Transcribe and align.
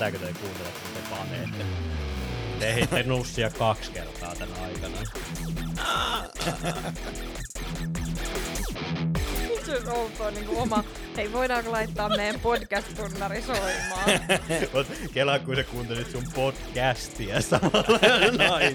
Tätäkö 0.00 0.18
te 0.18 0.32
kuuntelet, 0.40 0.74
kun 0.82 0.92
te 0.94 1.10
paneette? 1.10 1.64
Te 2.58 2.68
ehitte 2.68 3.02
nussia 3.02 3.50
kaksi 3.50 3.90
kertaa 3.90 4.34
tänä 4.34 4.52
aikana. 4.64 4.96
Se 9.66 9.76
on 9.76 9.88
outoa 9.88 10.30
niin 10.30 10.48
oma. 10.48 10.84
Hei, 11.16 11.32
voidaanko 11.32 11.72
laittaa 11.72 12.08
meidän 12.08 12.40
podcast-tunnari 12.40 13.42
soimaan? 13.42 14.10
Mut 14.74 14.86
Kela, 15.12 15.38
kun 15.38 15.56
sä 15.56 15.64
kuuntelit 15.64 16.10
sun 16.10 16.24
podcastia 16.34 17.40
samalla. 17.40 17.98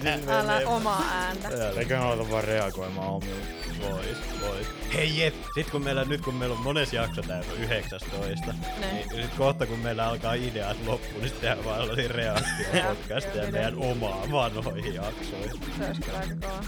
Niin 0.04 0.28
Älä 0.28 0.52
menee. 0.52 0.66
omaa 0.66 1.04
ääntä. 1.12 1.48
Eikö 1.78 2.00
aloita 2.00 2.30
vaan 2.30 2.44
reagoimaan 2.44 3.08
omiin? 3.08 3.65
Vois, 3.80 4.40
vois. 4.40 4.66
Hei 4.94 5.18
jep, 5.20 5.34
sit 5.54 5.70
kun 5.70 5.82
meillä, 5.84 6.04
nyt 6.04 6.20
kun 6.20 6.34
meillä 6.34 6.54
on 6.56 6.62
mones 6.62 6.92
jakso 6.92 7.22
täällä 7.22 7.52
19, 7.52 8.46
Ne. 8.80 8.86
niin 8.92 9.22
sit 9.22 9.34
kohta 9.38 9.66
kun 9.66 9.78
meillä 9.78 10.06
alkaa 10.08 10.34
ideat 10.34 10.76
loppuun, 10.86 11.14
niin 11.14 11.28
sitten 11.28 11.40
tehdään 11.40 11.64
vaan 11.64 11.80
sellaisia 11.80 12.08
reaktio-podcasteja 12.08 13.34
Reaktio- 13.34 13.52
meidän 13.52 13.74
omaa 13.78 14.22
vanhoihin 14.32 14.94
jaksoihin. 14.94 15.50
Se 15.78 15.86
olisi 15.86 16.00
kyllä 16.02 16.18
aika 16.18 16.34
kova. 16.40 16.64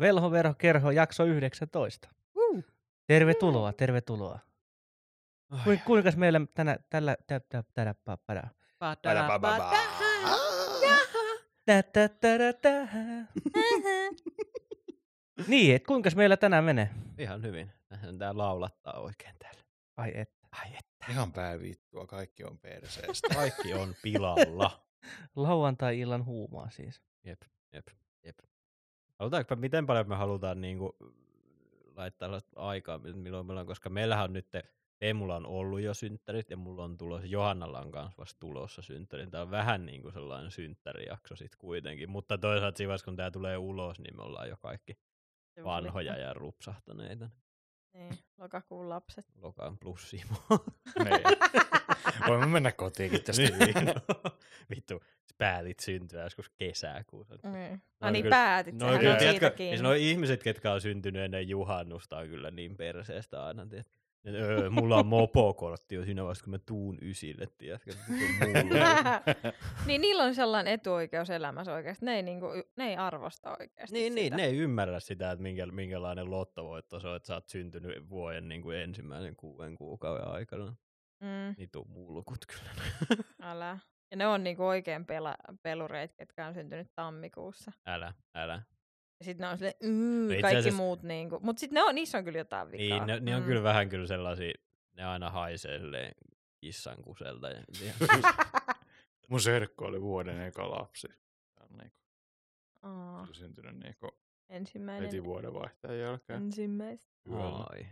Velhovero 0.00 0.54
kerho 0.54 0.90
jakso 0.90 1.24
19. 1.24 2.08
Tervetuloa, 3.06 3.72
tervetuloa. 3.72 4.38
Ku, 5.64 5.70
kuinka 5.86 6.10
meillä 6.16 6.40
tänä, 6.54 6.76
tällä, 6.90 7.16
tä, 7.26 7.40
tä, 7.48 7.64
tällä, 7.74 7.94
pa, 8.04 8.16
pada. 8.26 8.42
Tä, 9.14 9.20
tä, 9.28 9.38
tä, 9.38 9.78
tä, 10.80 11.23
Niin, 15.48 15.74
et 15.76 15.86
kuinka 15.86 16.10
meillä 16.16 16.36
tänään 16.36 16.64
menee? 16.64 16.90
Ihan 17.18 17.42
hyvin. 17.42 17.72
Tähän 17.88 18.18
tää 18.18 18.36
laulattaa 18.36 19.00
oikein 19.00 19.36
täällä. 19.38 19.60
Ai 19.96 20.12
et. 20.14 20.30
Ai 20.52 20.70
et, 20.78 21.10
Ihan 21.10 21.32
päävittua, 21.32 22.06
kaikki 22.06 22.44
on 22.44 22.58
perseestä. 22.58 23.28
kaikki 23.34 23.74
on 23.74 23.94
pilalla. 24.02 24.84
Lauantai-illan 25.36 26.24
huumaa 26.24 26.70
siis. 26.70 27.02
Jep, 27.24 27.42
jep, 27.72 27.86
jep. 28.24 28.38
Halutaanko, 29.18 29.56
miten 29.56 29.86
paljon 29.86 30.08
me 30.08 30.16
halutaan 30.16 30.60
niinku 30.60 30.96
laittaa 31.96 32.26
sellaista 32.26 32.60
aikaa, 32.60 32.98
milloin 32.98 33.46
meillä 33.46 33.60
on, 33.60 33.66
koska 33.66 33.90
meillähän 33.90 34.24
on 34.24 34.32
nyt, 34.32 34.48
Teemulla 35.04 35.36
on 35.36 35.46
ollut 35.46 35.80
jo 35.80 35.94
synttärit 35.94 36.50
ja 36.50 36.56
mulla 36.56 36.84
on 36.84 36.98
tulossa, 36.98 37.26
Johannalla 37.26 37.80
on 37.80 37.92
kanssa 37.92 38.18
vasta 38.18 38.40
tulossa 38.40 38.82
synttäri. 38.82 39.26
Tämä 39.26 39.42
on 39.42 39.50
vähän 39.50 39.86
niin 39.86 40.02
kuin 40.02 40.12
sellainen 40.12 40.50
synttärijakso 40.50 41.36
sitten 41.36 41.58
kuitenkin, 41.58 42.10
mutta 42.10 42.38
toisaalta 42.38 42.76
siinä 42.76 42.94
kun 43.04 43.16
tämä 43.16 43.30
tulee 43.30 43.56
ulos, 43.56 43.98
niin 43.98 44.16
me 44.16 44.22
ollaan 44.22 44.48
jo 44.48 44.56
kaikki 44.56 44.98
vanhoja 45.64 46.16
ja 46.18 46.32
rupsahtaneita. 46.34 47.30
Niin, 47.94 48.18
lokakuun 48.38 48.88
lapset. 48.88 49.26
Lokaan 49.42 49.78
plus 49.78 50.10
Simo. 50.10 50.34
niin. 51.04 51.22
Voimme 52.28 52.46
mennä 52.46 52.72
kotiinkin 52.72 53.22
tästä. 53.24 53.42
niin, 53.42 53.74
no, 53.86 53.94
vittu, 54.70 55.02
päätit 55.38 55.80
syntyä 55.80 56.22
joskus 56.22 56.50
kesäkuussa. 56.50 57.34
Niin. 57.34 57.72
No 57.72 58.06
No 58.06 58.10
niin, 58.10 58.22
kyllä- 58.22 58.36
päätit. 58.36 58.74
No 58.74 58.86
sehän 58.86 59.00
kyllä, 59.00 59.12
on 59.12 59.20
siitä 59.20 59.38
tiedätkö, 59.38 59.56
kiinni. 59.56 59.78
siis 59.78 60.10
ihmiset, 60.10 60.42
ketkä 60.42 60.72
on 60.72 60.80
syntynyt 60.80 61.22
ennen 61.22 61.48
juhannusta, 61.48 62.16
on 62.18 62.28
kyllä 62.28 62.50
niin 62.50 62.76
perseestä 62.76 63.44
aina, 63.44 63.66
tiedät. 63.66 64.03
Öö, 64.26 64.70
mulla 64.70 64.96
on 64.96 65.06
mopokortti 65.06 65.94
jo 65.94 66.04
siinä 66.04 66.22
vaiheessa, 66.22 66.44
kun 66.44 66.50
mä 66.50 66.58
tuun 66.58 66.98
ysille, 67.02 67.46
tiedätkö? 67.58 67.92
Niin 69.86 70.00
niillä 70.00 70.22
on 70.22 70.34
sellainen 70.34 70.72
etuoikeus 70.74 71.30
elämässä 71.30 71.74
oikeasti. 71.74 72.04
Ne 72.04 72.14
ei, 72.16 72.22
niinku, 72.22 72.46
ne 72.76 72.88
ei 72.88 72.96
arvosta 72.96 73.56
oikeasti 73.60 73.94
niin, 73.98 74.14
niin, 74.14 74.24
sitä. 74.26 74.36
ne 74.36 74.44
ei 74.44 74.56
ymmärrä 74.56 75.00
sitä, 75.00 75.30
että 75.30 75.42
minkä, 75.42 75.66
minkälainen 75.66 76.30
lottovoitto 76.30 77.00
se 77.00 77.08
on, 77.08 77.16
että 77.16 77.26
sä 77.26 77.34
oot 77.34 77.48
syntynyt 77.48 78.08
vuoden 78.10 78.48
niin 78.48 78.62
kuin 78.62 78.76
ensimmäisen 78.76 79.36
kuuden 79.36 79.74
kuukauden 79.74 80.28
aikana. 80.28 80.74
Mm, 81.20 81.54
Niitä 81.58 81.78
on 81.78 81.90
mulkut 81.90 82.38
kyllä. 82.46 82.70
älä. 83.50 83.78
Ja 84.10 84.16
ne 84.16 84.26
on 84.26 84.44
niinku 84.44 84.64
oikein 84.64 85.06
pela, 85.06 85.34
pelureit, 85.62 86.14
ketkä 86.14 86.46
on 86.46 86.54
syntynyt 86.54 86.88
tammikuussa. 86.94 87.72
älä, 87.86 88.12
älä. 88.34 88.62
Ja 89.18 89.24
sitten 89.24 89.44
ne 89.44 89.50
on 89.50 89.58
silleen, 89.58 89.74
mm, 89.82 90.30
itse 90.30 90.42
kaikki 90.42 90.58
asiassa- 90.58 90.76
muut 90.76 91.02
niinku. 91.02 91.40
Mutta 91.42 91.60
sitten 91.60 91.74
ne 91.74 91.82
on, 91.82 91.94
niissä 91.94 92.18
on 92.18 92.24
kyllä 92.24 92.38
jotain 92.38 92.70
vikaa. 92.70 92.98
Niin, 92.98 93.06
ne, 93.06 93.20
ne 93.20 93.36
on 93.36 93.42
Mm. 93.42 93.46
kyllä 93.46 93.62
vähän 93.62 93.88
kyllä 93.88 94.06
sellaisia, 94.06 94.52
ne 94.96 95.04
aina 95.04 95.30
haisee 95.30 95.78
silleen 95.78 96.14
kissan 96.60 97.02
kuselta. 97.02 97.48
Ja, 97.50 97.62
Mun 99.28 99.40
serkku 99.40 99.84
oli 99.84 100.00
vuoden 100.02 100.40
eka 100.40 100.70
lapsi. 100.70 101.08
Niinku, 101.70 101.96
Aa, 102.82 103.20
oli 103.22 103.34
syntynyt 103.34 103.76
niinku 103.82 104.08
ensimmäinen. 104.48 105.02
heti 105.04 105.24
vuoden 105.24 105.54
vaihteen 105.54 106.00
jälkeen. 106.00 106.42
Ensimmäistä. 106.42 107.12
Ai. 107.32 107.86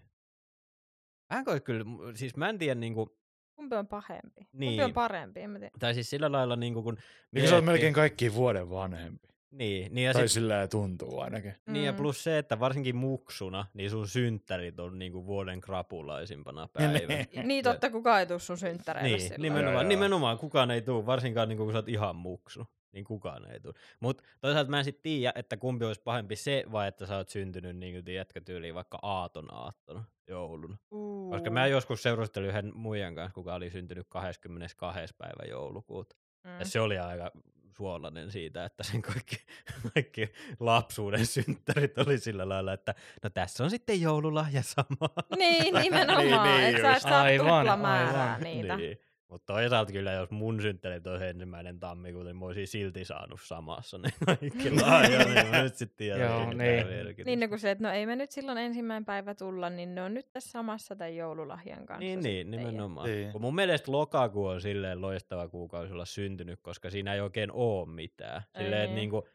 Vähän 1.31 1.45
kuin 1.45 1.63
kyllä, 1.63 1.85
siis 2.15 2.37
mä 2.37 2.49
en 2.49 2.59
tiedä 2.59 2.81
niinku, 2.81 3.17
Kumpi 3.57 3.77
on 3.77 3.89
pahempi? 3.89 4.41
Kumpi 4.41 4.49
Niin. 4.53 4.85
on 4.85 4.93
parempi? 4.93 5.41
En 5.41 5.51
mä 5.51 5.59
tiedä. 5.59 5.73
tai 5.79 5.95
siis 5.95 6.11
sillä 6.11 6.33
lailla 6.33 6.57
niinku 6.57 6.83
kun... 6.83 6.99
Niin 7.33 7.49
sä 7.49 7.55
oot 7.55 7.65
melkein 7.65 7.95
kaikki 7.95 8.35
vuoden 8.35 8.71
vanhempi. 8.71 9.29
Niin, 9.53 9.95
niin 9.95 10.05
ja, 10.07 10.13
Tai 10.13 10.29
sit, 10.29 10.35
sillä 10.35 10.69
tuntuu 10.69 11.21
ainakin. 11.21 11.55
niin 11.67 11.85
ja 11.87 11.93
Mm. 11.93 11.97
plus 11.97 12.25
se, 12.25 12.39
että 12.39 12.61
varsinkin 12.61 12.97
muksuna, 12.97 13.67
niin 13.75 13.91
sun 13.91 14.09
synttärit 14.09 14.81
on 14.81 14.99
niinku 14.99 15.27
vuoden 15.27 15.61
krapulaisimpana 15.61 16.69
päivä. 16.73 16.99
Niin 17.45 17.65
totta, 17.65 17.91
kukaan 17.91 18.21
ei 18.21 18.27
tuu 18.27 18.39
sun 18.39 18.59
synttäreille 18.59 19.09
Niin, 19.17 19.21
silloin. 19.21 19.43
nimenomaan, 19.43 19.73
Joo, 19.75 19.83
joo. 19.83 19.89
nimenomaan 19.89 20.39
kukaan 20.39 20.71
ei 20.71 20.83
tuu, 20.83 21.07
varsinkaan 21.07 21.49
niin 21.49 21.57
kun 21.57 21.73
sä 21.73 21.79
oot 21.79 21.89
ihan 21.89 22.17
muksu. 22.17 22.67
Niin 22.93 23.05
kukaan 23.05 23.51
ei 23.53 23.61
tuu. 23.61 23.73
Mutta 24.01 24.23
toisaalta 24.41 24.71
mä 24.71 24.79
en 24.79 24.85
sit 24.85 25.03
tiedä, 25.03 25.33
että 25.37 25.57
kumpi 25.57 25.85
olisi 25.85 26.03
pahempi 26.05 26.37
se, 26.37 26.65
vai 26.73 26.89
että 26.89 27.07
sä 27.07 27.17
oot 27.17 27.29
syntynyt 27.29 27.77
niin 27.77 27.95
kuin 27.95 28.05
tiedätkö 28.05 28.41
tyyliin 28.41 28.75
vaikka 28.75 28.99
aaton 29.03 29.55
aattona 29.55 30.05
jouluna. 30.29 30.77
Uu. 30.91 31.31
Koska 31.31 31.51
mä 31.51 31.67
joskus 31.67 32.03
seurustelin 32.03 32.49
yhden 32.49 32.73
muijan 32.75 33.15
kanssa, 33.15 33.35
kuka 33.35 33.55
oli 33.55 33.71
syntynyt 33.71 34.07
22. 34.09 35.15
päivä 35.19 35.45
joulukuuta. 35.51 36.17
Mm. 36.45 36.59
Ja 36.59 36.65
se 36.65 36.81
oli 36.81 36.99
aika 36.99 37.31
suolainen 37.77 38.31
siitä, 38.31 38.65
että 38.65 38.83
sen 38.83 39.03
kaikki, 39.03 39.37
kaikki 39.95 40.33
lapsuuden 40.61 41.27
synttärit 41.27 41.99
oli 41.99 42.19
sillä 42.19 42.49
lailla, 42.49 42.73
että 42.73 42.95
no 43.23 43.31
tässä 43.31 43.65
on 43.65 43.71
sitten 43.71 44.01
joululahja 44.01 44.63
sama. 44.63 45.09
Niin, 45.39 45.75
nimenomaan. 45.83 46.27
Niin, 46.27 46.43
niin 46.43 46.77
että 46.77 46.83
sä 46.83 46.97
et 46.97 47.03
saa 47.03 47.23
Aivan, 47.23 47.69
aivan. 47.85 48.41
niitä. 48.41 48.77
Niin. 48.77 49.12
Mutta 49.33 49.53
toisaalta 49.53 49.93
kyllä, 49.93 50.13
jos 50.13 50.31
mun 50.31 50.63
synttärit 50.63 51.07
olisi 51.07 51.25
ensimmäinen 51.25 51.81
tammikuuta, 51.81 52.25
niin 52.25 52.37
mä 52.37 52.47
olisin 52.47 52.67
silti 52.67 53.05
saanut 53.05 53.41
samassa 53.45 53.99
ne 53.99 54.09
kaikki 54.27 54.71
lahjat, 54.71 55.29
niin 55.35 55.47
mä 55.47 55.63
nyt 55.63 55.75
sitten 55.75 55.97
tiedän, 55.97 56.21
Joo, 56.21 56.53
niin. 56.53 56.87
Niin, 57.25 57.41
no 57.41 57.49
kun 57.49 57.59
se, 57.59 57.71
että 57.71 57.85
no 57.85 57.91
ei 57.91 58.07
me 58.07 58.17
nyt 58.17 58.31
silloin 58.31 58.59
ensimmäinen 58.59 59.05
päivä 59.05 59.35
tulla, 59.35 59.71
niin 59.71 59.95
ne 59.95 60.03
on 60.03 60.15
nyt 60.15 60.33
tässä 60.33 60.51
samassa 60.51 60.97
tämän 60.97 61.17
joululahjan 61.17 61.87
kanssa. 61.87 61.99
Niin, 61.99 62.21
niin, 62.21 62.53
ja- 62.53 62.59
nimenomaan. 62.59 63.09
Niin. 63.09 63.33
Kun 63.33 63.41
mun 63.41 63.55
mielestä 63.55 63.93
lokakuu 63.93 64.47
on 64.47 64.61
silleen 64.61 65.01
loistava 65.01 65.49
kuukausi 65.49 65.93
olla 65.93 66.05
syntynyt, 66.05 66.61
koska 66.63 66.91
siinä 66.91 67.15
ei 67.15 67.21
oikein 67.21 67.51
oo 67.53 67.87
mitään. 67.87 68.43
Silleen, 68.59 68.83
että 68.83 68.87
niin. 68.87 68.95
niinku, 68.95 69.29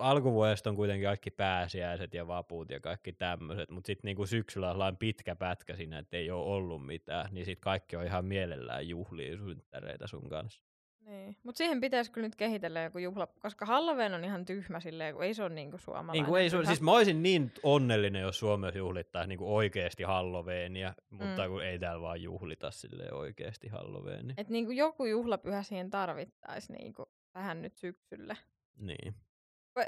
alkuvuodesta 0.00 0.70
on 0.70 0.76
kuitenkin 0.76 1.06
kaikki 1.06 1.30
pääsiäiset 1.30 2.14
ja 2.14 2.26
vapuut 2.26 2.70
ja 2.70 2.80
kaikki 2.80 3.12
tämmöiset, 3.12 3.70
mutta 3.70 3.86
sitten 3.86 4.08
niinku 4.08 4.26
syksyllä 4.26 4.70
on 4.70 4.96
pitkä 4.96 5.36
pätkä 5.36 5.76
siinä, 5.76 5.98
että 5.98 6.16
ei 6.16 6.30
ole 6.30 6.44
ollut 6.54 6.86
mitään, 6.86 7.28
niin 7.32 7.44
sitten 7.46 7.62
kaikki 7.64 7.96
on 7.96 8.04
ihan 8.04 8.24
mielellään 8.24 8.88
juhlia 8.88 9.36
synttäreitä 9.36 10.06
sun 10.06 10.28
kanssa. 10.28 10.62
Niin. 11.00 11.36
Mutta 11.42 11.58
siihen 11.58 11.80
pitäisi 11.80 12.10
kyllä 12.12 12.26
nyt 12.26 12.36
kehitellä 12.36 12.82
joku 12.82 12.98
juhla, 12.98 13.26
koska 13.26 13.66
Halloween 13.66 14.14
on 14.14 14.24
ihan 14.24 14.44
tyhmä 14.44 14.80
silleen, 14.80 15.14
kun 15.14 15.24
ei 15.24 15.34
se 15.34 15.42
ole 15.42 15.54
niinku 15.54 15.78
suomalainen. 15.78 16.26
Niin 16.26 16.36
ei, 16.36 16.50
pyhä. 16.50 16.64
siis 16.64 16.80
mä 16.80 16.92
olisin 16.92 17.22
niin 17.22 17.52
onnellinen, 17.62 18.22
jos 18.22 18.38
Suomessa 18.38 18.78
juhlittaisiin 18.78 19.28
niin 19.28 19.38
oikeasti 19.48 20.02
Halloweenia, 20.02 20.94
mutta 21.10 21.42
Mm. 21.44 21.50
kun 21.50 21.64
ei 21.64 21.78
täällä 21.78 22.00
vaan 22.02 22.22
juhlita 22.22 22.70
silleen 22.70 23.14
oikeasti 23.14 23.68
Halloweenia. 23.68 24.34
Et 24.38 24.48
niinku 24.48 24.72
joku 24.72 25.04
juhlapyhä 25.04 25.62
siihen 25.62 25.90
tarvittaisiin 25.90 26.76
niinku 26.78 27.06
tähän 27.32 27.62
nyt 27.62 27.76
syksyllä. 27.76 28.36
Niin. 28.76 29.14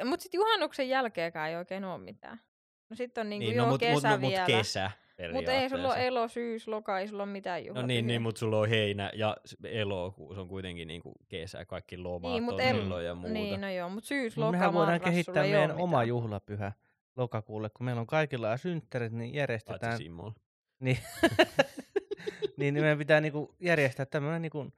Mutta 0.04 0.22
sitten 0.22 0.38
juhannuksen 0.38 0.88
jälkeenkään 0.88 1.50
ei 1.50 1.56
oikein 1.56 1.84
ole 1.84 1.98
mitään. 1.98 2.40
No 2.90 2.96
sitten 2.96 3.22
on 3.26 3.30
niinku 3.30 3.46
niin 3.48 3.56
joo 3.56 3.66
no, 3.66 3.72
mut, 3.72 3.80
kesä 3.80 3.92
mut, 3.92 4.02
no, 4.02 4.18
mut 4.18 4.30
vielä. 4.30 4.46
kesä 4.46 4.90
Mutta 5.32 5.52
ei 5.52 5.68
sulla 5.68 5.88
ole 5.88 6.06
elo, 6.06 6.28
syys, 6.28 6.68
loka, 6.68 6.98
ei 6.98 7.08
sulla 7.08 7.22
ole 7.22 7.30
mitään 7.32 7.60
No 7.62 7.66
juhlapyhiä. 7.66 7.86
niin, 7.86 8.06
niin 8.06 8.22
mutta 8.22 8.38
sulla 8.38 8.58
on 8.58 8.68
heinä 8.68 9.10
ja 9.14 9.36
s- 9.46 9.56
elokuus 9.64 10.38
on 10.38 10.48
kuitenkin 10.48 10.88
niinku 10.88 11.12
kesä, 11.28 11.64
kaikki 11.64 11.96
lomat 11.98 12.30
Niin, 12.32 12.42
on 12.42 12.44
mut 12.44 12.60
el- 12.60 12.76
silloin 12.80 13.06
ja 13.06 13.14
muuta. 13.14 13.32
Niin, 13.32 13.60
no 13.60 13.70
joo, 13.70 13.88
mutta 13.88 14.08
syys, 14.08 14.36
Mut 14.36 14.44
loka, 14.44 14.52
mehän 14.52 14.72
voidaan 14.72 14.92
marras, 14.94 15.10
kehittää 15.10 15.34
sulla 15.34 15.46
ei 15.46 15.54
oo 15.54 15.58
meidän 15.60 15.76
oma 15.76 15.96
mitään. 15.96 16.08
juhlapyhä 16.08 16.72
lokakuulle, 17.16 17.70
kun 17.70 17.84
meillä 17.84 18.00
on 18.00 18.06
kaikilla 18.06 18.56
synttärit, 18.56 19.12
niin 19.12 19.34
järjestetään. 19.34 19.80
Paitsi 19.90 20.04
Simolla. 20.04 20.32
Niin, 20.80 20.98
niin 22.56 22.74
meidän 22.74 22.98
pitää 22.98 23.20
niinku 23.20 23.54
järjestää 23.60 24.06
tämmöinen 24.06 24.42
niinku 24.42 24.72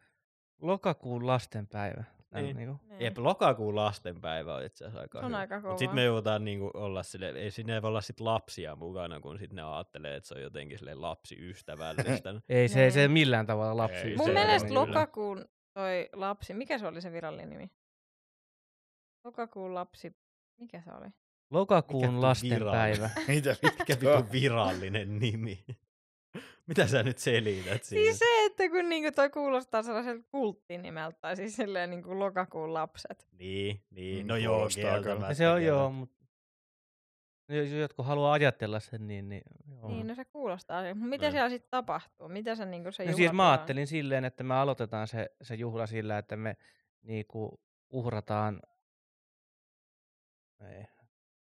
lokakuun 0.60 1.26
lastenpäivä. 1.26 2.04
Niin. 2.32 2.56
Niinku. 2.56 2.80
Niin. 2.88 3.00
Jep, 3.00 3.18
lokakuun 3.18 3.76
lastenpäivä 3.76 4.54
on 4.54 4.64
itse 4.64 4.84
asiassa 4.84 5.00
aika 5.00 5.18
Se 5.18 5.24
on 5.24 5.30
hyvä. 5.30 5.38
aika 5.38 5.54
Mutta 5.60 5.70
sitten 5.70 5.88
kova. 5.88 5.94
me 5.94 6.04
joudutaan 6.04 6.44
niinku 6.44 6.70
olla 6.74 7.02
sille, 7.02 7.28
ei 7.28 7.50
sinne 7.50 7.82
voi 7.82 7.88
olla 7.88 8.00
sit 8.00 8.20
lapsia 8.20 8.76
mukana, 8.76 9.20
kun 9.20 9.38
sitten 9.38 9.56
ne 9.56 9.62
ajattelee, 9.62 10.16
että 10.16 10.28
se 10.28 10.34
on 10.34 10.42
jotenkin 10.42 10.78
sille 10.78 10.94
lapsiystävällistä. 10.94 12.34
Ei 12.48 12.68
se, 12.68 12.90
se 12.90 13.00
Niin. 13.00 13.10
millään 13.10 13.46
tavalla 13.46 13.76
lapsi. 13.76 13.96
Ei 14.08 14.16
Mun 14.16 14.26
se 14.26 14.32
mielestä 14.32 14.66
on 14.66 14.68
kyllä. 14.68 14.80
lokakuun 14.80 15.44
toi 15.74 16.08
lapsi, 16.12 16.54
mikä 16.54 16.78
se 16.78 16.86
oli 16.86 17.00
se 17.00 17.12
virallinen 17.12 17.50
nimi? 17.50 17.70
Lokakuun 19.24 19.74
lapsi, 19.74 20.16
mikä 20.60 20.80
se 20.82 20.90
oli? 20.92 21.06
Mikä 21.06 21.14
Lokakuun 21.50 22.10
tuo 22.10 22.22
lastenpäivä. 22.22 23.10
Mitä 23.28 23.56
Mikä 23.62 23.94
vitu 24.00 24.32
virallinen 24.32 25.18
nimi? 25.18 25.64
Mitä 26.66 26.86
sä 26.86 27.02
nyt 27.02 27.18
selität 27.18 27.84
siinä? 27.84 28.04
Siis 28.04 28.18
se, 28.18 28.44
että 28.46 28.68
kun 28.68 28.88
niinku 28.88 29.12
toi 29.12 29.30
kuulostaa 29.30 29.82
sellaiselta 29.82 30.24
kulttinimeltä, 30.30 31.18
tai 31.20 31.36
siis 31.36 31.56
silleen 31.56 31.90
niinku 31.90 32.18
lokakuun 32.18 32.74
lapset. 32.74 33.26
Niin, 33.32 33.82
niin. 33.90 34.26
Mm, 34.26 34.28
No 34.28 34.36
joo, 34.36 34.68
kieltämättä. 34.74 35.34
Se 35.34 35.48
on 35.48 35.64
joo, 35.64 35.90
mutta 35.90 36.24
jos 37.48 37.68
jotkut 37.70 38.06
haluaa 38.06 38.32
ajatella 38.32 38.80
sen, 38.80 39.06
niin, 39.06 39.28
niin 39.28 39.42
joo. 39.70 39.88
Niin, 39.88 40.06
no 40.06 40.14
se 40.14 40.24
kuulostaa. 40.24 40.82
Mitä 40.94 41.24
Niin. 41.24 41.32
siellä 41.32 41.48
sitten 41.50 41.70
tapahtuu? 41.70 42.28
Mitä 42.28 42.54
se 42.54 42.64
niinku 42.66 42.92
se 42.92 43.04
No 43.04 43.12
siis 43.12 43.32
mä 43.32 43.50
ajattelin 43.50 43.86
silleen, 43.86 44.24
että 44.24 44.44
me 44.44 44.54
aloitetaan 44.54 45.08
se, 45.08 45.30
se 45.42 45.54
juhla 45.54 45.86
sillä, 45.86 46.18
että 46.18 46.36
me 46.36 46.56
niinku 47.02 47.60
uhrataan... 47.90 48.62
Ei. 50.60 50.84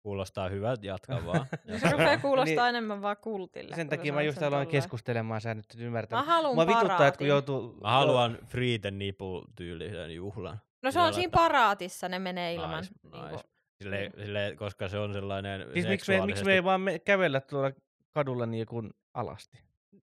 Kuulostaa 0.06 0.48
hyvältä, 0.48 0.86
jatka 0.86 1.26
vaan. 1.26 1.46
No 1.64 1.78
se 1.78 1.90
rupeaa 1.90 2.18
kuulostaa 2.18 2.64
Niin. 2.64 2.68
enemmän 2.68 3.02
vaan 3.02 3.16
kultille. 3.16 3.76
Sen 3.76 3.88
takia 3.88 4.12
mä 4.12 4.22
just 4.22 4.42
aloin 4.42 4.68
keskustelemaan, 4.68 5.40
sä 5.40 5.54
nyt 5.54 5.66
ymmärtää. 5.78 6.18
Mä 6.18 6.24
haluun 6.24 6.54
Mua 6.54 6.66
vituttaa, 6.66 7.06
että 7.06 7.18
kun 7.18 7.26
joutuu... 7.26 7.78
Mä 7.82 7.90
haluan 7.90 8.38
the 8.80 8.90
nipple 8.90 9.42
tyylisen 9.56 10.14
juhlan. 10.14 10.60
No 10.82 10.90
se 10.90 11.00
on 11.00 11.14
siinä 11.14 11.30
paraatissa, 11.30 12.08
ne 12.08 12.18
menee 12.18 12.54
ilman. 12.54 12.80
Nice, 12.80 12.94
niinku- 13.02 13.28
nice. 13.32 13.44
Sille, 13.82 13.98
niin. 13.98 14.12
sille, 14.16 14.54
koska 14.58 14.88
se 14.88 14.98
on 14.98 15.12
sellainen 15.12 15.66
Siis 15.72 15.88
miksi 15.88 16.12
me, 16.12 16.26
miksi 16.26 16.44
me 16.44 16.54
ei 16.54 16.64
vaan 16.64 16.80
me 16.80 16.98
kävellä 16.98 17.40
tuolla 17.40 17.70
kadulla 18.14 18.46
niin 18.46 18.66
kuin 18.66 18.90
alasti? 19.14 19.58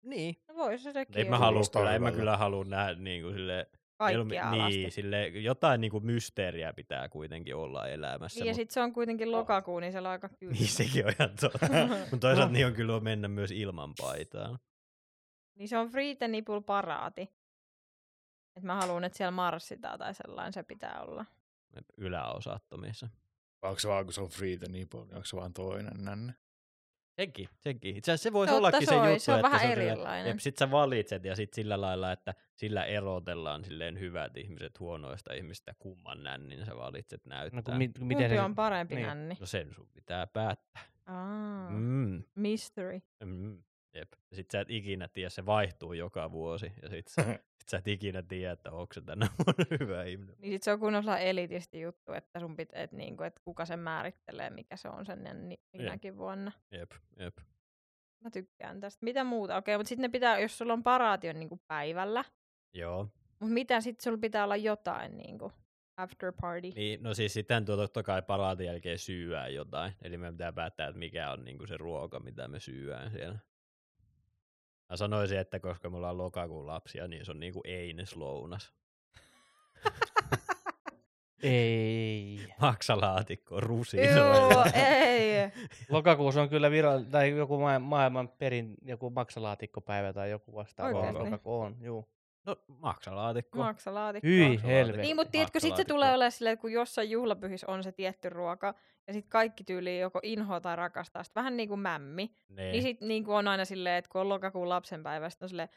Niin. 0.03 0.35
No 0.47 0.55
voi 0.55 0.77
se 0.77 0.91
sekin 0.91 1.17
Ei 1.17 1.29
mä 1.29 1.37
halua 1.37 1.51
Kuulostaa 1.51 1.81
kyllä, 1.81 1.95
en 1.95 2.03
mä 2.03 2.11
kyllä 2.11 2.37
halua 2.37 2.63
nähdä 2.63 2.95
niinku 2.95 3.31
sille, 3.31 3.69
kaikkia 3.97 4.49
alasti. 4.49 4.77
niin, 4.77 4.91
sille, 4.91 5.27
jotain 5.27 5.81
niinku 5.81 5.99
mysteeriä 5.99 6.73
pitää 6.73 7.09
kuitenkin 7.09 7.55
olla 7.55 7.87
elämässä. 7.87 8.39
Niin 8.39 8.47
ja 8.47 8.51
mut- 8.51 8.55
sit 8.55 8.71
se 8.71 8.81
on 8.81 8.93
kuitenkin 8.93 9.31
lokakuu, 9.31 9.79
niin 9.79 9.91
siellä 9.91 10.09
on 10.09 10.11
aika 10.11 10.29
kylmä. 10.29 10.53
Niin 10.53 10.67
sekin 10.67 11.05
on 11.05 11.13
ihan 11.19 11.35
totta. 11.41 11.67
Mutta 12.11 12.27
toisaalta 12.27 12.53
niin 12.53 12.65
on 12.65 12.73
kyllä 12.73 12.99
mennä 12.99 13.27
myös 13.27 13.51
ilman 13.51 13.93
paitaa. 13.97 14.59
Niin 15.55 15.69
se 15.69 15.77
on 15.77 15.89
free 15.89 16.15
the 16.15 16.27
nipple 16.27 16.61
paraati. 16.61 17.21
Et 18.55 18.63
mä 18.63 18.75
haluan, 18.75 19.03
että 19.03 19.17
siellä 19.17 19.31
marssitaan 19.31 19.99
tai 19.99 20.13
sellainen 20.13 20.53
se 20.53 20.63
pitää 20.63 21.01
olla. 21.01 21.25
Yläosattomissa. 21.97 23.09
Onko 23.61 23.79
se 23.79 23.87
vaan, 23.87 24.05
kun 24.05 24.13
se 24.13 24.21
on 24.21 24.29
free 24.29 24.57
the 24.57 24.67
nipple, 24.67 24.99
niin 25.05 25.15
onko 25.15 25.25
se 25.25 25.35
vaan 25.37 25.53
toinen 25.53 26.05
nänne? 26.05 26.33
Sekin, 27.15 27.49
sekin. 27.59 27.97
Itse 27.97 28.11
asiassa 28.11 28.23
se 28.29 28.33
voisi 28.33 28.51
Totta 28.53 28.57
ollakin 28.67 28.87
se, 28.87 28.89
se 28.89 28.95
juttu, 29.09 29.19
se 29.19 29.31
on 29.31 29.37
että 29.39 29.43
vähän 29.49 29.59
se 29.59 29.65
on 29.65 29.71
erilainen. 29.71 30.27
Jep, 30.27 30.39
sit 30.39 30.57
sä 30.57 30.71
valitset 30.71 31.25
ja 31.25 31.35
sit 31.35 31.53
sillä 31.53 31.81
lailla, 31.81 32.11
että 32.11 32.33
sillä 32.55 32.85
erotellaan 32.85 33.63
silleen 33.63 33.99
hyvät 33.99 34.37
ihmiset 34.37 34.79
huonoista 34.79 35.33
ihmistä, 35.33 35.73
kumman 35.79 36.23
nännin 36.23 36.65
sä 36.65 36.77
valitset 36.77 37.25
näyttää. 37.25 37.57
No, 37.59 37.63
kun, 37.63 37.73
mi, 37.77 37.87
miten 37.87 37.99
Kumpi 38.23 38.29
se, 38.35 38.41
on 38.41 38.55
parempi 38.55 38.95
niin. 38.95 39.07
nänni? 39.07 39.37
No 39.39 39.45
sen 39.45 39.73
sun 39.73 39.87
pitää 39.93 40.27
päättää. 40.27 40.83
Aa, 41.05 41.69
Mm. 41.69 42.23
mystery. 42.35 43.01
Mm. 43.25 43.63
Jep. 43.95 44.11
Ja 44.31 44.35
sit 44.35 44.51
sä 44.51 44.59
et 44.59 44.69
ikinä 44.69 45.07
tiedä, 45.07 45.29
se 45.29 45.45
vaihtuu 45.45 45.93
joka 45.93 46.31
vuosi. 46.31 46.73
Ja 46.81 46.89
sit 46.89 47.07
sä, 47.07 47.21
sit 47.59 47.69
sä 47.69 47.77
et 47.77 47.87
ikinä 47.87 48.23
tiedä, 48.23 48.51
että 48.51 48.71
onko 48.71 48.93
se 48.93 49.01
tänä 49.01 49.27
vuonna 49.45 49.77
hyvä 49.79 50.03
ihminen. 50.03 50.35
Niin 50.39 50.53
sit 50.53 50.63
se 50.63 50.71
on 50.71 50.79
sellainen 50.79 51.27
elitisti 51.27 51.81
juttu, 51.81 52.13
että 52.13 52.39
sun 52.39 52.55
pitää, 52.55 52.83
että 52.83 52.95
niinku, 52.95 53.23
et 53.23 53.39
kuka 53.39 53.65
sen 53.65 53.79
määrittelee, 53.79 54.49
mikä 54.49 54.77
se 54.77 54.89
on 54.89 55.05
sen 55.05 55.19
minäkin 55.73 56.17
vuonna. 56.17 56.51
Jep, 56.71 56.91
jep. 57.19 57.37
Mä 58.23 58.29
tykkään 58.29 58.79
tästä. 58.79 59.03
Mitä 59.03 59.23
muuta? 59.23 59.57
Okei, 59.57 59.77
mutta 59.77 59.89
sitten 59.89 60.01
ne 60.01 60.09
pitää, 60.09 60.39
jos 60.39 60.57
sulla 60.57 60.73
on 60.73 60.83
paraatio 60.83 61.33
niinku 61.33 61.59
päivällä, 61.67 62.23
Joo. 62.73 63.03
mutta 63.39 63.53
mitä 63.53 63.81
sitten 63.81 64.03
sulla 64.03 64.17
pitää 64.17 64.43
olla 64.43 64.55
jotain 64.55 65.17
niinku 65.17 65.51
after 65.97 66.33
party? 66.41 66.67
Niin, 66.75 67.03
no 67.03 67.13
siis 67.13 67.33
sitten 67.33 67.65
tuo 67.65 67.77
totta 67.77 68.03
kai 68.03 68.21
paraatin 68.21 68.65
jälkeen 68.65 68.99
syyää 68.99 69.47
jotain. 69.47 69.93
Eli 70.01 70.17
me 70.17 70.31
pitää 70.31 70.53
päättää, 70.53 70.87
että 70.87 70.99
mikä 70.99 71.31
on 71.31 71.45
niinku 71.45 71.67
se 71.67 71.77
ruoka, 71.77 72.19
mitä 72.19 72.47
me 72.47 72.59
syyään 72.59 73.11
siellä. 73.11 73.39
Mä 74.89 74.95
sanoisin, 74.97 75.37
että 75.39 75.59
koska 75.59 75.89
me 75.89 75.97
ollaan 75.97 76.17
lokakuun 76.17 76.67
lapsia, 76.67 77.07
niin 77.07 77.25
se 77.25 77.31
on 77.31 77.39
niinku 77.39 77.61
eineslounas. 77.65 78.73
Ei. 81.43 82.47
Maksalaatikko, 82.61 83.55
Joo, 83.55 83.59
rusinoilla. 83.61 84.65
ei. 84.73 85.51
Lokakuussa 85.89 86.41
on 86.41 86.49
kyllä 86.49 86.71
viro, 86.71 86.99
tai 87.11 87.29
joku 87.37 87.59
ma- 87.59 87.79
maailman 87.79 88.29
perin 88.29 88.75
joku 88.85 89.09
maksalaatikkopäivä 89.09 90.13
tai 90.13 90.29
joku 90.31 90.55
vastaava. 90.55 90.99
Oikeesti? 90.99 91.23
Lokakuu 91.23 91.59
on, 91.59 91.75
juu. 91.81 92.09
No, 92.45 92.55
maksalaatikko. 92.67 93.57
Maksalaatikko. 93.57 94.27
Hyi 94.27 94.59
helvetti. 94.63 95.01
Niin, 95.01 95.15
mutta 95.15 95.31
tiedätkö, 95.31 95.59
sit 95.59 95.75
se 95.75 95.85
tulee 95.85 96.13
olemaan 96.13 96.31
silleen, 96.31 96.53
että 96.53 96.61
kun 96.61 96.71
jossain 96.71 97.09
juhlapyhissä 97.09 97.67
on 97.69 97.83
se 97.83 97.91
tietty 97.91 98.29
ruoka, 98.29 98.73
ja 99.07 99.13
sitten 99.13 99.29
kaikki 99.29 99.63
tyyli 99.63 99.99
joko 99.99 100.19
inhoa 100.23 100.61
tai 100.61 100.75
rakastaa 100.75 101.23
sitä, 101.23 101.39
vähän 101.39 101.57
niin 101.57 101.69
kuin 101.69 101.79
mämmi. 101.79 102.35
Nee. 102.49 102.71
Niin 102.71 102.83
sit 102.83 103.01
niin 103.01 103.23
kuin 103.23 103.35
on 103.35 103.47
aina 103.47 103.65
silleen, 103.65 103.97
että 103.97 104.09
kun 104.11 104.21
on 104.21 104.29
lokakuun 104.29 104.69
lapsenpäivä, 104.69 105.29
sit 105.29 105.43
on 105.43 105.49
silleen, 105.49 105.69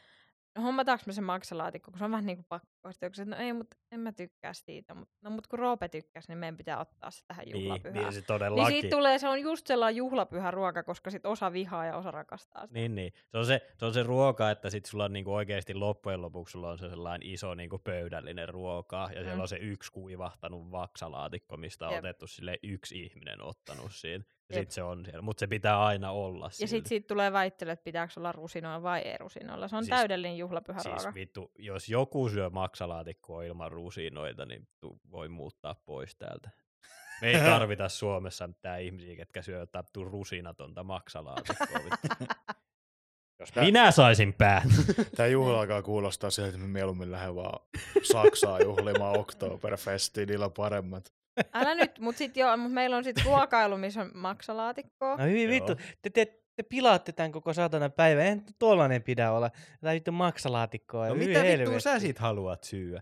hommataanko 0.61 1.03
me 1.07 1.13
se 1.13 1.21
maksalaatikko, 1.21 1.91
kun 1.91 1.97
se 1.99 2.05
on 2.05 2.11
vähän 2.11 2.25
niin 2.25 2.37
kuin 2.37 2.45
pakko. 2.49 2.91
Sitten 2.91 3.11
joku 3.17 3.29
no 3.29 3.37
ei, 3.37 3.53
mutta 3.53 3.77
en 3.91 3.99
mä 3.99 4.11
tykkää 4.11 4.53
siitä. 4.53 4.93
Mut, 4.93 5.09
no 5.21 5.29
mutta 5.29 5.49
kun 5.49 5.59
Roope 5.59 5.89
tykkäsi, 5.89 6.27
niin 6.27 6.37
meidän 6.37 6.57
pitää 6.57 6.79
ottaa 6.79 7.11
se 7.11 7.23
tähän 7.27 7.45
niin, 7.45 7.63
juhlapyhään. 7.63 7.93
niin, 8.03 8.13
se 8.13 8.19
Niin 8.19 8.25
todellakin. 8.27 8.81
siitä 8.81 8.95
tulee, 8.95 9.19
se 9.19 9.27
on 9.27 9.41
just 9.41 9.67
sellainen 9.67 9.95
juhlapyhä 9.97 10.51
ruoka, 10.51 10.83
koska 10.83 11.09
sit 11.11 11.25
osa 11.25 11.53
vihaa 11.53 11.85
ja 11.85 11.97
osa 11.97 12.11
rakastaa 12.11 12.67
sitä. 12.67 12.79
Niin, 12.79 12.95
niin. 12.95 13.13
Se 13.31 13.37
on 13.37 13.45
se, 13.45 13.61
se, 13.77 13.85
on 13.85 13.93
se 13.93 14.03
ruoka, 14.03 14.51
että 14.51 14.69
sit 14.69 14.85
sulla 14.85 15.05
on 15.05 15.13
niinku 15.13 15.33
oikeasti 15.33 15.73
loppujen 15.73 16.21
lopuksi 16.21 16.51
sulla 16.51 16.69
on 16.71 16.77
se 16.77 16.89
sellainen 16.89 17.29
iso 17.29 17.53
niinku 17.55 17.79
pöydällinen 17.79 18.49
ruoka, 18.49 19.09
ja 19.15 19.19
siellä 19.21 19.35
Mm. 19.35 19.41
on 19.41 19.47
se 19.47 19.57
yksi 19.57 19.91
kuivahtanut 19.91 20.71
vaksalaatikko, 20.71 21.57
mistä 21.57 21.87
on 21.87 21.93
Jep. 21.93 21.99
otettu 22.03 22.27
sille 22.27 22.59
yksi 22.63 23.01
ihminen 23.03 23.41
ottanut 23.43 23.91
siinä. 23.91 24.23
Ja 24.49 24.55
Jep. 24.55 24.63
sit 24.63 24.71
se 24.71 24.83
on 24.83 25.05
siellä, 25.05 25.21
mutta 25.21 25.39
se 25.39 25.47
pitää 25.47 25.83
aina 25.85 26.11
olla 26.11 26.45
Ja 26.45 26.49
silti. 26.49 26.67
sit 26.69 26.85
siitä 26.85 27.07
tulee 27.07 27.33
väittely, 27.33 27.71
että 27.71 27.83
pitääkö 27.83 28.13
olla 28.17 28.31
rusinoilla 28.31 28.83
vai 28.83 28.99
ei 28.99 29.17
rusinoilla. 29.17 29.67
Se 29.67 29.75
on 29.75 29.83
Siis- 29.83 29.89
täydellinen 29.97 30.37
juhlapyhä 30.37 30.79
Siis 30.79 30.95
ruoka. 30.95 31.13
vittu, 31.13 31.51
jos 31.59 31.89
joku 31.89 32.29
syö 32.29 32.49
maksalaatikkoa 32.49 33.43
ilman 33.43 33.71
rusinoita, 33.71 34.45
niin 34.45 34.67
tu, 34.79 34.99
voi 35.11 35.29
muuttaa 35.29 35.75
pois 35.85 36.15
täältä. 36.15 36.49
Me 37.21 37.27
ei 37.27 37.33
tarvita 37.53 37.89
Suomessa 37.89 38.47
mitään 38.47 38.81
ihmisiä, 38.81 39.15
ketkä 39.15 39.41
syö 39.41 39.65
taptu 39.67 40.03
rusinatonta 40.05 40.83
maksalaatikkoa. 40.83 41.67
Jos 43.39 43.51
Tää- 43.51 43.63
minä 43.63 43.91
saisin 43.91 44.33
pään. 44.33 44.69
Tämä 45.15 45.27
juhla 45.27 45.59
alkaa 45.59 45.81
kuulostaa 45.81 46.29
siltä, 46.29 46.49
että 46.49 46.59
me 46.61 46.67
mieluummin 46.67 47.11
lähden 47.11 47.35
vaan 47.35 47.59
Saksaan 48.03 48.61
juhlimaan 48.63 49.19
Oktoberfestiin, 49.19 50.27
niillä 50.27 50.45
on 50.45 50.53
paremmat. 50.53 51.13
Älä 51.53 51.75
nyt, 51.75 51.99
mutta 51.99 52.19
sit 52.19 52.37
joo, 52.37 52.57
mut 52.57 52.71
meillä 52.71 52.97
on 52.97 53.03
sit 53.03 53.25
ruokailu, 53.25 53.77
missä 53.77 54.01
on 54.01 54.11
maksalaatikkoa. 54.13 55.15
No 55.17 55.23
hyvin 55.23 55.49
vittu. 55.49 55.75
Te, 56.01 56.09
te, 56.09 56.25
te 56.55 56.63
pilaatte 56.63 57.11
tämän 57.11 57.31
koko 57.31 57.53
satana 57.53 57.89
päivän. 57.89 58.23
Eihän 58.23 58.43
tuollainen 58.59 59.03
pidä 59.03 59.31
olla. 59.31 59.49
Tämä 59.81 59.93
vittu 59.93 60.11
maksalaatikkoa. 60.11 61.07
No 61.07 61.15
mitä 61.15 61.27
vittua 61.27 61.43
helvetti. 61.43 61.79
sä 61.79 61.99
sit 61.99 62.19
haluat 62.19 62.63
syödä? 62.63 63.01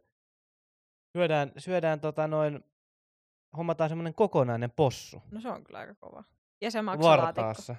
Syödään, 1.18 1.52
syödään 1.58 2.00
tota 2.00 2.28
noin, 2.28 2.64
hommataan 3.58 3.90
semmonen 3.90 4.14
kokonainen 4.14 4.72
possu. 4.72 5.22
No 5.32 5.42
se 5.42 5.50
on 5.50 5.64
kyllä 5.64 5.80
aika 5.80 5.96
kova. 5.96 6.24
Ja 6.62 6.72
se 6.72 6.82
maksalaatikko. 6.82 7.42
Vartaassa. 7.42 7.76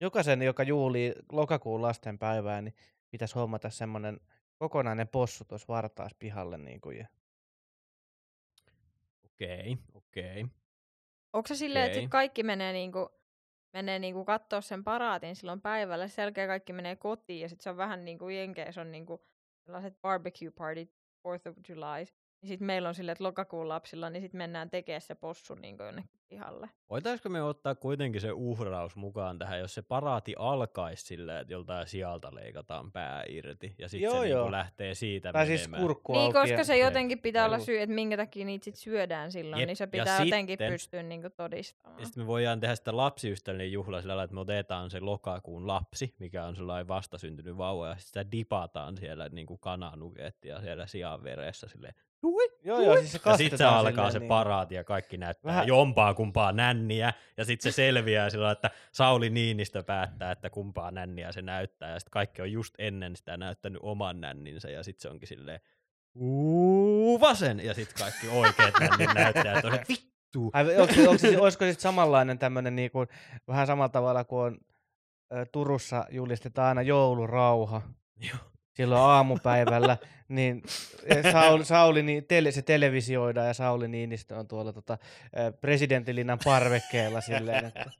Jokaisen, 0.00 0.42
joka 0.42 0.62
juhlii 0.62 1.14
lokakuun 1.32 1.82
lasten 1.82 2.18
päivää, 2.18 2.62
niin 2.62 2.74
pitäisi 3.10 3.34
hommata 3.34 3.70
semmonen 3.70 4.20
kokonainen 4.58 5.08
possu 5.08 5.44
tuossa 5.44 5.68
Vartaas 5.68 6.14
pihalle. 6.18 6.58
Niin 6.58 6.80
kuin, 6.80 6.98
ja 6.98 7.06
Okei, 9.38 9.78
okei. 9.94 10.46
Onko 11.32 11.46
se 11.48 11.54
silleen, 11.54 11.84
että 11.84 11.92
Okei. 11.92 12.02
sit 12.02 12.10
kaikki 12.10 12.42
menee 12.42 12.72
niinku, 12.72 13.10
menee 13.72 13.98
niinku 13.98 14.24
kattoo 14.24 14.60
sen 14.60 14.84
paraatin 14.84 15.36
silloin 15.36 15.60
päivällä, 15.60 16.08
sen 16.08 16.22
jälkeen 16.22 16.48
kaikki 16.48 16.72
menee 16.72 16.96
kotiin 16.96 17.40
ja 17.40 17.48
sitten 17.48 17.62
se 17.62 17.70
on 17.70 17.76
vähän 17.76 18.04
niin 18.04 18.18
kuin 18.18 18.36
Jenkeissä 18.36 18.80
on 18.80 18.90
niinku 18.90 19.26
sellaiset 19.64 20.00
barbecue 20.00 20.50
party 20.50 20.84
4th 20.84 21.50
of 21.50 21.56
July. 21.68 22.06
Niin 22.42 22.48
sitten 22.48 22.66
meillä 22.66 22.88
on 22.88 22.94
silleen, 22.94 23.12
että 23.12 23.24
lokakuun 23.24 23.68
lapsilla, 23.68 24.10
niin 24.10 24.22
sitten 24.22 24.38
mennään 24.38 24.70
tekemään 24.70 25.00
se 25.00 25.14
possu 25.14 25.54
niinku 25.54 25.82
jonnekin 25.82 26.10
pihalle. 26.28 26.70
Voitaisko 26.90 27.28
me 27.28 27.42
ottaa 27.42 27.74
kuitenkin 27.74 28.20
se 28.20 28.32
uhraus 28.32 28.96
mukaan 28.96 29.38
tähän, 29.38 29.58
jos 29.60 29.74
se 29.74 29.82
paraati 29.82 30.34
alkaisi 30.38 31.06
silleen, 31.06 31.40
että 31.40 31.52
joltain 31.52 31.86
sieltä 31.86 32.34
leikataan 32.34 32.92
pää 32.92 33.24
irti, 33.28 33.74
ja 33.78 33.88
sitten 33.88 34.04
Joo, 34.04 34.20
se 34.20 34.28
joo. 34.28 34.38
niinku 34.40 34.52
lähtee 34.52 34.94
siitä 34.94 35.32
tai 35.32 35.46
siis 35.46 35.68
kurkku 35.78 36.12
Niin, 36.12 36.22
auki. 36.22 36.32
koska 36.32 36.56
ja- 36.58 36.64
se 36.64 36.78
jotenkin 36.78 37.18
pitää 37.18 37.46
olla 37.46 37.58
syy, 37.58 37.80
että 37.80 37.94
minkä 37.94 38.16
takia 38.16 38.44
niitä 38.44 38.64
sit 38.64 38.74
syödään 38.76 39.32
silloin, 39.32 39.60
Jep, 39.60 39.66
niin 39.66 39.76
se 39.76 39.84
ja 39.84 39.88
pitää 39.88 40.24
jotenkin 40.24 40.52
sitten- 40.52 40.72
pystyä 40.72 41.02
niinku 41.02 41.28
todistamaan. 41.36 42.00
Ja 42.00 42.06
sitten 42.06 42.22
me 42.22 42.26
voidaan 42.26 42.60
tehdä 42.60 42.74
sitä 42.74 42.96
lapsiystävällinen 42.96 43.72
juhla 43.72 44.00
sillä 44.00 44.10
lailla, 44.10 44.24
että 44.24 44.34
me 44.34 44.40
otetaan 44.40 44.90
se 44.90 45.00
lokakuun 45.00 45.66
lapsi, 45.66 46.14
mikä 46.18 46.44
on 46.44 46.56
sellainen 46.56 46.88
vastasyntynyt 46.88 47.56
vauva, 47.58 47.88
ja 47.88 47.96
sitä 47.98 48.30
dipataan 48.32 48.96
siellä 48.96 49.28
niin 49.28 49.46
kuin 49.46 49.60
kananugettia 49.60 50.60
siellä 50.60 50.86
sian 50.86 51.22
veressä 51.22 51.68
silleen. 51.68 51.94
Hui, 52.22 52.48
Joo, 52.64 52.80
joo, 52.80 52.96
siis 52.96 53.12
se 53.12 53.20
ja 53.26 53.36
sitten 53.36 53.58
se 53.58 53.64
alkaa 53.64 54.10
se 54.10 54.18
niin. 54.18 54.28
paraati 54.28 54.74
ja 54.74 54.84
kaikki 54.84 55.16
näyttää 55.16 55.50
Vähän- 55.52 55.66
jompaa 55.66 56.14
kumpaa 56.14 56.52
nänniä. 56.52 57.12
Ja 57.36 57.44
sitten 57.44 57.72
se 57.72 57.76
selviää 57.76 58.30
sillä 58.30 58.50
että 58.50 58.70
Sauli 58.92 59.30
Niinistö 59.30 59.82
päättää, 59.82 60.32
että 60.32 60.50
kumpaa 60.50 60.90
nänniä 60.90 61.32
se 61.32 61.42
näyttää. 61.42 61.90
Ja 61.90 61.98
sitten 62.00 62.10
kaikki 62.10 62.42
on 62.42 62.52
just 62.52 62.74
ennen 62.78 63.16
sitä 63.16 63.36
näyttänyt 63.36 63.80
oman 63.82 64.20
nänninsä. 64.20 64.70
Ja 64.70 64.82
sitten 64.82 65.02
se 65.02 65.08
onkin 65.08 65.28
silleen, 65.28 65.60
uu, 66.14 67.20
vasen. 67.20 67.60
Ja 67.60 67.74
sitten 67.74 67.98
kaikki 67.98 68.28
oikeat 68.28 68.74
nännin 68.80 69.10
näyttäjät 69.14 69.64
on, 69.64 69.74
että 69.74 69.88
vittu. 69.88 70.50
Ai, 70.52 70.76
onko, 70.80 70.94
se, 70.94 71.08
onko 71.08 71.18
se, 71.18 71.38
olisiko 71.40 71.64
sitten 71.64 71.82
samanlainen 71.82 72.38
tämmöinen 72.38 72.76
niinku, 72.76 73.06
vähän 73.48 73.66
samalla 73.66 73.88
tavalla 73.88 74.24
kuin 74.24 74.42
on 74.44 74.58
ö, 75.32 75.46
Turussa 75.52 76.04
julistetaan 76.10 76.68
aina 76.68 76.82
joulurauha 76.82 77.82
Joo. 78.20 78.38
Silloin 78.78 79.02
aamupäivällä, 79.02 79.96
niin 80.28 80.62
eh, 81.04 81.32
Sauli, 81.32 81.64
Sauli 81.64 82.02
niin 82.02 82.24
tele, 82.24 82.50
se 82.50 82.62
televisioidaan 82.62 83.46
ja 83.46 83.54
Sauli 83.54 83.88
Niinistö 83.88 84.36
on 84.36 84.48
tuolla 84.48 84.72
tota, 84.72 84.98
ö, 85.38 85.52
presidentinlinnan 85.52 86.38
parvekkeella 86.44 87.20
silleen, 87.20 87.64
että 87.64 87.90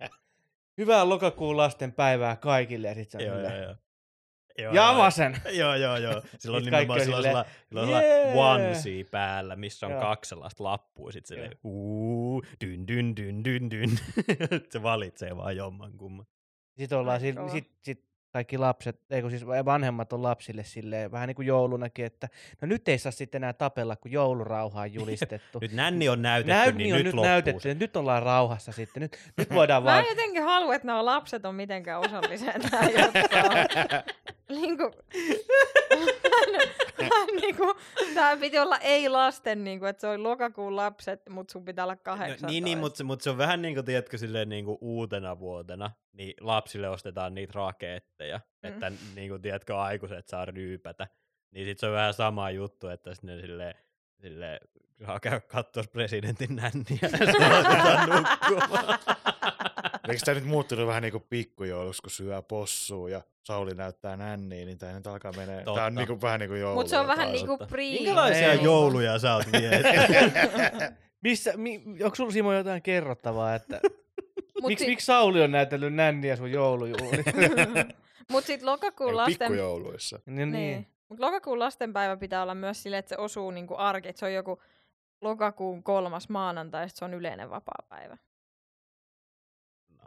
hyvää 0.78 1.08
lokakuun 1.08 1.56
lasten 1.56 1.92
päivää 1.92 2.36
kaikille 2.36 2.88
ja 2.88 2.94
sit 2.94 3.10
se 3.10 3.18
on 3.18 3.24
Joo, 3.24 3.38
joo, 3.38 3.62
joo. 3.62 3.74
Joo, 4.58 4.74
ja 4.74 4.82
joo, 4.82 4.94
avasen! 4.94 5.36
Joo, 5.52 5.74
joo, 5.74 5.96
joo. 5.96 6.22
Silloin 6.38 6.64
nimenomaan 6.64 6.98
on 7.00 7.04
sillä 7.04 7.22
sillä, 7.22 7.44
sillä 7.68 8.02
"Jee!" 8.02 8.34
onesie 8.34 9.04
päällä, 9.04 9.56
missä 9.56 9.86
on 9.86 9.92
Joo. 9.92 10.00
kaksi 10.00 10.28
sellaista 10.28 10.64
lappua. 10.64 11.12
Sitten 11.12 11.36
silleen, 11.36 11.58
uu, 11.64 12.42
dyn, 12.64 12.88
dyn, 12.88 13.16
dyn, 13.16 13.44
dyn, 13.44 13.70
dyn. 13.70 13.90
se 14.72 14.82
valitsee 14.82 15.36
vaan 15.36 15.56
jomman 15.56 15.92
kumman. 15.92 16.26
Sitten 16.78 16.98
ollaan, 16.98 17.20
sit, 17.20 17.36
sit, 17.52 17.70
sit 17.82 18.07
kaikki 18.32 18.58
lapset, 18.58 19.00
ei 19.10 19.22
kun 19.22 19.30
siis 19.30 19.46
vanhemmat 19.46 20.12
on 20.12 20.22
lapsille 20.22 20.64
silleen, 20.64 21.12
vähän 21.12 21.28
niin 21.28 21.36
kuin 21.36 21.46
joulunakin, 21.46 22.04
että 22.04 22.28
no 22.62 22.68
nyt 22.68 22.88
ei 22.88 22.98
saa 22.98 23.12
sitten 23.12 23.38
enää 23.38 23.52
tapella, 23.52 23.96
kun 23.96 24.12
joulurauha 24.12 24.80
on 24.80 24.94
julistettu. 24.94 25.58
Nyt 25.62 25.72
nänni 25.72 26.08
on 26.08 26.22
näytetty, 26.22 26.52
Nänni 26.52 26.84
niin 26.84 26.94
on 26.94 26.98
nyt, 26.98 27.04
nyt 27.04 27.14
loppuu 27.14 27.28
näytetty, 27.30 27.62
se. 27.62 27.70
että 27.70 27.84
nyt 27.84 27.96
ollaan 27.96 28.22
rauhassa 28.22 28.72
sitten. 28.72 29.00
Nyt, 29.00 29.18
nyt 29.36 29.54
voidaan 29.54 29.82
Mä 29.82 29.90
vaan... 29.90 30.00
en 30.04 30.08
jotenkin 30.08 30.42
halua, 30.42 30.74
että 30.74 30.86
nämä 30.86 31.04
lapset 31.04 31.44
on 31.44 31.54
mitenkään 31.54 32.00
osallisia 32.00 32.52
tähän 32.70 32.90
juttuun. 32.98 34.18
Niinku, 34.48 34.90
niinku, 37.40 37.74
tää 38.14 38.36
piti 38.36 38.58
olla 38.58 38.78
ei 38.78 39.08
lasten, 39.08 39.64
niinku, 39.64 39.86
että 39.86 40.00
se 40.00 40.06
oli 40.08 40.18
lokakuun 40.18 40.76
lapset, 40.76 41.22
mutta 41.28 41.52
sun 41.52 41.64
pitää 41.64 41.84
olla 41.84 41.96
18. 41.96 42.46
No, 42.46 42.50
niin, 42.50 42.64
niin 42.64 42.78
mutta, 42.78 42.96
se, 42.96 43.04
mutta 43.04 43.22
se 43.22 43.30
on 43.30 43.38
vähän 43.38 43.62
niin 43.62 43.74
kuin, 43.74 43.84
tiedätkö, 43.86 44.18
silleen 44.18 44.48
niin 44.48 44.64
kuin 44.64 44.78
uutena 44.80 45.38
vuotena, 45.38 45.90
niin 46.12 46.34
lapsille 46.40 46.88
ostetaan 46.88 47.34
niitä 47.34 47.52
raketteja, 47.54 48.40
Mm. 48.62 48.68
että 48.68 48.92
niin 49.14 49.28
kuin, 49.30 49.42
tiedätkö, 49.42 49.78
aikuiset 49.78 50.28
saa 50.28 50.44
ryypätä. 50.44 51.08
Niin 51.50 51.66
sit 51.66 51.78
se 51.78 51.86
on 51.86 51.92
vähän 51.92 52.14
sama 52.14 52.50
juttu, 52.50 52.88
että 52.88 53.14
sinne 53.14 53.40
silleen, 53.40 53.74
silleen 54.20 54.60
saa 55.06 55.20
käydä 55.20 55.40
katsoa 55.40 55.84
presidentin 55.92 56.56
nänniä 56.56 56.98
ja 57.02 57.08
sitten 57.08 57.52
otetaan 57.52 58.08
nukkumaan. 58.08 58.98
Eikö 60.10 60.24
tämä 60.24 60.34
nyt 60.34 60.48
muuttunut 60.48 60.86
vähän 60.86 61.02
niin 61.02 61.12
kuin 61.12 61.24
pikkujouluksi, 61.30 62.02
kun 62.02 62.10
syö 62.10 62.42
possua 62.42 63.10
ja 63.10 63.22
Sauli 63.44 63.74
näyttää 63.74 64.16
nänniä, 64.16 64.64
niin 64.64 64.78
tämä 64.78 64.92
nyt 64.92 65.06
alkaa 65.06 65.32
menee. 65.32 65.64
Tämä 65.64 65.86
on 65.86 65.94
niin 65.94 66.06
kuin, 66.06 66.20
vähän 66.20 66.40
niin 66.40 66.48
kuin 66.48 66.60
joulu. 66.60 66.74
Mutta 66.74 66.90
se 66.90 66.98
on 66.98 67.06
vähän 67.06 67.28
taas. 67.28 67.32
niinku 67.32 67.58
totta. 67.58 67.66
pre... 67.66 67.82
Minkälaisia 67.82 68.52
Ei. 68.52 68.62
jouluja 68.62 69.18
sä 69.18 69.34
oot? 69.34 69.46
Missä, 71.24 71.52
mi, 71.56 71.82
onko 72.04 72.14
sulla 72.14 72.30
Simo 72.30 72.52
jotain 72.52 72.82
kerrottavaa, 72.82 73.54
että 73.54 73.80
miksi, 74.66 74.84
si- 74.84 74.90
miksi 74.90 75.06
Sauli 75.06 75.42
on 75.42 75.50
näytellyt 75.50 75.94
nänniä 75.94 76.36
sun 76.36 76.50
joulujuhlissa? 76.50 77.30
Mut 78.32 78.44
sit 78.44 78.62
lokakuun 78.62 79.10
Ei, 79.10 79.14
lasten... 79.16 79.38
Pikkujouluissa. 79.38 80.20
niin, 80.26 80.36
niin. 80.36 80.52
Niin. 80.52 80.86
Mut 81.08 81.20
lokakuun 81.20 81.58
lastenpäivä 81.58 82.16
pitää 82.16 82.42
olla 82.42 82.54
myös 82.54 82.82
silleen, 82.82 82.98
että 82.98 83.08
se 83.08 83.16
osuu 83.18 83.50
niinku 83.50 83.74
arki, 83.76 84.08
että 84.08 84.20
se 84.20 84.26
on 84.26 84.34
joku 84.34 84.62
lokakuun 85.20 85.82
kolmas 85.82 86.28
maanantai, 86.28 86.88
se 86.88 87.04
on 87.04 87.14
yleinen 87.14 87.50
vapaa-päivä. 87.50 88.16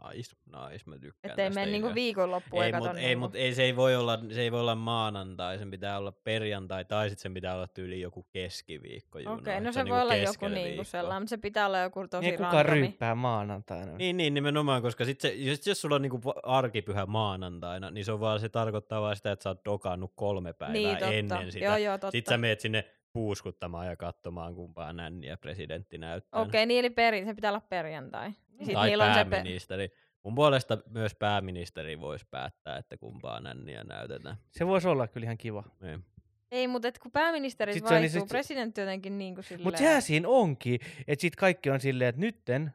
Nice, 0.10 0.36
nice, 0.46 0.84
mä 0.86 0.96
tykkään 1.00 1.32
Että 1.32 1.44
ei 1.44 1.50
tästä 1.50 1.60
mene 1.60 1.72
niinku 1.72 1.88
ideasta. 1.88 1.96
viikonloppuun 1.96 2.64
Ei, 2.64 2.72
ton 2.72 2.98
ei, 2.98 3.06
niinku... 3.06 3.20
mut 3.20 3.36
ei, 3.36 3.54
se, 3.56 3.64
ei 3.64 3.76
voi 3.76 3.96
olla, 3.96 4.20
se 4.32 4.42
ei 4.42 4.52
voi 4.52 4.60
olla 4.60 4.76
maanantai, 4.76 5.58
sen 5.58 5.72
pitää 5.72 5.98
olla 5.98 6.12
perjantai, 6.12 6.86
tai 6.86 7.10
sitten 7.10 7.22
sen 7.22 7.34
pitää 7.34 7.56
olla 7.56 7.68
tyyli 7.68 8.02
joku 8.02 8.24
keskiviikko. 8.24 9.18
Okei, 9.20 9.54
Juno, 9.56 9.60
no 9.66 9.72
se 9.72 9.80
on 9.80 9.90
voi 9.90 10.02
olla 10.02 10.16
joku 10.16 10.48
niinku 10.48 10.84
sellainen, 10.84 11.22
mutta 11.22 11.30
se 11.30 11.38
pitää 11.38 11.66
olla 11.66 11.80
joku 11.80 12.08
tosi 12.08 12.22
Niin 12.28 12.38
kuka 12.38 12.64
randomi. 12.64 12.80
ryyppää 12.80 13.16
maanantaina. 13.16 13.98
Niin, 13.98 14.18
niin, 14.18 14.34
nimenomaan, 14.34 14.82
koska 14.82 15.06
sit 15.06 15.22
se, 15.22 15.34
jos, 15.34 15.68
jos 15.68 15.82
sulla 15.82 15.96
on 15.96 16.02
niinku 16.02 16.22
arkipyhä 16.44 17.06
maanantaina, 17.06 17.92
niin 17.92 18.06
se 18.06 18.12
on 18.12 18.20
vaan, 18.20 18.40
se 18.40 18.50
tarkoittaa 18.50 19.02
vaan 19.02 19.16
sitä, 19.16 19.32
että 19.32 19.44
sä 19.44 19.50
oot 19.50 19.66
dokannut 19.66 20.12
kolme 20.16 20.54
päivää 20.54 20.74
Niin, 20.74 20.98
totta. 20.98 21.14
ennen 21.14 21.52
sitä. 21.52 21.66
Joo, 21.66 21.78
joo, 21.78 21.94
totta. 21.98 22.12
Sitten 22.12 22.34
sä 22.34 22.38
meet 22.38 22.60
sinne 22.60 22.86
puuskuttamaan 23.14 23.88
ja 23.88 23.96
katsomaan, 23.96 24.56
kumpaa 24.56 24.94
nänniä 24.94 25.38
presidentti 25.38 25.98
näyttää. 25.98 26.42
Okei, 26.42 26.66
niin 26.66 26.80
eli 26.80 26.90
peri, 26.90 27.26
se 27.26 27.34
pitää 27.34 27.52
olla 27.52 27.62
perjantai. 27.70 28.32
Sit 28.66 28.74
tai 28.74 28.90
se 28.90 29.24
pe- 29.24 29.30
pääministeri. 29.30 29.90
Mun 30.24 30.36
puolesta 30.36 30.78
myös 30.90 31.16
pääministeri 31.16 32.00
voisi 32.00 32.26
päättää, 32.32 32.78
että 32.78 32.98
kumpaa 32.98 33.40
nänniä 33.40 33.84
näytetään. 33.84 34.36
Se 34.52 34.68
voisi 34.68 34.88
olla 34.88 35.08
kyllä 35.08 35.26
ihan 35.26 35.38
kiva. 35.38 35.64
Niin. 35.82 36.06
Ei, 36.52 36.68
mutta 36.68 36.88
et 36.88 37.00
kun 37.00 37.12
pääministeri 37.12 37.74
Sit 37.74 37.84
niin 37.84 37.90
vaihtuu, 37.90 38.20
sit 38.20 38.30
presidentti 38.30 38.82
jotenkin 38.82 39.18
niin 39.18 39.36
kuin 39.36 39.44
silleen... 39.44 39.64
Mutta 39.64 39.78
sehän 39.78 40.02
siinä 40.02 40.30
onkin, 40.30 40.80
että 41.08 41.22
sitten 41.22 41.40
kaikki 41.40 41.70
on 41.70 41.80
silleen, 41.80 42.10
että 42.10 42.22
nytten 42.22 42.72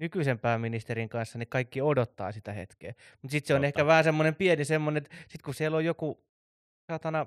nykyisen 0.00 0.38
pääministerin 0.38 1.08
kanssa, 1.08 1.38
niin 1.38 1.48
kaikki 1.48 1.82
odottaa 1.82 2.32
sitä 2.32 2.52
hetkeä. 2.52 2.94
Mutta 3.22 3.32
sitten 3.32 3.48
se 3.48 3.54
on 3.54 3.58
Totta. 3.58 3.66
ehkä 3.66 3.86
vähän 3.86 4.04
semmoinen 4.04 4.34
pieni 4.34 4.64
semmoinen, 4.64 5.02
että 5.02 5.16
sitten 5.16 5.44
kun 5.44 5.54
siellä 5.54 5.76
on 5.76 5.84
joku, 5.84 6.24
satana, 6.92 7.26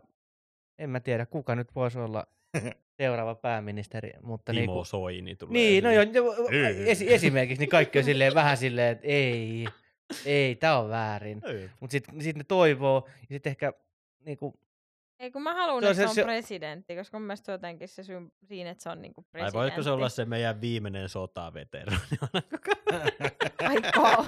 en 0.79 0.89
mä 0.89 0.99
tiedä, 0.99 1.25
kuka 1.25 1.55
nyt 1.55 1.75
voisi 1.75 1.99
olla 1.99 2.27
seuraava 3.01 3.36
pääministeri, 3.36 4.12
mutta 4.22 4.51
Timo 4.53 4.60
niinku, 4.62 4.84
Soini 4.86 5.36
tulee. 5.36 5.53
niin, 5.53 5.84
no 5.84 5.89
sinne. 5.89 6.03
jo, 6.17 6.34
jo, 6.34 6.48
Ei. 6.67 6.91
esi, 6.91 7.13
esimerkiksi, 7.13 7.60
niin 7.60 7.70
kaikki 7.70 7.98
on 8.00 8.03
silleen 8.05 8.34
vähän 8.34 8.58
silleen, 8.58 8.91
että 8.91 9.08
ei, 9.08 9.65
ei, 10.25 10.55
tämä 10.55 10.77
on 10.79 10.89
väärin. 10.89 11.41
Ei. 11.46 11.70
Mutta 11.79 11.91
sitten 11.91 12.22
sit 12.22 12.36
ne 12.38 12.43
toivoo, 12.48 13.08
ja 13.22 13.27
sitten 13.29 13.50
ehkä 13.51 13.74
niinku, 14.25 14.53
Ei, 15.20 15.31
kun 15.31 15.41
mä 15.41 15.53
haluan, 15.53 15.84
Se 15.84 15.88
on 15.88 15.91
että 15.91 16.01
se, 16.01 16.03
se- 16.03 16.10
on 16.10 16.15
se- 16.15 16.24
presidentti, 16.24 16.96
koska 16.96 17.20
mun 17.20 17.27
mielestä 17.27 17.46
se 17.46 17.51
on 17.51 17.53
jotenkin 17.53 17.88
se 17.88 18.03
syy 18.03 18.20
siinä, 18.43 18.70
että 18.70 18.84
se 18.84 18.89
on 18.89 19.01
niinku 19.01 19.22
Tai 19.22 19.29
presidentti. 19.31 19.58
voisiko 19.58 19.84
se 19.84 19.89
olla 19.91 20.10
se 20.10 20.25
meidän 20.25 20.62
viimeinen 20.62 21.10
sotaveteraani? 21.10 22.01
Aiko. 23.70 24.25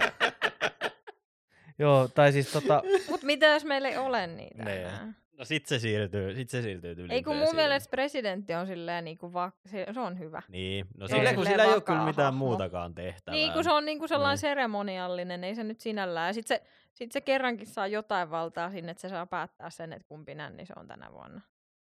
joo, 1.80 2.08
tai 2.08 2.32
siis 2.32 2.52
tota, 2.52 2.84
Mut 3.10 3.24
mitä 3.24 3.46
jos 3.46 3.66
meillä 3.66 3.90
ei 3.90 3.98
ole 3.98 4.28
niitä 4.28 4.64
Nee. 4.64 4.82
enää? 4.82 5.14
No 5.44 5.46
sit 5.46 5.66
se 5.66 5.80
siirtyy, 5.80 6.36
sit 6.36 6.50
se 6.50 6.62
siirtyy 6.62 6.96
tyyliin 6.96 7.12
Ei 7.12 7.24
kun 7.24 7.32
mun 7.36 7.40
presidentti. 7.40 7.56
mielestä 7.70 7.90
presidentti 7.92 8.54
on 8.54 8.68
silleen 8.68 9.04
niinku 9.06 9.34
va- 9.34 9.52
se, 9.66 9.86
se 9.94 10.00
on 10.00 10.20
hyvä. 10.20 10.42
Niin, 10.48 10.86
no 10.98 11.08
sillä, 11.08 11.34
kun 11.34 11.46
sillä 11.46 11.64
ei 11.64 11.74
ole 11.74 11.82
kyllä 11.82 12.06
mitään 12.06 12.26
hahmo. 12.34 12.46
muutakaan 12.46 12.96
tehtävää. 12.96 13.36
Niin, 13.38 13.54
kun 13.54 13.64
se 13.64 13.72
on 13.72 13.86
niinku 13.86 14.08
sellainen 14.08 14.34
Niin. 14.34 14.40
seremoniallinen, 14.40 15.44
ei 15.44 15.56
se 15.56 15.64
nyt 15.64 15.80
sinällään. 15.80 16.28
Ja 16.30 16.34
sit 16.34 16.48
se, 16.48 16.64
sit 16.94 17.12
se 17.12 17.22
kerrankin 17.22 17.68
saa 17.68 17.88
jotain 17.88 18.30
valtaa 18.32 18.72
sinne, 18.72 18.92
että 18.92 19.02
se 19.02 19.10
saa 19.10 19.26
päättää 19.26 19.70
sen, 19.70 19.94
että 19.94 20.08
kumpi 20.08 20.36
nänni 20.36 20.66
se 20.66 20.74
on 20.78 20.88
tänä 20.88 21.12
vuonna. 21.12 21.42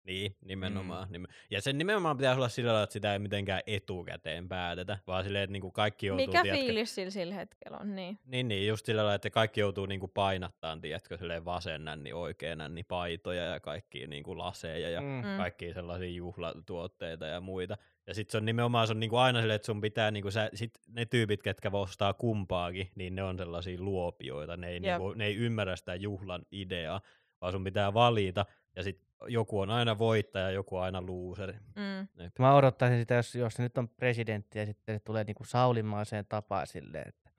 Niin, 0.05 0.37
nimenomaan. 0.45 1.09
Mm. 1.19 1.25
Ja 1.51 1.61
sen 1.63 1.79
nimenomaan 1.79 2.17
pitäisi 2.17 2.39
olla 2.39 2.49
sillä 2.49 2.69
lailla, 2.69 2.83
että 2.85 2.93
sitä 2.93 3.13
ei 3.13 3.19
mitenkään 3.19 3.63
etukäteen 3.67 4.49
päätetä, 4.49 4.99
vaan 5.07 5.25
silleen, 5.25 5.45
että 5.45 5.53
niinku 5.53 5.71
kaikki 5.71 6.07
joutuu, 6.07 6.27
Mikä 6.27 6.43
tiedätkö, 6.43 6.65
fiilis 6.65 6.95
sillä, 6.95 7.11
sillä 7.11 7.35
hetkellä 7.35 7.79
on, 7.79 7.95
niin. 7.95 8.19
Niin, 8.25 8.49
niin, 8.49 8.69
just 8.69 8.87
sillä 8.87 8.99
lailla, 8.99 9.15
että 9.15 9.31
kaikki 9.31 9.61
joutuu 9.61 9.87
niinku 9.87 10.09
painattaan, 10.09 10.81
tiedätkö, 10.81 11.19
silleen 11.19 11.45
vasen 11.45 11.85
nänni, 11.85 12.13
oikea 12.13 12.57
nänni, 12.57 12.83
paitoja 12.83 13.45
ja 13.45 13.61
kaikki 13.61 14.07
niinku 14.07 14.39
laseja 14.39 14.91
ja 14.91 15.01
mm. 15.01 15.07
Mm. 15.07 15.37
kaikkia 15.37 15.75
sellaisia 15.75 16.11
juhlatuotteita 16.11 17.27
ja 17.27 17.41
muita. 17.41 17.77
Ja 18.07 18.15
sitten 18.15 18.33
se 18.33 18.39
on 18.39 18.45
nimenomaan 18.45 18.87
se 18.87 18.93
on 18.93 19.01
niinku 19.01 19.17
aina 19.17 19.41
silleen, 19.41 19.57
että 19.57 19.67
sun 19.67 19.81
pitää, 19.81 20.11
niinku, 20.11 20.31
sä, 20.31 20.51
sit 20.55 20.81
ne 20.89 21.05
tyypit, 21.05 21.43
ketkä 21.43 21.71
ostaa 21.73 22.15
kumpaakin, 22.15 22.91
niin 22.95 23.15
ne 23.15 23.23
on 23.23 23.39
sellaisia 23.39 23.81
luopioita. 23.81 24.57
Ne 24.57 24.69
ei, 24.69 24.75
Jep. 24.75 24.83
niinku, 24.83 25.13
ne 25.13 25.27
ei 25.27 25.37
ymmärrä 25.37 25.77
sitä 25.77 25.95
juhlan 25.95 26.43
ideaa, 26.53 27.01
vaan 27.41 27.53
sun 27.53 27.65
pitää 27.65 27.95
valita. 27.95 28.47
Ja 28.77 28.83
sitten 28.83 29.10
joku 29.29 29.61
on 29.61 29.71
aina 29.71 29.99
voittaja, 29.99 30.51
joku 30.51 30.77
aina 30.77 31.07
looseri. 31.07 31.53
Mm. 31.53 32.23
Jep. 32.23 32.39
Mä 32.39 32.55
odottaisin 32.55 32.99
sitä, 32.99 33.15
jos, 33.15 33.35
jos 33.35 33.55
se 33.55 33.63
nyt 33.63 33.79
on 33.79 33.89
presidentti 33.89 34.59
ja 34.59 34.67
sitten 34.67 34.95
se 34.95 35.01
tulee 35.01 35.25
niinku 35.25 35.45
Saulimaaseen 35.45 36.27
tapaan 36.27 36.67
silleen, 36.67 37.09
että 37.09 37.31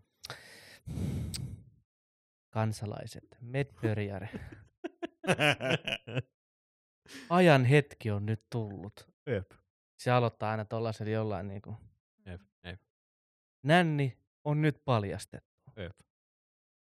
kansalaiset, 2.50 3.38
medbörjare, 3.42 4.30
ajan 7.30 7.66
hetki 7.66 8.12
on 8.12 8.26
nyt 8.26 8.44
tullut. 8.50 9.10
Jep. 9.28 9.52
Se 9.98 10.12
aloittaa 10.12 10.52
aina 10.52 10.66
tollaisella 10.66 11.12
jollain 11.12 11.48
niinku, 11.48 11.76
Jep. 12.26 12.42
Jep. 12.64 12.82
nänni 13.64 14.18
on 14.44 14.62
nyt 14.62 14.82
paljastettu. 14.86 15.72
Jep. 15.78 16.00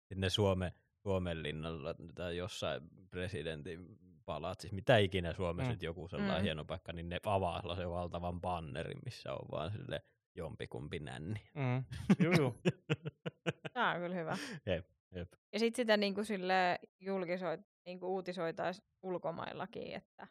Sitten 0.08 0.30
Suome, 0.30 0.72
Suomen 1.02 1.42
linnalla 1.42 1.94
tai 2.14 2.36
jossain 2.36 2.82
presidentin 3.10 3.98
palat, 4.28 4.60
siis 4.60 4.72
mitä 4.72 4.96
ikinä 4.98 5.32
Suomessa 5.32 5.68
Mm. 5.70 5.72
nyt 5.72 5.82
joku 5.82 6.08
sellainen 6.08 6.36
Mm. 6.38 6.42
hieno 6.42 6.64
paikka, 6.64 6.92
niin 6.92 7.08
ne 7.08 7.18
avaa 7.26 7.60
sellaisen 7.60 7.90
valtavan 7.90 8.40
bannerin, 8.40 8.98
missä 9.04 9.32
on 9.32 9.46
vaan 9.50 9.72
sille 9.72 10.00
jompikumpi 10.34 10.98
nänni. 10.98 11.40
Mm. 11.54 11.84
Juu, 12.24 12.32
juu. 12.38 12.54
Tää 13.72 13.90
on 13.94 14.00
kyllä 14.00 14.14
hyvä. 14.14 14.36
Jep, 14.66 14.86
jep. 15.14 15.28
Ja 15.52 15.58
sit 15.58 15.74
sitä 15.74 15.96
niinku 15.96 16.24
sille 16.24 16.78
julkisoit, 17.00 17.60
niinku 17.86 18.06
uutisoitais 18.06 18.82
ulkomaillakin, 19.02 19.92
että 19.94 20.26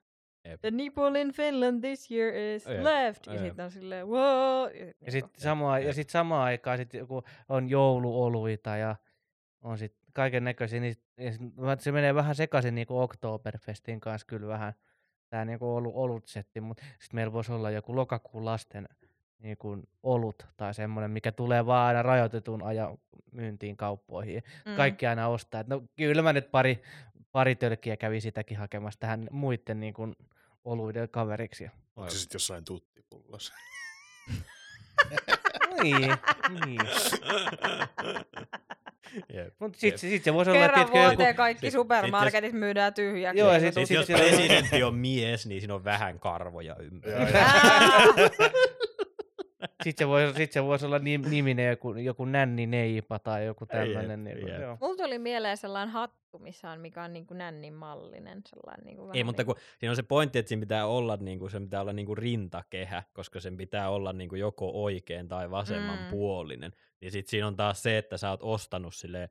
Jep. 0.47 0.61
The 0.61 0.71
nipple 0.71 1.21
in 1.21 1.31
Finland 1.31 1.81
this 1.81 2.11
year 2.11 2.33
is 2.35 2.65
Jep, 2.67 2.83
left. 2.83 3.27
Ja 3.27 3.33
jep. 3.33 3.43
sit 3.43 3.59
on 3.59 3.71
silleen, 3.71 4.07
wow. 4.07 4.63
Ja 4.63 4.69
sit, 4.69 4.79
Ja 4.79 4.85
niinku, 4.85 5.11
sitten 5.11 5.41
samaan, 5.41 5.83
ja 5.85 5.93
sit 5.93 6.09
samaan 6.09 6.43
aikaan 6.43 6.77
sit 6.77 6.93
joku 6.93 7.23
on 7.49 7.69
jouluoluita 7.69 8.77
ja 8.77 8.95
on 9.61 9.77
sit 9.77 9.95
kaiken 10.17 10.43
näköisiä, 10.43 10.79
niin 10.79 10.95
se 11.79 11.91
menee 11.91 12.15
vähän 12.15 12.35
sekaisin 12.35 12.75
niinku 12.75 12.99
Oktoberfestin 12.99 13.99
kanssa 13.99 14.27
kyllä 14.27 14.47
vähän 14.47 14.73
tää 15.29 15.45
niinku 15.45 15.75
olu, 15.75 15.91
olutsetti, 15.95 16.61
mutta 16.61 16.83
sitten 16.83 17.09
meillä 17.11 17.33
voisi 17.33 17.51
olla 17.51 17.71
joku 17.71 17.95
lokakuun 17.95 18.45
lasten 18.45 18.87
niin 19.39 19.57
kuin 19.57 19.83
olut 20.03 20.47
tai 20.57 20.73
semmoinen, 20.73 21.11
mikä 21.11 21.31
tulee 21.31 21.65
vaan 21.65 21.87
aina 21.87 22.03
rajoitetun 22.03 22.63
ajan 22.63 22.97
myyntiin 23.31 23.77
kauppoihin. 23.77 24.43
Mm. 24.65 24.75
Kaikki 24.75 25.07
aina 25.07 25.27
ostaa. 25.27 25.61
Et 25.61 25.67
no 25.67 25.83
kyllä 25.95 26.21
mä 26.21 26.33
nyt 26.33 26.51
pari, 26.51 26.81
pari 27.31 27.55
tölkkiä 27.55 27.97
kävi 27.97 28.21
sitäkin 28.21 28.57
hakemassa 28.57 28.99
tähän 28.99 29.27
muiden 29.31 29.79
niin 29.79 29.93
kuin 29.93 30.15
oluiden 30.63 31.09
kaveriksi. 31.09 31.69
Onko 31.95 32.09
se 32.09 32.19
sitten 32.19 32.35
jossain 32.35 32.65
tuttipullossa? 32.65 33.53
niin, 35.83 36.13
niin. 36.65 36.81
Jep. 39.33 39.53
Mutta 39.59 39.79
sitten 39.79 39.99
sit 40.09 40.23
se 40.23 40.33
voisi 40.33 40.51
olla, 40.51 40.59
Kerran 40.61 40.75
tiedätkö, 40.75 40.97
joku... 40.97 41.09
vuoteen 41.09 41.35
kaikki 41.35 41.65
sit- 41.67 41.73
supermarketit 41.73 42.53
myydään 42.53 42.93
tyhjäksi. 42.93 43.39
Joo, 43.39 43.53
ja 43.53 43.59
sit- 43.59 43.73
Siis 43.73 43.87
sit 43.87 43.97
jos 43.97 44.07
presidentti 44.07 44.83
on 44.83 44.95
mies, 44.95 45.45
niin 45.45 45.61
siinä 45.61 45.75
on 45.75 45.83
vähän 45.83 46.19
karvoja 46.19 46.75
ympärillä. 46.79 47.27
Sitten 49.83 50.05
se 50.05 50.07
voisi, 50.07 50.33
sit 50.37 50.51
se 50.51 50.63
voisi 50.63 50.85
olla 50.85 50.97
nim- 50.97 51.29
niminen 51.29 51.69
joku, 51.69 51.93
joku 51.95 52.25
nänni 52.25 52.67
neipa 52.67 53.19
tai 53.19 53.45
joku 53.45 53.65
tämmöinen. 53.65 54.23
Niin, 54.23 54.47
jep. 54.47 54.61
joo. 54.61 54.77
Mulla 54.81 54.95
tuli 54.97 55.19
mieleen 55.19 55.57
sellainen 55.57 55.93
hattu, 55.93 56.39
missä 56.39 56.71
on, 56.71 56.79
mikä 56.79 57.03
on 57.03 57.13
niin 57.13 57.25
kuin 57.27 57.37
nännin 57.37 57.73
mallinen. 57.73 58.41
Sellainen 58.47 58.85
niin 58.85 58.97
kuin 58.97 59.15
Ei, 59.17 59.23
mutta 59.23 59.45
kun 59.45 59.55
siinä 59.79 59.91
on 59.91 59.95
se 59.95 60.03
pointti, 60.03 60.39
että 60.39 60.49
siinä 60.49 60.59
pitää 60.59 60.85
olla, 60.87 61.17
niin 61.21 61.39
kuin, 61.39 61.51
se 61.51 61.59
pitää 61.59 61.81
olla 61.81 61.93
niin 61.93 62.05
kuin 62.05 62.17
rintakehä, 62.17 63.03
koska 63.13 63.39
sen 63.39 63.57
pitää 63.57 63.89
olla 63.89 64.13
niin 64.13 64.29
kuin 64.29 64.39
joko 64.39 64.83
oikein 64.83 65.27
tai 65.27 65.51
vasemman 65.51 65.99
Mm. 65.99 66.09
puolinen. 66.09 66.71
Niin 67.01 67.11
sitten 67.11 67.29
siinä 67.31 67.47
on 67.47 67.55
taas 67.55 67.83
se, 67.83 67.97
että 67.97 68.17
sä 68.17 68.29
oot 68.29 68.43
ostanut 68.43 68.95
sille 68.95 69.29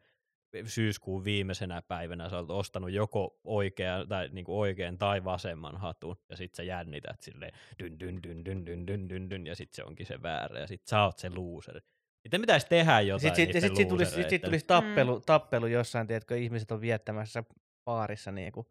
syyskuun 0.65 1.25
viimeisenä 1.25 1.83
päivänä, 1.83 2.29
sä 2.29 2.37
oot 2.37 2.51
ostanut 2.51 2.91
joko 2.91 3.41
oikea, 3.45 4.07
tai 4.09 4.29
niin 4.33 4.45
kuin 4.45 4.57
oikein 4.57 4.99
tai 4.99 5.25
vasemman 5.25 5.77
hatun, 5.77 6.17
ja 6.29 6.37
sitten 6.37 6.57
sä 6.57 6.63
jännität 6.63 7.21
silleen 7.21 7.53
dyn 7.79 8.01
dyn 8.01 8.23
dyn 8.23 8.45
dyn 8.45 8.67
dyn 8.67 8.87
dyn 8.87 9.09
dyn, 9.09 9.31
dyn 9.31 9.47
ja 9.47 9.57
sitten 9.57 9.77
se 9.77 9.85
onkin 9.85 10.07
se 10.07 10.23
väärä, 10.23 10.61
ja 10.61 10.67
sitten 10.67 10.89
sä 10.89 11.03
oot 11.03 11.19
se 11.19 11.31
loser. 11.31 11.81
Sitten 12.23 12.41
pitäisi 12.41 12.67
tehdä 12.67 13.01
jotain 13.01 13.37
Sitten 13.37 13.53
sit, 13.53 13.63
sit, 13.63 13.77
sit 13.77 13.89
tulisi, 13.89 14.15
sit, 14.15 14.29
sit 14.29 14.43
tulisi 14.43 14.67
tappelu, 14.67 15.21
tappelu 15.21 15.67
jossain, 15.67 16.07
tiedätkö, 16.07 16.37
ihmiset 16.37 16.71
on 16.71 16.81
viettämässä 16.81 17.45
baarissa 17.85 18.33
niin 18.33 18.53
kuin 18.53 18.67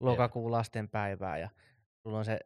lokakuun 0.00 0.52
lastenpäivää 0.52 1.38
ja 1.38 1.48
sulla 2.02 2.18
on 2.18 2.24
se 2.24 2.38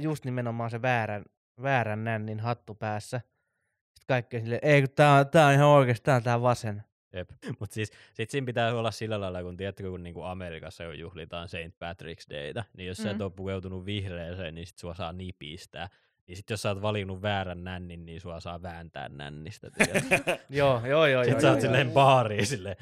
just 0.00 0.24
nimenomaan 0.24 0.70
se 0.70 0.82
väärän, 0.82 1.24
väärän 1.62 2.04
nännin 2.04 2.40
hattu 2.40 2.74
päässä. 2.74 3.18
Sitten 3.18 4.06
kaikki 4.08 4.36
on 4.36 4.42
silleen, 4.42 4.64
ei 4.64 4.82
kun 4.82 4.90
tää 4.94 5.14
on, 5.14 5.28
tää 5.28 5.46
on 5.46 5.52
ihan 5.52 5.68
oikeesti, 5.68 6.04
tää 6.04 6.16
on 6.16 6.22
tää 6.22 6.42
vasen. 6.42 6.82
Jep. 7.12 7.30
Mutta 7.58 7.74
siis 7.74 7.90
sit 8.14 8.30
siinä 8.30 8.44
pitää 8.44 8.74
olla 8.74 8.90
sillä 8.90 9.20
lailla, 9.20 9.42
kun 9.42 9.56
tiedätkö, 9.56 9.90
kun 9.90 10.02
niinku 10.02 10.22
Amerikassa 10.22 10.84
jo 10.84 10.92
juhlitaan 10.92 11.48
St. 11.48 11.54
Patrick's 11.54 12.30
Dayta, 12.34 12.64
niin 12.76 12.86
jos 12.86 12.98
mm. 12.98 13.02
sä 13.02 13.10
et 13.10 13.16
Mm. 13.18 13.22
ole 13.24 13.30
pukeutunut 13.30 13.84
vihreäseen, 13.86 14.54
niin 14.54 14.66
sit 14.66 14.78
sua 14.78 14.94
saa 14.94 15.12
nipistää. 15.12 15.88
Niin 16.26 16.36
sit 16.36 16.50
jos 16.50 16.62
sä 16.62 16.68
oot 16.68 16.82
valinnut 16.82 17.22
väärän 17.22 17.64
nännin, 17.64 18.06
niin 18.06 18.20
sua 18.20 18.40
saa 18.40 18.62
vääntää 18.62 19.08
nännistä. 19.08 19.70
joo, 20.50 20.86
joo, 20.86 21.06
joo. 21.06 21.24
sit 21.24 21.32
joo, 21.32 21.40
sä 21.40 21.46
joo, 21.46 21.54
oot 21.54 21.62
joo. 21.62 21.68
silleen 21.68 21.90
baariin 21.90 22.46
silleen, 22.46 22.76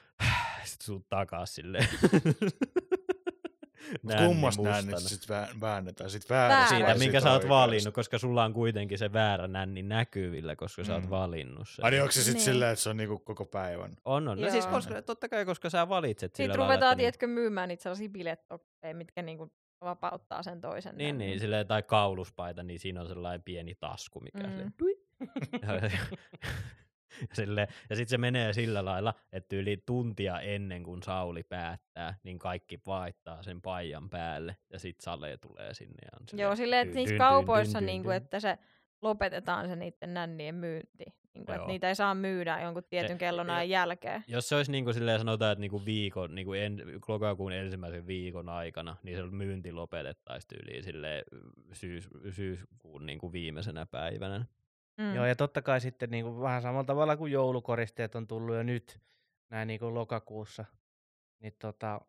sit 0.64 0.80
suut 0.80 1.08
takas 1.08 1.54
silleen. 1.54 1.88
Nänni 4.02 4.26
kummasta 4.26 4.62
mustana. 4.62 4.76
näin, 4.82 4.86
niin 4.86 5.00
sit 5.00 5.22
vä- 5.30 5.60
väännetään. 5.60 6.10
Sit 6.10 6.30
väärä 6.30 6.54
Väärä. 6.54 6.68
Siitä, 6.68 6.94
minkä 6.94 7.20
sit 7.20 7.24
sä 7.28 7.32
oot 7.32 7.48
valinnut, 7.48 7.94
koska 7.94 8.18
sulla 8.18 8.44
on 8.44 8.52
kuitenkin 8.52 8.98
se 8.98 9.12
väärä 9.12 9.48
nänni 9.48 9.82
näkyvillä, 9.82 10.56
koska 10.56 10.84
sä 10.84 10.94
oot 10.94 11.04
Mm. 11.04 11.10
valinnut 11.10 11.68
sen. 11.68 11.84
Ai 11.84 11.90
niin 11.90 12.02
onko 12.02 12.12
se 12.12 12.22
sit 12.22 12.34
Niin. 12.34 12.44
silleen, 12.44 12.70
että 12.72 12.82
se 12.82 12.90
on 12.90 12.96
niinku 12.96 13.18
koko 13.18 13.44
päivän? 13.44 13.96
On, 14.04 14.28
on. 14.28 14.40
No 14.40 14.50
siis 14.50 14.64
Joo. 14.64 14.72
koska, 14.74 15.02
totta 15.02 15.28
kai, 15.28 15.44
koska 15.44 15.70
sä 15.70 15.88
valitset 15.88 16.34
sillä 16.34 16.44
Sitten 16.46 16.60
lailla, 16.60 16.64
ruvetaan, 16.74 16.92
että 16.92 16.96
niin- 16.96 17.02
tiedätkö, 17.02 17.26
myymään 17.26 17.68
niitä 17.68 17.82
sellaisia 17.82 18.08
bilettokkeja, 18.08 18.94
mitkä 18.94 19.22
niinku 19.22 19.52
vapauttaa 19.84 20.42
sen 20.42 20.60
toisen. 20.60 20.96
Niin, 20.96 21.06
nännin. 21.08 21.26
niin, 21.28 21.40
silleen, 21.40 21.66
tai 21.66 21.82
kauluspaita, 21.82 22.62
niin 22.62 22.80
siinä 22.80 23.00
on 23.00 23.08
sellainen 23.08 23.42
pieni 23.42 23.74
tasku, 23.74 24.20
mikä 24.20 24.38
mm. 24.46 24.52
Mm. 24.52 24.72
silleen. 27.32 27.68
Sille, 27.68 27.68
ja 27.90 27.96
sitten 27.96 28.10
se 28.10 28.18
menee 28.18 28.52
sillä 28.52 28.84
lailla, 28.84 29.14
että 29.32 29.56
yli 29.56 29.82
tuntia 29.86 30.40
ennen 30.40 30.82
kuin 30.82 31.02
Sauli 31.02 31.42
päättää, 31.42 32.14
niin 32.22 32.38
kaikki 32.38 32.80
vaihtaa 32.86 33.42
sen 33.42 33.62
paijan 33.62 34.10
päälle, 34.10 34.56
ja 34.72 34.78
sitten 34.78 35.04
Sale 35.04 35.36
tulee 35.36 35.74
sinne. 35.74 35.98
Ja 36.04 36.10
on 36.20 36.38
Joo, 36.38 36.56
silleen, 36.56 36.82
että 36.86 36.94
niissä 36.94 37.16
kaupoissa, 37.16 37.78
dyn, 37.78 37.86
dyn, 37.86 37.86
niinku, 37.86 38.08
dyn. 38.08 38.16
että 38.16 38.40
se 38.40 38.58
lopetetaan 39.02 39.68
se 39.68 39.76
niiden 39.76 40.14
nännien 40.14 40.54
myynti. 40.54 41.04
Niinku, 41.34 41.52
että 41.52 41.62
Joo. 41.62 41.66
niitä 41.66 41.88
ei 41.88 41.94
saa 41.94 42.14
myydä 42.14 42.60
jonkun 42.60 42.82
tietyn 42.90 43.10
Se- 43.10 43.18
kellonajan 43.18 43.68
jälkeen. 43.68 44.24
Jos 44.28 44.48
se 44.48 44.56
olisi 44.56 44.72
niin 44.72 44.84
kuin 44.84 44.94
silleen 44.94 45.18
sanotaan, 45.18 45.52
että 45.52 45.60
niin 45.60 45.70
kuin 45.70 45.84
viikon, 45.84 46.34
niin 46.34 46.46
kuin 46.46 46.60
en, 46.60 46.82
lokakuun 47.08 47.52
ensimmäisen 47.52 48.06
viikon 48.06 48.48
aikana, 48.48 48.96
niin 49.02 49.16
se 49.16 49.22
myynti 49.22 49.72
lopetettaisiin 49.72 50.48
tyyliin 50.48 50.82
silleen 50.84 51.24
syys, 51.72 52.08
syyskuun 52.30 53.06
niin 53.06 53.18
kuin 53.18 53.32
viimeisenä 53.32 53.86
päivänä. 53.86 54.46
Mm. 55.00 55.14
Joo, 55.14 55.26
ja 55.26 55.36
totta 55.36 55.62
kai 55.62 55.80
sitten 55.80 56.10
niin 56.10 56.24
kuin 56.24 56.40
vähän 56.40 56.62
samalla 56.62 56.84
tavalla 56.84 57.16
kuin 57.16 57.32
joulukoristeet 57.32 58.14
on 58.14 58.26
tullut 58.26 58.56
jo 58.56 58.62
nyt 58.62 59.00
näin 59.50 59.68
niin 59.68 59.80
kuin 59.80 59.94
lokakuussa, 59.94 60.64
niin 61.38 61.54
tota, 61.58 62.00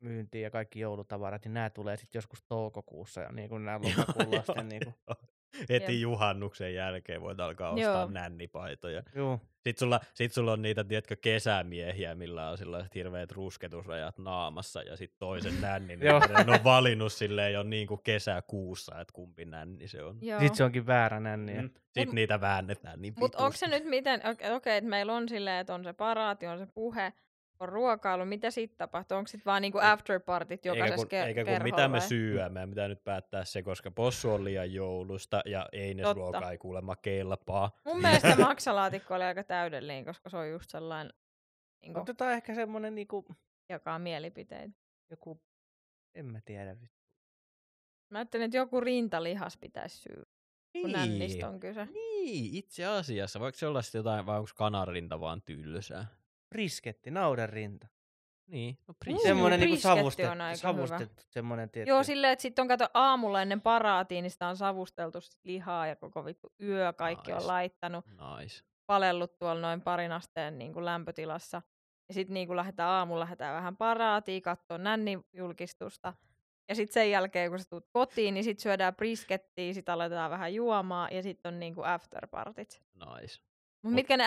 myyntiin 0.00 0.42
ja 0.42 0.50
kaikki 0.50 0.80
joulutavarat, 0.80 1.44
niin 1.44 1.54
nämä 1.54 1.70
tulee 1.70 1.96
sitten 1.96 2.18
joskus 2.18 2.42
toukokuussa 2.42 3.20
ja 3.20 3.32
niin 3.32 3.48
kuin 3.48 3.64
nämä 3.64 3.80
lokakuun 3.98 4.34
lasten. 4.36 4.68
niin 4.68 4.82
kuin, 4.84 5.16
Heti 5.60 5.92
Jep. 5.92 6.00
juhannuksen 6.00 6.74
jälkeen 6.74 7.20
voit 7.20 7.40
alkaa 7.40 7.70
ostaa 7.70 7.84
Joo. 8.02 8.10
nännipaitoja. 8.10 9.02
juu, 9.14 9.40
Sitten 9.54 9.78
sulla, 9.78 10.00
sit 10.14 10.32
sulla 10.32 10.52
on 10.52 10.62
niitä, 10.62 10.84
tiedätkö, 10.84 11.16
kesämiehiä, 11.16 12.14
millä 12.14 12.48
on 12.50 12.58
sellaiset 12.58 12.94
hirveät 12.94 13.32
rusketusrajat 13.32 14.18
naamassa, 14.18 14.82
ja 14.82 14.96
sitten 14.96 15.18
toisen 15.18 15.60
nännin, 15.60 16.00
Joo. 16.02 16.18
niin 16.20 16.46
ne 16.46 16.52
on 16.52 16.64
valinnut 16.64 17.12
silleen 17.12 17.52
jo 17.52 17.62
niin 17.62 17.86
kuin 17.86 18.00
kesäkuussa, 18.04 19.00
että 19.00 19.12
kumpi 19.12 19.44
nänni 19.44 19.88
se 19.88 20.02
on. 20.02 20.18
Joo. 20.20 20.40
sitten 20.40 20.56
se 20.56 20.64
onkin 20.64 20.86
väärä 20.86 21.20
nänni. 21.20 21.54
Mm. 21.54 21.70
Sitten 21.74 22.08
Mut- 22.08 22.14
niitä 22.14 22.40
väännetään 22.40 23.02
niin 23.02 23.14
Mutta 23.18 23.38
onko 23.38 23.56
se 23.56 23.66
nyt 23.66 23.84
miten, 23.84 24.20
okei, 24.26 24.52
okay, 24.52 24.72
että 24.72 24.90
meillä 24.90 25.12
on 25.12 25.28
silleen, 25.28 25.60
että 25.60 25.74
on 25.74 25.84
se 25.84 25.92
paraati, 25.92 26.46
on 26.46 26.58
se 26.58 26.66
puhe, 26.74 27.12
on 27.62 27.68
ruokailu, 27.68 28.24
mitä 28.24 28.50
sitten 28.50 28.78
tapahtuu? 28.78 29.16
Onko 29.16 29.28
sitten 29.28 29.44
vaan 29.44 29.62
niinku 29.62 29.78
afterpartit 29.82 30.66
Eikä 30.66 30.68
jokaisessa 30.68 31.06
kun, 31.06 31.18
ke- 31.18 31.26
eikä 31.26 31.44
kun 31.44 31.62
mitä 31.62 31.88
me 31.88 31.98
meidän 32.48 32.68
pitää 32.70 32.88
nyt 32.88 33.04
päättää 33.04 33.44
se, 33.44 33.62
koska 33.62 33.90
possu 33.90 34.30
on 34.30 34.44
liian 34.44 34.72
joulusta 34.72 35.42
ja 35.44 35.68
einesruoka 35.72 36.38
Totta. 36.38 36.50
ei 36.50 36.58
kuulemma 36.58 36.96
kelpaa. 36.96 37.70
Mun 37.84 38.00
mielestä 38.02 38.36
maksalaatikko 38.36 39.14
oli 39.14 39.24
aika 39.24 39.44
täydellinen, 39.44 40.04
koska 40.04 40.30
se 40.30 40.36
on 40.36 40.50
just 40.50 40.70
sellainen, 40.70 41.12
niin 41.82 41.92
kuin, 41.92 42.02
Otetaan 42.02 42.32
ehkä 42.32 42.54
semmonen 42.54 42.94
niinku, 42.94 43.26
jakaa 43.68 43.98
mielipiteitä. 43.98 44.74
joku, 45.10 45.40
en 46.14 46.26
mä 46.26 46.40
tiedä. 46.44 46.76
Mä 48.10 48.18
ajattelin, 48.18 48.44
että 48.44 48.56
joku 48.56 48.80
rintalihas 48.80 49.56
pitäisi 49.56 49.96
syödä, 49.96 50.30
kun 50.80 50.92
nännistä 50.92 51.48
on 51.48 51.60
kyse. 51.60 51.84
Niin, 51.84 52.54
itse 52.54 52.84
asiassa. 52.84 53.40
Voiko 53.40 53.58
se 53.58 53.66
olla 53.66 53.82
sitten 53.82 53.98
jotain, 53.98 54.26
vai 54.26 54.38
onko 54.38 54.50
kanarinta 54.56 55.20
vaan 55.20 55.42
tylsää? 55.42 56.06
Brisketti, 56.52 57.10
naudan 57.10 57.48
rinta. 57.48 57.86
Niin, 58.46 58.78
no 58.88 58.94
Mm, 59.06 59.16
semmonen 59.22 59.60
niinku 59.60 59.72
brisketti 59.72 59.96
savustettu, 59.98 60.32
on 60.32 60.40
aika 60.40 60.56
savustettu 60.56 61.22
semmonen 61.30 61.70
tietty. 61.70 61.90
Joo, 61.90 62.02
silleen, 62.02 62.32
että 62.32 62.42
sitten 62.42 62.62
on 62.62 62.68
kato 62.68 62.88
aamulla 62.94 63.42
ennen 63.42 63.60
paraatiin, 63.60 64.22
niin 64.22 64.30
sitä 64.30 64.48
on 64.48 64.56
savusteltu 64.56 65.20
sit 65.20 65.40
lihaa 65.44 65.86
ja 65.86 65.96
koko 65.96 66.24
vittu 66.24 66.52
yö 66.62 66.92
kaikki 66.92 67.30
Nice. 67.32 67.42
on 67.42 67.46
laittanut. 67.46 68.04
Nice. 68.06 68.64
palellut 68.86 69.38
tuolla 69.38 69.60
noin 69.60 69.80
parin 69.80 70.12
asteen 70.12 70.58
niin 70.58 70.72
kuin 70.72 70.84
lämpötilassa. 70.84 71.62
Ja 72.08 72.14
sitten 72.14 72.34
niin 72.34 72.56
lähdetään 72.56 72.88
aamulla, 72.88 73.20
lähdetään 73.20 73.54
vähän 73.54 73.76
paraatiin, 73.76 74.42
katsoa 74.42 74.78
nännin 74.78 75.24
julkistusta. 75.32 76.14
Ja 76.68 76.74
sitten 76.74 76.92
sen 76.94 77.10
jälkeen, 77.10 77.50
kun 77.50 77.58
sä 77.58 77.64
tulet 77.70 77.88
kotiin, 77.92 78.34
niin 78.34 78.44
sitten 78.44 78.62
syödään 78.62 78.94
briskettiä, 78.94 79.72
sitten 79.72 79.92
aletaan 79.92 80.30
vähän 80.30 80.54
juomaan 80.54 81.08
ja 81.12 81.22
sitten 81.22 81.54
on 81.54 81.60
niin 81.60 81.74
kuin 81.74 81.86
afterpartit. 81.86 82.82
Nice. 82.94 83.40
Mutta 83.82 83.88
Mut- 83.88 83.94
mitkä 83.94 84.16
ne 84.16 84.24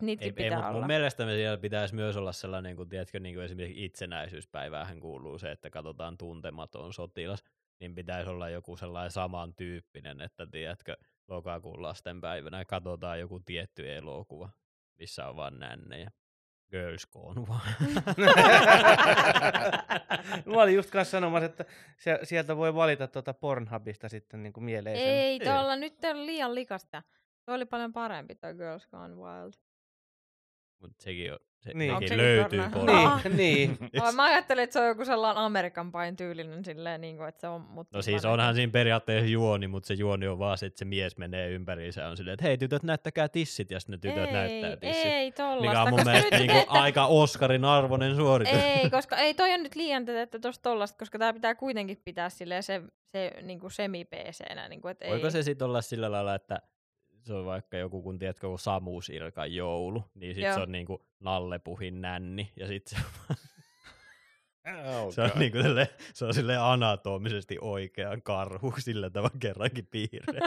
niitäkin 0.00 0.34
Ei, 0.38 0.44
ei, 0.44 0.50
pitää 0.50 0.58
mut 0.58 0.68
olla. 0.68 0.78
mun 0.78 0.86
mielestä 0.86 1.26
me 1.26 1.34
siellä 1.34 1.58
pitäisi 1.58 1.94
myös 1.94 2.16
olla 2.16 2.32
sellainen, 2.32 2.76
kun 2.76 2.88
tiedätkö, 2.88 3.20
niin 3.20 3.34
kuin 3.34 3.44
esimerkiksi 3.44 3.84
itsenäisyyspäiväähän 3.84 5.00
kuuluu 5.00 5.38
se, 5.38 5.50
että 5.50 5.70
katsotaan 5.70 6.18
tuntematon 6.18 6.92
sotilas, 6.92 7.44
niin 7.80 7.94
pitäisi 7.94 8.30
olla 8.30 8.48
joku 8.48 8.76
sellainen 8.76 9.10
samantyyppinen, 9.10 10.20
että 10.20 10.46
tiedätkö, 10.46 10.96
lokakuun 11.28 11.82
lasten 11.82 12.20
päivänä 12.20 12.64
katsotaan 12.64 13.20
joku 13.20 13.40
tietty 13.40 13.94
elokuva, 13.94 14.48
missä 14.98 15.28
on 15.28 15.36
vaan 15.36 15.58
nännejä. 15.58 16.10
Girls 16.70 17.06
Gone 17.06 17.46
vaan. 17.48 17.74
Mä 20.46 20.62
olin 20.62 20.74
just 20.74 20.90
kanssa 20.90 21.10
sanomassa, 21.10 21.46
että 21.46 21.64
sieltä 22.22 22.56
voi 22.56 22.74
valita 22.74 23.08
tuota 23.08 23.34
Pornhubista 23.34 24.08
sitten 24.08 24.42
niin 24.42 24.52
kuin 24.52 24.64
mieleisen. 24.64 25.08
Ei, 25.08 25.32
Ei. 25.32 25.40
tuolla 25.40 25.76
nyt 25.76 26.04
on 26.04 26.26
liian 26.26 26.54
likasta. 26.54 27.02
Tuo 27.44 27.54
oli 27.54 27.64
paljon 27.66 27.92
parempi, 27.92 28.34
toi 28.34 28.54
Girls 28.54 28.86
Gone 28.86 29.14
Wild. 29.14 29.52
Mutta 30.80 31.02
sekin 31.02 31.32
on, 31.32 31.38
Se 31.58 31.68
Niin. 31.70 31.78
niin. 31.78 31.90
Onko 31.92 32.00
sekin 32.08 32.16
löytyy 32.18 32.62
porno? 32.72 33.20
Niin, 33.24 33.36
niin. 33.36 33.78
Aa, 34.04 34.12
Mä 34.12 34.24
ajattelin, 34.24 34.64
että 34.64 34.72
se 34.72 34.80
on 34.80 34.86
joku 34.86 35.04
sellainen 35.04 35.42
Amerikan 35.42 35.92
pain 35.92 36.16
tyylinen 36.16 36.64
silleen, 36.64 37.00
niin 37.00 37.16
kuin, 37.16 37.28
että 37.28 37.40
se 37.40 37.46
on... 37.48 37.60
Mutta 37.60 37.98
No 37.98 38.02
siis 38.02 38.24
onhan 38.24 38.54
siinä 38.54 38.70
periaatteessa 38.72 39.30
juoni, 39.30 39.68
mutta 39.68 39.86
se 39.86 39.94
juoni 39.94 40.26
on 40.28 40.38
vaan 40.38 40.58
se, 40.58 40.66
että 40.66 40.78
se 40.78 40.84
mies 40.84 41.16
menee 41.16 41.50
ympäriinsä 41.50 42.00
ja 42.00 42.08
on 42.08 42.16
silleen, 42.16 42.34
että 42.34 42.44
hei 42.46 42.58
tytöt 42.58 42.82
näyttäkää 42.82 43.28
tissit, 43.28 43.70
ja 43.70 43.80
sitten 43.80 43.92
ne 43.92 43.98
tytöt 44.10 44.26
ei, 44.26 44.32
näyttää 44.32 44.76
tissit. 44.76 45.06
Ei 45.06 45.32
tollasta. 45.32 45.68
mikä 45.68 45.82
on 45.82 45.90
mun 45.90 46.00
mielestä 46.04 46.38
niinku 46.38 46.56
että- 46.56 46.72
aika 46.72 47.06
Oscarin 47.06 47.64
arvoinen 47.64 48.16
suoritus. 48.16 48.54
Ei, 48.62 48.90
koska 48.96 49.16
ei 49.16 49.34
toi 49.34 49.52
on 49.54 49.62
nyt 49.62 49.74
liian 49.74 50.04
tätä, 50.04 50.22
että 50.22 50.38
tosta 50.38 50.62
tollasta, 50.62 50.98
koska 50.98 51.18
tää 51.18 51.32
pitää 51.32 51.54
kuitenkin 51.54 52.02
pitää 52.04 52.30
silleen 52.30 52.62
se, 52.62 52.82
se 53.12 53.32
niinku 53.42 53.70
semi 53.70 54.04
PC-nä, 54.04 54.68
niinku, 54.68 54.88
et 54.88 54.98
Voiko 55.08 55.26
ei. 55.26 55.30
se 55.32 55.42
sitten 55.42 55.66
olla 55.68 55.82
sillä 55.82 56.12
lailla, 56.12 56.34
että 56.34 56.60
se 57.22 57.34
on 57.34 57.44
vaikka 57.46 57.76
joku, 57.76 58.02
kun 58.02 58.18
tiedätkö, 58.18 58.46
kun 58.48 58.58
Samu 58.58 59.00
Sirkan 59.00 59.54
joulu, 59.54 60.04
niin 60.14 60.34
sitten 60.34 60.48
Joo. 60.48 60.54
se 60.56 60.60
on 60.62 60.72
niinku 60.72 61.06
Nallepuhin 61.20 62.00
nänni, 62.00 62.52
ja 62.56 62.66
sitten 62.66 62.98
se, 63.00 63.06
Oh, 64.86 65.12
se 65.14 65.22
on, 65.22 65.30
God. 65.30 65.38
niinku 65.38 65.62
sille, 65.62 65.88
se 66.14 66.24
on 66.24 66.34
sille 66.34 66.56
anatomisesti 66.56 67.58
oikean 67.60 68.22
karhu 68.22 68.74
sillä 68.78 69.10
tavalla 69.10 69.36
kerrankin 69.40 69.86
piirre. 69.86 70.40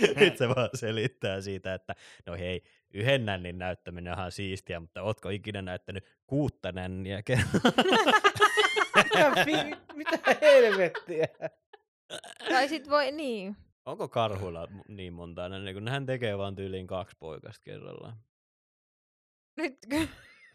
sit 0.18 0.38
se 0.38 0.48
vaan 0.48 0.68
selittää 0.74 1.40
siitä, 1.40 1.74
että 1.74 1.94
no 2.26 2.34
hei, 2.34 2.62
yhden 2.94 3.24
nännin 3.26 3.58
näyttäminen 3.58 4.12
on 4.12 4.18
ihan 4.18 4.32
siistiä, 4.32 4.80
mutta 4.80 5.02
ootko 5.02 5.28
ikinä 5.28 5.62
näyttänyt 5.62 6.04
kuutta 6.26 6.72
nänniä 6.72 7.22
kerran? 7.22 7.48
Mitä, 8.96 9.44
vi- 9.46 9.76
mitä 9.94 10.18
helvettiä? 10.40 11.28
Tai 12.48 12.68
sit 12.68 12.90
voi, 12.90 13.12
niin. 13.12 13.56
Onko 13.86 14.08
karhuilla 14.08 14.68
niin 14.88 15.12
monta 15.12 15.48
nänniä, 15.48 15.74
kun 15.74 15.84
nehän 15.84 16.06
tekee 16.06 16.38
vaan 16.38 16.54
tyyliin 16.54 16.86
kaksi 16.86 17.16
poikasta 17.18 17.62
kerrallaan. 17.64 18.16
Nyt 19.56 19.78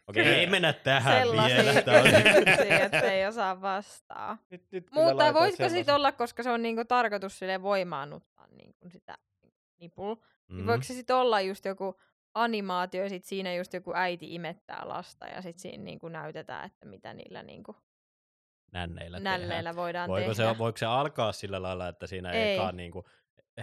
Okei, 0.08 0.24
Kyllä. 0.24 0.38
ei 0.38 0.48
mennä 0.48 0.74
tähän 0.84 1.28
sellaisia 1.28 1.58
vielä. 1.64 2.86
Että 2.86 3.12
ei 3.12 3.26
osaa 3.26 3.62
vastaa. 3.62 4.38
Nyt, 4.52 4.64
nyt 4.72 4.88
Mutta 4.92 5.34
voisiko 5.34 5.64
sit 5.64 5.72
semmosen. 5.72 5.96
olla, 5.96 6.12
koska 6.12 6.44
se 6.44 6.50
on 6.50 6.62
niinku 6.62 6.86
tarkoitus 6.86 7.40
sille 7.40 7.62
voimaannuttaa 7.62 8.48
niinku 8.48 8.90
sitä 8.90 9.18
nipul, 9.80 10.16
mm. 10.16 10.60
Mm. 10.60 10.68
voiko 10.68 10.84
se 10.84 10.94
sit 10.94 11.10
olla 11.10 11.42
just 11.42 11.66
joku 11.66 11.96
animaatio 12.34 13.04
ja 13.04 13.10
sit 13.10 13.26
siinä 13.26 13.56
just 13.56 13.74
joku 13.74 13.92
äiti 13.96 14.36
imettää 14.36 14.88
lasta 14.88 15.28
ja 15.28 15.42
sit 15.42 15.60
siinä 15.60 15.84
niinku 15.84 16.08
näytetään, 16.08 16.66
että 16.66 16.86
mitä 16.86 17.14
niillä 17.14 17.44
niinku 17.44 17.76
Nänneillä 18.74 19.18
tehdään. 19.18 19.42
nälleillä 19.42 19.76
voidaan 19.76 20.10
Voiko 20.10 20.34
tehdä. 20.34 20.52
se, 20.54 20.58
voiko 20.58 20.78
se 20.78 20.86
alkaa 20.86 21.32
sillä 21.32 21.62
lailla, 21.62 21.88
että 21.88 22.08
siinä 22.08 22.32
Ei. 22.32 22.42
ei. 22.42 22.56
eka 22.56 22.72
niinku... 22.72 23.06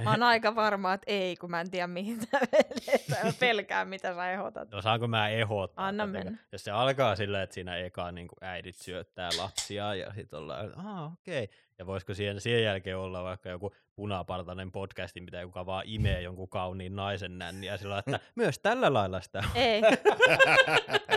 Mä 0.05 0.11
oon 0.11 0.23
aika 0.23 0.55
varma, 0.55 0.93
että 0.93 1.05
ei, 1.07 1.37
kun 1.37 1.51
mä 1.51 1.61
en 1.61 1.71
tiedä 1.71 1.87
mihin. 1.87 2.19
Mä 3.11 3.33
pelkään, 3.41 3.89
mitä 3.89 4.15
sä 4.15 4.33
ehdotat. 4.33 4.71
No 4.71 4.83
saanko 4.83 5.09
mä 5.09 5.29
ehdottaa? 5.29 5.87
Anna 5.87 6.07
mennä. 6.07 6.39
Jos 6.53 6.65
se 6.65 6.71
alkaa 6.71 7.17
sillä, 7.17 7.43
että 7.43 7.55
siinä 7.55 7.77
eka 7.77 8.13
niin 8.13 8.29
äidit 8.41 8.77
syöttää 8.77 9.31
lapsia 9.39 9.95
ja 9.95 10.15
sitten 10.15 10.39
ollaan, 10.39 10.67
että 10.67 10.81
ah, 10.81 11.13
okei. 11.13 11.45
Okay. 11.45 11.57
Ja 11.79 11.87
voisiko 11.87 12.15
siihen, 12.15 12.41
sen 12.41 12.63
jälkeen 12.63 12.99
olla 12.99 13.25
vaikka 13.25 13.49
joku 13.49 13.75
punapartainen 13.97 14.73
podcasti, 14.73 15.21
mitä 15.21 15.41
joka 15.41 15.67
vaan 15.67 15.85
imee 15.87 16.23
jonkun 16.23 16.49
kauniin 16.49 16.97
naisen 16.97 17.39
nänniä 17.39 17.73
ja 17.73 17.79
sillä 17.79 17.99
että 17.99 18.21
myös 18.35 18.59
tällä 18.59 18.93
lailla 18.93 19.21
sitä 19.21 19.39
on. 19.39 19.45
Ei, 19.55 19.83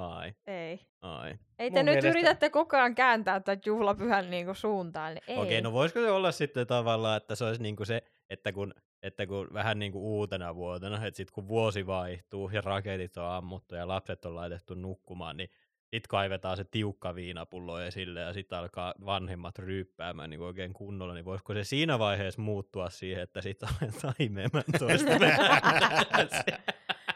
Ai, 0.00 0.32
ei. 0.46 0.80
ai. 1.02 1.34
Ei 1.58 1.70
te 1.70 1.76
Mun 1.78 1.84
nyt 1.86 1.94
mielestä- 1.94 2.08
yritätte 2.10 2.50
koko 2.50 2.76
ajan 2.76 2.94
kääntää 2.94 3.40
tätä 3.40 3.62
juhlapyhän 3.66 4.30
niinku 4.30 4.54
suuntaan, 4.54 5.14
niin 5.14 5.22
ei. 5.26 5.36
Okei, 5.36 5.60
no 5.60 5.72
voisiko 5.72 6.00
se 6.00 6.10
olla 6.10 6.32
sitten 6.32 6.66
tavallaan, 6.66 7.16
että 7.16 7.34
se 7.34 7.44
olisi 7.44 7.62
niinku 7.62 7.84
se, 7.84 8.02
että 8.30 8.52
kun, 8.52 8.74
että 9.02 9.26
kun 9.26 9.48
vähän 9.52 9.78
niin 9.78 9.92
kuin 9.92 10.02
uutena 10.02 10.54
vuotena, 10.54 11.06
että 11.06 11.16
sitten 11.16 11.34
kun 11.34 11.48
vuosi 11.48 11.86
vaihtuu 11.86 12.50
ja 12.50 12.60
raketit 12.60 13.16
on 13.16 13.30
ammuttu 13.30 13.74
ja 13.74 13.88
lapset 13.88 14.24
on 14.24 14.34
laitettu 14.34 14.74
nukkumaan, 14.74 15.36
niin 15.36 15.50
sitten 15.82 16.08
kaivetaan 16.08 16.56
se 16.56 16.64
tiukka 16.64 17.14
viinapullo 17.14 17.80
esille 17.80 18.20
ja 18.20 18.32
sitten 18.32 18.58
alkaa 18.58 18.94
vanhemmat 19.06 19.58
ryyppäämään 19.58 20.30
niin 20.30 20.40
oikein 20.40 20.72
kunnolla, 20.72 21.14
niin 21.14 21.24
voisiko 21.24 21.54
se 21.54 21.64
siinä 21.64 21.98
vaiheessa 21.98 22.42
muuttua 22.42 22.90
siihen, 22.90 23.22
että 23.22 23.40
sitten 23.40 23.68
aletaan 23.82 24.14
imemään 24.18 24.64
toista 24.78 25.10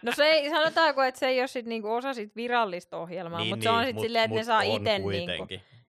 No 0.04 0.12
se 0.12 0.24
ei, 0.24 0.50
sanotaanko, 0.50 1.02
että 1.02 1.18
se 1.20 1.26
ei 1.26 1.40
ole 1.40 1.46
sit 1.46 1.66
niinku 1.66 1.92
osa 1.92 2.14
sit 2.14 2.36
virallista 2.36 2.96
ohjelmaa, 2.96 3.40
niin, 3.40 3.48
mutta 3.48 3.62
se 3.62 3.70
on 3.70 3.78
niin, 3.78 3.86
sit 3.86 3.94
mut- 3.96 4.02
silleen, 4.02 4.24
että 4.24 4.36
ne 4.36 4.44
saa 4.44 4.62
itse 4.62 4.98
niinku, 4.98 5.46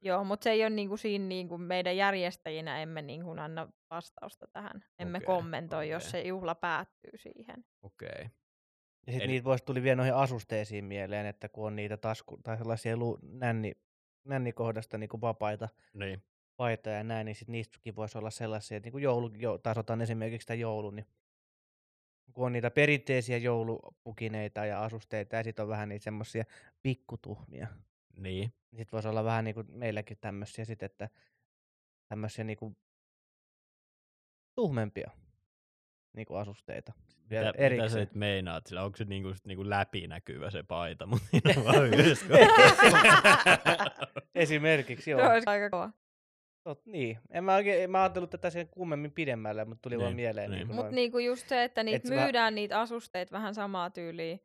joo, 0.01 0.25
mutta 0.25 0.45
se 0.45 0.51
ei 0.51 0.63
ole 0.63 0.71
niinku 0.71 0.97
siinä 0.97 1.25
niinku 1.27 1.59
meidän 1.59 1.97
järjestäjinä 1.97 2.83
emme 2.83 3.03
niinku 3.03 3.31
anna 3.39 3.69
vastausta 3.91 4.47
tähän. 4.53 4.85
Emme 4.99 5.19
Okei, 5.19 5.27
kommentoi, 5.27 5.89
jos 5.89 6.03
okei. 6.09 6.11
se 6.23 6.29
juhla 6.29 6.55
päättyy 6.55 7.11
siihen. 7.17 7.65
Okei. 7.83 8.09
Ja 9.07 9.13
sitten 9.13 9.21
Eli- 9.25 9.27
niitä 9.33 9.45
voisi 9.45 9.65
tuli 9.65 9.83
vielä 9.83 9.97
noihin 9.97 10.15
asusteisiin 10.15 10.85
mieleen, 10.85 11.27
että 11.27 11.49
kun 11.49 11.67
on 11.67 11.77
niitä 11.77 11.97
tasku, 11.97 12.39
tai 12.43 12.59
sellaisia 12.59 12.97
lu, 12.97 13.19
nänni, 13.23 13.73
nännikohdasta 14.25 14.99
niin 14.99 15.11
vapaita 15.21 15.69
Niin. 15.95 16.23
paitoja 16.57 16.97
ja 16.97 17.05
näin, 17.05 17.25
niin 17.25 17.35
sit 17.37 17.49
niistäkin 17.49 17.97
voisi 17.97 18.19
olla 18.19 18.31
sellaisia, 18.31 18.77
että 18.77 18.87
niin 18.87 18.93
kuin 18.93 19.03
joulu, 19.05 19.31
jo, 19.37 19.59
taas 19.59 19.79
otan 19.79 20.01
esimerkiksi 20.01 20.45
sitä 20.45 20.55
joulu, 20.55 20.91
niin 20.91 21.07
kun 22.33 22.47
on 22.47 22.53
niitä 22.53 22.71
perinteisiä 22.71 23.39
joulupukineita 23.39 24.67
ja 24.67 24.85
asusteita 24.85 25.37
ja 25.37 25.43
sitten 25.45 25.63
on 25.63 25.69
vähän 25.69 25.89
niitä 25.89 26.05
semmoisia 26.05 26.45
pikkutuhmia, 26.83 27.67
Niin. 28.17 28.53
niin 28.71 28.79
sitten 28.79 28.93
voisi 28.93 29.09
olla 29.09 29.25
vähän 29.25 29.45
niin 29.45 29.55
kuin 29.55 29.67
meilläkin 29.71 30.19
tämmöisiä 30.21 30.65
sitten, 30.65 30.87
että 30.87 31.09
tämmöisiä 32.09 32.45
niin 32.45 32.59
kuin 32.59 32.77
tuhmempia 34.55 35.11
niin 36.13 36.27
kuin 36.27 36.41
asusteita. 36.41 36.93
Vielä 37.31 37.53
Mitä, 37.53 37.71
mitä 37.71 37.89
sä 37.89 37.99
nyt 37.99 38.15
meinaat? 38.15 38.67
Sillä 38.67 38.83
onko 38.85 38.97
se 38.97 39.05
niinku, 39.05 39.35
sit 39.35 39.47
niinku 39.47 39.69
läpinäkyvä 39.71 40.51
se 40.51 40.63
paita, 40.63 41.07
mutta 41.07 41.27
siinä 41.31 41.55
on 41.57 41.65
vaan 41.65 41.87
yhdessä 41.87 42.27
Esimerkiksi, 44.35 45.11
joo. 45.11 45.21
Se 45.21 45.27
olisi 45.27 45.47
aika 45.47 45.71
kova. 45.71 45.91
Tot, 46.65 46.87
niin. 46.87 47.19
En 47.31 47.45
mä, 47.45 47.55
oikein, 47.55 47.91
mä 47.91 48.03
ajatellut 48.03 48.31
tätä 48.31 48.51
sen 48.51 48.69
kummemmin 48.69 49.13
pidemmälle, 49.13 49.65
mutta 49.65 49.83
tuli 49.83 49.99
vaan 49.99 50.07
Niin, 50.09 50.17
mieleen. 50.17 50.51
niin. 50.51 50.67
Niin, 50.69 50.77
Mutta 50.77 50.93
niinku 50.93 51.19
just 51.19 51.49
se, 51.49 51.65
että 51.65 51.83
niitä 51.83 51.97
Et 52.15 52.21
myydään 52.21 52.55
niitä 52.55 52.81
asusteita 52.81 53.33
vähän 53.33 53.55
samaa 53.55 53.91
tyyliä. 53.91 54.39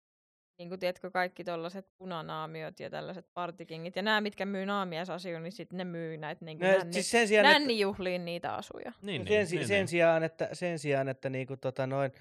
Niin 0.58 0.70
kuin 0.70 0.80
tiedätkö, 0.80 1.12
kaikki 1.12 1.44
tollaset 1.44 1.88
punanaamiot 1.98 2.80
ja 2.80 2.90
tällaiset 2.90 3.26
partikingit. 3.34 3.96
Ja 3.96 4.02
nämä, 4.02 4.22
mitkä 4.22 4.46
myy 4.46 4.66
naamiaisasuja, 4.66 5.40
niin 5.40 5.52
sitten 5.52 5.78
ne 5.78 5.84
myy 5.84 6.18
näitä 6.18 6.46
niin 6.46 6.60
No, 6.60 6.68
nänni, 6.68 6.94
siis 6.94 7.12
sen 7.12 7.28
sijaan, 7.28 7.46
että, 7.46 7.60
nännijuhliin 7.60 8.26
niitä 8.26 8.54
asuja. 8.56 8.92
niin, 9.02 9.22
niin, 9.22 9.28
sen, 9.28 9.48
si- 9.48 9.56
niin, 9.56 9.68
sen, 9.68 9.76
niin. 9.78 9.88
sijaan, 9.88 10.24
että, 10.24 10.50
sen 10.54 10.80
sijaan, 10.80 11.10
että 11.10 11.30
niinku, 11.30 11.58
tota, 11.58 11.88
noin, 11.88 12.12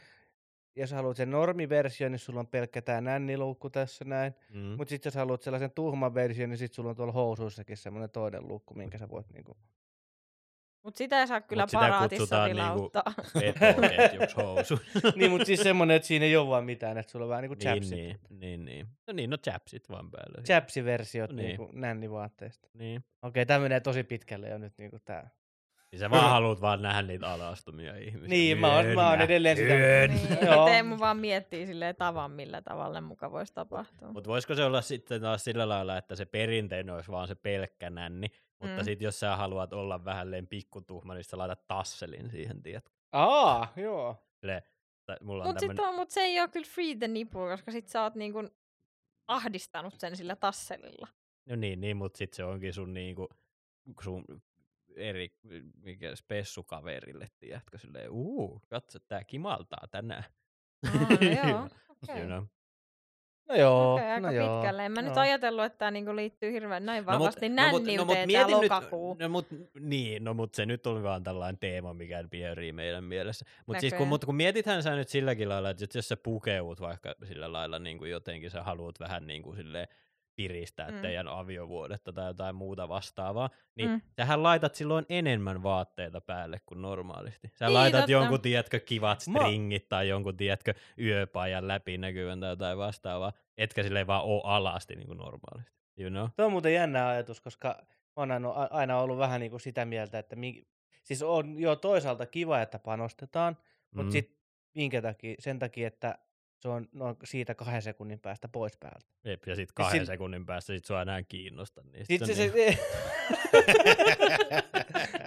jos 0.77 0.93
haluat 0.93 1.17
sen 1.17 1.31
normiversio, 1.31 2.09
niin 2.09 2.19
sulla 2.19 2.41
on 2.41 2.47
pelkkä 2.47 2.83
tää 2.83 3.01
nänniluukku 3.01 3.71
tässä 3.71 4.05
näin. 4.05 4.35
Mm. 4.51 4.61
Mutta 4.61 4.91
sitten 4.91 5.11
jos 5.11 5.15
haluat 5.15 5.43
sellaisen 5.43 5.71
tuhman 5.71 6.15
version, 6.15 6.51
niin 6.51 6.59
sitten 6.59 6.75
sulla 6.75 6.91
on 6.91 6.97
tuolla 6.97 7.13
housuissakin 7.13 7.77
semmoinen 7.77 8.11
toinen 8.11 8.49
luukku, 8.49 8.75
minkä 8.75 8.99
sä 8.99 9.09
voit 9.09 9.31
niinku... 9.31 9.57
Mutta 10.83 10.99
sitä 10.99 11.21
ei 11.21 11.27
saa 11.27 11.41
kyllä 11.41 11.63
Mut 11.63 11.71
sitä 11.71 11.81
paraatissa 11.81 12.23
kutsutaan 12.23 12.51
niinku 12.51 12.91
housu. 14.37 14.79
niin, 15.17 15.31
mutta 15.31 15.45
siis 15.45 15.61
semmoinen, 15.61 15.97
että 15.97 16.09
siinä 16.09 16.25
ei 16.25 16.37
ole 16.37 16.49
vaan 16.49 16.65
mitään, 16.65 16.99
että 16.99 17.13
sulla 17.13 17.25
on 17.25 17.29
vähän 17.29 17.43
niinku 17.43 17.55
niin, 17.55 17.63
chapsit. 17.63 17.99
niin, 17.99 18.19
niin, 18.31 18.65
niin. 18.65 18.87
No 19.07 19.13
niin, 19.13 19.31
no 19.31 19.37
chapsit 19.37 19.89
vaan 19.89 20.11
päälle. 20.11 20.43
Chapsiversiot 20.43 21.33
Niin. 21.33 21.47
niinku 21.47 21.71
nännivaatteista. 21.73 22.69
Niin. 22.75 23.05
Okei, 23.23 23.47
tämä 23.47 23.61
menee 23.61 23.81
tosi 23.81 24.05
pitkälle 24.05 24.49
jo 24.49 24.59
nyt 24.59 24.73
niinku 24.79 24.99
tää. 25.05 25.31
Niin 25.93 26.01
sä 26.01 26.11
vaan 26.11 26.31
haluat 26.31 26.61
vaan 26.61 26.83
nähdä 26.83 27.03
niitä 27.03 27.29
alastumia 27.33 27.97
ihmisiä. 27.97 28.29
Niin, 28.29 28.59
mä 28.59 28.77
oon- 28.77 28.87
mä 28.87 29.11
oon 29.11 29.21
edelleen 29.21 29.57
sitä- 29.57 29.75
niin, 30.09 30.47
Joo. 30.47 30.65
Teemu 30.65 30.99
vaan 30.99 31.17
miettii 31.17 31.67
silleen 31.67 31.97
tavan, 31.97 32.31
millä 32.31 32.63
tavalla 32.63 33.01
muka 33.01 33.31
voisi 33.33 33.55
tapahtua. 33.55 34.13
Mutta 34.13 34.31
voisiko 34.31 34.55
se 34.55 34.65
olla 34.65 34.81
sitten 34.81 35.21
taas 35.21 35.45
sillä 35.45 35.69
lailla, 35.69 35.97
että 35.99 36.17
se 36.17 36.25
perinteinen 36.27 36.95
olisi 36.95 37.11
vaan 37.11 37.29
se 37.29 37.35
pelkkä 37.35 37.91
nänni, 37.91 38.27
mutta 38.61 38.77
Mm. 38.77 38.85
sitten 38.85 39.05
jos 39.07 39.21
sä 39.21 39.37
haluat 39.37 39.73
olla 39.73 40.05
vähän 40.05 40.31
leen 40.31 40.47
pikkutuhma, 40.47 41.15
niin 41.15 41.25
sä 41.25 41.39
laitat 41.39 41.67
tasselin 41.67 42.31
siihen, 42.31 42.63
tiedätkö? 42.63 42.91
Aa, 43.13 43.73
joo. 43.77 44.17
Silleen, 44.41 44.63
tai 45.07 45.17
mulla 45.21 45.43
on 45.45 45.49
Mutta 45.49 45.67
tämmönen... 45.67 45.95
mut 45.95 46.11
se 46.11 46.21
ei 46.21 46.41
ole 46.41 46.49
kyllä 46.49 46.67
free 46.75 46.95
the 46.95 47.09
nipple, 47.09 47.51
koska 47.51 47.73
sit 47.73 47.89
sä 47.89 48.03
oot 48.03 48.15
niinku 48.15 48.49
ahdistanut 49.29 49.95
sen 50.01 50.17
sillä 50.17 50.37
tasselilla. 50.37 51.09
No 51.49 51.57
niin, 51.57 51.81
niin 51.81 51.97
mutta 51.97 52.19
sitten 52.19 52.37
se 52.37 52.45
onkin 52.45 52.73
sun 52.73 52.95
niinku, 52.95 53.29
sun 54.03 54.25
eri, 54.97 55.33
mikä 55.83 56.17
spessukaverille, 56.17 57.29
tiedätkö, 57.39 57.79
silleen, 57.79 58.11
uu, 58.11 58.63
katso, 58.69 58.99
tää 58.99 59.25
kimaltaa 59.25 59.89
tänään. 59.91 60.25
No 61.21 61.51
joo, 61.51 61.69
okei. 62.03 62.19
You 62.19 62.27
know? 62.27 62.45
No 63.49 63.55
joo, 63.55 63.95
Okei, 63.95 64.07
aika 64.11 64.27
no 64.27 64.33
joo. 64.33 64.57
pitkälle. 64.61 64.87
En 64.87 64.93
mä 64.93 65.03
nyt 65.03 65.15
joo. 65.15 65.21
ajatellut, 65.23 65.65
että 65.65 65.79
tämä 65.79 65.91
niinku 65.91 66.17
liittyy 66.17 66.53
hirveän 66.53 66.87
näin 66.87 67.05
No 67.05 67.13
mut- 67.13 67.19
vahvasti 67.19 67.49
no 67.49 67.63
mut- 67.71 67.83
no 67.97 68.05
mut 68.05 68.17
mieti 68.27 68.53
nyt- 68.53 68.63
lokakuu. 68.63 69.17
No 69.21 69.29
mut, 69.29 69.47
niin, 69.81 70.25
no 70.25 70.35
mut 70.35 70.55
se 70.55 70.67
nyt 70.67 70.87
oli 70.87 71.03
vaan 71.03 71.23
tällainen 71.23 71.59
teema, 71.59 71.95
mikä 71.95 72.25
pyörii 72.31 72.73
meidän 72.73 73.05
mielessä. 73.05 73.45
Mutta 73.67 73.81
siis 73.81 73.95
kun, 73.95 74.09
mut 74.09 74.25
kun 74.25 74.35
mietithän 74.35 74.83
sä 74.83 74.97
nyt 74.97 75.09
silläkin 75.09 75.49
lailla, 75.49 75.71
että 75.71 75.87
jos 75.95 76.09
sä 76.09 76.17
pukeut 76.17 76.81
vaikka 76.81 77.15
sillä 77.25 77.53
lailla 77.53 77.79
niin 77.79 77.99
kuin 77.99 78.11
jotenkin, 78.11 78.51
sä 78.51 78.63
haluat 78.63 79.01
vähän 79.01 79.27
niin 79.27 79.43
kuin 79.43 79.57
silleen, 79.57 79.89
piristää 80.37 80.91
Mm. 80.91 81.01
teidän 81.03 81.29
aviovuodetta 81.29 82.13
tai 82.13 82.27
jotain 82.31 82.55
muuta 82.55 82.89
vastaavaa, 82.89 83.51
niin 83.77 83.91
Mm. 83.91 84.01
sähän 84.17 84.43
laitat 84.43 84.75
silloin 84.75 85.07
enemmän 85.09 85.63
vaatteita 85.63 86.21
päälle 86.21 86.61
kuin 86.67 86.83
normaalisti. 86.83 87.49
Sä 87.55 87.65
Niin, 87.67 87.75
laitat 87.75 88.01
totta. 88.01 88.13
jonkun, 88.13 88.41
tiedätkö, 88.41 88.81
kivat 88.81 89.25
Mä- 89.29 89.39
stringit 89.41 89.89
tai 89.89 90.09
jonkun, 90.09 90.37
tiedätkö, 90.37 90.75
yöpajan 90.99 91.69
läpinäkyvän 91.69 92.41
tai 92.41 92.51
jotain 92.51 92.79
vastaavaa, 92.79 93.33
etkä 93.59 93.83
silleen 93.83 94.07
vaan 94.07 94.25
oo 94.25 94.41
alasti 94.45 94.97
niin 94.97 95.07
kuin 95.07 95.19
normaalisti. 95.19 95.73
You 95.99 96.11
know? 96.11 96.29
Tuo 96.37 96.47
on 96.47 96.53
muuten 96.53 96.75
jännä 96.75 97.09
ajatus, 97.09 97.41
koska 97.41 97.69
mä 97.79 97.87
oon 98.17 98.31
aina, 98.71 98.99
ollut 98.99 99.19
vähän 99.19 99.41
niin 99.41 99.51
kuin 99.51 99.61
sitä 99.61 99.85
mieltä, 99.85 100.19
että 100.19 100.37
mi, 100.37 100.67
siis 101.03 101.23
on 101.23 101.59
jo 101.59 101.77
toisaalta 101.77 102.27
kiva, 102.27 102.61
että 102.63 102.79
panostetaan, 102.79 103.57
mutta 103.95 104.03
Mm. 104.09 104.13
sit 104.13 104.37
minkä 104.75 105.03
takia? 105.03 105.35
Sen 105.39 105.59
takia, 105.59 105.87
että 105.89 106.19
se 106.63 106.69
on 106.69 106.89
noin 106.93 107.17
siitä 107.25 107.55
kahden 107.55 107.83
sekunnin 107.83 108.21
päästä 108.21 108.49
pois 108.49 108.77
päältä. 108.77 109.07
Jep, 109.25 109.43
ja 109.47 109.57
sitten 109.57 109.75
kahden 109.75 110.03
sil- 110.03 110.07
sekunnin 110.07 110.47
päästä 110.47 110.73
sit 110.73 110.85
sua 110.85 111.03
enää 111.03 111.23
kiinnosta. 111.23 111.83
Niin 111.83 112.07
sit 112.07 112.07
Sitten 112.07 112.29
se 112.29 112.35
se, 112.35 112.53
se, 112.53 112.79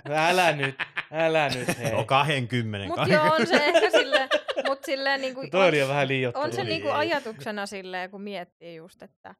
älä 0.15 0.51
nyt, 0.51 0.75
älä 1.11 1.49
nyt 1.49 1.77
hei. 1.77 1.91
No 1.91 2.05
20. 2.05 2.87
Mutta 2.87 3.07
joo, 3.13 3.23
on 3.33 3.47
se 3.47 3.55
ehkä 3.65 3.89
silleen, 3.91 4.29
mut 4.67 4.79
silleen 4.85 5.21
niinku, 5.21 5.41
Toi 5.51 5.67
oli 5.67 5.77
jo 5.79 5.85
on, 5.85 5.89
vähän 5.89 6.07
liioittelua. 6.07 6.45
on 6.45 6.53
se 6.53 6.63
niinku 6.63 6.89
ajatuksena 6.89 7.65
silleen, 7.65 8.11
kun 8.11 8.21
miettii 8.21 8.75
just, 8.75 9.03
että 9.03 9.35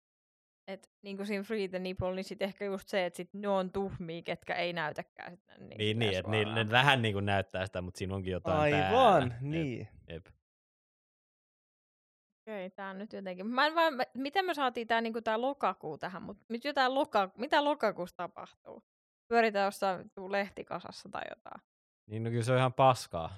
et 0.67 0.89
niinku 1.01 1.25
siinä 1.25 1.43
Free 1.43 1.67
the 1.67 1.79
Nipple, 1.79 2.15
niin 2.15 2.23
sit 2.23 2.41
ehkä 2.41 2.65
just 2.65 2.89
se, 2.89 3.05
että 3.05 3.17
sit 3.17 3.29
ne 3.33 3.47
on 3.47 3.71
tuhmia, 3.71 4.21
ketkä 4.21 4.55
ei 4.55 4.73
näytäkään 4.73 5.37
sitä. 5.37 5.53
Niin, 5.57 5.77
Niin, 5.77 5.99
niin 5.99 6.17
että 6.17 6.31
ne, 6.31 6.45
ne 6.45 6.69
vähän 6.69 7.01
niin 7.01 7.13
kuin 7.13 7.25
näyttää 7.25 7.65
sitä, 7.65 7.81
mutta 7.81 7.97
siinä 7.97 8.15
onkin 8.15 8.31
jotain 8.33 8.57
Aivan, 8.57 8.89
päällä. 8.91 9.35
niin. 9.41 9.79
Jep, 9.79 9.89
jep. 10.09 10.34
Okei, 12.47 12.69
tää 12.69 12.89
on 12.89 12.97
nyt 12.97 13.13
jotenkin. 13.13 13.47
Mä 13.47 13.65
en 13.65 13.75
vaan, 13.75 13.93
mä- 13.93 14.03
miten 14.13 14.45
me 14.45 14.53
saatiin 14.53 14.87
tää, 14.87 15.01
niinku 15.01 15.21
tää 15.21 15.41
lokakuu 15.41 15.97
tähän, 15.97 16.21
mutta 16.23 16.45
nyt 16.49 16.63
jotain 16.63 16.95
loka, 16.95 17.29
mitä 17.37 17.63
lokakuussa 17.63 18.17
tapahtuu? 18.17 18.83
Pyöritään 19.27 19.65
jossain 19.65 20.11
tuu 20.15 20.31
lehtikasassa 20.31 21.09
tai 21.09 21.21
jotain. 21.29 21.61
Niin 22.07 22.23
no 22.23 22.29
kyllä 22.29 22.43
se 22.43 22.51
on 22.51 22.57
ihan 22.57 22.73
paskaa. 22.73 23.29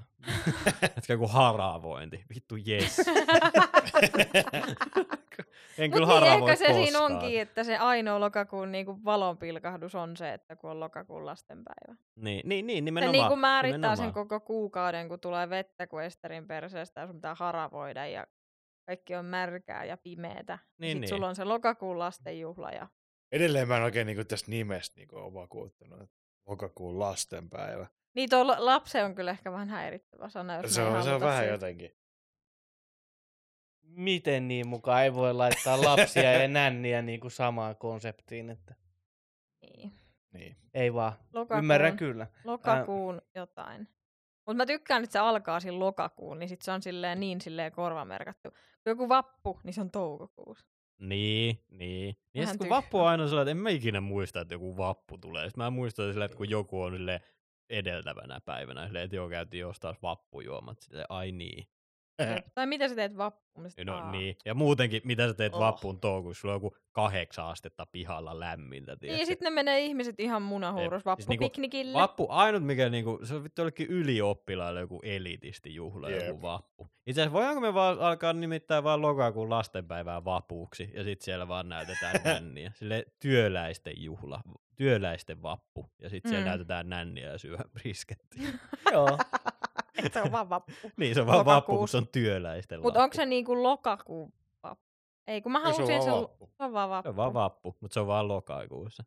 Etkä 0.97 1.13
joku 1.13 1.27
haravointi. 1.27 2.23
Vittu 2.35 2.55
jes. 2.55 2.97
en 5.77 5.91
kyllä 5.91 6.05
Mutta 6.05 6.19
niin 6.19 6.23
haravoi 6.29 6.51
ehkä 6.51 6.55
se 6.67 6.73
siinä 6.73 6.99
onkin, 7.01 7.41
että 7.41 7.63
se 7.63 7.77
ainoa 7.77 8.19
lokakuun 8.19 8.71
niinku 8.71 8.99
valonpilkahdus 9.05 9.95
on 9.95 10.17
se, 10.17 10.33
että 10.33 10.55
kun 10.55 10.69
on 10.71 10.79
lokakuun 10.79 11.25
lastenpäivä. 11.25 11.95
Niin, 12.15 12.49
niin, 12.49 12.67
niin 12.67 12.77
Se 12.77 12.81
nimenomaan. 12.81 13.11
niinku 13.11 13.35
määrittää 13.35 13.77
nimenomaan. 13.77 13.97
sen 13.97 14.13
koko 14.13 14.39
kuukauden, 14.39 15.09
kun 15.09 15.19
tulee 15.19 15.49
vettä 15.49 15.87
kuin 15.87 16.05
Esterin 16.05 16.47
perseestä 16.47 17.01
ja 17.01 17.07
sun 17.07 17.15
pitää 17.15 17.35
haravoida 17.35 18.05
ja 18.07 18.27
kaikki 18.87 19.15
on 19.15 19.25
märkää 19.25 19.85
ja 19.85 19.97
pimeetä. 19.97 20.59
Niin, 20.77 20.89
Sitten 20.89 21.01
niin. 21.01 21.09
sulla 21.09 21.27
on 21.27 21.35
se 21.35 21.43
lokakuun 21.43 21.99
lastenjuhla 21.99 22.71
ja 22.71 22.87
Edelleen 23.31 23.67
mä 23.67 23.77
en 23.77 23.83
oikein 23.83 24.07
niin 24.07 24.27
tästä 24.27 24.51
nimestä 24.51 24.95
niin 24.99 25.15
ole 25.15 25.33
vakuuttunut. 25.33 26.01
että 26.01 26.15
Lokakuun 26.45 26.99
lastenpäivä. 26.99 27.87
niin 28.15 28.29
tuo 28.29 28.47
la- 28.47 28.65
lapse 28.65 29.03
on 29.03 29.15
kyllä 29.15 29.31
ehkä 29.31 29.51
vähän 29.51 29.69
häirittävä 29.69 30.29
sana, 30.29 30.55
jos 30.55 30.75
Se 30.75 30.81
on, 30.81 31.03
se 31.03 31.09
on 31.13 31.21
vähän 31.21 31.37
siitä. 31.39 31.53
jotenkin. 31.53 31.91
Miten 33.81 34.47
niin 34.47 34.67
mukaan 34.67 35.03
ei 35.03 35.13
voi 35.13 35.33
laittaa 35.33 35.81
lapsia 35.83 36.31
ja 36.33 36.47
nänniä 36.47 37.01
niin 37.01 37.19
kuin 37.19 37.31
samaan 37.31 37.75
konseptiin, 37.75 38.49
että 38.49 38.75
Niin. 39.61 39.93
Niin. 40.33 40.55
ei 40.73 40.93
vaan. 40.93 41.13
Lokakuun, 41.33 41.59
Ymmärrän 41.63 41.97
kyllä. 41.97 42.27
lokakuun 42.43 43.21
jotain. 43.35 43.87
Mutta 44.47 44.57
mä 44.57 44.65
tykkään, 44.65 45.03
että 45.03 45.13
se 45.13 45.19
alkaa 45.19 45.59
siinä 45.59 45.79
lokakuun, 45.79 46.39
niin 46.39 46.49
sit 46.49 46.61
se 46.61 46.71
on 46.71 46.81
silleen 46.81 47.19
niin 47.19 47.41
silleen 47.41 47.71
korvamerkattu. 47.71 48.49
Kun 48.51 48.59
joku 48.85 49.09
vappu, 49.09 49.59
niin 49.63 49.73
se 49.73 49.81
on 49.81 49.91
toukokuussa. 49.91 50.65
Niin, 50.99 51.63
niin. 51.69 52.15
Ja 52.33 52.41
Vähän 52.41 52.53
sit 52.53 52.59
kun 52.59 52.69
vappu 52.69 52.99
on 52.99 53.07
aina 53.07 53.27
sellainen, 53.27 53.51
että 53.51 53.59
en 53.59 53.63
mä 53.63 53.69
ikinä 53.69 54.01
muista, 54.01 54.41
että 54.41 54.53
joku 54.53 54.77
vappu 54.77 55.17
tulee. 55.17 55.45
Sitten 55.45 55.63
mä 55.63 55.69
muistan 55.69 56.11
silleen, 56.11 56.25
että 56.25 56.37
kun 56.37 56.49
joku 56.49 56.81
on 56.81 56.93
silleen 56.93 57.19
edeltävänä 57.69 58.39
päivänä, 58.45 58.85
silleen, 58.85 59.05
että 59.05 59.15
joo, 59.15 59.29
käytiin 59.29 59.61
jostain 59.61 59.95
vappujuomat. 60.01 60.81
Silleen, 60.81 61.05
ai 61.09 61.31
niin. 61.31 61.67
Jep. 62.19 62.45
Tai 62.55 62.65
mitä 62.67 62.87
sä 62.89 62.95
teet 62.95 63.11
sit, 63.67 63.85
No 63.85 64.11
niin. 64.11 64.37
Ja 64.45 64.53
muutenkin, 64.53 65.01
mitä 65.05 65.27
sä 65.27 65.33
teet 65.33 65.53
Oh. 65.53 65.59
vappuun 65.59 65.99
toukokuussa, 65.99 66.41
sulla 66.41 66.53
on 66.53 66.61
joku 66.63 66.77
kahdeksan 66.91 67.45
astetta 67.45 67.85
pihalla 67.85 68.39
lämmintä. 68.39 68.91
Niin, 68.91 68.99
tiedätkö? 68.99 69.21
ja 69.21 69.25
sitten 69.25 69.45
ne 69.45 69.49
menee 69.49 69.79
ihmiset 69.79 70.19
ihan 70.19 70.41
munahuurus 70.41 71.05
Jep. 71.05 71.15
Siis 71.17 71.27
niinku 71.27 71.43
vappupiknikille. 71.43 71.97
Vappu, 71.97 72.27
ainut 72.29 72.63
mikä 72.63 72.89
niinku, 72.89 73.19
se 73.23 73.35
on 73.35 73.43
vittu 73.43 73.61
jollekin 73.61 73.87
ylioppilaille 73.87 74.79
joku 74.79 74.99
elitisti 75.03 75.75
juhla, 75.75 76.09
Jep. 76.09 76.27
joku 76.27 76.41
vappu. 76.41 76.87
Itse 77.07 77.21
asiassa 77.21 77.33
voidaanko 77.33 77.61
me 77.61 77.73
vaan 77.73 77.99
alkaa 77.99 78.33
nimittää 78.33 78.83
vaan 78.83 79.01
lokakuun 79.01 79.49
lastenpäivää 79.49 80.25
vapuuksi 80.25 80.91
ja 80.93 81.03
sitten 81.03 81.25
siellä 81.25 81.47
vaan 81.47 81.69
näytetään 81.69 82.15
nänniä. 82.25 82.71
Sille 82.75 83.05
työläisten 83.19 83.93
juhla, 84.03 84.41
työläisten 84.75 85.41
vappu 85.41 85.91
ja 86.01 86.09
sitten 86.09 86.29
siellä 86.29 86.45
Mm. 86.45 86.49
näytetään 86.49 86.89
nänniä 86.89 87.31
ja 87.31 87.37
syödään 87.37 87.69
briskettiä. 87.71 88.49
Joo. 88.93 89.17
Et 90.05 90.13
se 90.13 90.21
on 90.21 90.31
vaan 90.31 90.49
vappu. 90.49 90.71
niin 90.97 91.15
se 91.15 91.21
on 91.21 91.27
vaan 91.27 91.45
vappu, 91.45 91.77
kun 91.77 91.87
se 91.87 91.97
on 91.97 92.07
työläisten 92.07 92.81
Mutta 92.81 93.03
onko 93.03 93.13
se 93.13 93.25
niinku 93.25 93.63
lokakuun 93.63 94.33
vappu? 94.63 94.85
Ei, 95.27 95.41
kun 95.41 95.51
mä 95.51 95.59
Ei, 95.59 95.63
se 95.63 95.69
on 95.69 95.75
halusin, 95.75 96.03
se 96.03 96.11
on, 96.11 96.21
vappu. 96.23 96.49
se 96.57 96.63
on 96.63 96.73
vaan 96.73 96.89
vappu. 96.89 97.03
Se 97.05 97.09
on 97.09 97.15
vaan 97.15 97.33
vappu, 97.33 97.77
mutta 97.81 97.93
se 97.93 97.99
on 97.99 98.07
vaan 98.07 98.27
lokakuussa. 98.27 99.03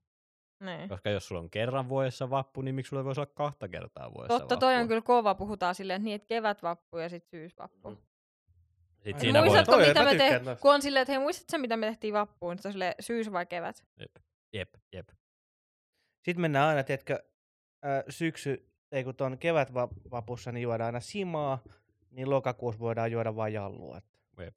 Niin. 0.60 0.88
Koska 0.88 1.10
jos 1.10 1.28
sulla 1.28 1.40
on 1.40 1.50
kerran 1.50 1.88
vuodessa 1.88 2.30
vappu, 2.30 2.62
niin 2.62 2.74
miksi 2.74 2.90
sulla 2.90 3.04
voisi 3.04 3.20
olla 3.20 3.30
kahta 3.34 3.68
kertaa 3.68 4.14
vuodessa 4.14 4.38
Totta, 4.38 4.56
toi 4.56 4.76
on 4.76 4.88
kyllä 4.88 5.02
kova. 5.02 5.34
Puhutaan 5.34 5.74
silleen, 5.74 5.96
että 5.96 6.04
niin, 6.04 6.14
että 6.14 6.26
kevätvappu 6.26 6.98
ja 6.98 7.08
sitten 7.08 7.40
syysvappu. 7.40 7.90
Mm. 7.90 7.96
Sit 9.04 9.14
Ai, 9.14 9.20
siinä 9.20 9.38
voi... 9.40 9.48
Muistatko, 9.48 9.72
Toi, 9.72 9.88
mitä 9.88 10.04
me 10.04 10.10
tehtiin? 10.14 10.44
tosta. 10.44 10.62
Kun 10.62 10.74
on 10.74 10.82
silleen, 10.82 11.02
että 11.02 11.12
hei, 11.12 11.18
muistatko 11.18 11.58
mitä 11.58 11.76
me 11.76 11.86
tehtiin 11.86 12.14
vappuun? 12.14 12.56
Sitten 12.56 12.68
on 12.68 12.72
silleen, 12.72 12.94
syys 13.00 13.32
vai 13.32 13.46
kevät? 13.46 13.84
Jep, 14.52 14.74
jep. 14.92 15.08
Sitten 16.24 16.40
mennään 16.40 16.68
aina, 16.68 16.82
tiedätkö, 16.82 17.22
äh, 17.84 18.04
syksy, 18.08 18.69
ei 18.92 19.04
kun 19.04 19.14
tuon 19.16 19.38
kevätvapussa, 19.38 20.52
niin 20.52 20.62
juodaan 20.62 20.86
aina 20.86 21.00
simaa, 21.00 21.58
niin 22.10 22.30
lokakuussa 22.30 22.78
voidaan 22.80 23.12
juoda 23.12 23.36
vain 23.36 23.52
jallua. 23.54 23.98
että- 23.98 24.18
jep. 24.44 24.56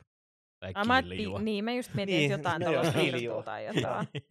Tai 0.59 0.71
Ah, 0.75 0.87
mä, 0.87 1.01
kiljua. 1.03 1.39
niin, 1.41 1.63
mä 1.63 1.71
just 1.73 1.93
mietin, 1.93 2.15
Niin, 2.15 2.31
että 2.31 2.49
jotain 2.49 2.61
no 2.61 3.01
hirtua 3.01 3.43
tai 3.43 3.65
jotain. 3.65 4.07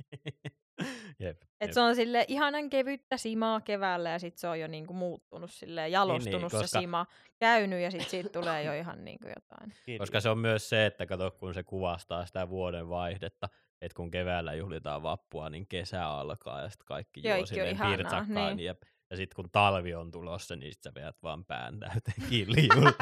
jep. 1.18 1.42
Et 1.60 1.68
jep. 1.68 1.70
se 1.72 1.80
on 1.80 1.94
sille 1.96 2.24
ihanan 2.28 2.70
kevyttä 2.70 3.16
simaa 3.16 3.60
keväällä 3.60 4.10
ja 4.10 4.18
sitten 4.18 4.40
se 4.40 4.48
on 4.48 4.60
jo 4.60 4.66
niinku 4.66 4.92
muuttunut 4.92 5.50
silleen, 5.50 5.92
jalostunut 5.92 6.40
niin, 6.42 6.50
se 6.50 6.56
koska- 6.56 6.80
sima, 6.80 7.06
käynyt 7.38 7.80
ja 7.82 7.90
sitten 7.90 8.10
siitä 8.10 8.28
tulee 8.28 8.62
jo 8.64 8.72
ihan 8.74 9.04
niinku 9.04 9.28
jotain. 9.28 9.72
Koska 9.98 10.20
se 10.20 10.28
on 10.28 10.38
myös 10.38 10.68
se, 10.68 10.86
että 10.86 11.06
kato, 11.06 11.30
kun 11.30 11.54
se 11.54 11.62
kuvastaa 11.62 12.26
sitä 12.26 12.48
vuoden 12.48 12.88
vaihdetta, 12.88 13.48
että 13.80 13.96
kun 13.96 14.10
keväällä 14.10 14.54
juhlitaan 14.54 15.02
vappua, 15.02 15.50
niin 15.50 15.66
kesä 15.66 16.08
alkaa 16.08 16.60
ja 16.62 16.68
sitten 16.68 16.86
kaikki 16.86 17.28
juo 17.28 17.46
silleen 17.46 17.78
pirtsakkaan. 17.96 18.56
niin. 18.56 18.60
Ja, 18.66 18.74
ja 19.12 19.16
sitten 19.16 19.36
kun 19.36 19.50
talvi 19.52 19.94
on 19.94 20.10
tulossa, 20.10 20.56
niin 20.56 20.72
sit 20.72 20.82
sä 20.82 20.92
vedät 20.94 21.16
vaan 21.22 21.44
pään 21.44 21.80
täyteen 21.80 22.28
kiljuun. 22.30 22.92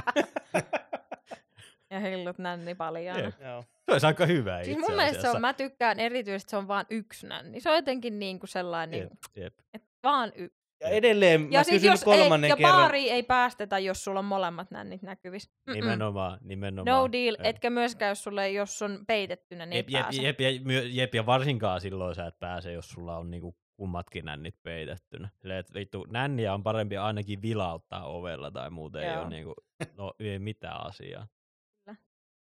Ja 1.91 2.01
hillut 2.01 2.39
nänni. 2.39 2.71
Jep. 2.71 3.35
Joo. 3.41 3.63
se 3.63 3.93
olisi 3.93 4.07
aika 4.07 4.27
hyvä 4.27 4.65
Siis 4.65 4.69
itse 4.79 4.81
mun 4.89 4.97
mielestä 4.97 5.13
se 5.13 5.19
asiassa. 5.19 5.37
on, 5.37 5.41
mä 5.41 5.53
tykkään 5.53 6.01
erityisesti, 6.01 6.51
se 6.51 6.57
on 6.57 6.69
vaan 6.69 6.87
yksi 6.91 7.27
nänni. 7.27 7.61
Se 7.61 7.71
on 7.71 7.77
jotenkin 7.77 8.19
niinku 8.19 8.47
sellainen, 8.47 9.01
Jep, 9.01 9.13
jep. 9.37 9.55
että 9.75 9.89
vaan 10.03 10.33
yksi. 10.37 10.61
Ja 10.83 10.89
edelleen 10.89 11.53
Ja 11.53 11.61
mä 11.61 11.65
kysyn 11.65 11.91
jos 11.91 12.05
kolmannen 12.05 12.49
ei, 12.49 12.53
ja 12.53 12.57
kerran. 12.57 12.73
baari 12.75 13.11
ei 13.11 13.23
päästetä, 13.23 13.79
jos 13.79 14.05
sulla 14.05 14.19
on 14.19 14.25
molemmat 14.25 14.71
nännit 14.71 15.03
näkyvissä. 15.03 15.51
Mm-mm. 15.67 15.75
Nimenomaan, 15.75 16.39
nimenomaan. 16.43 16.97
No 17.03 17.13
deal, 17.13 17.35
Jep. 17.39 17.47
etkä 17.47 17.71
myöskään, 17.71 18.09
jos 18.09 18.23
sulle, 18.25 18.51
jos 18.51 18.83
on 18.83 19.05
peitettynä, 19.07 19.67
niin 19.67 19.77
Jep, 19.77 19.89
ei 19.89 19.95
jep, 19.95 20.03
pääse. 20.03 20.23
jep, 20.23 20.41
jep, 20.41 20.63
jep, 20.91 21.15
ja 21.15 21.27
varsinkaan 21.27 21.81
silloin 21.81 22.15
sä 22.15 22.27
et 22.27 22.39
pääse, 22.39 22.73
jos 22.73 22.89
sulla 22.89 23.17
on 23.17 23.31
niinku 23.31 23.57
kummatkin 23.81 24.25
nännit 24.25 24.55
peitettynä. 24.63 25.29
Silleen, 25.37 25.59
että 25.59 25.75
vittu, 25.75 26.07
nänniä 26.11 26.55
on 26.55 26.63
parempi 26.63 26.97
ainakin 26.97 27.43
vilauttaa 27.43 28.07
ovella 28.07 28.51
tai 28.51 28.71
muuten 28.71 29.03
ei 29.03 29.13
Joo. 29.13 29.21
ole 29.21 29.31
niinku, 29.31 29.55
no 29.97 30.15
ei 30.19 30.39
mitään 30.39 30.87
asiaa. 30.87 31.27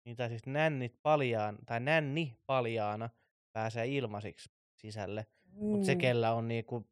Niin, 0.05 0.17
tai 0.17 0.29
siis 0.29 0.47
nännit 0.47 0.95
paljaan, 1.03 1.59
tai 1.67 1.81
nänni 1.81 2.37
paljaana 2.47 3.11
pääsee 3.53 3.87
ilmaisiksi 3.87 4.51
sisälle. 4.77 5.27
Mutta 5.53 5.87
se, 5.87 5.97
kellä 5.97 6.33
on 6.33 6.49
niinku, 6.49 6.89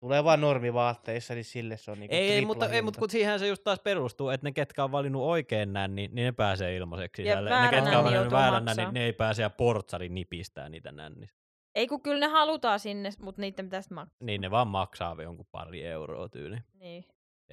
tulee 0.00 0.24
vaan 0.24 0.40
normivaatteissa, 0.40 1.34
niin 1.34 1.44
sille 1.44 1.76
se 1.76 1.90
on 1.90 2.00
niinku 2.00 2.14
Ei, 2.14 2.30
ei, 2.30 2.44
mutta, 2.44 2.68
ei, 2.68 2.82
mutta 2.82 2.98
kun 2.98 3.10
siihen 3.10 3.38
se 3.38 3.46
just 3.46 3.64
taas 3.64 3.80
perustuu, 3.80 4.28
että 4.28 4.46
ne, 4.46 4.52
ketkä 4.52 4.84
on 4.84 4.92
valinnut 4.92 5.22
oikein 5.22 5.72
nänni, 5.72 6.08
niin 6.08 6.24
ne 6.24 6.32
pääsee 6.32 6.76
ilmaiseksi 6.76 7.22
Ja 7.22 7.32
sisälle. 7.32 7.50
Ne, 7.50 7.56
väärä 7.56 7.70
ketkä 7.70 7.98
on 7.98 8.04
valinnut 8.04 8.32
väärän 8.32 8.64
maksaa. 8.64 8.84
nänni, 8.84 9.00
ne 9.00 9.04
ei 9.04 9.12
pääse 9.12 9.42
ja 9.42 9.50
portsari 9.50 10.08
nipistää 10.08 10.68
niitä 10.68 10.92
nännistä. 10.92 11.41
Ei 11.74 11.86
kun 11.86 12.02
kyllä 12.02 12.26
ne 12.26 12.32
halutaan 12.32 12.80
sinne, 12.80 13.10
mutta 13.20 13.40
niiden 13.40 13.66
pitäisi 13.66 13.92
maksaa. 13.94 14.16
Niin 14.20 14.40
ne 14.40 14.50
vaan 14.50 14.68
maksaa 14.68 15.22
jonkun 15.22 15.46
pari 15.50 15.86
euroa 15.86 16.28
tyyli. 16.28 16.56
Niin. 16.74 17.04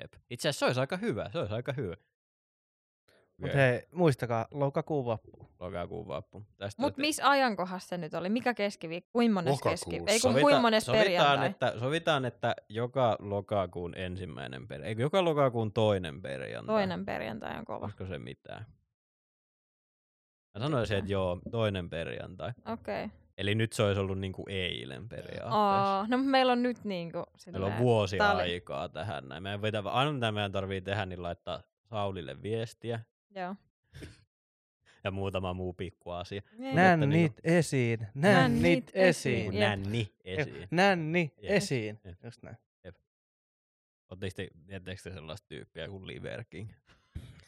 Jep. 0.02 0.14
Itse 0.30 0.50
asiassa 0.50 0.60
se 0.60 0.66
olisi 0.66 0.80
aika 0.80 0.98
hyvä, 0.98 1.30
se 1.32 1.40
olisi 1.40 1.54
aika 1.54 1.74
hyvä. 1.74 1.96
Mutta 3.38 3.58
hei, 3.58 3.88
muistakaa, 3.92 4.48
lokakuun 4.52 5.06
vappu. 5.06 5.50
Lokakuun 5.60 6.08
vappu. 6.08 6.46
Tästä 6.58 6.82
Mutta 6.82 7.02
missä 7.02 7.30
ajankohdassa 7.30 7.90
se 7.90 7.98
nyt 7.98 8.14
oli? 8.14 8.30
Mikä 8.30 8.54
keskiviikko? 8.54 9.10
Kuinka 9.14 9.34
mones 9.34 9.62
keskiviikko? 9.62 10.12
Ei 10.12 10.20
kun 10.20 10.42
kuinka 10.42 10.62
mones 10.62 10.86
sovitaan, 10.86 11.06
perjantai? 11.08 11.50
että, 11.50 11.80
sovitaan, 11.80 12.26
että 12.26 12.56
joka 12.70 13.18
lokakuun 13.20 13.96
ensimmäinen 13.96 14.68
perjantai, 14.68 14.90
eikö 14.90 15.02
joka 15.02 15.24
lokakuun 15.24 15.74
toinen 15.74 16.22
perjantai? 16.22 16.76
Toinen 16.76 17.06
perjantai 17.06 17.58
on 17.58 17.66
kova. 17.66 17.86
Olisiko 17.86 18.06
se 18.06 18.20
mitään? 18.20 18.66
Mä 20.58 20.64
sanoisin, 20.64 20.98
että 20.98 21.12
joo, 21.12 21.40
toinen 21.52 21.90
perjantai. 21.90 22.52
Okei. 22.66 23.06
Okay. 23.06 23.19
Eli 23.40 23.56
nyt 23.56 23.74
se 23.74 23.84
olisi 23.84 24.00
ollut 24.02 24.20
niinku 24.20 24.46
eilen 24.50 25.10
periaatteessa. 25.10 25.56
Aa, 25.56 26.08
no 26.08 26.18
meillä 26.18 26.52
on 26.52 26.64
nyt 26.64 26.84
niinku 26.84 27.18
Meillä 27.18 27.38
silleen, 27.38 27.64
on 27.64 27.78
vuosi 27.78 28.18
tää 28.18 28.34
oli- 28.34 28.42
aikaa 28.42 28.90
tähän 28.90 29.28
näin. 29.30 29.44
Meidän 29.44 29.62
pitää, 29.62 29.82
ainoa 29.86 30.14
mitä 30.14 30.32
meidän 30.32 30.52
tarvii 30.52 30.82
tehdä, 30.82 31.06
niin 31.06 31.24
laittaa 31.24 31.62
Saulille 31.90 32.42
viestiä 32.42 33.00
Joo. 33.36 33.56
ja 35.04 35.12
muutama 35.12 35.54
muu 35.54 35.74
pikku 35.74 36.12
asia. 36.12 36.42
Niin. 36.58 36.76
Nännit 36.76 37.04
Että 37.04 37.42
niinku- 37.42 37.58
esiin, 37.58 38.00
Nännit 38.00 38.62
nännit 38.62 38.92
esiin. 38.94 39.60
nänni 39.60 40.14
esiin. 40.24 40.68
Nänni 40.72 41.34
esiin. 41.42 42.00
Just 42.24 42.44
näin. 42.44 42.58
Oletteko 44.10 44.36
te, 44.36 44.50
te 44.86 44.96
sellaista 44.96 45.48
tyyppiä 45.48 45.88
kuin 45.88 46.08
Liver 46.08 46.44
King? 46.50 46.70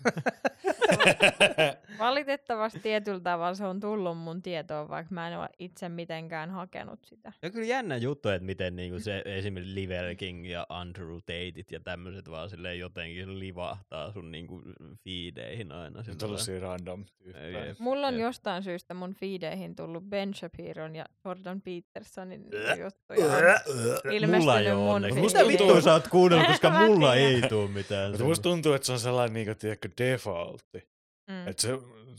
Valitettavasti 1.99 2.79
tietyllä 2.79 3.19
tavalla 3.19 3.55
se 3.55 3.65
on 3.65 3.79
tullut 3.79 4.17
mun 4.17 4.41
tietoon, 4.41 4.89
vaikka 4.89 5.13
mä 5.13 5.27
en 5.27 5.39
ole 5.39 5.49
itse 5.59 5.89
mitenkään 5.89 6.49
hakenut 6.49 6.99
sitä. 7.03 7.31
Se 7.39 7.45
on 7.45 7.51
kyllä 7.51 7.67
jännä 7.67 7.97
juttu, 7.97 8.29
että 8.29 8.45
miten 8.45 8.75
niinku 8.75 8.99
se 8.99 9.21
esimerkiksi 9.25 9.75
Liver 9.75 10.15
King 10.15 10.49
ja 10.49 10.65
Andrew 10.69 11.15
Tateit 11.15 11.71
ja 11.71 11.79
tämmöiset 11.79 12.29
vaan 12.29 12.49
silleen 12.49 12.79
jotenkin 12.79 13.39
livahtaa 13.39 14.11
sun 14.11 14.31
niinku 14.31 14.61
feedeihin 15.03 15.71
aina. 15.71 16.03
Tällaisia 16.17 16.59
random. 16.59 17.05
Jep. 17.25 17.79
Mulla 17.79 18.07
on 18.07 18.19
jostain 18.19 18.63
syystä 18.63 18.93
mun 18.93 19.13
feedeihin 19.13 19.75
tullut 19.75 20.03
Ben 20.03 20.33
Shapiron 20.33 20.95
ja 20.95 21.05
Jordan 21.25 21.61
Petersonin 21.61 22.41
niinku 22.41 22.81
juttuja. 22.83 23.29
Mulla 23.29 24.11
ilmestynyt 24.11 24.57
ei 24.57 24.71
ole 24.71 24.81
mun 24.81 24.89
onneksi. 24.89 25.21
Mitä 25.21 25.47
vittua 25.47 25.81
sä 25.81 25.93
oot 25.93 26.07
kuunnellut, 26.07 26.47
koska 26.47 26.69
mulla 26.85 27.15
ei 27.15 27.41
tuu 27.41 27.67
mitään. 27.67 28.11
Mutta 28.11 28.25
musta 28.25 28.43
tuntuu, 28.43 28.73
että 28.73 28.85
se 28.85 28.91
on 28.91 28.99
sellainen 28.99 29.33
niinku, 29.33 29.55
tiedätkö, 29.55 29.89
defaultti. 29.97 30.89
Mm. 31.27 31.47
Että 31.47 31.61
se 31.61 31.69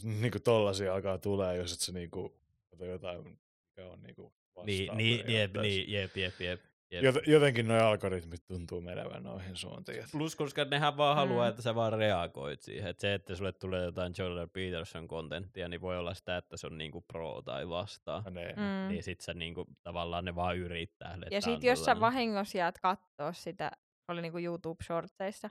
niinku 0.02 0.38
tollasia 0.44 0.94
alkaa 0.94 1.18
tulee, 1.18 1.56
jos 1.56 1.72
et 1.72 1.80
se 1.80 1.92
niinku 1.92 2.36
ota 2.72 2.84
jotain, 2.84 3.24
mikä 3.24 3.88
on 3.92 4.02
niinku 4.02 4.32
Niin, 4.66 4.86
vastaan 4.86 4.98
niin, 4.98 5.16
jep, 5.18 5.26
periaatteessa. 5.26 5.60
niin, 5.62 5.92
jep, 5.92 6.16
jep, 6.16 6.40
jep. 6.40 6.60
jep. 6.90 7.04
Jot- 7.04 7.30
jotenkin 7.30 7.68
nuo 7.68 7.76
algoritmit 7.76 8.46
tuntuu 8.46 8.80
menevän 8.80 9.22
noihin 9.22 9.56
suuntiin. 9.56 9.98
että- 9.98 10.10
Plus, 10.12 10.36
koska 10.36 10.64
nehän 10.64 10.96
vaan 10.96 11.16
haluaa, 11.16 11.44
Mm. 11.46 11.50
että 11.50 11.62
sä 11.62 11.74
vaan 11.74 11.92
reagoit 11.92 12.62
siihen. 12.62 12.90
Et 12.90 13.00
se, 13.00 13.14
että 13.14 13.34
sulle 13.34 13.52
tulee 13.52 13.84
jotain 13.84 14.12
Jordan 14.18 14.50
Peterson 14.50 15.08
kontenttia, 15.08 15.68
niin 15.68 15.80
voi 15.80 15.98
olla 15.98 16.14
sitä, 16.14 16.36
että 16.36 16.56
se 16.56 16.66
on 16.66 16.78
niinku 16.78 17.00
pro 17.00 17.42
tai 17.42 17.68
vastaan. 17.68 18.24
Ne. 18.34 18.54
Mm. 18.56 18.88
Niin 18.88 19.02
sit 19.02 19.20
sä 19.20 19.34
niinku, 19.34 19.66
tavallaan 19.82 20.24
ne 20.24 20.34
vaan 20.34 20.56
yrittää. 20.58 21.14
että 21.14 21.34
Ja 21.34 21.40
sit 21.40 21.64
jos 21.64 21.84
sä 21.84 22.00
vahingossa 22.00 22.58
jäät 22.58 22.78
kattoo 22.78 23.32
sitä, 23.32 23.70
oli 24.08 24.22
niinku 24.22 24.38
YouTube-shortseissa, 24.38 25.50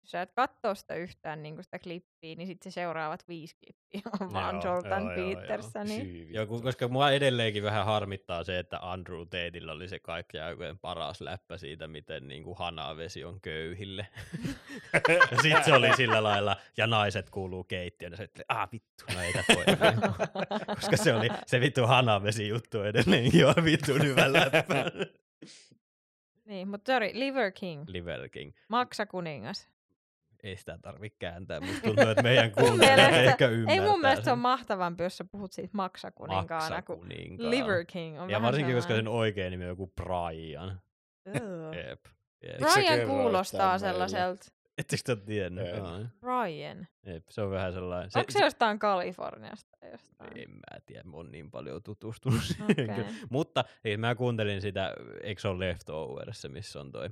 jos 0.00 0.10
sä 0.10 0.18
jäät 0.18 0.32
kattoo 0.32 0.74
sitä 0.74 0.94
yhtään 0.94 1.42
niinku 1.42 1.62
sitä 1.62 1.78
klippiä, 1.78 2.34
niin 2.34 2.46
sit 2.46 2.62
se 2.62 2.70
seuraavat 2.70 3.28
viisi 3.28 3.56
klippiä 3.56 4.12
on 4.20 4.32
vaan 4.32 4.54
Joo, 4.54 4.64
Jordan 4.64 5.02
joo, 5.02 5.12
joo, 5.12 5.30
joo. 5.30 5.40
Petersonin. 5.40 6.02
Hyi 6.02 6.20
vittu. 6.20 6.34
Joku, 6.34 6.62
koska 6.62 6.88
mua 6.88 7.10
edelleenkin 7.10 7.62
vähän 7.62 7.84
harmittaa 7.84 8.44
se, 8.44 8.58
että 8.58 8.78
Andrew 8.82 9.20
Tateilla 9.20 9.72
oli 9.72 9.88
se 9.88 9.98
kaikki 9.98 10.38
aikojen 10.38 10.78
paras 10.78 11.20
läppä 11.20 11.56
siitä, 11.56 11.88
miten 11.88 12.28
niinku 12.28 12.54
hanavesi 12.54 13.24
on 13.24 13.40
köyhille. 13.40 14.06
ja 15.30 15.42
sit 15.42 15.64
se 15.64 15.72
oli 15.72 15.96
sillä 15.96 16.22
lailla, 16.22 16.56
ja 16.76 16.86
naiset 16.86 17.30
kuuluu 17.30 17.64
keittiöön, 17.64 18.12
ja 18.12 18.16
se 18.16 18.22
että 18.22 18.42
ah 18.48 18.68
vittu, 18.72 19.04
no 19.14 19.20
ei 19.20 19.32
voi. 19.54 19.64
koska 20.76 20.96
se 20.96 21.14
oli 21.14 21.28
se 21.46 21.60
vittu 21.60 21.86
hanavesi 21.86 22.48
juttu 22.48 22.82
edelleenkin, 22.82 23.46
on 23.46 23.64
vittu 23.64 23.92
hyvä 23.94 24.32
läppä. 24.32 24.84
Niin, 26.44 26.68
mutta 26.68 26.92
sorry, 26.92 27.10
Liver 27.12 27.52
King, 27.52 27.84
Liver 27.88 28.28
King. 28.28 28.52
Maksa 28.68 29.06
kuningas. 29.06 29.68
Ei 30.42 30.56
sitä 30.56 30.78
tarvi 30.82 31.10
kääntää, 31.10 31.60
musta 31.60 31.80
tuntuu, 31.82 32.08
että 32.08 32.22
meidän 32.22 32.52
kuuntelijat 32.52 33.12
ehkä 33.12 33.48
ymmärtää 33.48 33.74
Ei 33.74 33.90
mun 33.90 34.00
mielestä 34.00 34.24
se 34.24 34.32
on 34.32 34.38
mahtavampi, 34.38 35.02
jos 35.02 35.16
sä 35.16 35.24
puhut 35.24 35.52
siitä 35.52 35.70
maksakuninkaana, 35.72 36.82
kuin. 36.82 37.08
Liver 37.38 37.84
King 37.84 38.20
on 38.20 38.30
Ja 38.30 38.42
varsinkin, 38.42 38.74
koska 38.74 38.94
sen 38.94 39.08
oikein 39.08 39.50
nimi 39.50 39.64
on 39.64 39.68
joku 39.68 39.86
Brian. 39.86 40.80
Jep. 41.26 42.04
Jep. 42.42 42.60
Sä 42.60 42.74
Brian 42.74 43.06
kuulostaa 43.06 43.78
sellaiselta. 43.78 44.44
Ettekö 44.78 45.02
te 45.06 45.12
ole 45.12 45.20
tiennyt? 45.20 45.68
En. 45.68 45.84
Aa, 45.84 45.98
Brian. 46.20 46.86
Jep, 47.06 47.24
se 47.28 47.42
on 47.42 47.50
vähän 47.50 47.72
sellainen. 47.72 48.10
Se, 48.10 48.18
Onko 48.18 48.30
se, 48.30 48.44
jostain 48.44 48.78
Kaliforniasta? 48.78 49.70
tai 49.80 49.90
Jostain? 49.90 50.38
En 50.38 50.50
mä 50.50 50.80
tiedä, 50.86 51.02
mä 51.02 51.16
oon 51.16 51.30
niin 51.30 51.50
paljon 51.50 51.82
tutustunut 51.82 52.40
kyllä. 52.76 53.04
Mutta 53.30 53.64
siis 53.82 53.98
mä 53.98 54.14
kuuntelin 54.14 54.60
sitä, 54.60 54.94
eikö 55.22 55.40
se 55.40 55.48
ole 55.48 55.68
Leftoverissa, 55.68 56.48
missä 56.48 56.80
on 56.80 56.92
toi 56.92 57.10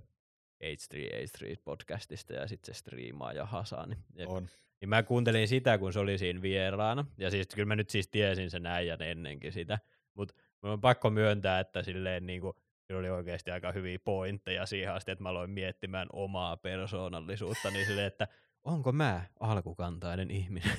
H3H3 0.64 1.56
podcastista 1.64 2.32
ja 2.32 2.48
sitten 2.48 2.74
se 2.74 2.78
striimaa 2.78 3.32
ja 3.32 3.46
Hasani. 3.46 3.96
Jep. 4.14 4.28
On. 4.30 4.46
Niin 4.80 4.88
mä 4.88 5.02
kuuntelin 5.02 5.48
sitä, 5.48 5.78
kun 5.78 5.92
se 5.92 5.98
oli 5.98 6.18
siinä 6.18 6.42
vieraana. 6.42 7.04
Ja 7.18 7.30
siis 7.30 7.46
kyllä 7.46 7.66
mä 7.66 7.76
nyt 7.76 7.90
siis 7.90 8.08
tiesin 8.08 8.50
sen 8.50 8.66
äijän 8.66 9.02
ennenkin 9.02 9.52
sitä. 9.52 9.78
Mutta 10.14 10.34
mun 10.62 10.72
on 10.72 10.80
pakko 10.80 11.10
myöntää, 11.10 11.60
että 11.60 11.82
silleen 11.82 12.26
niinku, 12.26 12.54
sillä 12.86 13.00
oli 13.00 13.10
oikeasti 13.10 13.50
aika 13.50 13.72
hyviä 13.72 13.98
pointteja 14.04 14.66
siihen 14.66 14.92
asti, 14.94 15.10
että 15.10 15.22
mä 15.22 15.28
aloin 15.28 15.50
miettimään 15.50 16.08
omaa 16.12 16.56
persoonallisuutta, 16.56 17.70
niin 17.70 17.86
silleen, 17.86 18.06
että 18.06 18.28
onko 18.64 18.92
mä 18.92 19.22
alkukantainen 19.40 20.30
ihminen? 20.30 20.70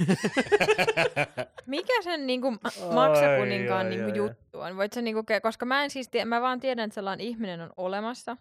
Mikä 1.65 2.01
sen 2.01 2.27
niinku 2.27 2.47
Ai, 2.47 2.93
maksakuninkaan 2.93 3.85
ai, 3.85 3.89
niinku 3.89 4.11
ai, 4.11 4.17
juttu 4.17 4.59
on? 4.59 4.77
Voit 4.77 4.93
sä 4.93 5.01
niinku, 5.01 5.21
ke- 5.21 5.41
koska 5.41 5.65
mä 5.65 5.83
en 5.83 5.89
siis 5.89 6.09
tie- 6.09 6.25
mä 6.25 6.41
vaan 6.41 6.59
tiedän, 6.59 6.85
että 6.85 6.95
sellainen 6.95 7.27
ihminen 7.27 7.61
on 7.61 7.73
olemassa 7.77 8.37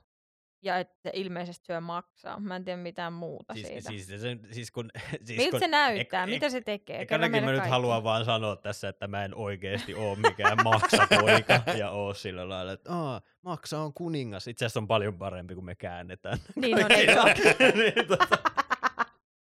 ja 0.63 0.79
että 0.79 0.95
se 1.03 1.11
ilmeisesti 1.15 1.67
syö 1.67 1.81
maksaa. 1.81 2.41
Mä 2.41 2.57
en 2.57 2.65
tiedä 2.65 2.83
mitään 2.83 3.13
muuta 3.13 3.55
siis, 3.55 3.67
siitä. 3.67 3.89
siis, 3.89 4.07
se, 4.07 4.37
siis 4.53 4.71
kun, 4.71 4.91
siis 5.25 5.37
Miltä 5.39 5.51
kun, 5.51 5.61
se 5.61 5.69
näyttää? 5.69 6.25
ek- 6.25 6.31
Mitä 6.31 6.49
se 6.51 6.61
tekee? 6.61 7.01
Ekanakin 7.03 7.45
mä 7.45 7.53
nyt 7.53 7.67
haluan 7.67 8.05
vaan 8.05 8.25
sanoa 8.25 8.57
tässä, 8.57 8.89
että 8.89 9.07
mä 9.07 9.25
en 9.25 9.35
oikeasti 9.35 9.95
ole 9.95 10.19
mikään 10.19 10.59
maksapoika 10.65 11.61
ja 11.79 11.91
oo 11.91 12.15
sillä 12.15 12.49
lailla, 12.49 12.73
että 12.73 12.93
Aa, 12.93 13.21
maksa 13.43 13.79
on 13.81 13.95
kuningas. 13.95 14.49
Itse 14.49 14.65
asiassa 14.65 14.81
on 14.81 14.87
paljon 14.89 15.19
parempi, 15.19 15.55
kun 15.55 15.65
me 15.65 15.75
käännetään. 15.75 16.39
Niin 16.57 16.77
on, 16.79 16.85
ole? 17.23 17.35
niin, 17.75 18.09
tota, 18.09 18.39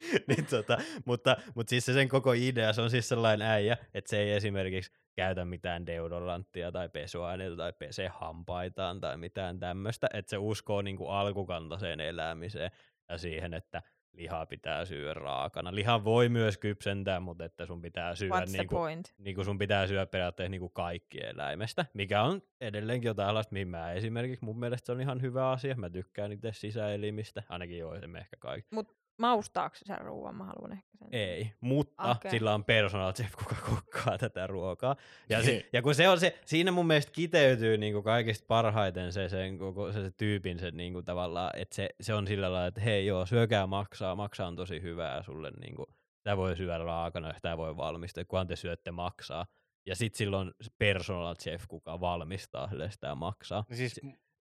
niin, 0.28 0.46
tota, 0.46 0.78
mutta, 1.04 1.36
mutta 1.54 1.70
siis 1.70 1.86
se 1.86 1.92
sen 1.92 2.08
koko 2.08 2.32
idea, 2.32 2.72
se 2.72 2.82
on 2.82 2.90
siis 2.90 3.08
sellainen 3.08 3.48
äijä, 3.48 3.76
että 3.94 4.10
se 4.10 4.18
ei 4.18 4.32
esimerkiksi 4.32 4.92
käytä 5.16 5.44
mitään 5.44 5.86
deodoranttia 5.86 6.72
tai 6.72 6.88
pesuaineita 6.88 7.56
tai 7.56 7.72
pese 7.72 8.08
hampaitaan 8.08 9.00
tai 9.00 9.16
mitään 9.16 9.60
tämmöistä, 9.60 10.06
että 10.14 10.30
se 10.30 10.38
uskoo 10.38 10.82
niin 10.82 10.96
kuin 10.96 11.10
alkukantaiseen 11.10 12.00
elämiseen 12.00 12.70
ja 13.08 13.18
siihen, 13.18 13.54
että 13.54 13.82
lihaa 14.12 14.46
pitää 14.46 14.84
syödä 14.84 15.14
raakana. 15.14 15.74
Liha 15.74 16.04
voi 16.04 16.28
myös 16.28 16.58
kypsentää, 16.58 17.20
mutta 17.20 17.44
että 17.44 17.66
sun 17.66 17.82
pitää 17.82 18.14
syödä 18.14 18.34
What's 18.34 18.50
the 18.50 18.58
niin 18.58 18.68
kuin, 18.68 18.78
point? 18.78 19.14
niin 19.18 19.34
kuin 19.34 19.44
sun 19.44 19.58
pitää 19.58 19.86
syödä 19.86 20.06
periaatteessa 20.06 20.50
niin 20.50 20.60
kuin 20.60 20.72
kaikki 20.72 21.24
eläimestä, 21.24 21.86
mikä 21.94 22.22
on 22.22 22.42
edelleenkin 22.60 23.08
jotain 23.08 23.28
sellaista, 23.28 23.52
mihin 23.52 23.68
mä 23.68 23.92
esimerkiksi 23.92 24.44
mun 24.44 24.58
mielestä 24.58 24.86
se 24.86 24.92
on 24.92 25.00
ihan 25.00 25.22
hyvä 25.22 25.50
asia. 25.50 25.74
Mä 25.76 25.90
tykkään 25.90 26.32
itse 26.32 26.52
sisäelimistä, 26.52 27.42
ainakin 27.48 27.78
joisemme 27.78 28.18
ehkä 28.18 28.36
kaikki. 28.40 28.76
Maustaako 29.18 29.76
se 29.76 29.84
sen 29.84 29.98
ruoan? 30.00 30.34
Mä 30.34 30.44
haluan 30.44 30.72
ehkä 30.72 30.98
sen. 30.98 31.08
Ei, 31.12 31.52
mutta 31.60 32.10
okay. 32.10 32.30
sillä 32.30 32.54
on 32.54 32.64
personal 32.64 33.12
chef, 33.12 33.32
kuka 33.32 33.56
kokkaa 33.70 34.18
tätä 34.18 34.46
ruokaa. 34.46 34.96
Ja, 35.28 35.38
Niin. 35.38 35.46
se, 35.46 35.68
ja 35.72 35.82
kun 35.82 35.94
se 35.94 36.08
on 36.08 36.20
se, 36.20 36.38
siinä 36.44 36.70
mun 36.72 36.86
mielestä 36.86 37.12
kiteytyy 37.12 37.78
niinku 37.78 38.02
kaikista 38.02 38.44
parhaiten 38.48 39.12
se, 39.12 39.28
sen, 39.28 39.58
koko, 39.58 39.92
se, 39.92 40.02
se 40.02 40.10
tyypin 40.10 40.58
se 40.58 40.70
niinku 40.70 41.02
tavallaan, 41.02 41.50
että 41.54 41.74
se, 41.74 41.88
se 42.00 42.14
on 42.14 42.26
sillä 42.26 42.52
lailla, 42.52 42.66
että 42.66 42.80
hei 42.80 43.06
joo, 43.06 43.26
syökää 43.26 43.66
maksaa, 43.66 44.16
maksaa 44.16 44.48
on 44.48 44.56
tosi 44.56 44.82
hyvää 44.82 45.22
sulle, 45.22 45.50
niinku, 45.50 45.86
tämä 46.22 46.36
voi 46.36 46.56
syödä 46.56 46.78
raakana, 46.78 47.34
tämä 47.42 47.56
voi 47.56 47.76
valmistaa, 47.76 48.24
kunhan 48.24 48.46
te 48.46 48.56
syötte 48.56 48.90
maksaa. 48.90 49.46
Ja 49.86 49.96
sitten 49.96 50.18
silloin 50.18 50.50
se 50.60 50.70
personal 50.78 51.34
chef, 51.34 51.64
kuka 51.68 52.00
valmistaa 52.00 52.68
sille 52.68 52.90
sitä 52.90 53.14
maksaa. 53.14 53.64
Niin 53.68 53.76
siis, 53.76 54.00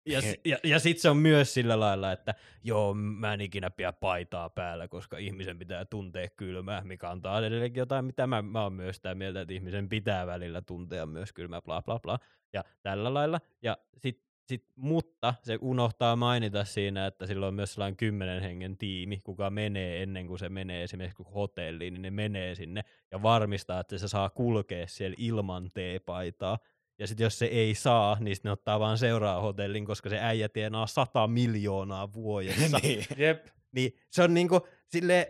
Ja, 0.06 0.22
ja, 0.46 0.58
ja 0.64 0.80
sitten 0.80 1.02
se 1.02 1.10
on 1.10 1.18
myös 1.18 1.54
sillä 1.54 1.80
lailla, 1.80 2.12
että 2.12 2.36
joo, 2.64 2.94
mä 2.94 3.34
en 3.34 3.42
ikinä 3.42 3.70
pidä 3.70 3.94
paitaa 3.94 4.50
päällä, 4.50 4.88
koska 4.88 5.18
ihmisen 5.18 5.60
pitää 5.60 5.86
tuntea 5.86 6.28
kylmää, 6.30 6.84
mikä 6.84 7.10
on 7.10 7.22
taas 7.22 7.44
edelleenkin 7.44 7.82
jotain, 7.82 8.06
mitä 8.06 8.28
mä, 8.28 8.42
mä 8.42 8.64
oon 8.64 8.74
myös 8.74 8.96
sitä 8.96 9.16
mieltä, 9.16 9.42
että 9.42 9.54
ihmisen 9.54 9.90
pitää 9.90 10.28
välillä 10.28 10.62
tuntea 10.62 11.06
myös 11.06 11.34
kylmää, 11.34 11.62
bla 11.62 11.82
bla 11.82 12.00
bla. 12.00 12.20
Ja 12.54 12.64
tällä 12.82 13.14
lailla. 13.14 13.40
Ja 13.62 13.78
sit, 13.98 14.24
sit, 14.48 14.66
mutta 14.76 15.34
se 15.44 15.58
unohtaa 15.62 16.16
mainita 16.16 16.66
siinä, 16.66 17.08
että 17.08 17.26
sillä 17.26 17.48
on 17.48 17.54
myös 17.54 17.74
sellainen 17.74 17.98
kymmenen 17.98 18.42
hengen 18.42 18.78
tiimi, 18.78 19.20
kuka 19.24 19.50
menee 19.50 20.04
ennen 20.04 20.28
kuin 20.28 20.40
se 20.40 20.50
menee 20.50 20.84
esimerkiksi 20.84 21.24
hotelliin, 21.36 21.94
niin 21.94 22.02
ne 22.02 22.12
menee 22.12 22.56
sinne 22.56 22.82
ja 23.12 23.24
varmistaa, 23.24 23.80
että 23.80 23.98
se 23.98 24.08
saa 24.08 24.30
kulkea 24.30 24.88
siellä 24.88 25.16
ilman 25.18 25.72
teepaitaa. 25.74 26.60
Ja 27.02 27.08
sitten 27.08 27.24
jos 27.24 27.40
se 27.40 27.46
ei 27.46 27.76
saa, 27.76 28.18
niin 28.20 28.36
sit 28.36 28.44
ne 28.44 28.52
ottaa 28.52 28.80
vaan 28.80 28.98
seuraa 28.98 29.42
hotellin, 29.42 29.86
koska 29.86 30.10
se 30.10 30.20
äijä 30.20 30.50
tienaa 30.50 30.88
100 30.88 31.28
miljoonaa 31.28 32.14
vuodessa. 32.14 32.80
niin. 32.84 33.06
jep. 33.18 33.48
Niin 33.72 33.96
se 34.10 34.24
on 34.24 34.34
niinku 34.34 34.68
sille 34.88 35.28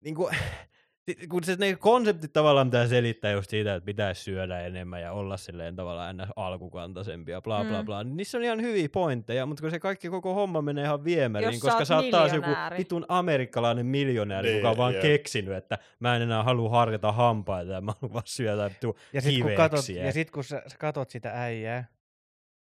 niinku, 0.00 0.30
kun 1.28 1.44
se 1.44 1.56
ne 1.58 1.76
konseptit 1.76 2.32
tavallaan 2.32 2.66
pitää 2.70 2.86
selittää 2.86 3.30
just 3.32 3.50
siitä, 3.50 3.74
että 3.74 3.84
pitäisi 3.86 4.22
syödä 4.22 4.60
enemmän 4.60 5.02
ja 5.02 5.12
olla 5.12 5.36
silleen 5.36 5.76
tavallaan 5.76 6.10
ennä 6.10 6.26
alkukantaisempia 6.36 7.34
ja 7.36 7.42
bla 7.42 7.64
bla 7.64 7.80
Mm. 7.82 7.86
bla, 7.86 8.04
niin 8.04 8.16
niissä 8.16 8.38
on 8.38 8.44
ihan 8.44 8.62
hyviä 8.62 8.88
pointteja, 8.88 9.46
mutta 9.46 9.60
kun 9.60 9.70
se 9.70 9.78
kaikki 9.78 10.08
koko 10.08 10.34
homma 10.34 10.62
menee 10.62 10.84
ihan 10.84 11.04
viemäriin, 11.04 11.52
Jos 11.52 11.60
koska 11.62 11.84
sä 11.84 11.96
oot 11.96 12.10
taas 12.10 12.32
joku 12.32 12.50
vitun 12.78 13.04
amerikkalainen 13.08 13.86
miljonääri, 13.86 14.48
Niin, 14.48 14.56
joka 14.58 14.70
on 14.70 14.76
vaan 14.76 14.92
jep. 14.94 15.02
keksinyt, 15.02 15.54
että 15.54 15.78
mä 16.00 16.16
en 16.16 16.22
enää 16.22 16.42
halua 16.42 16.70
harjata 16.70 17.12
hampaita 17.12 17.72
ja 17.72 17.80
mä 17.80 17.92
haluan 18.00 18.12
vaan 18.12 18.22
syödä 18.26 18.64
vittu 18.70 18.98
Ja 19.12 19.20
sitten 19.20 19.42
kun, 19.42 19.52
katot, 19.56 19.88
ja 19.88 20.12
sit, 20.12 20.30
kun 20.30 20.44
sä, 20.44 20.62
sä 20.66 20.76
katot 20.78 21.10
sitä 21.10 21.30
äijää, 21.42 21.84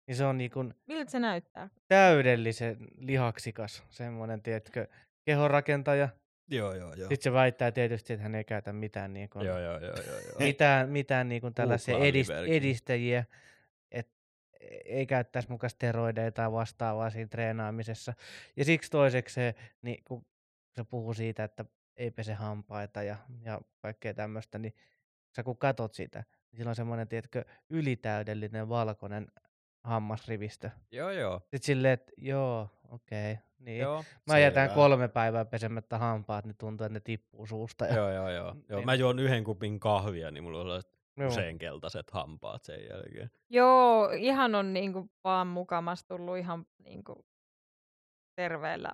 niin 0.06 0.16
se 0.16 0.24
on 0.24 0.38
niinku 0.38 0.64
Miltä 0.86 1.10
se 1.10 1.18
näyttää? 1.18 1.68
täydellisen 1.88 2.76
lihaksikas, 2.98 3.82
semmoinen, 3.90 4.42
tiedätkö, 4.42 4.86
kehonrakentaja. 5.24 6.08
Joo, 6.52 6.74
joo, 6.74 6.94
joo. 6.94 7.08
Sitten 7.08 7.22
se 7.22 7.32
väittää 7.32 7.72
tietysti, 7.72 8.12
että 8.12 8.22
hän 8.22 8.34
ei 8.34 8.44
käytä 8.44 8.72
mitään, 8.72 9.12
niin 9.12 9.28
kuin, 9.28 9.46
Joo, 9.46 9.58
joo, 9.58 9.78
joo, 9.78 9.96
joo, 9.96 10.18
joo. 10.18 10.38
mitään, 10.38 10.88
mitään 10.88 11.28
niin 11.28 11.40
kuin 11.40 11.54
tällaisia 11.54 11.98
edist, 11.98 12.30
edistäjiä, 12.30 13.24
että 13.90 14.12
ei 14.84 15.06
käyttäisi 15.06 15.50
mukaan 15.50 15.70
steroideja 15.70 16.32
tai 16.32 16.52
vastaavaa 16.52 17.10
siinä 17.10 17.28
treenaamisessa. 17.28 18.14
Ja 18.56 18.64
siksi 18.64 18.90
toiseksi 18.90 19.34
se, 19.34 19.54
niin 19.82 20.04
kun 20.04 20.26
se 20.76 20.84
puhuu 20.84 21.14
siitä, 21.14 21.44
että 21.44 21.64
ei 21.96 22.10
pese 22.10 22.34
hampaita 22.34 23.02
ja, 23.02 23.16
ja 23.44 23.60
kaikkea 23.78 24.14
tämmöistä, 24.14 24.58
niin 24.58 24.74
sä 25.36 25.42
kun 25.42 25.58
katot 25.58 25.94
sitä, 25.94 26.24
niin 26.50 26.56
sillä 26.56 26.68
on 26.68 26.76
semmoinen, 26.76 27.08
tiedätkö, 27.08 27.44
ylitäydellinen 27.70 28.68
valkoinen 28.68 29.26
hammasrivistö. 29.84 30.70
Joo, 30.90 31.10
joo. 31.10 31.40
Sitten 31.40 31.62
silleen, 31.62 31.92
että 31.92 32.12
joo, 32.18 32.68
okei. 32.88 33.32
Okay, 33.32 33.44
niin. 33.58 33.80
joo. 33.80 34.04
Mä 34.26 34.38
jätän 34.38 34.68
selvä. 34.68 34.74
kolme 34.74 35.08
päivää 35.08 35.44
pesemättä 35.44 35.98
hampaat, 35.98 36.44
niin 36.44 36.56
tuntuu, 36.56 36.84
että 36.84 36.94
ne 36.94 37.00
tippuu 37.00 37.46
suusta. 37.46 37.86
Ja, 37.86 37.96
Joo, 37.96 38.12
joo, 38.12 38.30
joo. 38.30 38.46
joo. 38.68 38.78
Niin. 38.78 38.86
Mä 38.86 38.94
juon 38.94 39.18
yhden 39.18 39.44
kupin 39.44 39.80
kahvia, 39.80 40.30
niin 40.30 40.44
mulla 40.44 40.58
on 40.58 40.64
sellaiset 40.64 40.92
Joo. 41.16 41.28
usein 41.28 41.58
keltaiset 41.58 42.10
hampaat 42.10 42.64
sen 42.64 42.80
jälkeen. 42.90 43.30
Joo, 43.50 44.10
ihan 44.10 44.54
on 44.54 44.72
niinku 44.72 45.10
vaan 45.24 45.46
mukamas 45.46 46.04
tullut 46.04 46.38
ihan 46.38 46.66
niinku 46.78 47.26
terveellä 48.36 48.92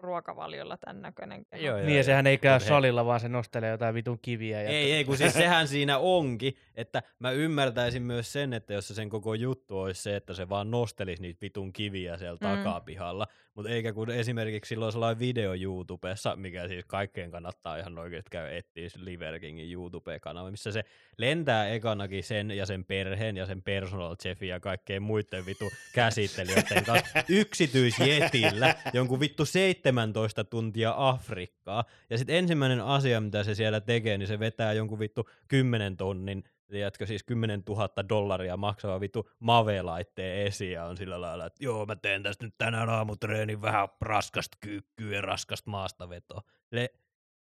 ruokavaliolla 0.00 0.76
tämän 0.76 1.02
näköinen. 1.02 1.46
Joo, 1.52 1.76
joo, 1.76 1.86
Niin 1.86 1.96
ja 1.96 2.04
sehän 2.04 2.26
ei 2.26 2.38
käy 2.38 2.60
salilla, 2.60 3.06
vaan 3.06 3.20
se 3.20 3.28
nostelee 3.28 3.70
jotain 3.70 3.94
vitun 3.94 4.18
kiviä. 4.22 4.62
Ja 4.62 4.68
Ei, 4.68 4.92
ei, 4.92 5.04
kun 5.04 5.16
siis 5.16 5.32
sehän 5.42 5.68
siinä 5.68 5.98
onkin, 5.98 6.56
että 6.74 7.02
mä 7.18 7.30
ymmärtäisin 7.30 8.02
myös 8.02 8.32
sen, 8.32 8.52
että 8.52 8.72
jos 8.72 8.88
se 8.88 8.94
sen 8.94 9.08
koko 9.08 9.34
juttu 9.34 9.78
olisi 9.78 10.02
se, 10.02 10.16
että 10.16 10.34
se 10.34 10.48
vaan 10.48 10.70
nostelisi 10.70 11.22
niitä 11.22 11.40
vitun 11.40 11.72
kiviä 11.72 12.16
siellä 12.16 12.38
Mm. 12.40 12.48
takapihalla, 12.48 13.26
mutta 13.54 13.70
eikä 13.70 13.92
kun 13.92 14.10
esimerkiksi 14.10 14.68
silloin 14.68 14.92
sellainen 14.92 15.18
video 15.18 15.54
YouTubessa, 15.54 16.36
mikä 16.36 16.68
siis 16.68 16.84
kaikkeen 16.86 17.30
kannattaa 17.30 17.76
ihan 17.76 17.98
oikeasti 17.98 18.30
käydä 18.30 18.56
etsiä 18.56 18.88
Liver 18.96 19.38
Kingin 19.40 19.72
YouTube-kanava, 19.72 20.50
missä 20.50 20.72
se 20.72 20.84
lentää 21.18 21.68
ekanakin 21.68 22.24
sen 22.24 22.50
ja 22.50 22.66
sen 22.66 22.84
perheen 22.84 23.36
ja 23.36 23.46
sen 23.46 23.62
personal 23.62 24.16
chefin 24.16 24.48
ja 24.48 24.60
kaikkeen 24.60 25.02
muiden 25.02 25.46
vittu 25.46 25.70
käsittelijöiden 25.94 26.84
kanssa 26.84 27.18
yksityisjetillä 27.28 28.74
jonkun 28.92 29.20
vittu 29.20 29.44
17 29.90 30.44
tuntia 30.44 30.94
Afrikkaa. 30.96 31.84
Ja 32.10 32.18
sitten 32.18 32.36
ensimmäinen 32.36 32.80
asia, 32.80 33.20
mitä 33.20 33.44
se 33.44 33.54
siellä 33.54 33.80
tekee, 33.80 34.18
niin 34.18 34.26
se 34.26 34.38
vetää 34.38 34.72
jonkun 34.72 34.98
vittu 34.98 35.28
10 35.48 35.96
tonnin, 35.96 36.44
tiedätkö, 36.70 37.06
siis 37.06 37.24
10 37.24 37.62
000 37.68 37.88
dollaria 38.08 38.56
maksava 38.56 39.00
vittu 39.00 39.30
Mave-laitteen 39.40 40.46
esiin 40.46 40.72
ja 40.72 40.84
on 40.84 40.96
sillä 40.96 41.20
lailla, 41.20 41.46
että 41.46 41.64
joo, 41.64 41.86
mä 41.86 41.96
teen 41.96 42.22
tästä 42.22 42.44
nyt 42.44 42.54
tänään 42.58 42.88
aamutreenin 42.88 43.62
vähän 43.62 43.88
raskasta 44.00 44.56
kyykkyä 44.60 45.16
ja 45.16 45.20
raskasta 45.20 45.70
maastavetoa. 45.70 46.42
Le, 46.70 46.90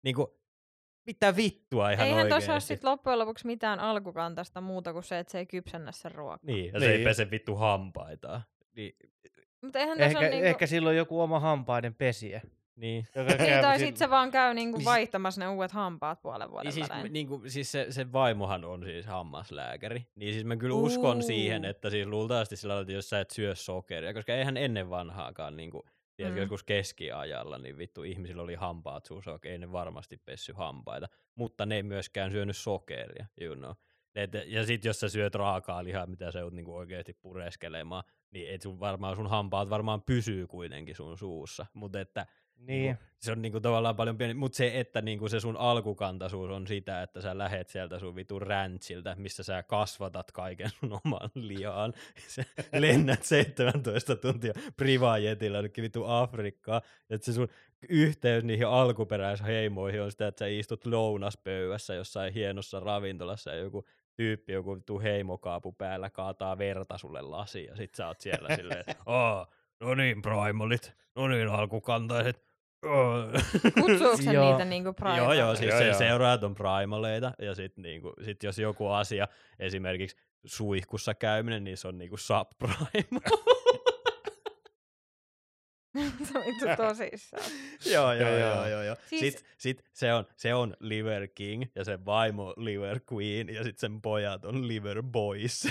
niinku, 0.03 0.41
mitä 1.07 1.37
vittua 1.37 1.91
ihan 1.91 2.07
Eihän 2.07 2.29
tuossa 2.29 2.53
ole 2.53 2.61
sit 2.61 2.85
loppujen 2.85 3.19
lopuksi 3.19 3.47
mitään 3.47 3.81
alkukantasta 3.81 4.61
muuta 4.61 4.93
kuin 4.93 5.05
se, 5.05 5.19
että 5.19 5.31
se 5.31 5.39
ei 5.39 5.47
kypsennä 5.47 5.93
sen 5.93 6.13
ruokaa. 6.13 6.39
Niin, 6.43 6.73
ja 6.75 6.81
se 6.81 6.91
ei 6.91 6.97
Niin. 6.97 7.09
pese 7.09 7.31
vittu 7.31 7.57
hampaitaan. 7.57 8.43
Niin, 8.77 8.97
Mutta 9.63 9.79
eihän 9.79 10.01
ehkä, 10.01 10.21
niinku... 10.21 10.47
ehkä 10.47 10.67
sillä 10.67 10.89
on 10.89 10.97
joku 10.97 11.21
oma 11.21 11.41
hampaiden 11.41 11.95
pesiä. 11.95 12.41
niin. 12.77 13.07
Joka 13.15 13.29
Niin, 13.29 13.39
käy 13.39 13.63
tai 13.63 13.77
sil- 13.79 13.81
sit 13.87 13.97
se 13.97 14.11
vaan 14.11 14.31
käy 14.31 14.55
niinku 14.55 14.77
Siis- 14.79 14.85
vaihtamassa 14.85 15.41
ne 15.41 15.49
uudet 15.49 15.73
hampaat 15.73 16.23
puolen 16.23 16.51
vuoden 16.51 16.65
Niin 16.65 16.73
siis, 16.73 16.89
välein. 16.91 17.13
niin 17.13 17.27
kuin, 17.29 17.51
siis 17.51 17.73
se, 17.73 17.87
se 17.91 18.13
vaimohan 18.13 18.65
on 18.65 18.85
siis 18.85 19.07
hammaslääkäri. 19.07 20.07
Niin 20.17 20.33
siis 20.33 20.45
mä 20.45 20.57
kyllä 20.57 20.75
uskon 20.75 21.17
Uu. 21.17 21.23
siihen, 21.23 21.65
että 21.65 21.91
siis 21.91 22.07
luultavasti 22.07 22.57
sillä 22.57 22.73
lailla, 22.73 22.83
että 22.83 22.93
jos 22.93 23.09
sä 23.11 23.21
et 23.21 23.31
syö 23.31 23.55
sokeria, 23.55 24.15
koska 24.15 24.35
eihän 24.35 24.57
ennen 24.57 24.91
vanhaakaan 24.91 25.57
niin 25.57 25.71
kuin, 25.71 25.83
tiedätkö, 26.17 26.41
Mm. 26.41 26.43
joskus 26.43 26.65
keskiajalla, 26.65 27.59
niin 27.59 27.79
vittu 27.79 28.03
ihmisillä 28.03 28.43
oli 28.43 28.55
hampaat 28.55 29.07
suussa, 29.07 29.33
okei 29.33 29.59
ne 29.59 29.73
varmasti 29.73 30.17
pessy 30.25 30.53
hampaita, 30.53 31.09
mutta 31.35 31.67
ne 31.67 31.77
ei 31.77 31.83
myöskään 31.83 32.31
syönyt 32.31 32.57
sokeria, 32.57 33.27
you 33.41 33.57
know. 33.57 33.73
Et, 34.15 34.31
ja 34.47 34.67
sit 34.67 34.85
jos 34.85 35.01
sä 35.01 35.09
syöt 35.09 35.35
raakaa 35.35 35.85
lihaa, 35.85 36.07
mitä 36.07 36.31
sä 36.31 36.39
joudut 36.39 36.57
niinku 36.57 36.77
oikeasti 36.77 37.13
pureskelemaan, 37.13 38.05
niin 38.31 38.55
et 38.55 38.63
sun 38.63 38.81
varmaan 38.81 39.17
sun 39.17 39.31
hampaat 39.31 39.71
varmaan 39.71 40.03
pysyy 40.03 40.47
kuitenkin 40.47 40.97
sun 40.97 41.19
suussa. 41.19 41.67
Mutta 41.75 42.01
että 42.01 42.27
Niin. 42.67 42.83
Niinku, 42.83 43.03
se 43.19 43.33
on 43.33 43.43
niinku 43.43 43.61
tavallaan 43.61 43.97
paljon 43.97 44.19
pieni, 44.19 44.35
mutta 44.35 44.57
se, 44.57 44.81
että 44.81 45.03
niinku 45.03 45.29
se 45.29 45.41
sun 45.41 45.57
alkukantaisuus 45.57 46.51
on 46.51 46.67
sitä, 46.67 47.03
että 47.03 47.21
sä 47.21 47.39
lähet 47.39 47.69
sieltä 47.69 47.99
sun 47.99 48.17
vitun 48.17 48.43
ranchilta, 48.43 49.15
missä 49.19 49.43
sä 49.43 49.63
kasvatat 49.63 50.33
kaiken 50.33 50.71
sun 50.71 51.01
oman 51.05 51.31
lihaan. 51.49 51.93
Sä 52.29 52.45
lennät 52.79 53.23
17 53.23 54.17
tuntia 54.17 54.53
privajetilla 54.77 55.59
jonnekin 55.59 55.83
vittu 55.83 56.05
Afrikkaan, 56.07 56.83
ja 57.09 57.15
että 57.15 57.25
se 57.25 57.33
sun 57.33 57.49
yhteys 57.89 58.45
niihin 58.45 58.67
alkuperäisheimoihin 58.67 60.03
on 60.03 60.11
sitä, 60.11 60.27
että 60.27 60.39
sä 60.39 60.47
istut 60.47 60.87
lounaspöydässä 60.87 61.95
jossain 61.95 62.33
hienossa 62.33 62.81
ravintolassa 62.81 63.51
ja 63.51 63.57
joku 63.57 63.85
tyyppi, 64.17 64.53
joku 64.53 64.77
vittu 64.77 65.01
heimokaapu 65.01 65.73
päällä 65.73 66.11
kaataa 66.11 66.59
verta 66.59 66.99
sulle 66.99 67.23
lasiin 67.23 67.67
ja 67.69 67.77
sit 67.77 67.95
sä 67.95 68.07
oot 68.07 68.21
siellä 68.21 68.49
silleen, 68.57 68.81
että 68.81 68.95
"Aa, 69.07 69.47
no 69.81 69.95
niin 69.95 70.23
primalit, 70.23 70.93
no 71.17 71.29
niin 71.29 71.49
alkukantaiset, 71.49 72.45
Aa." 72.87 73.29
Kutsuuko 73.81 74.17
se 74.17 74.33
Joo. 74.35 74.51
niitä 74.51 74.65
niinku 74.65 74.95
Joo, 75.05 75.15
joo, 75.15 75.27
primaleiksi? 75.27 75.59
siis 75.61 75.71
Joo, 75.71 75.79
se 75.79 75.87
joo. 75.87 75.99
seuraajat 75.99 76.43
on 76.45 76.55
primaleita, 76.55 77.33
ja 77.39 77.55
sitten 77.55 77.83
niinku, 77.83 78.13
sit 78.25 78.43
jos 78.43 78.59
joku 78.59 78.89
asia, 78.89 79.29
esimerkiksi 79.59 80.17
suihkussa 80.45 81.15
käyminen, 81.15 81.65
niin 81.65 81.77
se 81.77 81.89
on 81.89 81.99
niinku 81.99 82.17
subprime. 82.17 83.21
Se 86.33 86.39
on 86.39 86.45
vittu 86.47 86.65
tosissaan. 86.77 87.43
joo, 87.93 88.13
joo, 88.13 88.29
Joo, 88.29 88.39
joo, 88.39 88.67
joo. 88.69 88.83
joo. 88.83 88.97
Siis- 89.07 89.21
Sit, 89.21 89.45
sit 89.59 89.83
se, 89.93 90.13
on, 90.15 90.27
se 90.37 90.55
on 90.55 90.77
Liver 90.81 91.29
King, 91.29 91.65
ja 91.75 91.85
sen 91.85 92.05
vaimo 92.05 92.55
Liver 92.57 93.01
Queen, 93.13 93.49
ja 93.55 93.63
sitten 93.65 93.81
sen 93.81 94.03
pojat 94.03 94.45
on 94.45 94.69
Liver 94.69 95.03
Boys. 95.03 95.63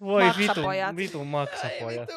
Voi 0.00 0.24
Maksapojat. 0.24 0.96
vitun 0.96 1.26
maksapojat. 1.26 2.08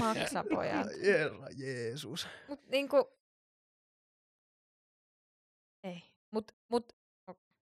Maksapojat. 0.00 0.86
Herra 1.02 1.46
Jeesus. 1.56 2.28
Mut 2.48 2.60
niinku... 2.66 3.10
Ei. 5.84 6.02
Mut, 6.30 6.52
mut 6.68 6.92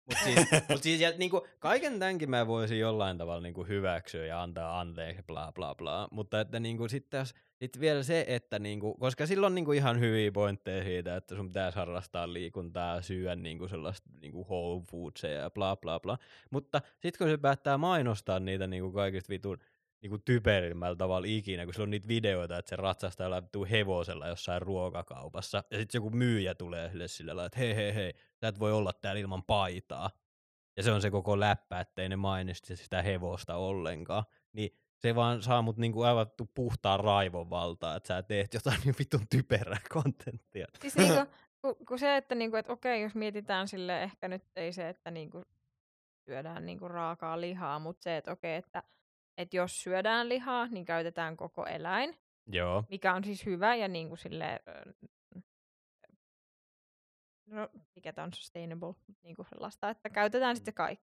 Mutta 0.09 0.25
siis, 0.25 0.49
mut 0.69 0.83
siis 0.83 1.01
ja, 1.01 1.13
niinku, 1.19 1.47
kaiken 1.59 1.99
tämänkin 1.99 2.31
mä 2.31 2.47
voisin 2.47 2.79
jollain 2.79 3.19
tavalla 3.19 3.41
niinku, 3.41 3.65
hyväksyä 3.65 4.27
ja 4.27 4.43
antaa 4.43 4.81
anteeksi, 4.81 5.23
bla 5.27 5.53
bla 5.53 5.75
bla. 5.75 6.09
Mutta 6.11 6.41
että 6.41 6.61
niinku, 6.61 6.89
sitten 6.89 7.19
taas 7.19 7.35
sit 7.57 7.81
vielä 7.81 8.03
se, 8.03 8.25
että 8.29 8.59
niinku, 8.59 8.95
koska 8.95 9.27
sillä 9.27 9.47
on 9.47 9.55
niinku, 9.55 9.73
ihan 9.73 10.01
hyviä 10.01 10.33
pointteja 10.33 10.85
siitä, 10.85 11.17
että 11.17 11.37
sun 11.37 11.49
pitäisi 11.49 11.79
harrastaa 11.79 12.33
liikuntaa 12.33 13.03
syödä 13.03 13.37
niinku, 13.37 13.69
sellaista 13.69 14.11
niinku, 14.21 14.45
whole 14.45 14.85
foodseja 14.91 15.41
ja 15.41 15.51
bla 15.51 15.77
bla 15.77 16.01
bla. 16.01 16.19
Mutta 16.51 16.81
sitten 16.93 17.19
kun 17.19 17.29
se 17.29 17.37
päättää 17.37 17.79
mainostaa 17.79 18.41
niitä 18.41 18.67
niinku, 18.67 18.93
kaikista 18.93 19.31
vitun 19.31 19.59
niinku 20.03 20.19
typerimmällä 20.19 20.97
tavalla 20.97 21.27
ikinä, 21.31 21.65
kun 21.65 21.75
sillä 21.75 21.85
on 21.85 21.91
niitä 21.91 22.09
videoita, 22.09 22.59
että 22.59 22.69
se 22.69 22.77
ratsastaa 22.77 23.25
jollain 23.25 23.45
vittu 23.45 23.67
hevosella 23.71 24.29
jossain 24.29 24.63
ruokakaupassa, 24.63 25.65
ja 25.71 25.79
sitten 25.79 25.99
joku 25.99 26.11
myyjä 26.11 26.55
tulee 26.55 26.91
sille 26.91 27.09
sillä 27.09 27.31
lailla, 27.37 27.47
että 27.47 27.59
hei 27.59 27.77
hei 27.77 27.95
hei, 27.95 28.13
sä 28.41 28.49
et 28.49 28.61
voi 28.61 28.73
olla 28.73 28.93
täällä 28.93 29.21
ilman 29.21 29.43
paitaa. 29.43 30.11
Ja 30.77 30.83
se 30.83 30.93
on 30.93 31.03
se 31.03 31.11
koko 31.11 31.41
läppä, 31.41 31.81
ettei 31.81 32.09
ne 32.09 32.17
mainisti 32.17 32.77
sitä 32.77 33.03
hevosta 33.03 33.57
ollenkaan. 33.57 34.25
Niin 34.53 34.71
se 34.99 35.15
vaan 35.15 35.43
saa 35.43 35.63
mut 35.63 35.77
niinku 35.77 36.03
aivan 36.03 36.27
puhtaan 36.55 37.01
raivon 37.01 37.51
valtaa, 37.51 37.97
että 37.97 38.07
sä 38.07 38.23
teet 38.23 38.55
jotain 38.55 38.81
niin 38.85 38.95
vitun 38.99 39.27
typerää 39.31 39.81
kontenttia. 39.89 40.67
Siis 40.81 40.97
niinku, 40.97 41.33
ku, 41.63 41.75
ku 41.75 41.99
se, 41.99 42.17
että 42.17 42.35
niinku, 42.35 42.57
et 42.57 42.71
okei, 42.71 43.03
jos 43.03 43.15
mietitään 43.15 43.69
sille 43.69 44.03
ehkä 44.03 44.29
nyt 44.29 44.45
ei 44.57 44.73
se, 44.73 44.89
että 44.89 45.11
niinku 45.11 45.45
syödään 46.25 46.67
niinku 46.67 46.89
raakaa 46.89 47.41
lihaa, 47.41 47.79
mutta 47.79 48.03
se, 48.03 48.17
että 48.17 48.33
okei, 48.33 48.55
että 48.55 48.83
et 49.39 49.55
jos 49.55 49.83
syödään 49.83 50.29
lihaa, 50.29 50.67
niin 50.67 50.85
käytetään 50.85 51.37
koko 51.37 51.67
eläin, 51.67 52.17
Joo. 52.47 52.85
mikä 52.91 53.15
on 53.15 53.25
siis 53.25 53.47
hyvä 53.47 53.75
ja 53.75 53.89
niinku 53.89 54.17
sille 54.17 54.61
no, 57.47 57.69
mikä 57.95 58.13
tämä 58.13 58.25
on 58.25 58.33
sustainable, 58.35 58.95
niinku 59.23 59.45
sellaista, 59.45 59.91
että 59.91 60.11
käytetään 60.11 60.57
sitten 60.57 60.75
kaikki. 60.75 61.07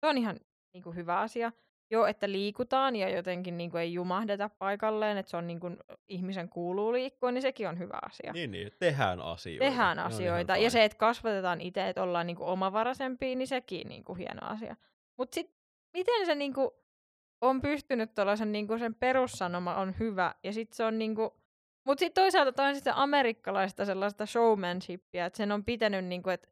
Se 0.00 0.06
on 0.06 0.18
ihan 0.18 0.40
niinku 0.72 0.92
hyvä 0.92 1.18
asia. 1.18 1.52
joo, 1.90 2.06
että 2.06 2.32
liikutaan 2.32 2.96
ja 2.96 3.08
jotenkin 3.08 3.56
niin 3.58 3.70
kuin 3.70 3.80
ei 3.80 3.92
jumahdeta 3.92 4.50
paikalleen, 4.58 5.18
että 5.18 5.30
se 5.30 5.36
on 5.36 5.46
niin 5.46 5.60
kuin, 5.60 5.76
ihmisen 6.08 6.48
kuuluu 6.48 6.92
liikkua, 6.92 7.32
niin 7.32 7.42
sekin 7.42 7.68
on 7.68 7.78
hyvä 7.78 7.98
asia. 8.02 8.32
Niin, 8.32 8.50
niin, 8.50 8.70
tehdään 8.78 9.20
asioita. 9.20 9.64
Tehdään 9.64 9.98
asioita. 9.98 10.56
Ja 10.56 10.70
se, 10.70 10.84
että 10.84 10.98
kasvatetaan 10.98 11.60
itse, 11.60 11.88
että 11.88 12.02
ollaan 12.02 12.26
niin 12.26 12.36
kuin 12.36 12.48
omavaraisempia, 12.48 13.36
niin 13.36 13.48
sekin 13.48 13.88
niin 13.88 14.04
kuin 14.04 14.18
hieno 14.18 14.40
asia. 14.42 14.76
Mutta 15.18 15.34
sitten, 15.34 15.56
miten 15.92 16.26
se 16.26 16.34
niin 16.34 16.54
kuin 16.54 16.70
on 17.42 17.60
pystynyt 17.60 18.14
tuollaisen 18.14 18.52
niin 18.52 18.66
kuin 18.66 18.78
sen 18.78 18.94
perussanoma 18.94 19.74
on 19.74 19.94
hyvä, 20.00 20.34
ja 20.44 20.52
sitten 20.52 20.76
se 20.76 20.84
on 20.84 20.98
niin 20.98 21.14
kuin, 21.14 21.30
mutta 21.86 22.00
sitten 22.00 22.22
toisaalta 22.22 22.52
toi 22.52 22.66
on 22.68 22.74
sitten 22.74 22.94
amerikkalaista 22.96 23.84
sellaista 23.84 24.26
showmanshipia, 24.26 25.26
että 25.26 25.36
sen 25.36 25.52
on 25.52 25.64
pitänyt 25.64 26.04
niin 26.04 26.22
kuin, 26.22 26.34
että 26.34 26.48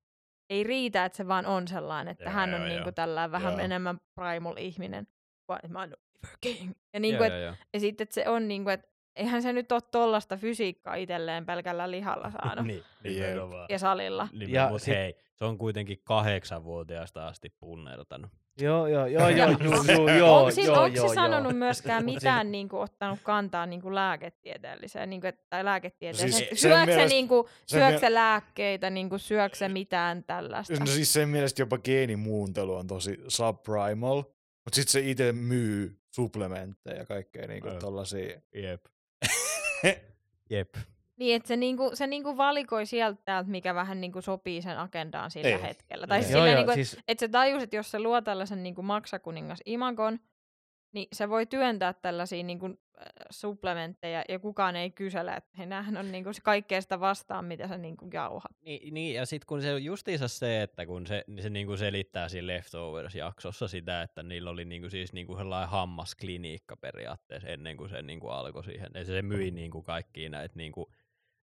ei 0.51 0.64
riitä, 0.64 1.05
että 1.05 1.16
se 1.16 1.28
vaan 1.28 1.47
on 1.47 1.68
sellainen, 1.68 2.12
että 2.12 2.24
Joo, 2.24 2.32
hän 2.32 2.51
joo, 2.51 2.61
on 2.62 2.68
niin 2.68 2.82
kuin 2.82 2.95
tällä 2.95 3.30
vähän 3.32 3.53
Joo. 3.53 3.61
enemmän 3.62 3.99
primal 4.14 4.57
ihminen, 4.57 5.07
vaan 5.49 5.59
että 5.64 5.68
mä 5.72 5.78
oon 5.78 5.88
Oliver 5.88 6.36
King. 6.41 6.72
Ja, 6.93 7.01
niin 7.01 7.16
kuin, 7.16 7.28
joo, 7.28 7.36
et, 7.38 7.45
joo. 7.45 7.55
ja 7.74 7.80
sitten 7.80 8.03
että 8.05 8.14
se 8.14 8.28
on 8.28 8.49
niin 8.49 8.64
kuin, 8.64 8.74
että 8.74 8.88
eihän 9.16 9.43
se 9.43 9.53
nyt 9.53 9.72
ole 9.72 9.80
tollasta 9.91 10.36
fysiikkaa 10.36 10.95
itselleen 10.95 11.47
pelkällä 11.47 11.91
lihalla 11.91 12.30
saanut 12.30 12.66
Niin, 12.70 12.82
nimenomaan. 13.05 13.66
ja 13.68 13.78
salilla. 13.78 14.28
Nimen, 14.32 14.51
Ja 14.51 14.68
mutta 14.68 14.84
sit- 14.84 14.95
hei, 14.95 15.14
se 15.34 15.45
on 15.45 15.59
kuitenkin 15.59 15.99
kahdeksanvuotiaasta 16.05 17.26
asti 17.26 17.51
punnertanut. 17.61 18.30
Joo, 18.61 18.86
joo, 18.86 19.06
joo, 19.06 19.28
joo, 19.28 19.48
joo, 19.50 19.82
joo, 19.88 20.08
joo, 20.18 20.38
onko, 20.38 20.50
sillä, 20.50 20.66
joo, 20.74 20.82
onko 20.82 20.96
joo, 20.96 21.08
se 21.08 21.14
sanonut 21.14 21.52
joo. 21.52 21.58
myöskään 21.58 22.04
mitään 22.04 22.52
niin 22.52 22.68
kuin, 22.68 22.82
ottanut 22.82 23.18
kantaa 23.22 23.66
niin 23.66 23.80
kuin 23.82 23.94
lääketieteelliseen, 23.94 25.11
niin 25.11 25.20
kuin, 25.20 25.32
tai 25.50 25.64
lääketieteelliseen? 25.64 26.32
Siis 26.32 26.48
Siis 26.48 26.61
sen 26.61 26.70
syöksä, 26.70 26.86
mielestä- 26.86 27.08
niin 27.08 27.28
kuin, 27.28 27.46
syöksä 27.66 28.06
mie- 28.06 28.14
lääkkeitä, 28.14 28.90
niin 28.90 29.08
kuin, 29.08 29.18
syöksä 29.18 29.68
mitään 29.68 30.24
tällaista? 30.24 30.74
No 30.80 30.86
siis 30.86 31.12
sen 31.12 31.28
mielestä 31.28 31.62
jopa 31.62 31.78
geenimuuntelu 31.78 32.74
on 32.74 32.86
tosi 32.86 33.20
subprimal, 33.28 34.16
mutta 34.64 34.74
sitten 34.76 34.92
se 34.92 35.00
itse 35.11 35.32
myy 35.32 36.00
supplementteja 36.14 36.96
ja 36.96 37.06
kaikkea 37.06 37.46
niinku 37.46 37.68
Joo. 37.68 37.78
tollasia. 37.80 38.40
Jep. 38.54 38.84
Jep. 40.50 40.74
Niin, 41.21 41.37
että 41.37 41.49
se, 41.49 41.57
niinku, 41.57 41.91
se 41.95 42.07
niinku 42.07 42.37
valikoi 42.37 42.87
sieltä 42.87 43.23
täältä, 43.25 43.51
mikä 43.51 43.75
vähän 43.75 44.01
niinku 44.01 44.23
sopii 44.23 44.62
sen 44.62 44.79
agendaan 44.79 45.31
sillä 45.31 45.49
Ei. 45.49 45.62
hetkellä. 45.62 46.07
Tai 46.07 46.18
Ei. 46.18 46.23
siis 46.23 46.33
Joo, 46.33 46.41
silleen, 46.41 46.53
joo, 46.53 46.61
niinku, 46.61 46.75
siis, 46.75 46.99
että 47.09 47.27
se 47.27 47.29
tajus, 47.29 47.62
että 47.62 47.77
jos 47.77 47.91
se 47.91 47.99
luo 47.99 48.21
tällaisen 48.21 48.62
niinku 48.62 48.83
maksakuningas 48.83 49.59
imagon, 49.66 50.18
niin 50.93 51.09
se 51.12 51.29
voi 51.29 51.47
työntää 51.47 51.93
tällaisia 51.93 52.43
niinku, 52.43 52.66
äh, 52.66 52.73
supplementteja 53.31 54.25
ja 54.29 54.39
kukaan 54.39 54.77
ei 54.77 54.91
kysele, 54.91 55.35
että 55.35 55.66
näähän 55.66 55.97
on 55.97 56.12
niinku 56.12 56.33
se 56.33 56.41
kaikkea 56.43 56.81
sitä 56.81 57.01
vastaan, 57.01 57.45
mitä 57.45 57.68
sä 57.68 57.79
niinku 57.79 58.09
jauhat. 58.12 58.53
Niin, 58.61 58.95
niin, 58.95 59.14
ja 59.14 59.27
sitten 59.27 59.47
kun 59.47 59.62
se 59.62 59.75
on 59.75 59.85
justiinsa 59.85 60.29
se, 60.29 60.62
että 60.62 60.87
kun 60.87 61.07
se, 61.07 61.25
niin 61.27 61.43
se 61.43 61.51
niinku 61.51 61.77
selittää 61.77 62.29
siinä 62.29 62.47
Leftovers-jaksossa 62.47 63.68
sitä, 63.68 64.03
että 64.03 64.23
niillä 64.23 64.51
oli 64.51 64.64
niinku 64.64 64.91
siis 64.91 65.12
niinku 65.12 65.37
sellainen 65.37 65.68
hammaskliniikka 65.68 66.77
periaatteessa 66.77 67.49
ennen 67.49 67.77
kuin 67.77 67.91
se 67.91 68.03
niinku 68.03 68.29
alkoi 68.29 68.64
siihen. 68.64 68.91
Ja 68.95 69.05
se 69.05 69.23
myi 69.23 69.51
niinku 69.51 69.83
kaikkia 69.83 70.31
näitä, 70.31 70.57
niinku, 70.57 70.93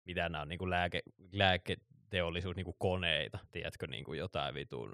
mitä 0.07 0.29
nämä 0.29 0.41
on, 0.41 0.49
niinku 0.49 0.69
lääke, 0.69 1.01
lääketeollisuus, 1.31 2.55
niinku 2.55 2.75
koneita, 2.79 3.39
tiedätkö, 3.51 3.87
niinku 3.87 4.13
jotain 4.13 4.55
vitun, 4.55 4.93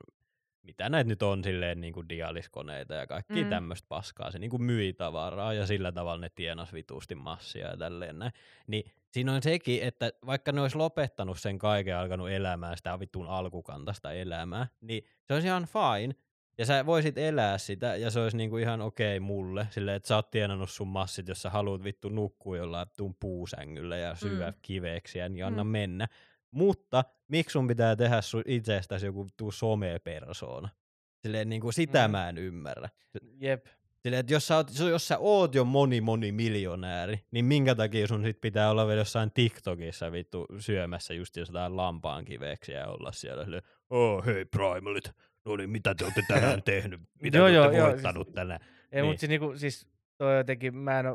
mitä 0.64 0.90
näitä 0.90 1.08
nyt 1.08 1.24
on 1.24 1.44
silleen 1.44 1.82
niinku 1.82 2.10
dialiskoneita 2.10 2.94
ja 2.94 3.08
kaikki 3.08 3.34
Mm. 3.34 3.44
mm. 3.44 3.50
tämmöistä 3.50 3.86
paskaa. 3.90 4.32
Se 4.32 4.40
niinku 4.40 4.58
myi 4.58 4.94
tavaraa 4.94 5.54
ja 5.54 5.66
sillä 5.66 5.92
tavalla 5.92 6.22
ne 6.22 6.30
tienas 6.36 6.74
vitusti 6.74 7.16
massia 7.16 7.68
ja 7.68 7.78
tälleen 7.78 8.20
näin. 8.20 8.32
Niin 8.68 8.92
siinä 9.12 9.34
on 9.34 9.44
sekin, 9.44 9.84
että 9.84 10.12
vaikka 10.26 10.52
ne 10.52 10.62
olisi 10.62 10.78
lopettanut 10.78 11.40
sen 11.40 11.60
kaiken 11.60 11.98
alkanut 11.98 12.30
elämään 12.30 12.78
sitä 12.78 13.00
vittuun 13.00 13.28
alkukantasta 13.28 14.12
elämää, 14.12 14.68
niin 14.82 15.04
se 15.24 15.34
olisi 15.34 15.48
ihan 15.48 15.68
fine. 15.68 16.16
Ja 16.58 16.66
sä 16.66 16.86
voisit 16.86 17.18
elää 17.18 17.58
sitä, 17.58 17.96
ja 17.96 18.12
se 18.12 18.20
olisi 18.20 18.38
niinku 18.38 18.58
ihan 18.58 18.82
okei 18.82 19.20
mulle, 19.20 19.68
silleen, 19.72 19.96
että 19.98 20.08
sä 20.08 20.16
oot 20.16 20.32
tienannut 20.32 20.70
sun 20.70 20.88
massit, 20.88 21.28
jos 21.28 21.42
sä 21.42 21.50
haluat 21.50 21.84
vittu 21.84 22.10
nukkua 22.10 22.58
jollain 22.58 22.88
vittuun 22.88 23.16
puusängyllä 23.20 23.98
ja 23.98 24.16
syödä 24.16 24.46
Mm. 24.50 24.54
mm. 24.56 24.60
kiveksiä, 24.62 25.30
niin 25.30 25.46
anna 25.46 25.64
Mm. 25.64 25.68
mm. 25.68 25.72
mennä. 25.72 26.08
Mutta 26.52 27.04
miksi 27.28 27.54
sun 27.54 27.68
pitää 27.68 27.96
tehdä 27.96 28.22
sun 28.22 28.44
itsestäsi 28.46 29.06
joku 29.06 29.28
tuu 29.38 29.52
somepersoona? 29.52 30.70
Silleen 31.20 31.50
niinku 31.50 31.72
sitä 31.72 32.00
Mm. 32.08 32.10
mm. 32.10 32.12
mä 32.12 32.30
en 32.30 32.38
ymmärrä. 32.38 32.90
jep. 33.40 33.66
Silleen, 34.04 34.20
että 34.20 34.34
jos 34.34 34.48
sä, 34.48 34.56
oot, 34.56 34.72
jos 34.90 35.08
sä 35.08 35.18
oot 35.18 35.56
jo 35.56 35.64
moni 35.66 36.02
moni 36.02 36.32
miljonääri, 36.32 37.20
niin 37.32 37.46
minkä 37.46 37.76
takia 37.76 38.08
sun 38.08 38.24
sit 38.24 38.42
pitää 38.42 38.70
olla 38.72 38.88
vielä 38.88 39.02
jossain 39.02 39.32
TikTokissa 39.32 40.12
vittu 40.12 40.46
syömässä 40.60 41.14
just 41.14 41.36
jotain 41.38 41.78
lampaan 41.78 42.26
kiveksiä 42.26 42.80
ja 42.80 42.88
olla 42.88 43.12
siellä 43.12 43.44
silleen, 43.44 43.64
oh 43.90 44.26
hei 44.26 44.46
primalit, 44.46 45.12
no 45.46 45.56
niin 45.56 45.70
mitä 45.70 45.96
te 45.96 46.04
olette 46.04 46.22
tänään 46.28 46.64
tehnyt, 46.74 47.02
mitä 47.22 47.38
Joo, 47.38 47.48
te 47.50 47.60
olette 47.60 47.78
joo, 47.78 47.88
voittanut 47.88 48.34
tänään. 48.34 48.60
Ei, 48.92 49.02
Niin. 49.02 49.06
mutta 49.06 49.20
siis, 49.20 49.30
niinku, 49.30 49.58
siis 49.58 49.88
toi 50.18 50.38
jotenkin, 50.38 50.78
mä, 50.78 51.00
en 51.00 51.06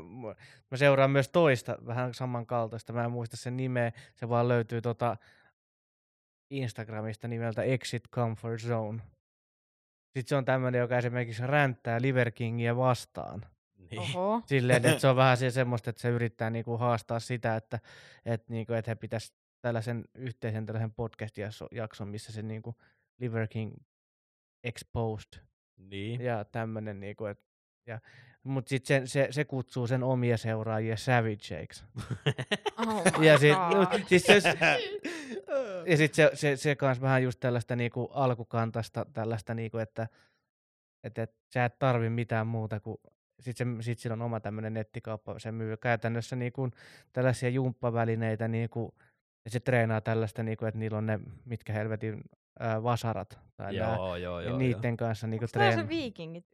mä 0.70 0.76
seuraan 0.76 1.10
myös 1.10 1.28
toista, 1.28 1.78
vähän 1.86 2.14
samankaltaista, 2.14 2.92
mä 2.92 3.04
en 3.04 3.10
muista 3.10 3.36
sen 3.36 3.56
nimeä, 3.56 3.92
se 4.14 4.28
vaan 4.28 4.48
löytyy 4.48 4.80
tota 4.80 5.16
Instagramista 6.50 7.28
nimeltä 7.28 7.62
Exit 7.62 8.02
Comfort 8.14 8.60
Zone. 8.60 9.02
Sitten 10.16 10.28
se 10.28 10.36
on 10.36 10.44
tämmöinen, 10.44 10.78
joka 10.78 10.98
esimerkiksi 10.98 11.46
ränttää 11.46 12.02
Liver 12.02 12.30
Kingia 12.30 12.76
vastaan. 12.76 13.46
Niin. 13.90 14.00
Oho. 14.00 14.42
Silleen, 14.46 14.86
että 14.86 14.98
se 15.00 15.08
on 15.08 15.16
vähän 15.16 15.36
se 15.36 15.50
semmoista, 15.50 15.90
että 15.90 16.02
se 16.02 16.08
yrittää 16.08 16.50
niinku 16.50 16.76
haastaa 16.76 17.20
sitä, 17.20 17.56
että, 17.56 17.78
että, 18.24 18.52
niinku, 18.52 18.72
että 18.72 18.90
he 18.90 18.94
pitäisi 18.94 19.34
tällaisen 19.60 20.04
yhteisen 20.14 20.66
tällaisen 20.66 20.92
podcast-jakson, 20.92 22.08
missä 22.08 22.32
se 22.32 22.42
niinku 22.42 22.76
Liver 23.18 23.48
King 23.48 23.74
exposed 24.64 25.40
niin. 25.76 26.20
ja 26.20 26.44
tämmönen 26.44 27.00
niinku, 27.00 27.24
et, 27.24 27.40
ja, 27.86 28.00
mut 28.42 28.68
sit 28.68 28.86
se, 28.86 29.02
se, 29.04 29.28
se, 29.30 29.44
kutsuu 29.44 29.86
sen 29.86 30.02
omia 30.02 30.36
seuraajia 30.36 30.96
savageiksi. 30.96 31.84
Oh 32.86 33.22
Ja 33.22 33.32
my 33.32 33.38
sit, 33.38 33.56
God. 33.70 34.00
siis 34.06 34.26
se, 34.26 34.42
ja 35.86 35.96
sit 35.96 36.14
se, 36.14 36.30
se, 36.34 36.56
se 36.56 36.76
kans 36.76 37.00
vähän 37.00 37.22
just 37.22 37.40
tällaista 37.40 37.76
niinku 37.76 38.10
alkukantasta, 38.12 39.06
tällaista 39.12 39.54
niinku, 39.54 39.78
että 39.78 40.08
et, 41.04 41.18
et, 41.18 41.34
sä 41.54 41.64
et 41.64 41.78
tarvi 41.78 42.10
mitään 42.10 42.46
muuta 42.46 42.80
kuin 42.80 42.98
sit, 43.40 43.56
se, 43.56 43.64
sit 43.80 43.98
sillä 43.98 44.14
on 44.14 44.22
oma 44.22 44.40
tämmönen 44.40 44.74
nettikauppa, 44.74 45.38
se 45.38 45.52
myy 45.52 45.76
käytännössä 45.76 46.36
niinku 46.36 46.70
tällaisia 47.12 47.48
jumppavälineitä 47.48 48.48
niinku, 48.48 48.94
ja 49.44 49.50
se 49.50 49.60
treenaa 49.60 50.00
tällaista, 50.00 50.42
niinku, 50.42 50.64
että 50.64 50.78
niillä 50.78 50.98
on 50.98 51.06
ne, 51.06 51.20
mitkä 51.44 51.72
helvetin 51.72 52.20
ää, 52.58 52.82
vasarat. 52.82 53.38
Tai 53.56 53.72
nää, 53.76 53.96
joo, 53.96 54.16
joo, 54.16 54.40
ja 54.40 54.48
joo. 54.48 54.58
niiden 54.58 54.96
kanssa 54.96 55.26
niinku 55.26 55.46
treen... 55.52 55.78
se 55.78 55.88
viikingit? 55.88 56.46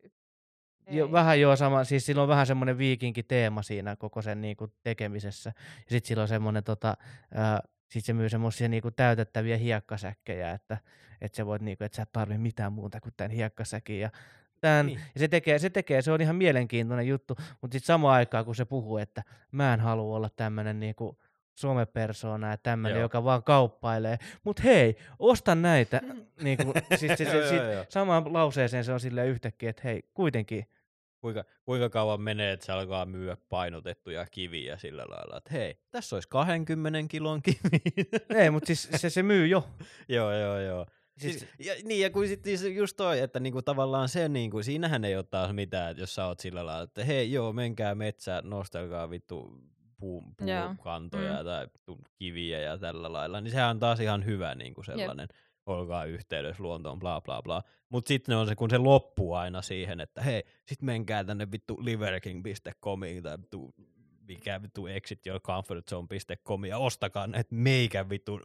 Jo, 0.90 1.12
vähän 1.12 1.40
joo 1.40 1.56
sama, 1.56 1.84
siis 1.84 2.06
sillä 2.06 2.22
on 2.22 2.28
vähän 2.28 2.46
semmoinen 2.46 2.78
viikinki 2.78 3.22
teema 3.22 3.62
siinä 3.62 3.96
koko 3.96 4.22
sen 4.22 4.40
niinku 4.40 4.72
tekemisessä. 4.82 5.52
Ja 5.56 5.90
sitten 5.90 6.08
sillä 6.08 6.22
on 6.22 6.28
semmoinen, 6.28 6.64
tota, 6.64 6.96
ää, 7.34 7.60
sit 7.90 8.04
se 8.04 8.12
myy 8.12 8.28
semmoisia 8.28 8.68
niinku 8.68 8.90
täytettäviä 8.90 9.56
hiekkasäkkejä, 9.56 10.50
että 10.50 10.78
et 11.20 11.34
sä 11.34 11.46
voit 11.46 11.62
niinku, 11.62 11.84
että 11.84 11.96
sä 11.96 12.02
et 12.02 12.12
tarvi 12.12 12.38
mitään 12.38 12.72
muuta 12.72 13.00
kuin 13.00 13.14
tämän 13.16 13.30
hiekkasäkin. 13.30 14.00
Ja, 14.00 14.10
tän, 14.60 14.86
Niin. 14.86 15.00
ja 15.14 15.20
se 15.20 15.28
tekee, 15.28 15.58
se 15.58 15.70
tekee, 15.70 16.02
se 16.02 16.12
on 16.12 16.20
ihan 16.20 16.36
mielenkiintoinen 16.36 17.08
juttu, 17.08 17.36
mutta 17.60 17.72
sitten 17.74 17.86
samaan 17.86 18.14
aikaan 18.14 18.44
kun 18.44 18.54
se 18.54 18.64
puhuu, 18.64 18.98
että 18.98 19.22
mä 19.52 19.74
en 19.74 19.80
halua 19.80 20.16
olla 20.16 20.30
tämmöinen 20.36 20.80
niinku 20.80 21.18
somepersona 21.54 22.50
ja 22.50 22.56
tämmöinen, 22.56 23.00
joka 23.00 23.24
vaan 23.24 23.42
kauppailee. 23.42 24.18
Mutta 24.44 24.62
hei, 24.62 24.96
osta 25.18 25.54
näitä. 25.54 26.00
siis 26.96 27.12
se, 27.18 27.24
Joo, 27.24 27.48
sit, 27.48 27.58
joo, 27.58 27.70
joo. 27.70 27.84
samaan 27.88 28.32
lauseeseen 28.32 28.84
se 28.84 28.92
on 28.92 29.00
silleen 29.00 29.28
yhtäkkiä, 29.28 29.70
että 29.70 29.82
hei, 29.84 30.02
kuitenkin 30.14 30.66
Kuinka, 31.24 31.44
kuinka 31.64 31.90
kauan 31.90 32.20
menee, 32.20 32.52
että 32.52 32.66
se 32.66 32.72
alkaa 32.72 33.06
myyä 33.06 33.36
painotettuja 33.48 34.26
kiviä 34.30 34.78
sillä 34.78 35.04
lailla, 35.08 35.36
että 35.36 35.50
hei, 35.52 35.78
tässä 35.90 36.16
olisi 36.16 36.28
20 36.28 36.98
kilon 37.08 37.42
kivi. 37.42 37.82
Ei, 38.40 38.50
mutta 38.50 38.66
siis 38.66 38.88
se, 38.96 39.10
se 39.10 39.22
myy 39.22 39.46
jo. 39.46 39.68
joo, 40.08 40.32
joo, 40.32 40.60
joo. 40.60 40.86
Siis, 41.18 41.38
Siis, 41.38 41.50
ja, 41.58 41.74
niin, 41.84 42.00
ja 42.00 42.10
kun 42.10 42.26
sitten 42.26 42.74
just 42.74 42.96
toi, 42.96 43.20
että 43.20 43.40
niinku 43.40 43.62
tavallaan 43.62 44.08
se, 44.08 44.28
niinku, 44.28 44.62
siinähän 44.62 45.04
ei 45.04 45.16
ole 45.16 45.24
taas 45.24 45.52
mitään, 45.52 45.90
että 45.90 46.02
jos 46.02 46.14
sä 46.14 46.26
oot 46.26 46.40
sillä 46.40 46.66
lailla, 46.66 46.82
että 46.82 47.04
hei 47.04 47.32
joo, 47.32 47.52
menkää 47.52 47.94
metsään, 47.94 48.50
nostelkaa 48.50 49.10
vittu 49.10 49.60
puu, 50.04 50.22
Joo. 50.46 50.66
puukantoja 50.66 51.38
Mm. 51.38 51.44
tai 51.44 51.66
kiviä 52.18 52.60
ja 52.60 52.78
tällä 52.78 53.12
lailla, 53.12 53.40
niin 53.40 53.50
sehän 53.52 53.70
on 53.70 53.80
taas 53.80 54.00
ihan 54.00 54.24
hyvä 54.24 54.54
niinku 54.54 54.82
sellainen, 54.82 55.28
olkaa 55.66 56.04
yhteydessä 56.04 56.62
luontoon, 56.62 56.98
bla 56.98 57.20
bla 57.20 57.42
bla. 57.42 57.62
Mutta 57.88 58.08
sitten 58.08 58.36
on 58.36 58.46
se, 58.46 58.54
kun 58.54 58.70
se 58.70 58.78
loppuu 58.78 59.34
aina 59.34 59.62
siihen, 59.62 60.00
että 60.00 60.22
hei, 60.22 60.42
sit 60.66 60.82
menkää 60.82 61.24
tänne 61.24 61.50
vittu 61.52 61.78
liverking.comiin 61.84 63.22
tai 63.22 63.38
vittu 63.38 63.74
mikä 64.28 64.62
vittu 64.62 64.86
exityourcomfortzone.com 64.86 66.64
ja 66.64 66.78
ostakaa 66.78 67.26
näitä 67.26 67.54
meikän 67.54 68.10
vittu 68.10 68.40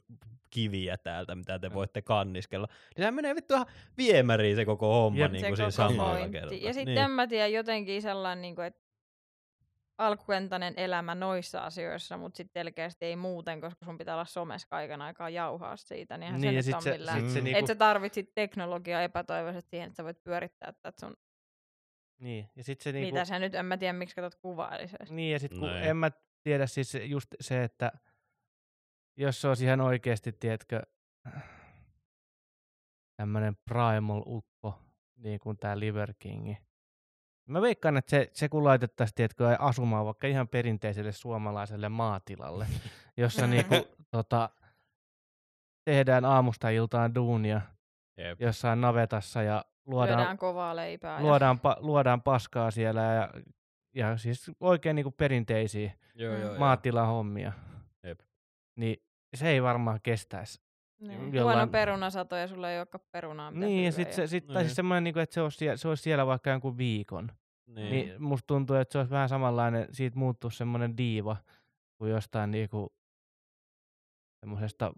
kiviä 0.50 0.98
täältä, 0.98 1.36
mitä 1.36 1.60
te 1.60 1.74
voitte 1.74 2.02
kanniskella. 2.02 2.68
Niin 2.68 2.98
sehän 2.98 3.14
menee 3.14 3.36
vittu 3.36 3.54
ihan 3.54 3.66
viemäriin 3.98 4.56
se 4.56 4.66
koko 4.66 4.94
homma 4.94 5.20
Jep. 5.20 5.32
niin 5.32 5.46
kuin 5.46 5.58
siinä 5.58 5.72
samalla 5.72 6.30
kertaa. 6.30 6.58
Ja 6.58 6.74
sitten 6.74 6.96
niin. 6.96 7.04
en 7.04 7.12
mä 7.12 7.28
tiedä, 7.28 7.48
jotenkin 7.48 8.02
sellainen, 8.02 8.42
niin 8.42 8.56
kuin, 8.56 8.68
että 8.68 8.89
alkukantainen 10.00 10.74
elämä 10.78 11.16
noissa 11.16 11.60
asioissa, 11.60 12.18
mutta 12.18 12.38
sitten 12.38 12.60
selkeästi 12.62 13.06
ei 13.06 13.16
muuten, 13.16 13.62
koska 13.62 13.86
sun 13.86 13.98
pitää 13.98 14.16
olla 14.16 14.26
somessa 14.26 14.68
kaiken 14.70 15.02
aikaa 15.02 15.30
jauhaa 15.30 15.78
siitä, 15.78 16.18
niin 16.18 16.26
eihän 16.26 16.42
Niin, 16.42 16.56
ja 16.56 16.64
se 16.64 16.66
sit 16.66 16.76
nyt 16.76 16.84
se- 16.84 16.92
millään. 16.92 17.22
sit 17.22 17.30
se 17.30 17.40
Mm. 17.40 17.44
niinku- 17.44 17.60
Et 17.60 17.68
sä 17.68 17.76
tarvitsit 17.76 18.32
teknologiaa 18.36 19.02
epätoivoisesti 19.02 19.70
siihen, 19.70 19.88
että 19.88 19.98
sä 19.98 20.04
voit 20.04 20.24
pyörittää 20.24 20.72
tätä 20.74 21.00
sun 21.00 21.18
Niin, 22.20 22.50
ja 22.56 22.64
sit 22.64 22.82
se 22.82 22.92
Niinku, 22.92 23.14
Mitä 23.14 23.26
sä 23.26 23.40
nyt, 23.40 23.56
en 23.56 23.66
mä 23.66 23.78
tiedä 23.78 23.94
miksi 23.94 24.16
katsot 24.16 24.36
kuvailisi. 24.42 24.96
Niin, 25.10 25.34
ja 25.34 25.40
sitten 25.40 25.60
kun 25.60 25.70
en 25.78 25.98
mä 25.98 26.12
tiedä 26.44 26.68
siis 26.68 26.98
just 27.04 27.28
se, 27.40 27.64
että 27.64 27.92
jos 29.18 29.42
se 29.42 29.48
olisi 29.48 29.66
ihan 29.66 29.82
oikeasti, 29.82 30.32
tiedätkö, 30.32 30.82
tämmöinen 33.16 33.58
primal 33.66 34.24
ukko, 34.26 34.80
niin 35.18 35.40
kuin 35.40 35.58
tämä 35.58 35.80
Liver 35.80 36.14
King. 36.20 36.56
Mä 37.50 37.62
veikkaan, 37.62 37.98
että 37.98 38.10
se, 38.10 38.30
se 38.34 38.50
kun 38.50 38.64
laitettaisiin, 38.64 39.16
tiedätkö, 39.16 39.56
asumaan 39.60 40.06
vaikka 40.06 40.28
ihan 40.28 40.48
perinteiselle 40.48 41.12
suomalaiselle 41.12 41.90
maatilalle, 41.90 42.66
jossa 43.18 43.48
niinku, 43.48 43.76
tota, 44.12 44.50
tehdään 45.86 46.26
aamusta 46.26 46.70
iltaan 46.70 47.16
duunia 47.16 47.62
Jep. 48.18 48.42
jossain 48.42 48.82
navetassa 48.82 49.44
ja 49.44 49.66
luodaan, 49.86 50.18
Lyödään 50.20 50.38
kovaa 50.38 50.76
leipää. 50.76 51.22
luodaan, 51.22 51.60
pa, 51.60 51.78
luodaan 51.80 52.22
paskaa 52.22 52.72
siellä 52.72 53.02
ja, 53.02 53.30
ja 53.96 54.18
siis 54.18 54.52
oikein 54.60 54.96
niinku 54.96 55.12
perinteisiä 55.12 55.92
Joo, 56.16 56.36
Mm. 56.36 56.42
joo, 56.42 56.58
maatilahommia. 56.60 57.52
Jep. 58.04 58.20
Niin 58.76 59.04
se 59.36 59.50
ei 59.50 59.64
varmaan 59.64 60.00
kestäisi. 60.04 60.62
ja 61.02 61.08
niin. 61.08 61.34
jollain- 61.34 61.58
Huono 61.58 61.72
perunasato 61.72 62.36
ja 62.36 62.48
sulla 62.48 62.72
ei 62.72 62.78
olekaan 62.80 63.02
perunaa. 63.12 63.52
mitä 63.52 63.66
Niin, 63.66 63.86
ja 63.86 63.92
sit, 63.92 64.14
se, 64.14 64.28
sit, 64.28 64.48
tai 64.48 64.56
Niin. 64.56 64.66
siis 64.66 64.76
semmoinen, 64.76 65.04
niinku, 65.04 65.20
että 65.20 65.34
se 65.34 65.42
olisi, 65.42 65.58
siellä, 65.58 65.78
se 65.78 65.88
olisi 65.88 66.04
siellä 66.04 66.26
vaikka 66.26 66.50
jonkun 66.50 66.78
viikon. 66.78 67.32
Niin. 67.76 67.92
Niin 67.92 68.24
musta 68.24 68.48
tuntuu, 68.48 68.76
että 68.76 68.92
se 68.92 68.98
olisi 68.98 69.12
vähän 69.12 69.30
samanlainen, 69.30 69.88
siitä 69.92 70.18
muuttuu 70.18 70.50
semmoinen 70.50 70.98
diiva 70.98 71.38
kuin 71.98 72.12
jostain 72.12 72.52
niinku 72.52 72.94
semmoisesta 74.40 74.94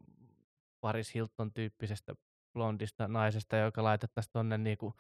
Paris 0.82 1.14
Hilton 1.14 1.54
tyyppisestä 1.54 2.16
blondista 2.54 3.08
naisesta, 3.08 3.58
joka 3.58 3.84
laitettaisiin 3.84 4.32
tonne 4.34 4.58
niinku 4.58 4.94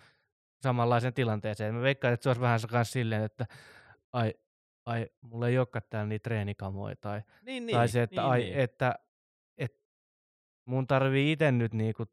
samanlaisen 0.63 1.13
tilanteeseen. 1.13 1.75
Mä 1.75 1.81
veikkaan, 1.81 2.13
että 2.13 2.23
se 2.23 2.29
olisi 2.29 2.41
vähän 2.41 2.59
myös 2.71 2.91
silleen, 2.91 3.23
että 3.23 3.45
ai, 4.13 4.33
ai, 4.85 5.07
mulla 5.21 5.47
ei 5.47 5.57
olekaan 5.57 5.83
täällä 5.89 6.09
niitä 6.09 6.23
treenikamoja 6.23 6.95
tai 7.01 7.21
niin, 7.41 7.67
tai 7.71 7.87
se, 7.87 8.01
että, 8.01 8.21
niin, 8.21 8.31
ai, 8.31 8.39
niin. 8.39 8.53
että, 8.53 8.95
että 9.57 9.79
mun 10.65 10.87
tarvii 10.87 11.31
itse 11.31 11.51
nyt 11.51 11.73
niinku 11.73 12.05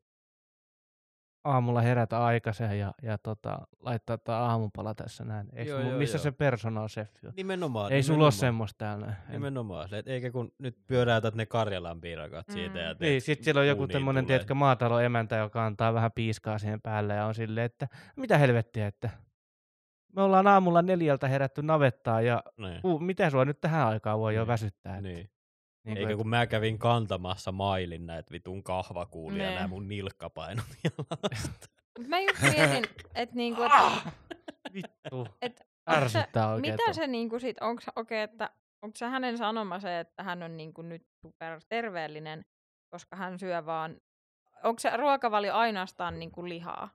aamulla 1.49 1.81
herätä 1.81 2.25
aikaisen 2.25 2.79
ja, 2.79 2.95
ja 3.03 3.19
tota, 3.19 3.59
laittaa 3.81 4.19
tämä 4.19 4.39
aamupala 4.39 4.95
tässä 4.95 5.25
näin. 5.25 5.49
Eiks 5.53 5.69
Joo, 5.71 5.81
mun, 5.81 5.89
joo, 5.91 5.99
missä 5.99 6.17
joo. 6.17 6.23
se 6.23 6.33
personal 6.33 6.89
chef 6.89 7.11
on? 7.27 7.33
Nimenomaan. 7.37 7.93
Ei 7.93 8.03
sulla 8.03 8.25
ole 8.25 8.33
semmoista 8.33 8.79
täällä. 8.79 9.07
En- 9.07 9.15
Nimenomaan. 9.33 9.95
Et 9.95 10.09
Eikä 10.09 10.31
kun 10.31 10.53
nyt 10.59 10.77
pyöräytät 10.87 11.35
ne 11.35 11.47
Karjalan 11.47 12.01
piirakat 12.01 12.47
siitä 12.51 12.75
Mm. 12.75 12.81
ja 12.81 12.95
teet 12.95 13.01
Niin, 13.01 13.21
sitten 13.23 13.45
siellä 13.45 13.61
on 13.61 13.69
joku 13.69 13.87
tämmöinen, 13.89 14.27
tiedätkö, 14.27 14.55
maataloemäntä, 14.55 15.37
joka 15.37 15.67
antaa 15.67 15.95
vähän 15.95 16.13
piiskaa 16.13 16.59
siihen 16.59 16.81
päälle 16.83 17.15
ja 17.15 17.27
on 17.27 17.35
silleen, 17.35 17.67
että 17.67 17.89
mitä 18.17 18.39
helvettiä, 18.39 18.87
että 18.87 19.11
me 20.17 20.23
ollaan 20.23 20.47
aamulla 20.47 20.83
neljältä 20.83 21.29
herätty 21.29 21.63
navettaa 21.63 22.21
ja 22.21 22.43
Niin. 22.57 22.81
uh, 22.85 23.01
mitä 23.01 23.31
sua 23.31 23.45
nyt 23.45 23.61
tähän 23.61 23.87
aikaan 23.89 24.19
voi 24.19 24.35
jo 24.35 24.41
Niin, 24.41 24.49
väsyttää. 24.49 24.97
Että, 24.97 25.09
Niin. 25.09 25.31
Niin 25.95 25.99
Eikä 25.99 26.17
kun 26.17 26.29
mä 26.29 26.47
kävin 26.47 26.79
kantamassa 26.79 27.53
mailin 27.53 28.07
näitä 28.07 28.33
vitun 28.33 28.63
kahvakuulia 28.63 29.47
Nee. 29.47 29.55
nämä 29.55 29.69
mun 29.69 29.89
nilkkapainot 29.89 30.65
jalasta. 30.85 31.69
Mut 31.99 32.09
mä 32.09 32.21
just 32.21 32.43
mietin, 32.43 32.85
että 33.15 33.37
niinku, 33.37 33.63
et, 33.63 33.73
vittu, 34.75 35.27
et, 35.43 35.61
ärsyttää 35.91 36.49
oikein. 36.49 36.73
mitä 36.75 36.85
tuo. 36.85 36.95
se 36.95 37.07
niinku 37.07 37.39
sit, 37.39 37.57
onko 37.61 37.83
okei, 37.97 38.21
että 38.23 38.51
onko 38.83 38.97
se 38.97 39.07
hänen 39.07 39.39
sanoma 39.39 39.81
se, 39.81 40.01
että 40.01 40.23
hän 40.23 40.43
on 40.43 40.57
niinku 40.57 40.83
nyt 40.83 41.03
super 41.23 41.61
terveellinen, 41.69 42.45
koska 42.89 43.17
hän 43.17 43.39
syö 43.39 43.67
vaan, 43.67 44.01
onko 44.65 44.79
se 44.79 44.97
ruokavalio 44.97 45.55
ainoastaan 45.55 46.19
niinku 46.19 46.49
lihaa? 46.49 46.89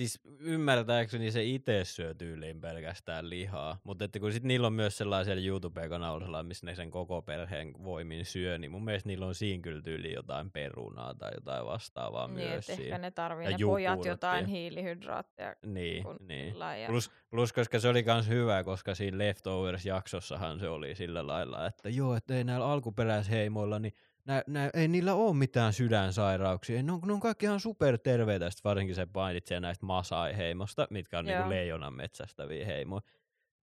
Siis 0.00 0.20
ymmärtääkseni 0.38 1.30
se 1.30 1.44
itse 1.44 1.84
syö 1.84 2.14
tyyliin 2.14 2.60
pelkästään 2.60 3.30
lihaa, 3.30 3.78
mutta 3.84 4.04
että 4.04 4.20
kun 4.20 4.32
sit 4.32 4.42
niillä 4.42 4.66
on 4.66 4.72
myös 4.72 4.98
sellaisella 4.98 5.42
YouTube-kanavalla, 5.42 6.42
missä 6.42 6.66
ne 6.66 6.74
sen 6.74 6.90
koko 6.90 7.22
perheen 7.22 7.84
voimin 7.84 8.24
syö, 8.24 8.58
niin 8.58 8.70
mun 8.70 8.84
mielestä 8.84 9.08
niillä 9.08 9.26
on 9.26 9.34
siinä 9.34 9.62
kyllä 9.62 9.82
tyyli 9.82 10.12
jotain 10.12 10.50
perunaa 10.50 11.14
tai 11.14 11.30
jotain 11.34 11.66
vastaavaa 11.66 12.26
niin, 12.26 12.48
myös 12.48 12.70
ehkä 12.70 12.82
siinä. 12.82 12.98
ne 12.98 13.10
tarvii 13.10 13.44
Ja 13.44 13.50
ne 13.50 13.56
pojat 13.64 13.90
jukurttia. 13.90 14.12
jotain 14.12 14.46
hiilihydraatteja. 14.46 15.56
Niin, 15.66 16.02
kun 16.02 16.16
niin. 16.28 16.54
Ja... 16.58 16.86
Plus, 16.86 17.10
plus, 17.30 17.52
koska 17.52 17.78
se 17.80 17.88
oli 17.88 18.02
kans 18.02 18.28
hyvä, 18.28 18.64
koska 18.64 18.94
siinä 18.94 19.18
Leftovers-jaksossahan 19.18 20.60
se 20.60 20.68
oli 20.68 20.94
sillä 20.94 21.26
lailla, 21.26 21.66
että 21.66 21.88
joo, 21.88 22.16
että 22.16 22.34
ei 22.34 22.44
näillä 22.44 22.66
alkuperäisheimoilla, 22.66 23.78
niin 23.78 23.94
nää, 24.26 24.42
nää, 24.46 24.70
ei 24.74 24.88
niillä 24.88 25.14
ole 25.14 25.36
mitään 25.36 25.72
sydänsairauksia. 25.72 26.82
Ne 26.82 26.92
on, 26.92 27.00
ne 27.06 27.12
on 27.12 27.20
kaikki 27.20 27.46
ihan 27.46 27.60
superterveitä. 27.60 28.50
Sitten 28.50 28.70
varsinkin 28.70 28.94
se 28.94 29.06
mainitsee 29.14 29.60
näistä 29.60 29.86
Masai-heimosta, 29.86 30.86
mitkä 30.90 31.18
on 31.18 31.24
niinku 31.24 31.48
leijonan 31.48 31.94
metsästäviä 31.94 32.66
heimoja. 32.66 33.02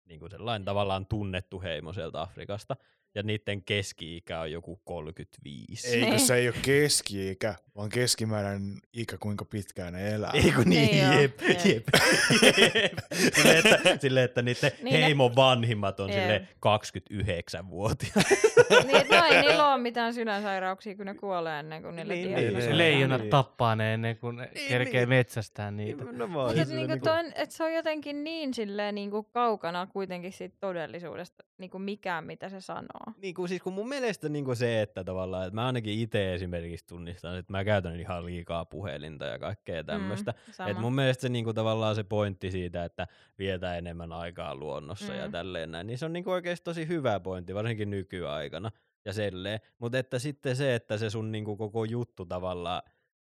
Niin 0.05 0.21
kuin 0.21 0.31
sellainen 0.31 0.65
tavallaan 0.65 1.07
tunnettu 1.07 1.61
heimo 1.61 1.93
sieltä 1.93 2.21
Afrikasta. 2.21 2.77
Ja 3.17 3.23
niiden 3.23 3.63
keski-ikä 3.63 4.41
on 4.41 4.53
joku 4.53 4.81
35. 4.85 5.89
Eikö 5.89 6.07
Niin. 6.07 6.21
se 6.21 6.35
ei 6.35 6.49
ole 6.49 6.57
keski-ikä, 6.63 7.55
vaan 7.77 7.89
keskimääräinen 7.89 8.79
ikä, 8.93 9.17
kuinka 9.21 9.45
pitkään 9.45 9.93
ne 9.93 10.15
elää. 10.15 10.31
Ei 10.35 10.53
kun 10.53 10.65
niin, 10.65 10.91
Niin 10.91 11.05
joo, 11.13 11.21
jep, 11.21 11.41
jep. 11.43 11.59
jep, 11.65 11.85
jep. 12.83 12.93
Silleen, 13.35 13.59
että, 13.67 13.97
silleen, 14.01 14.25
että 14.25 14.43
niiden 14.43 14.73
Niin 14.83 14.95
ne- 14.95 15.03
heimon 15.05 15.37
vanhimmat 15.37 16.01
on 16.01 16.13
sille 16.13 16.49
29-vuotiaat. 16.67 18.27
niin, 18.87 19.07
no 19.11 19.25
ei 19.25 19.41
niillä 19.41 19.73
ole 19.75 19.83
mitään 19.83 20.15
sydänsairauksia, 20.15 20.97
kun 20.97 21.07
ne 21.07 21.15
kuolee 21.15 21.59
ennen 21.61 21.83
kuin 21.83 21.97
niille 21.97 22.15
Niin, 22.15 22.35
niin, 22.35 22.47
niin, 22.55 22.59
Niin, 22.59 22.79
leijonat 22.79 23.21
niin. 23.21 23.31
tappaa 23.31 23.77
ne 23.77 23.95
ennen 23.95 24.17
kuin 24.17 24.37
ne 24.37 24.51
Niin, 24.55 24.69
kerkee 24.69 25.01
niin. 25.01 25.09
metsästää 25.09 25.71
niitä. 25.71 26.05
Nimenomaan. 26.05 26.47
Mutta 26.47 26.65
Siis 26.65 26.77
niinku 26.77 26.93
niinku- 26.93 27.05
toi, 27.05 27.25
et 27.35 27.51
se 27.51 27.65
on 27.65 27.73
jotenkin 27.75 28.25
niin 28.25 28.55
silleen 28.55 28.95
niinku 28.95 29.23
kaukana 29.23 29.87
kuitenkin 29.87 30.33
siitä 30.33 30.57
todellisuudesta, 30.61 31.45
niinku 31.59 31.79
mikään 31.79 32.25
mitä 32.27 32.49
se 32.49 32.61
sanoo. 32.61 33.06
Niin 33.23 33.35
kuin, 33.35 33.49
siis 33.49 33.63
kun 33.63 33.73
mun 33.73 33.89
mielestä 33.89 34.29
niin 34.29 34.45
kuin 34.45 34.57
se, 34.57 34.83
että 34.83 35.05
tavallaan, 35.05 35.47
että 35.47 35.55
mä 35.55 35.67
ainakin 35.67 35.99
itse 35.99 36.35
esimerkiksi 36.35 36.87
tunnistan, 36.87 37.37
että 37.39 37.53
mä 37.53 37.65
käytän 37.65 38.01
ihan 38.01 38.27
liikaa 38.27 38.65
puhelinta 38.65 39.25
ja 39.25 39.39
kaikkea 39.39 39.85
tämmöistä. 39.85 40.31
Mm, 40.31 40.39
Mm, 40.47 40.53
sama. 40.53 40.71
Et 40.71 40.79
mun 40.79 40.95
mielestä 40.95 41.23
se 41.23 41.29
niinku 41.29 41.53
tavallaan 41.53 41.95
se 41.95 42.05
pointti 42.05 42.51
siitä, 42.51 42.85
että 42.85 43.07
vietää 43.39 43.77
enemmän 43.79 44.13
aikaa 44.13 44.55
luonnossa 44.55 45.13
mm. 45.13 45.19
ja 45.19 45.27
Mm. 45.27 45.33
tälleen 45.33 45.71
näin, 45.71 45.87
niin 45.87 45.99
se 45.99 46.05
on 46.05 46.13
niinku 46.13 46.31
oikeasti 46.31 46.65
tosi 46.65 46.89
hyvä 46.89 47.21
pointti, 47.21 47.55
varsinkin 47.55 47.91
nykyaikana 47.91 48.71
ja 49.05 49.13
selleen. 49.13 49.61
Mutta 49.79 49.99
että 49.99 50.19
sitten 50.19 50.57
se, 50.57 50.75
että 50.75 50.99
se 50.99 51.11
sun 51.11 51.33
niinku 51.33 51.57
koko 51.57 51.85
juttu 51.85 52.27
tavallaan, 52.27 52.83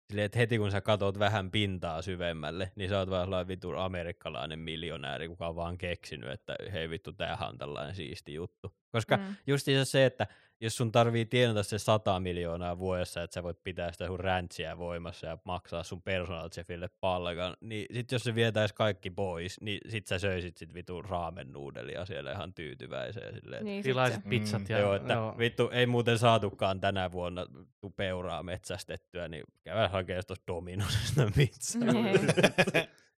silleen, 0.09 0.25
että 0.25 0.39
heti 0.39 0.57
kun 0.57 0.71
sä 0.71 0.81
katot 0.81 1.19
vähän 1.19 1.51
pintaa 1.51 2.01
syvemmälle, 2.01 2.71
niin 2.75 2.89
sä 2.89 2.99
oot 2.99 3.09
vaan 3.09 3.25
sellainen 3.25 3.47
vittu 3.47 3.77
amerikkalainen 3.77 4.59
miljonääri, 4.59 5.27
kuka 5.27 5.47
on 5.47 5.55
vaan 5.55 5.77
keksinyt, 5.77 6.29
että 6.29 6.55
hei 6.71 6.89
vittu, 6.89 7.13
tämähän 7.13 7.49
on 7.49 7.57
tällainen 7.57 7.95
siisti 7.95 8.33
juttu. 8.33 8.75
Koska 8.91 9.17
mm. 9.17 9.35
Justiinsa 9.47 9.91
se, 9.91 10.05
että 10.05 10.27
jos 10.61 10.77
sun 10.77 10.91
tarvii 10.91 11.25
tienata 11.25 11.63
se 11.63 11.79
100 11.79 12.19
miljoonaa 12.19 12.77
vuodessa, 12.77 13.23
että 13.23 13.33
sä 13.33 13.43
voit 13.43 13.63
pitää 13.63 13.91
sitä 13.91 14.07
sun 14.07 14.19
räntsiä 14.19 14.77
voimassa 14.77 15.27
ja 15.27 15.37
maksaa 15.45 15.83
sun 15.83 16.01
personal 16.01 16.49
chefille 16.49 16.89
palkan, 16.99 17.57
niin 17.61 17.85
sit 17.93 18.11
jos 18.11 18.23
se 18.23 18.35
vietäis 18.35 18.73
kaikki 18.73 19.09
pois, 19.09 19.61
niin 19.61 19.79
sit 19.89 20.07
sä 20.07 20.19
söisit 20.19 20.57
sit 20.57 20.73
vitu 20.73 21.01
raamen 21.01 21.51
nuudelia 21.51 22.05
siellä 22.05 22.31
ihan 22.31 22.53
tyytyväisenä 22.53 23.31
silleen. 23.39 23.65
Niin, 23.65 23.83
sit 23.83 23.89
Tilaiset 23.89 24.23
se- 24.23 24.29
pizzat 24.29 24.61
Mm. 24.61 24.65
ja... 24.69 24.79
Joo, 24.79 24.93
että 24.95 25.13
joo. 25.13 25.37
vittu 25.37 25.69
ei 25.69 25.85
muuten 25.85 26.17
saatukaan 26.17 26.79
tänä 26.79 27.11
vuonna 27.11 27.45
tu 27.81 27.89
peuraa 27.89 28.43
metsästettyä, 28.43 29.27
niin 29.27 29.43
käydään 29.63 29.91
hakemaan 29.91 30.23
tuosta 30.27 30.47
Dominosesta 30.47 31.31
pizzaa. 31.37 31.81
Niin. 31.93 32.19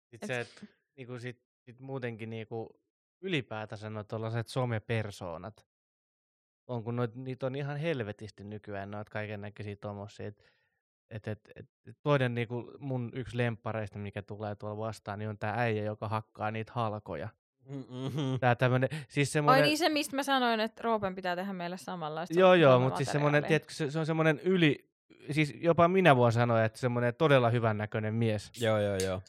Sitten 0.10 0.28
se, 0.28 0.40
et, 0.40 0.66
niinku 0.98 1.20
sit, 1.20 1.40
sit 1.66 1.80
muutenkin 1.80 2.30
niinku 2.30 2.70
ylipäätänsä 3.22 3.90
noit 3.90 4.08
tollaset 4.08 4.48
somepersoonat, 4.48 5.66
on 6.68 6.84
kun 6.84 6.96
noit, 6.96 7.16
niitä 7.16 7.46
on 7.46 7.56
ihan 7.56 7.78
helvetisti 7.78 8.44
nykyään 8.44 8.92
noit 8.92 9.10
kaiken 9.10 9.42
näköisiä 9.42 9.76
tommosia, 9.76 10.28
et, 10.28 10.44
et, 11.10 11.28
et, 11.28 11.40
et, 11.56 11.98
toinen 12.04 12.36
niinku 12.36 12.72
mun 12.80 13.12
yksi 13.14 13.38
lemppareista, 13.38 14.00
mikä 14.00 14.22
tulee 14.22 14.56
tuolla 14.56 14.78
vastaan, 14.78 15.20
niin 15.20 15.30
on 15.30 15.38
tää 15.38 15.54
äijä, 15.58 15.84
joka 15.84 16.08
hakkaa 16.08 16.52
niitä 16.52 16.72
halkoja. 16.76 17.30
Mm-hmm. 17.70 18.40
Tää 18.40 18.56
tämmönen, 18.56 18.90
siis 19.10 19.30
Oi 19.30 19.32
semmonen... 19.32 19.64
niin 19.64 19.78
se, 19.78 19.90
mistä 19.90 20.16
mä 20.16 20.24
sanoin, 20.24 20.60
että 20.60 20.84
Roopen 20.84 21.16
pitää 21.16 21.36
tehdä 21.36 21.54
meille 21.54 21.78
samanlaista. 21.78 22.40
Joo, 22.40 22.54
joo, 22.54 22.80
mutta 22.80 22.98
siis 22.98 23.12
semmoinen, 23.12 23.42
materiaalia. 23.42 23.48
tiedätkö, 23.48 23.74
se, 23.74 23.92
se 23.92 24.00
on 24.00 24.06
semmoinen 24.06 24.40
yli, 24.40 24.90
siis 25.32 25.54
jopa 25.58 25.88
minä 25.88 26.16
voin 26.16 26.32
sanoa, 26.32 26.64
että 26.64 26.80
semmoinen 26.80 27.16
todella 27.16 27.50
hyvännäköinen 27.50 28.14
mies. 28.14 28.62
Joo, 28.62 28.80
joo, 28.80 28.96
joo. 28.96 29.22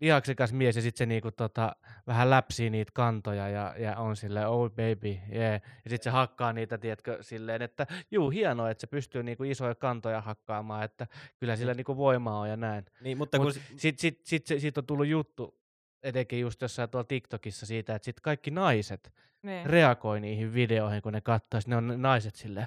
Lihaksikas 0.00 0.52
mies 0.52 0.76
ja 0.76 0.82
sitten 0.82 0.98
se 0.98 1.06
niinku 1.06 1.30
tota, 1.30 1.76
vähän 2.06 2.30
läpsii 2.30 2.70
niitä 2.70 2.90
kantoja 2.94 3.48
ja, 3.48 3.74
ja 3.78 3.96
on 3.96 4.16
silleen, 4.16 4.48
oh 4.48 4.70
baby, 4.70 5.18
yeah. 5.32 5.60
Ja 5.84 5.90
sitten 5.90 6.04
se 6.04 6.10
hakkaa 6.10 6.52
niitä, 6.52 6.78
tiedätkö, 6.78 7.18
silleen, 7.20 7.62
että 7.62 7.86
juu, 8.10 8.30
hienoa, 8.30 8.70
että 8.70 8.80
se 8.80 8.86
pystyy 8.86 9.22
niinku 9.22 9.44
isoja 9.44 9.74
kantoja 9.74 10.20
hakkaamaan, 10.20 10.84
että 10.84 11.06
kyllä 11.40 11.56
sillä 11.56 11.74
niinku 11.74 11.96
voimaa 11.96 12.40
on 12.40 12.48
ja 12.48 12.56
näin. 12.56 12.84
Niin, 13.00 13.18
mutta 13.18 13.38
kun... 13.38 13.46
Mut 13.46 13.54
Sitten 13.54 13.80
sit, 13.80 14.20
sit, 14.24 14.46
sit, 14.46 14.60
siitä 14.60 14.80
on 14.80 14.86
tullut 14.86 15.06
juttu, 15.06 15.58
etenkin 16.02 16.40
just 16.40 16.62
jossain 16.62 16.90
tuolla 16.90 17.04
TikTokissa 17.04 17.66
siitä, 17.66 17.94
että 17.94 18.04
sitten 18.04 18.22
kaikki 18.22 18.50
naiset 18.50 19.12
Niin. 19.42 19.66
reagoi 19.66 20.20
niihin 20.20 20.54
videoihin, 20.54 21.02
kun 21.02 21.12
ne 21.12 21.20
katsoo, 21.20 21.60
ne 21.66 21.76
on 21.76 21.86
ne 21.86 21.96
naiset 21.96 22.34
silleen, 22.34 22.66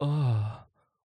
oh, 0.00 0.36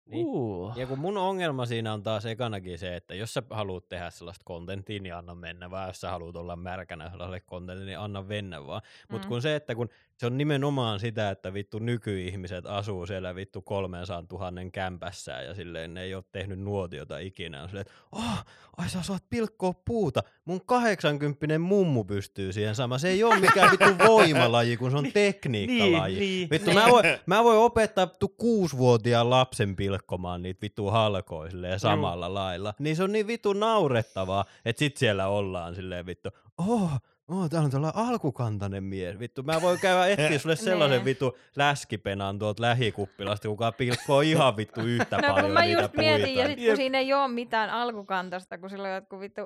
Niin. 0.07 0.27
Uh. 0.27 0.73
Ja 0.77 0.87
kun 0.87 0.99
mun 0.99 1.17
ongelma 1.17 1.67
siinä 1.67 1.93
on 1.93 2.03
taas 2.03 2.27
ekanakin 2.27 2.79
se, 2.79 2.97
että 2.97 3.15
jos 3.15 3.35
sä 3.35 3.43
haluat 3.51 3.89
tehdä 3.89 4.11
sellaista 4.11 4.43
kontenttia, 4.45 5.01
niin 5.03 5.15
anna 5.15 5.35
mennä 5.35 5.71
vaan. 5.71 5.89
Jos 5.89 6.01
sä 6.01 6.11
haluat 6.11 6.37
olla 6.37 6.57
märkänä 6.57 7.11
sellaiselle 7.11 7.41
kontentille, 7.41 7.91
niin 7.91 7.99
anna 7.99 8.23
mennä 8.23 8.67
vaan. 8.67 8.83
Mutta 9.11 9.27
Mm. 9.27 9.29
kun 9.29 9.43
se, 9.43 9.57
että 9.57 9.75
kun 9.75 9.89
se 10.17 10.27
on 10.27 10.39
nimenomaan 10.39 11.01
sitä, 11.01 11.31
että 11.31 11.55
vittu 11.55 11.79
nykyihmiset 11.79 12.67
asuu 12.67 13.07
siellä 13.07 13.35
vittu 13.35 13.63
300 13.63 14.25
000 14.33 14.71
kämpässään 14.73 15.45
ja 15.45 15.55
silleen 15.55 15.95
ne 15.95 16.03
ei 16.03 16.15
ole 16.15 16.25
tehnyt 16.33 16.59
nuotiota 16.61 17.19
ikinä. 17.19 17.63
On 17.63 17.69
silleen, 17.69 17.87
että 17.87 17.93
oh, 18.13 18.45
ai 18.77 18.89
sä 18.89 18.99
osaat 18.99 19.25
pilkkoa 19.31 19.73
puuta. 19.85 20.23
Mun 20.45 20.61
80 20.67 21.59
mummu 21.59 22.05
pystyy 22.05 22.53
siihen 22.53 22.75
samaan. 22.75 23.01
Se 23.01 23.09
ei 23.09 23.25
ole 23.25 23.41
mikään 23.41 23.71
vittu 23.71 24.05
voimalaji, 24.13 24.77
kun 24.77 24.91
se 24.91 24.97
on 24.97 25.13
tekniikkalaji. 25.13 26.19
niin. 26.19 26.51
Vittu, 26.51 26.71
Niin. 26.71 26.79
mä 26.81 26.87
voin, 26.91 27.05
mä 27.27 27.45
voin 27.45 27.59
opettaa 27.59 28.07
vittu 28.09 28.29
kuusivuotiaan 28.29 29.31
lapsen 29.31 29.77
pilkkomaan 30.01 30.43
niitä 30.43 30.61
vittu 30.63 30.91
halkoja 30.91 31.51
silleen 31.51 31.81
samalla 31.81 32.35
lailla. 32.35 32.75
Niin 32.79 32.97
se 32.97 33.03
on 33.03 33.13
niin 33.13 33.27
vittu 33.27 33.53
naurettavaa, 33.53 34.45
että 34.65 34.79
sit 34.81 34.97
siellä 34.97 35.29
ollaan 35.29 35.75
silleen 35.75 36.07
vittu, 36.07 36.29
oh, 36.59 36.91
Oh, 37.29 37.51
täällä 37.51 37.65
on 37.65 37.71
tällainen 37.71 38.01
alkukantainen 38.09 38.85
mies. 38.85 39.19
Vittu, 39.19 39.43
mä 39.43 39.63
voin 39.63 39.79
käydä 39.81 40.07
etsiä 40.07 40.39
sulle 40.39 40.57
sellaisen 40.67 40.99
Nee. 40.99 41.05
vittu 41.05 41.39
läskipenan 41.57 42.39
tuolta 42.39 42.63
lähikuppilasta, 42.63 43.49
kuka 43.49 43.73
pilkkoo 43.73 44.21
ihan 44.21 44.57
vittu 44.57 44.81
yhtä 44.81 45.17
No 45.17 45.23
paljon 45.29 45.45
kun 45.45 45.53
mä 45.55 45.61
niitä 45.63 45.81
just 45.83 45.93
puita. 45.93 46.11
mietin, 46.11 46.35
ja 46.37 46.47
sit 46.47 46.59
kun 46.67 46.77
siinä 46.77 46.99
ei 46.99 47.13
ole 47.13 47.29
mitään 47.29 47.71
alkukantasta, 47.71 48.59
kun 48.59 48.71
sillä 48.71 48.89
on 48.89 48.95
jotkut 48.95 49.21
vittu 49.21 49.41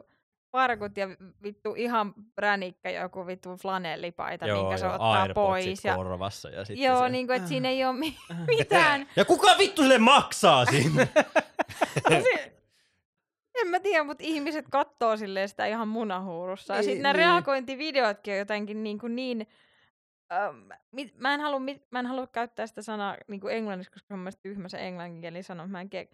parkut 0.51 0.97
ja 0.97 1.07
vittu 1.43 1.75
ihan 1.77 2.15
pränikkä 2.35 2.91
joku 2.91 3.27
vittu 3.27 3.57
flanellipaita, 3.57 4.47
minkä 4.47 4.77
se 4.77 4.87
ottaa 4.87 5.23
Airpodsit 5.23 5.35
pois. 5.35 5.85
Ja, 5.85 5.95
korvassa. 5.97 6.49
Ja 6.51 6.65
sitten 6.65 6.85
joo, 6.87 7.03
se, 7.03 7.09
niin 7.09 7.27
kuin, 7.27 7.37
että 7.37 7.49
siinä 7.49 7.69
ei 7.69 7.85
ole 7.85 7.93
mi- 7.97 8.17
mitään. 8.59 9.09
Ja 9.17 9.25
kuka 9.25 9.59
vittu 9.59 9.83
sille 9.83 9.99
maksaa 9.99 10.65
sinne? 10.65 11.09
Si- 12.23 12.51
en 13.61 13.69
mä 13.69 13.81
tiedä, 13.81 14.05
mutta 14.05 14.25
ihmiset 14.27 14.65
kattoo 14.71 15.17
silleen 15.17 15.49
sitä 15.49 15.67
ihan 15.67 15.89
munahuurussa. 15.89 16.75
Ja 16.75 16.81
Niin, 16.81 16.85
sitten 16.85 17.03
nämä 17.03 17.13
niin. 17.13 17.19
reagointivideotkin 17.19 18.33
on 18.33 18.39
jotenkin 18.39 18.83
niin, 18.83 18.99
kuin 18.99 19.17
niin 19.17 19.47
ähm, 20.33 20.57
mit, 20.93 21.15
mä, 21.19 21.35
en 21.35 21.41
halua, 21.41 21.59
mit, 21.61 21.87
mä 21.91 21.99
en 21.99 22.07
halua 22.07 22.27
käyttää 22.27 22.67
sitä 22.67 22.83
sanaa 22.83 23.17
niin 23.29 23.41
kuin 23.41 23.55
englanniksi, 23.55 23.91
koska 23.93 24.07
se 24.09 24.15
on 24.15 24.21
mielestäni 24.21 24.43
tyhmä 24.55 24.69
se 24.69 24.79
englanninkielinen 24.87 25.45
sana. 25.45 25.67
Mä 25.67 25.81
en 25.81 25.91
ke, 25.91 26.09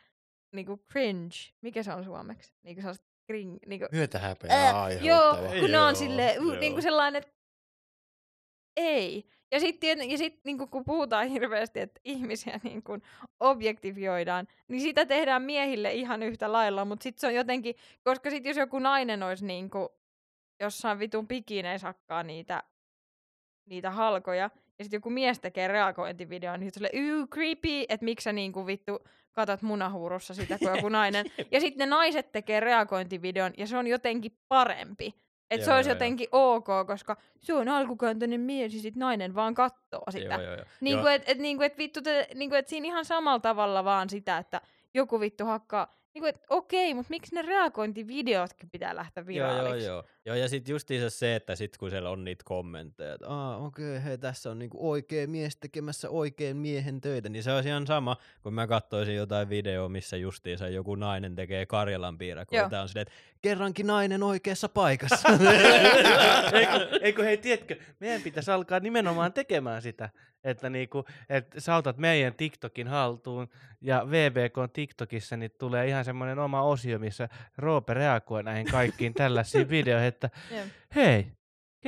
niin 0.53 0.67
kuin 0.67 0.81
cringe. 0.93 1.35
Mikä 1.61 1.83
se 1.83 1.93
on 1.93 2.05
suomeksi? 2.05 2.55
Niin 2.63 2.77
kuin 2.77 2.95
kring, 3.27 3.59
niin 3.67 3.81
kuin, 3.81 3.89
Myötä 3.93 4.19
häpeää 4.19 4.71
Ää. 4.71 4.91
Joo, 4.91 5.37
kun 5.61 5.71
ne 5.71 5.81
on 5.81 5.97
silleen, 5.97 6.35
joo. 6.35 6.61
niin 6.61 6.73
kuin 6.73 6.83
sellainen, 6.83 7.23
että 7.23 7.37
ei. 8.77 9.29
Ja 9.53 9.61
sitten 9.61 10.11
ja 10.11 10.19
sit, 10.19 10.41
niin 10.45 10.59
kun 10.71 10.85
puhutaan 10.85 11.29
hirveästi, 11.29 11.81
että 11.81 12.01
ihmisiä 12.05 12.61
niin 12.65 12.83
kun 12.83 13.03
objektifioidaan, 13.41 14.49
niin 14.69 14.81
sitä 14.81 15.07
tehdään 15.07 15.43
miehille 15.43 15.93
ihan 15.93 16.23
yhtä 16.23 16.53
lailla, 16.53 16.85
mutta 16.85 17.03
sitten 17.03 17.21
se 17.21 17.27
on 17.27 17.35
jotenkin, 17.35 17.75
koska 18.05 18.31
sitten 18.31 18.51
jos 18.51 18.57
joku 18.57 18.79
nainen 18.79 19.23
olisi 19.23 19.47
niin 19.47 19.71
kuin 19.71 19.89
jossain 20.61 20.99
vitun 20.99 21.29
pikineissä 21.29 21.87
hakkaa 21.87 22.23
niitä, 22.23 22.63
niitä 23.67 23.91
halkoja, 23.91 24.51
ja 24.79 24.85
sitten 24.85 24.99
joku 24.99 25.11
mies 25.11 25.41
tekee 25.41 25.69
reagointivideon, 25.69 26.61
niin 26.61 26.71
sitten 26.71 26.91
sille 26.93 27.27
creepy, 27.27 27.85
että 27.89 28.05
miksi 28.05 28.25
sä 28.25 28.33
niin 28.33 28.53
kuin 28.53 28.67
vittu 28.67 28.99
katot 29.33 29.63
munahuurussa 29.63 30.35
sitä 30.35 30.59
kuin 30.59 30.77
joku 30.77 30.89
nainen. 30.89 31.27
ja 31.53 31.61
sitten 31.61 31.89
ne 31.89 31.97
naiset 31.97 32.33
tekee 32.33 32.61
reagointivideon, 32.61 33.53
ja 33.59 33.67
se 33.67 33.77
on 33.77 33.87
jotenkin 33.87 34.33
parempi. 34.49 35.15
Että 35.51 35.65
se 35.65 35.71
Joo, 35.71 35.77
olisi 35.77 35.91
joo, 35.91 35.95
jotenkin 35.95 36.29
ok, 36.33 36.67
koska 36.87 37.17
se 37.41 37.55
on 37.55 37.69
alkukantainen 37.69 38.41
mies 38.41 38.75
ja 38.75 38.81
sitten 38.81 39.01
nainen 39.01 39.35
vaan 39.35 39.55
kattoo 39.55 40.03
sitä. 40.11 40.35
Joo, 40.35 40.43
joo, 40.43 40.55
joo. 40.55 40.65
Niin 40.81 40.93
Joo. 40.93 41.03
kuin, 41.03 41.15
et, 41.15 41.23
et, 41.27 41.39
niin 41.39 41.57
kuin, 41.57 41.67
et 41.67 41.79
vittu, 41.79 42.03
te, 42.03 42.29
niin 42.35 42.51
kuin, 42.51 42.59
et 42.59 42.69
siinä 42.69 42.87
ihan 42.87 43.05
samalla 43.05 43.41
tavalla 43.41 43.85
vaan 43.85 44.11
sitä, 44.11 44.39
että 44.39 44.61
joku 44.95 45.21
vittu 45.21 45.45
hakkaa, 45.45 45.95
niin 46.17 46.23
kuin, 46.23 46.29
että 46.29 46.47
okei, 46.51 46.95
mutta 46.95 47.11
miksi 47.11 47.35
ne 47.35 47.43
reagointivideotkin 47.43 48.71
pitää 48.71 48.97
lähteä 48.97 49.25
Joo, 49.29 49.47
joo, 49.47 49.55
viraaliksi? 49.57 49.87
joo. 49.89 50.05
joo 50.25 50.37
ja 50.37 50.49
sitten 50.49 50.73
justiinsa 50.73 51.11
se, 51.11 51.37
että 51.37 51.57
sit 51.57 51.77
kun 51.77 51.91
siellä 51.91 52.11
on 52.11 52.25
niitä 52.25 52.43
kommentteja, 52.45 53.15
että 53.15 53.29
Aa, 53.29 53.57
okei, 53.57 54.05
hei, 54.05 54.19
tässä 54.19 54.51
on 54.51 54.59
niinku 54.59 54.91
oikea 54.91 55.29
mies 55.29 55.57
tekemässä 55.57 56.11
oikein 56.11 56.57
miehen 56.57 57.01
töitä, 57.01 57.29
niin 57.29 57.43
se 57.43 57.53
olisi 57.53 57.69
ihan 57.69 57.87
sama, 57.87 58.17
kun 58.43 58.55
mä 58.55 58.67
katsoisin 58.67 59.15
jotain 59.15 59.49
videoa, 59.49 59.89
missä 59.89 60.17
justiinsa 60.17 60.69
joku 60.69 60.95
nainen 60.95 61.35
tekee 61.35 61.67
Karjalan 61.67 62.19
piirakoita, 62.19 62.77
Joo. 62.77 62.83
on 62.83 62.89
silleen, 62.89 63.07
että 63.07 63.15
kerrankin 63.47 63.87
nainen 63.87 64.23
oikeassa 64.23 64.69
paikassa. 64.69 65.29
eikö, 66.53 66.99
eikö 67.01 67.25
hei, 67.25 67.37
tiedätkö, 67.37 67.77
meidän 68.01 68.23
pitäisi 68.23 68.51
alkaa 68.51 68.81
nimenomaan 68.81 69.33
tekemään 69.33 69.83
sitä, 69.83 70.09
että 70.45 70.71
niinku, 70.71 71.05
et 71.29 71.55
sä 71.59 71.77
otat 71.77 71.97
meidän 71.97 72.35
TikTokin 72.35 72.89
haltuun 72.89 73.49
ja 73.81 74.07
VBK 74.11 74.59
on 74.59 74.71
TikTokissa, 74.71 75.37
niin 75.37 75.51
tulee 75.59 75.87
ihan 75.87 76.05
semmoinen 76.05 76.39
oma 76.39 76.63
osio, 76.63 76.99
missä 76.99 77.29
Roope 77.59 77.95
reagoi 77.95 78.43
näihin 78.43 78.67
kaikkiin 78.67 79.15
tällaisiin 79.15 79.69
videoihin, 79.77 80.09
että 80.09 80.31
hei, 80.95 81.27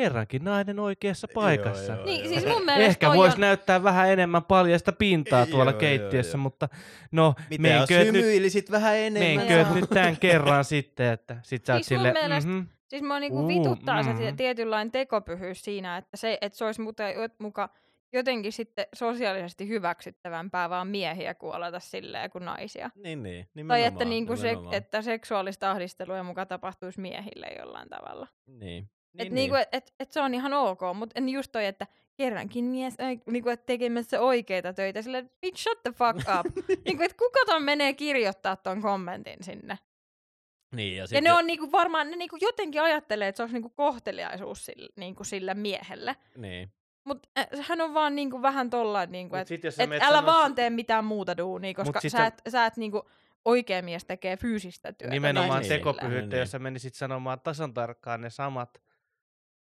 kerrankin 0.02 0.44
nainen 0.44 0.78
oikeassa 0.78 1.28
paikassa. 1.34 1.92
joo, 1.92 2.04
Niin, 2.04 2.20
joo. 2.24 2.28
siis 2.28 2.46
mun 2.46 2.64
mielestä 2.64 2.86
Ehkä 2.90 3.08
voisi 3.08 3.34
on... 3.36 3.40
näyttää 3.40 3.82
vähän 3.82 4.10
enemmän 4.10 4.44
paljasta 4.44 4.92
pintaa 4.92 5.38
Joo, 5.40 5.46
tuolla 5.46 5.70
joo, 5.70 5.80
keittiössä, 5.80 6.36
joo. 6.38 6.42
mutta 6.42 6.68
no, 7.12 7.34
Mitä 7.50 7.68
et 7.82 8.12
nyt, 8.12 8.70
vähän 8.70 8.96
enemmän? 8.96 9.48
Joo. 9.48 9.74
nyt 9.74 9.90
tämän 9.90 10.16
kerran 10.16 10.64
sitten, 10.64 11.12
että 11.12 11.36
sit 11.42 11.64
sä 11.66 11.74
oot 11.74 11.84
Siis 11.84 11.90
mun 11.90 12.06
silleen, 12.06 12.24
mielestä- 12.28 12.50
mhm, 12.50 12.60
Siis 12.88 13.02
mua 13.02 13.18
niinku 13.20 13.38
Uu, 13.40 13.48
vituttaa 13.48 14.02
se 14.02 14.08
mhm. 14.10 14.18
tie- 14.18 14.32
tietynlainen 14.32 14.92
tekopyhyys 14.92 15.64
siinä, 15.64 15.96
että 15.96 16.16
se, 16.16 16.38
että 16.40 16.58
se 16.58 16.64
olisi 16.64 16.80
muka, 16.80 17.04
muka 17.38 17.68
jotenkin 18.12 18.52
sitten 18.52 18.86
sosiaalisesti 18.94 19.68
hyväksyttävämpää 19.68 20.70
vaan 20.70 20.88
miehiä 20.88 21.34
kuoleta 21.34 21.80
silleen 21.80 22.30
kuin 22.30 22.44
naisia. 22.44 22.90
Niin, 22.94 23.22
niin. 23.22 23.44
Tai 23.44 23.50
nimenomaan, 23.54 23.92
että, 23.92 24.04
niinku 24.04 24.36
se, 24.36 24.46
nimenomaan. 24.48 24.74
että 24.74 25.02
seksuaalista 25.02 25.70
ahdistelua 25.70 26.22
muka 26.22 26.46
tapahtuisi 26.46 27.00
miehille 27.00 27.46
jollain 27.58 27.88
tavalla. 27.88 28.26
Niin. 28.46 28.90
Niin, 29.12 29.26
et, 29.26 29.32
niin. 29.32 29.34
niinku, 29.34 29.54
et, 29.56 29.68
et, 29.72 29.94
et 30.00 30.12
se 30.12 30.20
on 30.20 30.34
ihan 30.34 30.52
ok, 30.52 30.80
mutta 30.94 31.20
just 31.20 31.52
toi, 31.52 31.66
että 31.66 31.86
kerrankin 32.16 32.64
mies 32.64 32.94
ai, 33.00 33.20
niinku, 33.26 33.48
et 33.48 33.66
tekemässä 33.66 34.20
oikeita 34.20 34.72
töitä, 34.72 35.02
sille 35.02 35.24
bitch 35.40 35.62
shut 35.62 35.82
the 35.82 35.92
fuck 35.92 36.18
up. 36.38 36.66
niinku, 36.84 37.02
et 37.02 37.14
kuka 37.14 37.40
ton 37.46 37.62
menee 37.62 37.92
kirjoittaa 37.92 38.56
ton 38.56 38.82
kommentin 38.82 39.44
sinne? 39.44 39.78
Niin, 40.74 40.96
ja, 40.96 41.04
Ja 41.10 41.20
ne 41.20 41.32
on 41.32 41.46
niinku 41.46 41.72
varmaan, 41.72 42.10
ne 42.10 42.16
niinku 42.16 42.36
jotenkin 42.40 42.82
ajattelee, 42.82 43.28
että 43.28 43.36
se 43.36 43.42
olisi 43.42 43.54
niinku 43.54 43.68
kohteliaisuus 43.68 44.66
sille, 44.66 44.88
niinku 44.96 45.24
sille 45.24 45.54
miehelle. 45.54 46.16
Niin. 46.36 46.72
Mutta 47.04 47.28
hän 47.68 47.80
on 47.80 47.94
vaan 47.94 48.14
niinku 48.14 48.42
vähän 48.42 48.70
tollain, 48.70 49.12
niinku, 49.12 49.36
että 49.36 49.54
et 49.54 50.02
älä 50.02 50.16
sanoo- 50.16 50.26
vaan 50.26 50.54
tee 50.54 50.70
mitään 50.70 51.04
muuta 51.04 51.36
duunia, 51.36 51.74
koska 51.74 52.00
sä 52.08 52.26
et, 52.26 52.42
sä 52.48 52.66
et 52.66 52.76
niinku, 52.76 53.02
oikea 53.44 53.82
mies 53.82 54.04
tekee 54.04 54.36
fyysistä 54.36 54.92
työtä. 54.92 55.14
Nimenomaan 55.14 55.60
niin, 55.60 55.68
tekopyhyyttä, 55.68 56.20
niin, 56.20 56.28
niin. 56.28 56.38
jos 56.38 56.50
sä 56.50 56.58
menisit 56.58 56.94
sanomaan 56.94 57.40
tasan 57.40 57.74
tarkkaan 57.74 58.20
ne 58.20 58.30
samat 58.30 58.82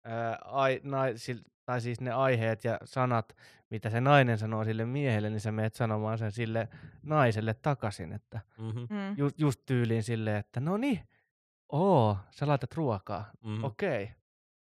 ää, 0.04 0.38
ai, 0.44 0.80
naisil, 0.84 1.38
tai 1.64 1.80
siis 1.80 2.00
ne 2.00 2.12
aiheet 2.12 2.64
ja 2.64 2.78
sanat, 2.84 3.36
mitä 3.70 3.90
se 3.90 4.00
nainen 4.00 4.38
sanoo 4.38 4.64
sille 4.64 4.84
miehelle, 4.84 5.30
niin 5.30 5.40
sä 5.40 5.52
menet 5.52 5.74
sanomaan 5.74 6.18
sen 6.18 6.32
sille 6.32 6.68
naiselle 7.02 7.54
takaisin, 7.54 8.12
että 8.12 8.40
Mm-hmm. 8.58 8.80
Mm. 8.80 9.14
ju, 9.16 9.30
just 9.38 9.60
tyyliin 9.66 10.02
silleen, 10.02 10.36
että 10.36 10.60
no 10.60 10.76
niin, 10.76 11.00
oo, 11.72 12.16
sä 12.30 12.46
laitat 12.46 12.74
ruokaa, 12.74 13.30
Mm-hmm. 13.44 13.64
okei, 13.64 14.02
okay. 14.02 14.14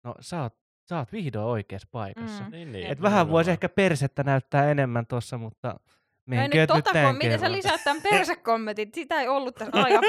no 0.05 0.15
sä 0.21 0.43
oot, 0.43 0.55
sä 0.89 0.99
oot 0.99 1.13
vihdoin 1.13 1.47
oikeassa 1.47 1.89
paikassa. 1.93 2.45
Mm. 2.45 2.51
Niin, 2.51 2.73
niin. 2.73 2.87
Et 2.87 3.03
vähän 3.03 3.29
voisi 3.29 3.51
ehkä 3.51 3.69
persettä 3.69 4.23
näyttää 4.25 4.71
enemmän 4.71 5.07
tossa, 5.07 5.39
mutta 5.39 5.81
menkö 6.27 6.57
nyt 6.59 6.71
nyt 6.71 6.85
tota, 6.85 7.03
kom- 7.03 7.17
miten 7.17 7.41
sä 7.41 7.53
lisäät 7.53 7.81
tämän 7.85 8.03
persekommentit? 8.03 8.95
Sitä 8.95 9.21
ei 9.21 9.29
ollut 9.29 9.55
tässä 9.55 9.83
aika 9.83 10.01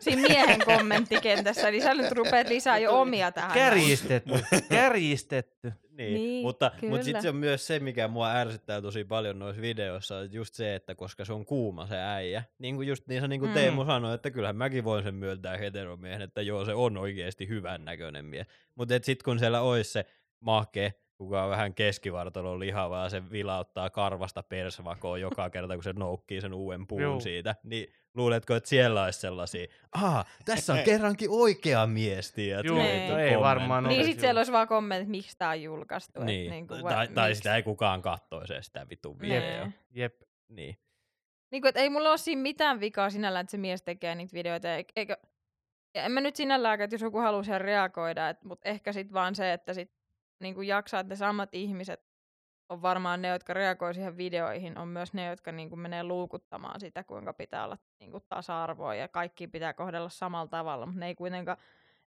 siinä 0.00 0.22
miehen 0.22 0.60
kommenttikentässä, 0.64 1.70
niin 1.70 1.82
sä 1.82 1.94
nyt 1.94 2.12
rupeat 2.12 2.48
lisää 2.48 2.78
jo 2.78 3.00
omia 3.00 3.32
tähän. 3.32 3.52
Kärjistetty, 3.52 4.32
kärjistetty. 4.68 5.72
Niin, 5.90 6.14
Niin, 6.14 6.42
mutta, 6.42 6.70
kyllä. 6.80 6.90
mutta 6.90 7.04
sitten 7.04 7.22
se 7.22 7.28
on 7.28 7.36
myös 7.36 7.66
se, 7.66 7.78
mikä 7.78 8.08
mua 8.08 8.32
ärsyttää 8.32 8.82
tosi 8.82 9.04
paljon 9.04 9.38
noissa 9.38 9.62
videoissa, 9.62 10.22
että 10.22 10.36
just 10.36 10.54
se, 10.54 10.74
että 10.74 10.94
koska 10.94 11.24
se 11.24 11.32
on 11.32 11.44
kuuma 11.46 11.86
se 11.86 11.96
äijä, 11.98 12.42
niin 12.58 12.76
kuin 12.76 12.88
just 12.88 13.06
niin, 13.06 13.20
se, 13.20 13.28
niin 13.28 13.40
kuin 13.40 13.50
Mm. 13.50 13.54
Teemu 13.54 13.84
sanoi, 13.84 14.14
että 14.14 14.30
kyllähän 14.30 14.56
mäkin 14.56 14.84
voin 14.84 15.04
sen 15.04 15.14
myöntää 15.14 15.56
heteromiehen, 15.56 16.22
että 16.22 16.42
joo, 16.42 16.64
se 16.64 16.74
on 16.74 16.96
oikeasti 16.96 17.48
hyvän 17.48 17.84
näköinen 17.84 18.24
mies. 18.24 18.46
Mutta 18.74 18.94
sitten 18.94 19.24
kun 19.24 19.38
siellä 19.38 19.60
olisi 19.60 19.92
se 19.92 20.04
mahke, 20.40 20.94
kuka 21.18 21.42
on 21.44 21.50
vähän 21.50 21.74
keskivartalon 21.74 22.60
lihava 22.60 23.02
ja 23.02 23.08
se 23.08 23.30
vilauttaa 23.30 23.90
karvasta 23.90 24.42
persvakoon 24.42 25.20
joka 25.20 25.50
kerta, 25.50 25.74
kun 25.74 25.82
se 25.84 25.92
noukkii 25.92 26.40
sen 26.40 26.54
uuden 26.54 26.86
puun 26.86 27.02
Juu. 27.02 27.20
siitä, 27.20 27.54
niin 27.62 27.92
luuletko, 28.14 28.54
että 28.54 28.68
siellä 28.68 29.04
olisi 29.04 29.20
sellaisia, 29.20 29.66
aha, 29.92 30.24
tässä 30.44 30.72
on 30.72 30.78
kerrankin 30.84 31.30
oikea 31.30 31.86
mies, 31.86 32.32
tiedät, 32.32 32.66
Juu, 32.66 32.76
Niin. 32.78 33.10
no 33.12 33.18
ei 33.18 33.38
varmaan 33.40 33.84
Niin 33.84 33.96
olisi 33.98 34.10
sit 34.12 34.20
siellä 34.20 34.38
olisi 34.38 34.52
vaan 34.52 34.68
kommentit, 34.68 35.08
miksi 35.08 35.38
tää 35.38 35.48
on 35.48 35.62
julkaistu. 35.62 36.20
et 36.20 36.26
Niin, 36.26 36.50
niinku, 36.50 36.74
tai, 36.82 37.08
tai 37.08 37.28
miksi. 37.28 37.38
sitä 37.38 37.56
ei 37.56 37.62
kukaan 37.62 38.02
kattoisi 38.02 38.52
edes 38.54 38.66
sitä 38.66 38.86
vitun 38.90 39.18
Nee. 39.18 39.40
videoa. 39.40 39.68
Jep. 39.90 40.20
Niin. 40.48 40.78
Niin 41.52 41.62
kuin, 41.62 41.68
että 41.68 41.80
ei 41.80 41.90
mulla 41.90 42.08
ole 42.08 42.18
siinä 42.18 42.42
mitään 42.42 42.80
vikaa 42.80 43.10
sinällään, 43.10 43.44
että 43.44 43.50
se 43.50 43.56
mies 43.56 43.82
tekee 43.82 44.14
niitä 44.14 44.32
videoita. 44.34 44.68
eik- 44.78 44.92
Eikö, 44.96 45.16
ja 45.94 46.02
en 46.04 46.12
mä 46.12 46.20
nyt 46.20 46.36
sinällään, 46.36 46.80
että 46.80 46.94
jos 46.94 47.02
joku 47.02 47.18
haluaa 47.18 47.42
siihen 47.42 47.60
reagoida, 47.60 48.28
et, 48.28 48.44
mutta 48.44 48.68
ehkä 48.68 48.92
sitten 48.92 49.14
vaan 49.14 49.34
se, 49.34 49.52
että 49.52 49.74
sit 49.74 49.95
niin 50.40 50.54
kuin 50.54 50.68
jaksaa, 50.68 51.00
että 51.00 51.12
ne 51.12 51.16
samat 51.16 51.48
ihmiset 51.52 52.06
on 52.68 52.82
varmaan 52.82 53.22
ne, 53.22 53.28
jotka 53.28 53.54
reagoi 53.54 53.94
siihen 53.94 54.16
videoihin, 54.16 54.78
on 54.78 54.88
myös 54.88 55.12
ne, 55.12 55.26
jotka 55.26 55.52
niin 55.52 55.68
kuin 55.68 55.80
menee 55.80 56.02
luukuttamaan 56.02 56.80
sitä, 56.80 57.04
kuinka 57.04 57.32
pitää 57.32 57.64
olla 57.64 57.78
niin 58.00 58.10
kuin 58.10 58.24
tasa-arvoa 58.28 58.94
ja 58.94 59.08
kaikki 59.08 59.48
pitää 59.48 59.72
kohdella 59.74 60.08
samalla 60.08 60.48
tavalla, 60.48 60.86
mutta 60.86 61.00
ne 61.00 61.06
ei 61.06 61.14
kuitenkaan 61.14 61.58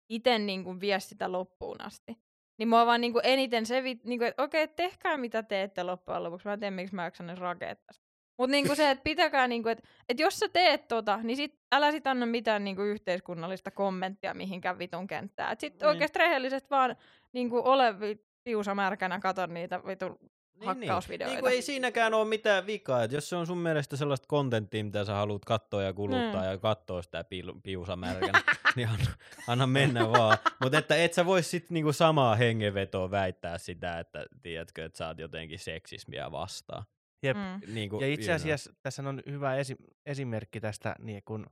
itse 0.08 0.38
niin 0.38 0.64
kuin 0.64 0.80
vie 0.80 1.00
sitä 1.00 1.32
loppuun 1.32 1.80
asti. 1.80 2.16
Niin 2.58 2.68
mua 2.68 2.86
vaan 2.86 3.00
niin 3.00 3.12
kuin 3.12 3.26
eniten 3.26 3.66
se, 3.66 3.80
niin 3.80 4.02
kuin, 4.04 4.22
että 4.22 4.42
okei, 4.42 4.68
tehkää 4.68 5.16
mitä 5.16 5.42
teette 5.42 5.82
loppujen 5.82 6.24
lopuksi. 6.24 6.48
Mä 6.48 6.52
en 6.52 6.60
tiedä, 6.60 6.76
miksi 6.76 6.94
mä 6.94 7.04
jaksan 7.04 7.30
edes 7.30 7.40
rakentaa 7.40 7.94
Mutta 8.38 8.50
niin 8.50 8.76
se, 8.76 8.90
että 8.90 9.04
pitäkää, 9.04 9.48
niin 9.48 9.62
kuin, 9.62 9.72
että, 9.72 9.88
että 10.08 10.22
jos 10.22 10.38
sä 10.38 10.48
teet 10.48 10.88
tota, 10.88 11.20
niin 11.22 11.36
sit, 11.36 11.60
älä 11.72 11.92
sit 11.92 12.06
anna 12.06 12.26
mitään 12.26 12.64
niin 12.64 12.76
kuin 12.76 12.88
yhteiskunnallista 12.88 13.70
kommenttia 13.70 14.34
mihinkään 14.34 14.78
vitun 14.78 15.06
kenttää. 15.06 15.50
Että 15.50 15.60
sit 15.60 15.74
Niin. 15.74 15.86
oikeasti 15.86 16.18
rehellisesti 16.18 16.70
vaan 16.70 16.96
niin 17.32 17.50
kuin 17.50 17.64
ole 17.64 18.00
vi- 18.00 18.24
piusamärkänä, 18.44 19.18
kato 19.18 19.46
niitä 19.46 19.80
vitun 19.86 20.18
Niin, 20.60 20.66
hakkausvideoita. 20.66 21.34
Niin, 21.34 21.44
niin 21.44 21.52
ei 21.54 21.62
siinäkään 21.62 22.14
ole 22.14 22.28
mitään 22.28 22.66
vikaa. 22.66 23.02
että 23.02 23.16
jos 23.16 23.28
se 23.28 23.36
on 23.36 23.46
sun 23.46 23.58
mielestä 23.58 23.96
sellaista 23.96 24.26
kontenttia, 24.28 24.84
mitä 24.84 25.04
sä 25.04 25.14
haluat 25.14 25.44
katsoa 25.44 25.82
ja 25.82 25.92
kuluttaa 25.92 26.42
Mm. 26.42 26.48
ja 26.50 26.58
katsoa 26.58 27.02
sitä 27.02 27.22
piil- 27.22 27.60
piusamärkänä, 27.62 28.42
niin 28.76 28.88
anna, 28.88 29.10
anna 29.46 29.66
mennä 29.66 30.08
vaan. 30.10 30.38
Mutta 30.62 30.78
että 30.78 30.96
et 30.96 31.14
sä 31.14 31.26
vois 31.26 31.50
sit 31.50 31.70
niinku 31.70 31.92
samaa 31.92 32.34
hengenvetoa 32.36 33.10
väittää 33.10 33.58
sitä, 33.58 33.98
että 33.98 34.26
tiedätkö, 34.42 34.84
että 34.84 34.98
sä 34.98 35.06
oot 35.06 35.18
jotenkin 35.18 35.58
seksismiä 35.58 36.32
vastaan. 36.32 36.84
Jep. 37.22 37.36
Mm. 37.36 37.74
Niinku, 37.74 38.00
Ja 38.00 38.06
itse 38.06 38.22
you 38.30 38.36
know. 38.38 38.42
asiassa 38.42 38.72
tässä 38.82 39.02
on 39.08 39.22
hyvä 39.30 39.56
esi- 39.56 39.76
esimerkki 40.06 40.60
tästä, 40.60 40.94
niin 40.98 41.22
kun, 41.24 41.46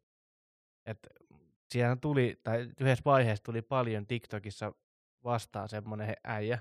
että 0.86 1.08
siellä 1.70 1.96
tuli, 2.00 2.40
tai 2.44 2.68
yhdessä 2.80 3.02
vaiheessa 3.04 3.44
tuli 3.44 3.62
paljon 3.62 4.06
TikTokissa 4.06 4.72
vastaan 5.26 5.68
semmoinen 5.68 6.14
äijä, 6.24 6.58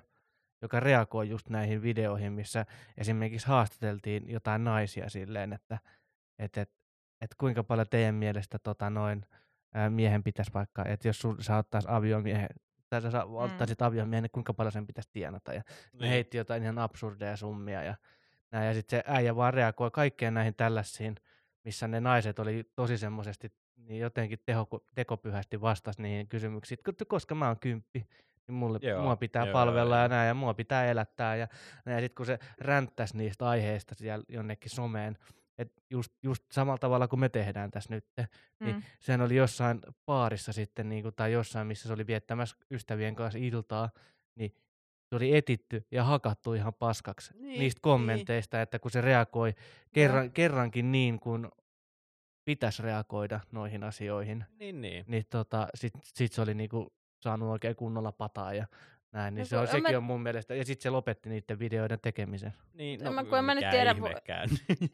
joka 0.62 0.80
reagoi 0.80 1.30
just 1.30 1.50
näihin 1.50 1.82
videoihin, 1.82 2.34
missä 2.34 2.66
esimerkiksi 2.98 3.48
haastateltiin 3.48 4.30
jotain 4.30 4.64
naisia 4.64 5.10
silleen, 5.10 5.54
että 5.54 5.78
et, 6.40 6.58
et, 6.58 6.72
et 7.22 7.36
kuinka 7.38 7.64
paljon 7.64 7.88
teidän 7.90 8.16
mielestä 8.16 8.60
tota 8.60 8.90
noin, 8.90 9.26
ää, 9.74 9.90
miehen 9.90 10.24
pitäisi 10.24 10.54
vaikka, 10.54 10.86
että 10.86 11.08
jos 11.08 11.20
sun, 11.20 11.44
sä 11.44 11.58
ottais 11.58 11.86
aviomiehen, 11.88 12.50
tai 12.90 13.02
sä 13.02 13.12
sa- 13.12 13.26
ottaisit 13.26 13.82
aviomiehen, 13.82 14.24
niin 14.24 14.32
kuinka 14.32 14.54
paljon 14.54 14.72
sen 14.72 14.88
pitäisi 14.88 15.10
tienata. 15.14 15.54
Ja 15.54 15.62
ne 15.94 16.00
Niin. 16.00 16.10
heitti 16.10 16.38
jotain 16.38 16.64
ihan 16.64 16.78
absurdeja 16.80 17.38
summia 17.38 17.84
ja 17.84 17.96
näin. 18.52 18.68
Ja 18.68 18.74
sitten 18.74 19.00
se 19.00 19.04
äijä 19.08 19.36
vaan 19.36 19.54
reagoi 19.54 19.92
kaikkeen 19.92 20.34
näihin 20.34 20.56
tällaisiin, 20.56 21.16
missä 21.64 21.88
ne 21.88 22.00
naiset 22.00 22.40
oli 22.40 22.72
tosi 22.76 22.98
semmoisesti 22.98 23.54
niin 23.76 24.00
jotenkin 24.02 24.40
teho, 24.46 24.68
tekopyhästi 24.96 25.62
vastas 25.62 25.98
niihin 25.98 26.28
kysymyksiin, 26.28 26.80
koska 27.08 27.36
mä 27.36 27.48
oon 27.48 27.60
kymppi, 27.60 28.08
niin 28.48 28.56
mulle, 28.56 28.80
Joo, 28.82 29.02
mua 29.04 29.16
pitää 29.16 29.46
joo, 29.46 29.54
palvella 29.54 29.96
joo. 29.96 30.04
ja 30.04 30.08
näin, 30.08 30.28
ja 30.28 30.34
mua 30.34 30.54
pitää 30.54 30.86
elättää. 30.86 31.36
Ja, 31.36 31.48
näin. 31.86 31.96
ja 31.96 32.02
sitten 32.02 32.16
kun 32.16 32.26
se 32.26 32.40
ränttäisi 32.58 33.18
niistä 33.18 33.48
aiheista 33.50 33.96
siellä 33.96 34.26
jonnekin 34.30 34.70
someen, 34.72 35.18
että 35.58 35.82
just, 35.90 36.14
just 36.24 36.44
samalla 36.52 36.78
tavalla 36.78 37.08
kuin 37.08 37.20
me 37.20 37.30
tehdään 37.30 37.72
tässä 37.72 37.94
nyt, 37.94 38.06
niin 38.60 38.76
Mm. 38.76 38.82
sehän 39.00 39.22
oli 39.22 39.36
jossain 39.36 39.80
baarissa 40.06 40.54
sitten, 40.54 40.90
niin 40.90 41.04
kuin, 41.04 41.16
tai 41.16 41.32
jossain, 41.32 41.68
missä 41.68 41.88
se 41.88 41.94
oli 41.94 42.08
viettämässä 42.08 42.58
ystävien 42.72 43.16
kanssa 43.16 43.40
iltaa, 43.40 43.90
niin 44.36 44.52
se 45.10 45.16
oli 45.16 45.36
etitty 45.36 45.88
ja 45.92 46.04
hakattu 46.04 46.54
ihan 46.54 46.74
paskaksi 46.74 47.34
Niin, 47.34 47.44
niin, 47.46 47.60
niistä 47.60 47.78
niin. 47.78 47.82
kommenteista, 47.82 48.62
että 48.62 48.80
kun 48.80 48.92
se 48.92 49.02
reagoi 49.02 49.54
kerran, 49.94 50.32
kerrankin 50.32 50.92
niin 50.92 51.20
kuin 51.20 51.48
pitäisi 52.46 52.84
reagoida 52.84 53.40
noihin 53.52 53.84
asioihin, 53.84 54.46
Niin, 54.60 54.82
niin. 54.82 55.06
niin 55.08 55.26
tota, 55.30 55.68
sit, 55.76 55.94
sit 56.04 56.34
se 56.34 56.42
oli 56.42 56.54
niinku 56.54 56.94
saanut 57.20 57.50
oikein 57.50 57.76
kunnolla 57.76 58.12
pataa 58.12 58.54
ja 58.54 58.68
näin, 59.12 59.34
niin 59.36 59.42
No 59.42 59.46
se 59.46 59.58
on, 59.58 59.68
sekin 59.68 59.92
mä- 59.92 59.98
on 59.98 60.04
mun 60.04 60.22
mielestä, 60.24 60.56
ja 60.56 60.66
sitten 60.66 60.84
se 60.84 60.90
lopetti 60.90 61.30
niiden 61.30 61.60
videoiden 61.60 62.00
tekemisen. 62.00 62.54
niin 62.74 63.08
En 63.08 63.14
mä- 63.14 63.24
kun 63.24 63.38
en 63.38 63.46
mä 63.46 63.56
nyt 63.56 63.70
tiedä. 63.72 63.96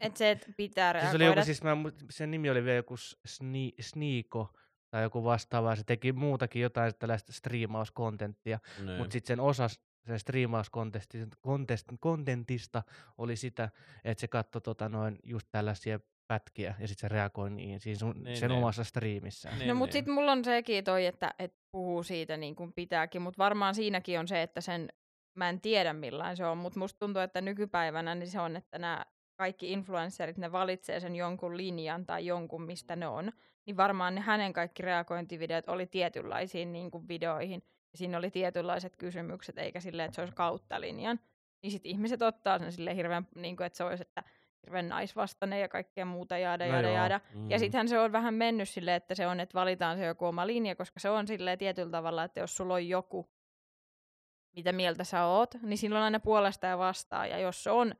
Että 0.00 0.18
se, 0.18 0.30
että 0.30 0.46
pitää 0.56 0.92
Siis 0.92 1.02
reagoida. 1.02 1.24
oli 1.24 1.30
joku, 1.36 1.44
siis 1.44 1.62
mä, 1.62 1.76
sen 2.10 2.30
nimi 2.30 2.50
oli 2.50 2.64
vielä 2.64 2.76
joku 2.76 2.94
Sni, 3.26 3.72
Sniiko 3.80 4.54
tai 4.90 5.02
joku 5.02 5.24
vastaava, 5.24 5.76
se 5.76 5.84
teki 5.84 6.12
muutakin 6.12 6.62
jotain 6.62 6.92
tällaista 6.98 7.32
striimauskontenttia, 7.32 8.58
Niin. 8.84 8.98
mutta 8.98 9.12
sitten 9.12 9.28
sen 9.28 9.40
osa 9.40 9.66
sen 10.06 10.18
striimauskontentista 10.18 12.82
oli 13.18 13.36
sitä, 13.36 13.70
että 14.04 14.20
se 14.20 14.28
katsoi 14.28 14.60
tota 14.60 14.88
noin 14.88 15.18
just 15.24 15.48
tällaisia 15.50 16.00
pätkiä 16.26 16.74
ja 16.78 16.88
sitten 16.88 17.00
se 17.10 17.14
reagoi 17.14 17.50
niin, 17.50 17.80
siinä 17.80 17.98
sun, 17.98 18.14
Niin, 18.24 18.36
sen 18.36 18.48
niin. 18.50 18.58
omassa 18.58 18.84
striimissään. 18.84 19.58
Niin, 19.58 19.68
No 19.68 19.74
mutta 19.74 19.86
niin. 19.86 19.92
sitten 19.92 20.14
mulla 20.14 20.32
on 20.32 20.44
sekin 20.44 20.84
toi, 20.84 21.06
että, 21.06 21.34
että 21.38 21.58
puhuu 21.72 22.02
siitä 22.02 22.36
niin 22.36 22.56
kuin 22.56 22.72
pitääkin, 22.72 23.22
mutta 23.22 23.38
varmaan 23.38 23.74
siinäkin 23.74 24.18
on 24.20 24.28
se, 24.28 24.42
että 24.42 24.60
sen, 24.60 24.88
mä 25.38 25.48
en 25.48 25.60
tiedä 25.60 25.92
millainen 25.92 26.36
se 26.36 26.46
on, 26.46 26.58
mutta 26.58 26.78
musta 26.78 26.98
tuntuu, 26.98 27.22
että 27.22 27.40
nykypäivänä 27.40 28.14
niin 28.14 28.30
se 28.30 28.40
on, 28.40 28.56
että 28.56 28.78
nämä 28.78 29.04
kaikki 29.36 29.72
influencerit, 29.72 30.38
ne 30.38 30.52
valitsee 30.52 31.00
sen 31.00 31.16
jonkun 31.16 31.56
linjan 31.56 32.06
tai 32.06 32.26
jonkun, 32.26 32.62
mistä 32.62 32.96
ne 32.96 33.08
on, 33.08 33.32
niin 33.66 33.76
varmaan 33.76 34.14
ne 34.14 34.20
hänen 34.20 34.52
kaikki 34.52 34.82
reagointivideot 34.82 35.68
oli 35.68 35.86
tietynlaisiin 35.86 36.72
niin 36.72 36.90
kuin 36.90 37.08
videoihin, 37.08 37.62
ja 37.92 37.98
siinä 37.98 38.18
oli 38.18 38.30
tietynlaiset 38.30 38.96
kysymykset, 38.96 39.58
eikä 39.58 39.80
silleen, 39.80 40.06
että 40.06 40.14
se 40.14 40.20
olisi 40.20 40.34
kautta 40.34 40.80
linjan. 40.80 41.20
Niin 41.62 41.70
sitten 41.70 41.90
ihmiset 41.90 42.22
ottaa 42.22 42.58
sen 42.58 42.72
silleen 42.72 42.96
hirveän, 42.96 43.28
niin 43.34 43.56
kuin, 43.56 43.66
että 43.66 43.76
se 43.76 43.84
olisi, 43.84 44.02
että 44.02 44.22
hirveän 44.66 44.88
naisvastainen 44.88 45.60
ja 45.60 45.68
kaikkea 45.68 46.04
muuta, 46.04 46.38
jaada, 46.38 46.66
No 46.66 46.72
jaada, 46.72 46.88
joo. 46.88 46.96
jaada. 46.96 47.20
Mm. 47.34 47.50
Ja 47.50 47.58
sittenhän 47.58 47.88
se 47.88 47.98
on 47.98 48.12
vähän 48.12 48.34
mennyt 48.34 48.68
silleen, 48.68 48.96
että 48.96 49.14
se 49.14 49.26
on, 49.26 49.40
että 49.40 49.54
valitaan 49.54 49.98
se 49.98 50.04
joku 50.06 50.26
oma 50.26 50.46
linja, 50.46 50.76
koska 50.76 51.00
se 51.00 51.10
on 51.10 51.26
silleen 51.26 51.58
tietyllä 51.58 51.90
tavalla, 51.90 52.24
että 52.24 52.40
jos 52.40 52.56
sulla 52.56 52.74
on 52.74 52.88
joku, 52.88 53.30
mitä 54.56 54.72
mieltä 54.72 55.04
sä 55.04 55.24
oot, 55.24 55.54
niin 55.62 55.78
silloin 55.78 56.04
aina 56.04 56.20
puolesta 56.20 56.66
ja 56.66 56.78
vastaan. 56.78 57.30
Ja 57.30 57.38
jos 57.38 57.64
se 57.64 57.70
on, 57.70 57.94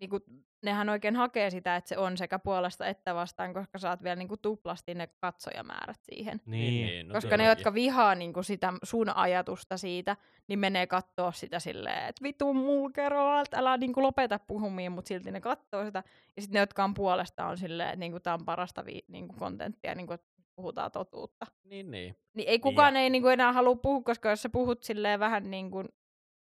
niin 0.00 0.10
kun, 0.10 0.20
nehän 0.62 0.88
oikein 0.88 1.16
hakee 1.16 1.50
sitä, 1.50 1.76
että 1.76 1.88
se 1.88 1.98
on 1.98 2.16
sekä 2.16 2.38
puolesta 2.38 2.86
että 2.86 3.14
vastaan, 3.14 3.54
koska 3.54 3.78
saat 3.78 4.02
vielä 4.02 4.16
niin 4.16 4.28
kun, 4.28 4.38
tuplasti 4.42 4.94
ne 4.94 5.08
katsojamäärät 5.20 6.00
siihen. 6.02 6.40
Niin, 6.46 7.08
no 7.08 7.14
Koska 7.14 7.36
ne, 7.36 7.46
jotka 7.46 7.74
vihaa 7.74 8.14
niin 8.14 8.32
kuin 8.32 8.44
sitä 8.44 8.72
sun 8.82 9.16
ajatusta 9.16 9.76
siitä, 9.76 10.16
niin 10.48 10.58
menee 10.58 10.86
kattoo 10.86 11.32
sitä 11.32 11.58
silleen, 11.58 12.08
että 12.08 12.22
vitu 12.22 12.54
mulkero, 12.54 13.40
että 13.40 13.58
älä 13.58 13.76
niin 13.76 13.92
kuin 13.92 14.04
lopeta 14.04 14.38
puhumia, 14.38 14.90
mutta 14.90 15.08
silti 15.08 15.30
ne 15.30 15.40
kattoo 15.40 15.84
sitä. 15.84 16.02
Ja 16.36 16.42
sitten 16.42 16.54
ne, 16.54 16.60
jotka 16.60 16.84
on 16.84 16.94
puolesta, 16.94 17.46
on 17.46 17.58
silleen, 17.58 17.88
että 17.88 18.00
niin 18.00 18.12
kuin 18.12 18.22
tämä 18.22 18.34
on 18.34 18.44
parasta 18.44 18.84
vi- 18.84 19.04
niin 19.08 19.28
kuin 19.28 19.38
kontenttia, 19.38 19.94
niin 19.94 20.06
kuin, 20.06 20.14
että 20.14 20.34
puhutaan 20.56 20.90
totuutta. 20.90 21.46
Niin, 21.64 21.90
niin. 21.90 22.16
Niin 22.34 22.48
ei 22.48 22.58
kukaan 22.58 22.96
ei 22.96 23.10
niin 23.10 23.22
kuin 23.22 23.32
enää 23.32 23.52
halua 23.52 23.76
puhua, 23.76 24.02
koska 24.02 24.30
jos 24.30 24.42
sä 24.42 24.48
puhut 24.48 24.82
silleen 24.82 25.20
vähän 25.20 25.50
niin 25.50 25.70
kuin 25.70 25.88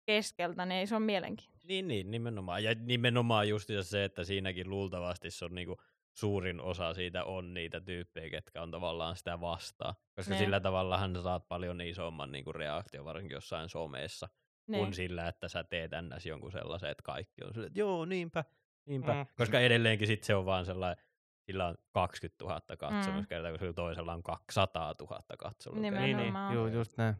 keskeltä, 0.07 0.66
niin 0.66 0.78
ei 0.78 0.86
se 0.86 0.94
ole 0.94 1.05
mielenkiintoista. 1.05 1.51
Niin, 1.62 1.88
niin, 1.88 2.10
nimenomaan. 2.10 2.64
Ja 2.64 2.74
nimenomaan 2.74 3.48
just 3.48 3.68
se, 3.82 4.04
että 4.04 4.24
siinäkin 4.24 4.70
luultavasti 4.70 5.30
se 5.30 5.44
on 5.44 5.54
niinku 5.54 5.76
suurin 6.12 6.60
osa 6.60 6.94
siitä 6.94 7.24
on 7.24 7.54
niitä 7.54 7.80
tyyppejä, 7.80 8.30
ketkä 8.30 8.62
on 8.62 8.70
tavallaan 8.70 9.16
sitä 9.16 9.40
vastaan. 9.40 9.94
Koska 10.16 10.30
Niin. 10.34 10.44
sillä 10.44 10.60
tavallahan 10.60 11.14
sä 11.14 11.22
saat 11.22 11.48
paljon 11.48 11.80
isomman 11.80 12.32
niinku 12.32 12.52
reaktio, 12.52 13.04
varsinkin 13.04 13.34
jossain 13.34 13.68
someessa. 13.68 14.28
Niin. 14.66 14.78
kuin 14.84 14.94
sillä, 14.94 15.28
että 15.28 15.48
sä 15.48 15.64
teet 15.64 15.90
ns. 16.02 16.26
jonkun 16.26 16.52
sellaisen, 16.52 16.90
että 16.90 17.02
kaikki 17.02 17.44
on 17.44 17.52
silleen, 17.54 17.66
että 17.66 17.78
joo, 17.80 18.04
niinpä, 18.04 18.44
niinpä. 18.86 19.12
Mm. 19.12 19.18
Mm. 19.18 19.26
Koska 19.36 19.60
edelleenkin 19.60 20.06
sit 20.06 20.22
se 20.24 20.34
on 20.34 20.44
vaan 20.46 20.66
sellainen, 20.66 21.04
sillä 21.46 21.66
on 21.66 21.74
20 21.92 22.44
000 22.44 22.60
Mm. 22.70 22.76
katsomuskertaa, 22.78 23.50
kun 23.50 23.58
sillä 23.58 23.72
toisella 23.72 24.12
on 24.12 24.22
200 24.22 24.94
000 25.00 25.20
katsomuskertaa. 25.38 26.00
niin, 26.02 26.16
niin. 26.16 26.34
Juu, 26.52 26.66
just 26.66 26.96
näin. 26.96 27.14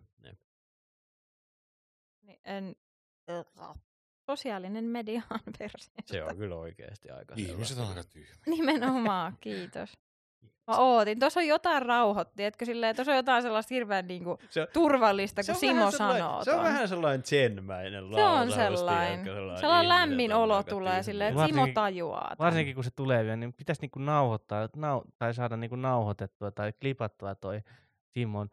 Niin 2.23 2.39
en... 2.45 2.77
Sosiaalinen 4.27 4.85
media 4.85 5.23
on 5.31 5.41
perseestä. 5.59 6.03
Se 6.13 6.25
on 6.25 6.37
kyllä 6.37 6.57
oikeasti 6.57 7.11
aika 7.11 7.35
Ihmiset 7.37 7.79
on 7.79 7.89
aika 7.89 8.05
tyhmiä. 8.05 8.35
Nimenomaan, 8.47 9.37
kiitos. 9.41 9.93
Mä 10.69 10.77
ootin. 10.79 11.19
Tuossa 11.19 11.41
on 11.41 11.47
jotain 11.47 11.83
rauhoitti, 11.87 12.35
tiedätkö, 12.37 12.65
silleen, 12.65 12.97
tuossa 12.97 13.13
on 13.13 13.17
jotain 13.17 13.43
sellaista 13.43 13.75
hirveän 13.75 14.07
niinku, 14.07 14.39
Se 14.51 14.61
on- 14.61 14.67
turvallista, 14.73 15.43
kun 15.47 15.55
Simo 15.55 15.91
sellainen- 15.91 16.23
sanoo 16.23 16.45
Se 16.45 16.53
on 16.55 16.65
vähän 16.65 16.89
sellainen 16.89 17.25
zenmäinen 17.25 18.05
Se 18.15 18.23
on 18.25 18.51
sellainen. 18.53 19.25
Sellainen 19.25 19.61
ihmiset 19.61 19.89
lämmin 19.89 20.33
olo 20.33 20.63
tulee 20.63 21.03
silleen, 21.03 21.33
että 21.35 21.47
Simo 21.47 21.67
tajuaa. 21.75 22.37
Varsinkin 22.39 22.75
kun 22.75 22.85
se 22.85 22.91
tulee 22.91 23.23
vielä, 23.25 23.37
niin 23.37 23.53
pitäisi 23.53 23.83
niinku 23.83 23.99
nauhoittaa 23.99 24.69
nau, 24.77 25.03
tai 25.19 25.35
saada 25.35 25.57
niinku 25.57 25.77
nauhoitettua 25.77 26.51
tai 26.51 26.73
klipattua 26.81 27.35
toi 27.35 27.61
Simon. 28.15 28.49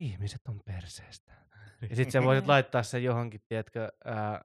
Ihmiset 0.00 0.40
on 0.48 0.60
perseestä. 0.64 1.32
Ja 1.90 1.96
sitten 1.96 2.12
sä 2.12 2.22
voisit 2.22 2.46
laittaa 2.54 2.82
sen 2.82 3.04
johonkin, 3.04 3.40
tiedätkö, 3.48 3.88
ää, 4.04 4.44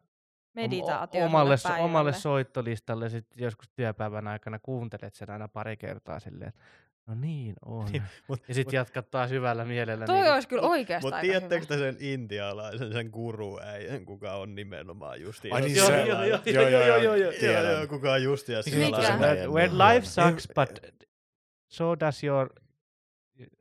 Meditaatio 0.56 1.26
omalle, 1.26 1.58
so- 1.58 1.74
omalle 1.84 2.14
soittolistalle 2.14 3.10
sit 3.10 3.28
joskus 3.36 3.70
työpäivän 3.70 4.28
aikana 4.28 4.60
kuuntelet 4.60 5.14
sen 5.16 5.30
aina 5.30 5.48
pari 5.48 5.78
kertaa 5.78 6.20
silleen, 6.20 6.50
että 6.50 6.62
no 7.08 7.16
niin 7.16 7.56
on. 7.66 7.88
Mut, 8.28 8.44
ja 8.48 8.54
sitten 8.54 8.78
jatkat 8.78 9.12
taas 9.12 9.30
hyvällä 9.30 9.66
mielellä. 9.66 10.06
Toi 10.06 10.16
niinku- 10.16 10.32
olisi 10.34 10.48
kyllä 10.48 10.62
oikeastaan 10.68 11.14
Mutta 11.14 11.22
tiedättekö 11.22 11.66
te 11.66 11.78
sen 11.78 11.98
intialaisen, 12.00 12.94
sen 12.94 13.10
guruäijän, 13.14 14.06
kuka 14.06 14.34
on 14.34 14.56
nimenomaan 14.56 15.22
justi 15.22 15.52
Ai 15.52 15.62
niin 15.62 15.76
Joo, 15.76 15.88
se- 15.88 16.06
joo, 16.06 16.24
joo, 16.24 16.24
joo, 16.24 16.40
joo, 16.46 16.70
joo, 16.70 16.82
joo, 16.88 16.98
joo, 16.98 17.16
joo, 17.16 17.32
tiedän. 17.40 17.64
Joo, 17.66 17.74
joo, 17.74 17.88
kuka 17.88 18.12
on 18.14 18.24
justi 18.24 18.52
ja 18.52 18.58
Mikä? 18.66 18.70
sillä 18.70 18.86
Mikä? 18.86 19.02
lailla- 19.02 19.36
That 19.36 19.50
When 19.54 19.72
life 19.78 20.06
sucks, 20.06 20.48
but 20.56 21.00
so 21.68 21.96
does 22.00 22.24
your 22.24 22.50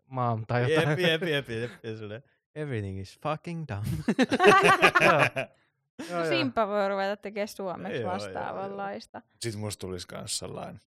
mom 0.07 0.45
tai 0.47 0.62
jotain. 0.74 0.88
Jep, 0.88 1.22
jep, 1.22 1.22
jep, 1.22 1.49
jep. 1.49 1.70
Silleen, 1.99 2.22
Everything 2.55 3.01
is 3.01 3.18
fucking 3.22 3.64
dumb. 3.68 3.86
Joo. 5.99 6.09
Joo, 6.11 6.18
No 6.18 6.24
joo. 6.24 6.34
Simppa 6.38 6.68
voi 6.68 6.88
ruveta 6.88 7.16
tekemään 7.16 7.49
suomeksi 7.49 7.99
Joo, 7.99 8.03
joo, 8.03 8.12
vastaavanlaista. 8.12 9.22
Sitten 9.40 9.61
musta 9.61 9.80
tulisi 9.80 10.07
kans 10.09 10.38
sellainen 10.38 10.80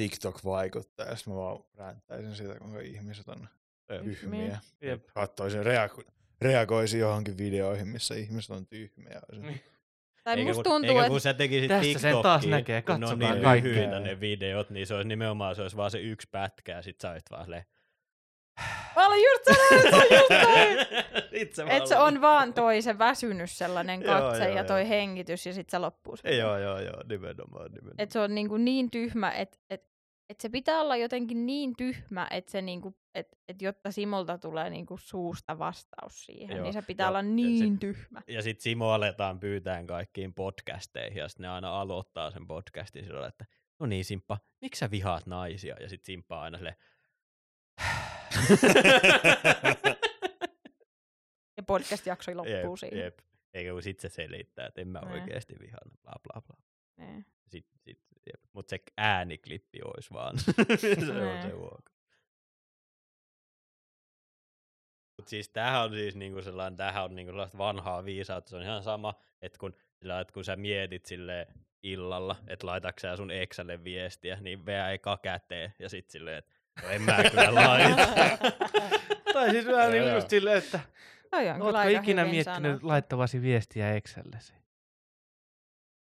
TikTok-vaikuttaja, 0.00 1.08
ja 1.10 1.16
sit 1.16 1.26
mä 1.26 1.34
vaan 1.34 1.64
ränttäisin 1.74 2.34
sitä, 2.36 2.58
kuinka 2.58 2.80
ihmiset 2.80 3.28
on 3.28 3.48
tyhmiä. 4.04 4.58
Jep. 4.80 5.06
Kattoisin, 5.14 5.60
reago- 5.66 6.10
reagoisin 6.40 7.00
johonkin 7.00 7.38
videoihin, 7.38 7.88
missä 7.88 8.14
ihmiset 8.14 8.50
on 8.50 8.66
tyhmiä. 8.66 9.20
Niin. 9.32 9.60
Tai 10.24 10.34
Eikä 10.38 10.48
musta 10.48 10.62
kun, 10.62 10.72
tuntuu, 10.72 10.88
eikä 10.90 11.00
että 11.00 11.10
kun 11.10 11.20
sä 11.20 11.34
tekisit 11.34 11.68
Tästä 11.68 11.84
sen 11.84 11.92
TikTokia, 11.92 12.22
taas 12.22 12.46
näkee, 12.46 12.82
kun 12.82 13.00
ne 13.00 13.06
on 13.06 13.18
niin 13.18 13.42
kaikkea. 13.42 13.72
lyhyitä 13.72 14.00
ne 14.00 14.20
videot, 14.20 14.70
niin 14.70 14.86
se 14.86 14.94
olisi 14.94 15.08
nimenomaan 15.08 15.56
se 15.56 15.62
olisi 15.62 15.76
vaan 15.76 15.90
se 15.90 16.00
yksi 16.00 16.28
pätkä, 16.30 16.72
ja 16.72 16.82
sit 16.82 17.00
sä 17.00 17.10
olisit 17.10 17.30
vaan 17.30 17.44
silleen, 17.44 17.64
mä 18.96 19.06
olin 19.06 19.22
just 19.22 19.44
sanonut, 19.44 19.84
että 19.84 19.90
se 19.90 19.96
on 19.96 20.18
just 20.18 20.28
toi. 20.28 21.66
Että 21.76 21.86
se 21.88 21.94
vaan- 21.94 22.14
on 22.14 22.20
vaan 22.20 22.54
toi 22.54 22.82
se 22.82 22.98
väsynyt 22.98 23.50
sellainen 23.50 24.02
Joo, 24.02 24.20
katse 24.20 24.44
joo, 24.44 24.56
ja 24.56 24.64
toi 24.64 24.80
joo. 24.80 24.88
hengitys 24.88 25.46
ja 25.46 25.52
sit 25.52 25.70
se 25.70 25.78
loppuu. 25.78 26.16
Ei, 26.24 26.38
Joo, 26.38 26.58
joo, 26.58 26.80
joo, 26.80 27.02
nimenomaan, 27.08 27.70
nimenomaan. 27.70 27.94
Että 27.98 28.12
se 28.12 28.20
on 28.20 28.34
niinku 28.34 28.56
niin 28.56 28.90
tyhmä, 28.90 29.30
että 29.32 29.58
et, 29.70 29.84
et 30.30 30.40
se 30.40 30.48
pitää 30.48 30.80
olla 30.80 30.96
jotenkin 30.96 31.46
niin 31.46 31.76
tyhmä, 31.76 32.26
että 32.30 32.50
se 32.52 32.62
niinku, 32.62 32.96
et, 33.14 33.28
et 33.48 33.62
jotta 33.62 33.90
Simolta 33.92 34.38
tulee 34.38 34.70
niinku 34.70 34.96
suusta 34.96 35.58
vastaus 35.58 36.26
siihen, 36.26 36.56
Joo, 36.56 36.62
niin 36.64 36.72
se 36.72 36.82
pitää 36.82 37.04
ja- 37.04 37.08
olla 37.08 37.18
ja 37.18 37.22
niin 37.22 37.58
sit- 37.70 37.80
tyhmä. 37.80 38.22
Ja 38.28 38.42
sit 38.42 38.60
Simo 38.60 38.90
aletaan 38.90 39.40
pyytään 39.40 39.86
kaikkiin 39.86 40.34
podcasteihin, 40.34 41.18
ja 41.18 41.28
sit 41.28 41.38
ne 41.38 41.48
aina 41.48 41.80
aloittaa 41.80 42.30
sen 42.30 42.46
podcastin 42.46 43.04
sillä 43.04 43.26
että 43.26 43.44
no 43.80 43.86
niin 43.86 44.04
Simppa, 44.04 44.38
miksi 44.60 44.78
sä 44.78 44.90
vihaat 44.90 45.26
naisia? 45.26 45.76
Ja 45.80 45.88
sit 45.88 46.04
Simppa 46.04 46.40
aina 46.40 46.58
silleen, 46.58 46.76
Ja 51.56 51.62
podcast-jakso 51.62 52.36
loppuu 52.36 52.52
jep, 52.54 52.78
siihen. 52.78 52.98
jep. 53.04 53.18
Eikä 53.54 53.72
kun 53.72 53.82
sit 53.82 54.00
se 54.00 54.08
selittää, 54.08 54.66
että 54.66 54.80
en 54.80 54.88
mä 54.88 55.00
Nee. 55.00 55.12
oikeesti 55.12 55.54
vihaa, 55.60 55.80
bla 56.02 56.12
bla 56.22 56.42
bla. 56.46 56.56
Niin. 56.96 57.26
Sit, 57.48 57.66
sit, 57.80 58.00
jep. 58.26 58.40
Mut 58.52 58.68
se 58.68 58.78
ääniklippi 58.96 59.78
olisi 59.84 60.10
vaan. 60.12 60.38
se 60.80 61.12
on 61.12 61.18
Nee. 61.18 61.42
se 61.42 61.50
huoka. 61.50 61.92
Mut 65.18 65.28
siis 65.28 65.48
tämähän 65.48 65.82
on 65.82 65.90
siis 65.90 66.16
niinku 66.16 66.42
sellainen, 66.42 66.76
tämähän 66.76 67.04
on 67.04 67.14
niinku 67.14 67.32
sellaista 67.32 67.58
vanhaa 67.58 68.04
viisautta. 68.04 68.50
Se 68.50 68.56
on 68.56 68.62
ihan 68.62 68.82
sama, 68.82 69.14
että 69.42 69.58
kun, 69.58 69.74
sillä, 69.94 70.20
että 70.20 70.32
kun 70.34 70.44
sä 70.44 70.56
mietit 70.56 71.06
sille 71.06 71.46
illalla, 71.82 72.36
että 72.46 72.66
laitatko 72.66 73.00
sä 73.00 73.16
sun 73.16 73.30
Exälle 73.30 73.84
viestiä, 73.84 74.38
niin 74.40 74.66
veä 74.66 74.90
eka 74.92 75.18
käteen 75.22 75.74
ja 75.78 75.88
sit 75.88 76.10
silleen, 76.10 76.38
että 76.38 76.54
no 76.82 76.88
en 76.88 77.02
mä 77.02 77.16
kyllä 77.30 77.54
laita. 77.54 78.06
Tai 79.32 79.50
siis 79.50 79.66
vähän 79.66 79.90
niin 79.90 80.14
just 80.14 80.30
silleen, 80.30 80.58
että 80.58 80.80
Toi 81.30 81.48
on 81.48 81.62
ootko 81.62 81.88
ikinä 81.88 82.20
hyvin 82.22 82.34
miettinyt 82.34 82.62
sanottu. 82.62 82.88
laittavasi 82.88 83.42
viestiä 83.42 83.94
Excellesi? 83.94 84.54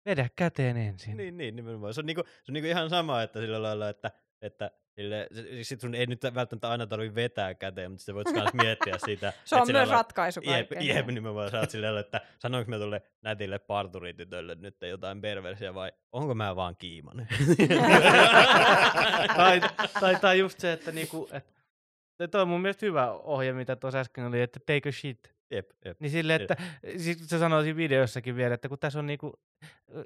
Vedä 0.06 0.30
käteen 0.36 0.78
ensin. 0.78 1.18
niin, 1.18 1.38
niin, 1.38 1.56
nimenomaan. 1.56 1.94
Se 1.94 2.00
on, 2.02 2.06
niinku, 2.06 2.24
se 2.24 2.52
on 2.52 2.54
niinku 2.54 2.68
ihan 2.70 2.90
sama, 2.90 3.22
että 3.22 3.40
sillä 3.40 3.62
lailla, 3.62 3.90
että, 3.90 4.12
että 4.42 4.72
sille, 5.02 5.28
se- 5.34 5.64
sit 5.64 5.82
sun 5.82 5.96
ei 5.96 6.06
nyt 6.06 6.24
välttämättä 6.36 6.70
aina 6.70 6.88
tarvitse 6.88 7.16
vetää 7.16 7.54
käteen, 7.54 7.92
mutta 7.92 8.04
sä 8.06 8.14
voit 8.14 8.32
myös 8.34 8.54
miettiä 8.54 8.96
sitä. 9.06 9.34
Se 9.46 9.56
on 9.56 9.60
että 9.60 9.66
sillä 9.68 9.80
myös 9.80 9.90
lailla- 9.90 9.94
ratkaisu 10.00 10.40
Jep, 10.44 10.52
kaikkeen. 10.70 10.86
jep, 10.96 11.08
nimenomaan 11.08 11.52
sä 11.52 11.60
oot 11.60 11.70
silleen, 11.70 11.98
että 11.98 12.22
sanoinko 12.40 12.70
mä 12.70 12.78
tuolle 12.78 13.02
nätille 13.22 13.60
parturitytölle 13.60 14.56
nyt 14.56 14.76
jotain 14.82 15.22
perversiä 15.22 15.74
vai 15.74 15.92
onko 16.12 16.36
mä 16.36 16.56
vaan 16.56 16.76
kiimanen? 16.76 17.28
tai, 19.38 19.62
tai, 20.00 20.16
tai 20.22 20.40
just 20.40 20.60
se, 20.60 20.74
että 20.74 20.92
niinku, 20.92 21.30
et, 21.32 22.32
toi 22.32 22.42
on 22.42 22.48
mun 22.48 22.62
mielestä 22.62 22.86
hyvä 22.86 23.12
ohje, 23.12 23.54
mitä 23.54 23.76
tuossa 23.76 24.00
äsken 24.00 24.26
oli, 24.26 24.42
että 24.42 24.60
take 24.60 24.90
a 24.90 24.92
shit. 24.92 25.34
Jep, 25.52 25.70
jep. 25.86 26.00
Niin 26.00 26.10
silleen, 26.10 26.42
että 26.42 26.56
sit 26.98 27.20
se 27.20 27.40
sanoi 27.40 27.64
siinä 27.64 27.78
videossakin 27.78 28.36
vielä, 28.36 28.54
että 28.54 28.70
kun 28.70 28.80
tässä 28.80 29.00
on 29.00 29.06
niinku, 29.06 29.40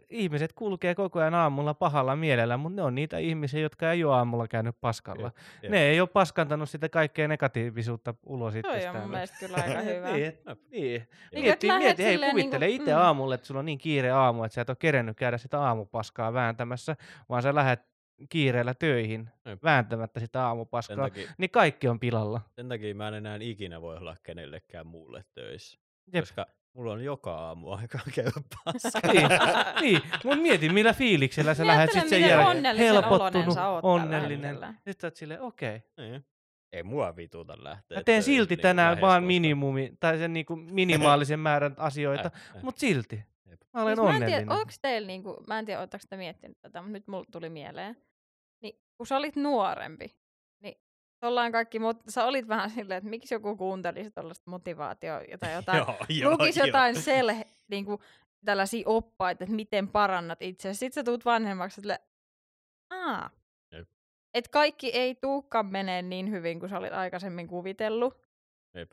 ihmiset 0.10 0.54
kulkee 0.54 0.96
koko 0.96 1.20
ajan 1.20 1.34
aamulla 1.34 1.74
pahalla 1.74 2.16
mielellä, 2.16 2.58
mutta 2.58 2.76
ne 2.76 2.82
on 2.82 2.96
niitä 2.96 3.18
ihmisiä, 3.18 3.60
jotka 3.60 3.92
ei 3.92 4.04
ole 4.04 4.16
aamulla 4.16 4.48
käynyt 4.48 4.76
paskalla. 4.82 5.28
Jep, 5.28 5.64
jep. 5.64 5.72
Ne 5.72 5.82
ei 5.82 6.00
ole 6.00 6.10
paskantanut 6.10 6.70
sitä 6.70 6.90
kaikkea 6.90 7.28
negatiivisuutta 7.28 8.14
ulos 8.26 8.54
Toi 8.62 8.88
on 8.88 8.96
mun 8.96 9.10
mielestä 9.10 9.38
kyllä 9.40 9.58
aika 9.58 9.82
hyvä. 9.92 10.12
niin, 10.12 10.26
et, 10.26 10.42
niin. 10.46 11.08
Niin, 11.32 11.44
Mieti, 11.44 11.68
hei, 11.70 11.96
silleen 11.96 12.32
kuvittele 12.32 12.66
niinku- 12.66 12.82
itse 12.82 12.94
mm. 12.94 13.02
aamulla, 13.02 13.36
että 13.36 13.48
sulla 13.48 13.60
on 13.60 13.66
niin 13.66 13.78
kiire 13.78 14.12
aamu, 14.12 14.44
että 14.44 14.54
sä 14.54 14.62
et 14.62 14.70
ole 14.70 14.78
kerennyt 14.80 15.18
käydä 15.18 15.38
sitä 15.38 15.62
aamupaskaa 15.62 16.34
vääntämässä, 16.34 16.96
vaan 17.30 17.42
sä 17.42 17.56
lähdet 17.56 17.95
kiireellä 18.30 18.74
töihin 18.74 19.30
Jep. 19.46 19.64
vääntämättä 19.64 20.20
sitä 20.20 20.46
aamupaskaa, 20.48 20.98
takia, 20.98 21.32
niin 21.38 21.50
kaikki 21.50 21.88
on 21.88 22.00
pilalla. 22.00 22.42
sen 22.56 22.70
takia 22.70 22.96
mä 22.96 23.08
en 23.08 23.14
enää 23.14 23.38
ikinä 23.42 23.82
voi 23.82 23.98
olla 23.98 24.16
kenellekään 24.24 24.88
muulle 24.88 25.26
töissä. 25.34 25.80
Jep. 26.14 26.22
Koska 26.22 26.46
mulla 26.74 26.94
on 26.94 27.04
joka 27.04 27.36
aamu 27.36 27.72
aikaa 27.72 28.02
käydä 28.16 28.32
paskaa. 28.66 29.14
niin, 29.14 29.30
niin. 29.82 30.02
mutta 30.24 30.42
mieti 30.42 30.70
millä 30.70 30.94
fiiliksellä 30.94 31.54
sä 31.54 31.68
lähdet 31.68 31.94
Miettele, 31.94 32.02
sit 32.02 32.10
sen 32.10 32.30
jälkeen 32.30 32.78
helpottunut, 32.78 33.58
onnellinen. 33.84 34.56
Sitten 34.76 34.96
sä 35.02 35.08
oot 35.08 35.16
silleen, 35.16 35.42
okei. 35.42 35.76
Okay. 35.76 36.10
Niin. 36.10 36.26
Ei 36.72 36.84
mua 36.84 37.16
vituta 37.16 37.54
lähteä 37.64 37.98
Mä 37.98 38.04
teen 38.04 38.06
töihin 38.06 38.24
silti 38.24 38.56
niinku 38.56 38.62
tänään 38.62 39.02
vaan 39.02 39.24
minimumi, 39.24 39.94
tai 40.00 40.18
sen 40.18 40.34
niinku 40.34 40.56
minimaalisen 40.56 41.40
määrän 41.40 41.74
asioita, 41.78 42.32
Äh, 42.36 42.56
äh. 42.58 42.64
mutta 42.64 42.80
silti. 42.80 43.24
Jep. 43.46 43.62
Mä 43.74 43.82
olen 43.82 43.96
Siis 43.98 44.04
mä 44.04 44.10
en 44.10 44.16
onnellinen. 44.16 44.46
tiedä, 44.48 44.60
onko 44.60 44.72
teillä, 44.82 45.08
niinku, 45.08 45.44
mä 45.48 45.60
en 45.60 45.66
tiedä, 45.66 45.80
ootteko 45.80 46.04
te 46.10 46.18
miettinyt 46.18 46.58
tätä, 46.62 46.82
mutta 46.82 46.94
nyt 46.94 47.08
mulla 47.08 47.26
tuli 47.32 47.50
mieleen. 47.50 47.98
Niin, 48.96 48.98
kun 48.98 49.08
sä 49.08 49.18
olit 49.18 49.36
nuorempi, 49.36 50.16
niin 50.60 50.76
ollaan 51.22 51.52
kaikki, 51.52 51.80
mut, 51.80 51.98
sä 52.10 52.26
olit 52.26 52.48
vähän 52.48 52.70
silleen, 52.70 52.98
että 52.98 53.10
miksi 53.10 53.36
joku 53.36 53.58
kuuntelisi 53.58 54.12
tuollaista 54.12 54.52
motivaatio 54.52 55.14
tai 55.40 55.54
jotain, 55.60 55.78
Joo, 55.78 55.98
joo, 56.10 56.32
lukisi 56.32 56.60
joo. 56.60 56.66
jotain 56.66 57.02
sel, 57.02 57.34
niinku, 57.68 58.02
tällaisia 58.46 58.84
oppaita, 58.86 59.44
että 59.44 59.56
miten 59.56 59.88
parannat 59.88 60.42
itse. 60.42 60.74
Sitten 60.74 60.94
sä 60.94 61.04
tuut 61.04 61.26
vanhemmaksi, 61.26 61.82
että 61.82 62.00
aa, 62.90 63.30
että 64.34 64.52
kaikki 64.52 64.90
ei 64.90 65.16
tuukkaan 65.16 65.66
menee 65.66 66.02
niin 66.02 66.32
hyvin 66.32 66.60
kuin 66.60 66.70
sä 66.70 66.78
olit 66.78 66.94
aikaisemmin 66.94 67.48
kuvitellut. 67.48 68.18
Jep. 68.74 68.92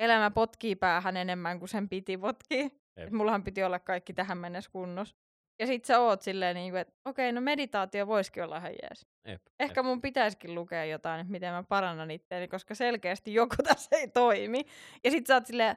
Elämä 0.00 0.30
potkii 0.30 0.76
päähän 0.76 1.16
enemmän 1.16 1.58
kuin 1.58 1.68
sen 1.68 1.88
piti 1.88 2.18
potkia. 2.18 2.68
Et 2.96 3.10
mullahan 3.10 3.44
piti 3.44 3.62
olla 3.64 3.78
kaikki 3.78 4.12
tähän 4.12 4.38
mennessä 4.38 4.70
kunnossa. 4.70 5.16
Ja 5.58 5.66
sit 5.66 5.84
sä 5.84 6.00
oot 6.00 6.22
silleen, 6.22 6.56
niin 6.56 6.76
että 6.76 6.94
okei, 7.04 7.32
no 7.32 7.40
meditaatio 7.40 8.06
voisikin 8.06 8.44
olla 8.44 8.56
ihan 8.56 8.72
jees. 8.82 9.06
Jep, 9.28 9.42
Ehkä 9.60 9.82
mun 9.82 10.00
pitäisikin 10.00 10.54
lukea 10.54 10.84
jotain, 10.84 11.20
että 11.20 11.30
miten 11.30 11.52
mä 11.52 11.62
parannan 11.62 12.10
itseäni, 12.10 12.48
koska 12.48 12.74
selkeästi 12.74 13.34
joku 13.34 13.56
tässä 13.68 13.96
ei 13.96 14.08
toimi. 14.08 14.64
Ja 15.04 15.10
sit 15.10 15.26
sä 15.26 15.34
oot 15.34 15.46
silleen, 15.46 15.76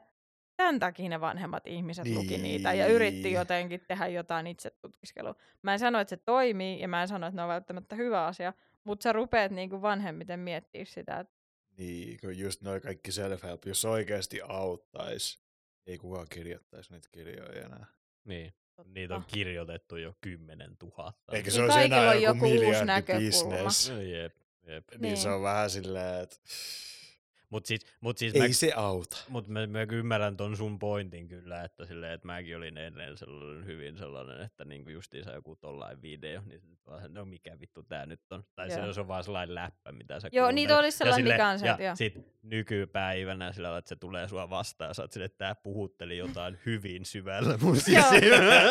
tämän 0.57 0.79
takia 0.79 1.09
ne 1.09 1.21
vanhemmat 1.21 1.67
ihmiset 1.67 2.05
niin. 2.05 2.15
luki 2.17 2.37
niitä 2.37 2.73
ja 2.73 2.87
yritti 2.87 3.21
Niin. 3.23 3.33
jotenkin 3.33 3.81
tehdä 3.87 4.07
jotain 4.07 4.47
itse 4.47 4.71
tutkiskelua. 4.81 5.35
Mä 5.61 5.73
en 5.73 5.79
sano, 5.79 5.99
että 5.99 6.09
se 6.09 6.17
toimii 6.17 6.79
ja 6.81 6.87
mä 6.87 7.01
en 7.01 7.07
sano, 7.07 7.27
että 7.27 7.35
ne 7.35 7.41
on 7.43 7.49
välttämättä 7.49 7.95
hyvä 7.95 8.25
asia, 8.25 8.53
mutta 8.83 9.03
sä 9.03 9.13
rupeat 9.13 9.51
niinku 9.51 9.81
vanhemmiten 9.81 10.39
miettiä 10.39 10.85
sitä, 10.85 11.19
että 11.19 11.33
Niin, 11.77 12.19
kun 12.21 12.37
just 12.37 12.61
noi 12.61 12.81
kaikki 12.81 13.11
self-help, 13.11 13.61
jos 13.65 13.85
oikeasti 13.85 14.41
auttaisi, 14.41 15.43
ei 15.87 15.97
kukaan 15.97 16.27
kirjoittaisi 16.29 16.93
niitä 16.93 17.09
kirjoja 17.11 17.65
enää. 17.65 17.85
Niin. 18.23 18.53
Niitä 18.85 19.15
on 19.15 19.23
kirjoitettu 19.27 19.95
jo 19.97 20.15
kymmenen 20.21 20.77
tuhatta. 20.77 21.35
Eikä 21.35 21.45
Niin 21.47 21.53
se 21.55 21.61
olisi 21.63 21.79
enää 21.79 22.09
on 22.09 22.21
joku 22.21 22.45
joku 22.45 22.45
miljardibisnes. 22.45 22.85
näkökulma. 22.87 23.95
No, 23.95 24.01
jep, 24.01 24.35
jep. 24.67 24.85
Niin, 24.91 25.01
Niin. 25.01 25.17
se 25.17 25.29
on 25.29 25.41
vähän 25.41 25.69
silleen, 25.69 26.23
että 26.23 26.35
Mut 27.49 27.65
siis, 27.65 27.81
mut 28.01 28.17
siis 28.17 28.35
ei 28.35 28.41
mä, 28.41 28.47
se 28.51 28.71
auta. 28.75 29.17
mut 29.29 29.47
mä, 29.47 29.67
mä 29.67 29.79
ymmärrän 29.91 30.37
ton 30.37 30.57
sun 30.57 30.79
pointin 30.79 31.27
kyllä, 31.27 31.63
että, 31.63 31.85
silleen, 31.85 32.13
että 32.13 32.27
mäkin 32.27 32.57
olin 32.57 32.77
ennen 32.77 33.17
sellainen 33.17 33.65
hyvin 33.65 33.97
sellainen, 33.97 34.41
että 34.41 34.65
niinku 34.65 34.89
justiinsa 34.89 35.31
joku 35.33 35.55
tollain 35.55 36.01
video, 36.01 36.41
niin 36.45 36.61
vaan, 36.87 37.13
no 37.13 37.25
mikä 37.25 37.59
vittu 37.59 37.83
tää 37.83 38.05
nyt 38.05 38.21
on. 38.31 38.43
Tai 38.55 38.67
Joo. 38.69 38.93
se 38.93 38.99
on 39.01 39.07
vaan 39.07 39.23
sellainen 39.23 39.55
läppä, 39.55 39.91
mitä 39.91 40.19
sä 40.19 40.27
Joo, 40.31 40.45
kuuntelet. 40.45 40.55
niitä 40.55 40.77
olisi 40.77 40.95
Ja 40.95 40.97
sellainen 40.97 41.23
silleen- 41.23 41.39
kanssa, 41.39 41.65
Ja 41.67 41.71
että 41.73 41.83
joo. 41.83 41.95
sit 41.95 42.13
nykypäivänä 42.43 43.51
sillä 43.51 43.65
lailla, 43.65 43.77
että 43.79 43.89
se 43.89 43.95
tulee 43.95 44.27
sua 44.27 44.49
vastaan, 44.49 44.89
ja 44.89 44.93
sä 44.93 45.01
oot 45.01 45.11
silleen, 45.11 45.25
että 45.25 45.37
tää 45.37 45.55
puhutteli 45.55 46.17
jotain 46.17 46.59
hyvin 46.65 47.05
syvällä 47.05 47.57
mun 47.61 47.75
sisimmällä. 47.77 48.61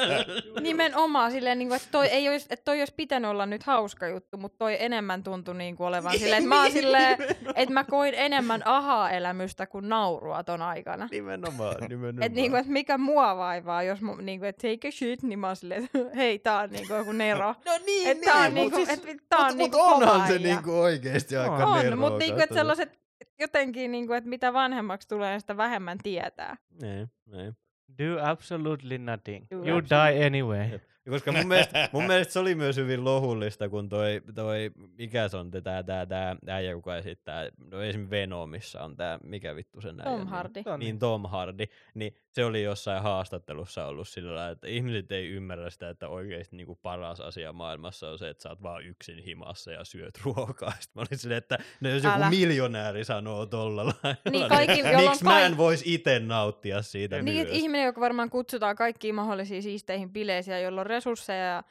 Nimenomaan 0.60 1.30
silleen, 1.30 1.58
niin 1.58 1.68
kuin, 1.68 1.76
että, 1.76 1.88
toi 1.92 2.06
ei 2.06 2.28
olisi, 2.28 2.46
että 2.50 2.64
toi 2.64 2.78
olisi 2.78 2.94
pitänyt 2.96 3.30
olla 3.30 3.46
nyt 3.46 3.62
hauska 3.62 4.08
juttu, 4.08 4.36
mutta 4.36 4.58
toi 4.58 4.76
enemmän 4.80 5.22
tuntui 5.22 5.54
niin 5.54 5.76
kuin 5.76 5.86
olevan 5.86 6.18
silleen, 6.18 6.38
että 6.42 6.48
mä 6.48 6.62
oon 6.62 6.72
silleen, 6.72 7.16
että 7.56 7.72
mä 7.74 7.84
koin 7.84 8.14
enemmän 8.32 8.62
aha-elämystä 8.64 9.66
kuin 9.66 9.88
naurua 9.88 10.44
ton 10.44 10.62
aikana. 10.62 11.08
Nimenomaan, 11.10 11.76
nimenomaan. 11.88 12.22
Että 12.22 12.36
niinku, 12.36 12.56
et 12.56 12.66
mikä 12.66 12.98
mua 12.98 13.36
vaivaa, 13.36 13.82
jos 13.82 14.00
mu, 14.02 14.14
niinku, 14.16 14.46
et 14.46 14.56
take 14.56 14.88
a 14.88 14.90
shit, 14.90 15.22
niin 15.22 15.38
mä 15.38 15.46
oon 15.46 15.56
silleen, 15.56 15.84
että 15.84 15.98
hei, 16.20 16.38
tää 16.38 16.58
on 16.58 16.70
niinku 16.70 16.94
joku 16.94 17.12
nero. 17.12 17.54
No 17.66 17.72
niin, 17.86 18.08
Et 18.08 18.20
tää 18.20 18.34
on 18.36 18.42
mut 18.44 18.54
niinku, 18.54 18.76
siis- 18.76 18.88
et 18.88 19.02
tää 19.28 19.38
on 19.38 19.46
mut, 19.46 19.56
niinku 19.56 19.78
mut 19.78 20.02
onhan 20.02 20.28
se 20.28 20.38
niinku 20.38 20.80
oikeesti 20.80 21.36
aika 21.36 21.54
On. 21.66 21.92
On, 21.92 21.98
mutta 21.98 22.18
niinku, 22.18 22.40
et 22.40 22.52
sellaiset 22.54 22.98
jotenkin, 23.40 23.92
niinku, 23.92 24.12
että 24.12 24.28
mitä 24.30 24.52
vanhemmaksi 24.52 25.08
tulee, 25.08 25.40
sitä 25.40 25.56
vähemmän 25.56 25.98
tietää. 26.02 26.56
Niin, 26.82 27.08
niin. 27.26 27.56
Do 27.98 28.30
absolutely 28.30 28.98
nothing. 28.98 29.46
Do 29.50 29.56
you 29.56 29.64
absolutely- 29.80 30.14
die 30.14 30.26
anyway. 30.26 30.78
Jep. 31.08 31.14
Koska 31.14 31.32
mun 31.32 31.48
mielestä, 31.48 31.88
mun 31.92 32.06
mielestä 32.06 32.32
se 32.32 32.38
oli 32.38 32.54
myös 32.54 32.76
hyvin 32.76 33.04
lohullista, 33.04 33.68
kun 33.68 33.88
toi, 33.88 34.22
toi 34.34 34.70
mikä 34.98 35.28
se 35.28 35.36
on 35.36 35.50
tää, 35.50 35.82
tää, 35.82 36.06
tää 36.06 36.36
äijä, 36.48 36.70
joka 36.70 36.96
esittää, 36.96 37.48
no 37.70 37.82
esimerkiksi 37.82 38.10
Venomissa 38.10 38.82
on 38.84 38.96
tää, 38.96 39.18
mikä 39.24 39.56
vittu 39.56 39.80
sen 39.80 40.00
äijän 40.00 40.18
Tom? 40.18 40.28
Hardy. 40.28 40.62
On 40.66 40.80
Niin 40.80 40.98
Tom 40.98 41.26
Hardy, 41.26 41.64
niin 41.94 42.14
se 42.30 42.44
oli 42.44 42.62
jossain 42.62 43.02
haastattelussa 43.02 43.86
ollut 43.86 44.08
sillä 44.08 44.34
lailla, 44.34 44.50
että 44.52 44.68
ihmiset 44.68 45.12
ei 45.12 45.28
ymmärrä 45.28 45.70
sitä, 45.70 45.90
että 45.90 46.08
oikeasti 46.08 46.56
niinku 46.56 46.74
paras 46.82 47.20
asia 47.20 47.52
maailmassa 47.52 48.10
on 48.10 48.18
se, 48.18 48.28
että 48.28 48.42
sä 48.42 48.48
oot 48.48 48.62
vaan 48.62 48.84
yksin 48.84 49.18
himassa 49.18 49.72
ja 49.72 49.84
syöt 49.84 50.20
ruokaa. 50.24 50.70
Sitten 50.70 50.92
mä 50.94 51.00
olin 51.00 51.18
silleen, 51.18 51.38
että 51.38 51.58
no 51.80 51.88
jos 51.88 52.04
joku 52.04 52.16
Älä. 52.16 52.30
miljonääri 52.30 53.04
sanoo 53.04 53.46
tolla 53.46 53.86
lailla, 53.86 54.16
Niin 54.30 54.48
kaikki, 54.48 54.82
on 54.82 55.00
miksi 55.00 55.24
mä 55.24 55.40
en 55.46 55.56
voisi 55.56 55.94
itse 55.94 56.18
nauttia 56.20 56.82
siitä 56.82 57.22
Niin, 57.22 57.48
ihminen, 57.48 57.86
joka 57.86 58.00
varmaan 58.00 58.30
kutsutaan 58.30 58.76
kaikkiin 58.76 59.14
mahdollisiin 59.14 59.62
siisteihin 59.62 60.10
bileisiin, 60.10 60.52
ja 60.52 60.60
jolla 60.60 60.80
on 60.80 60.86
resursseja 60.98 61.44
ja 61.44 61.62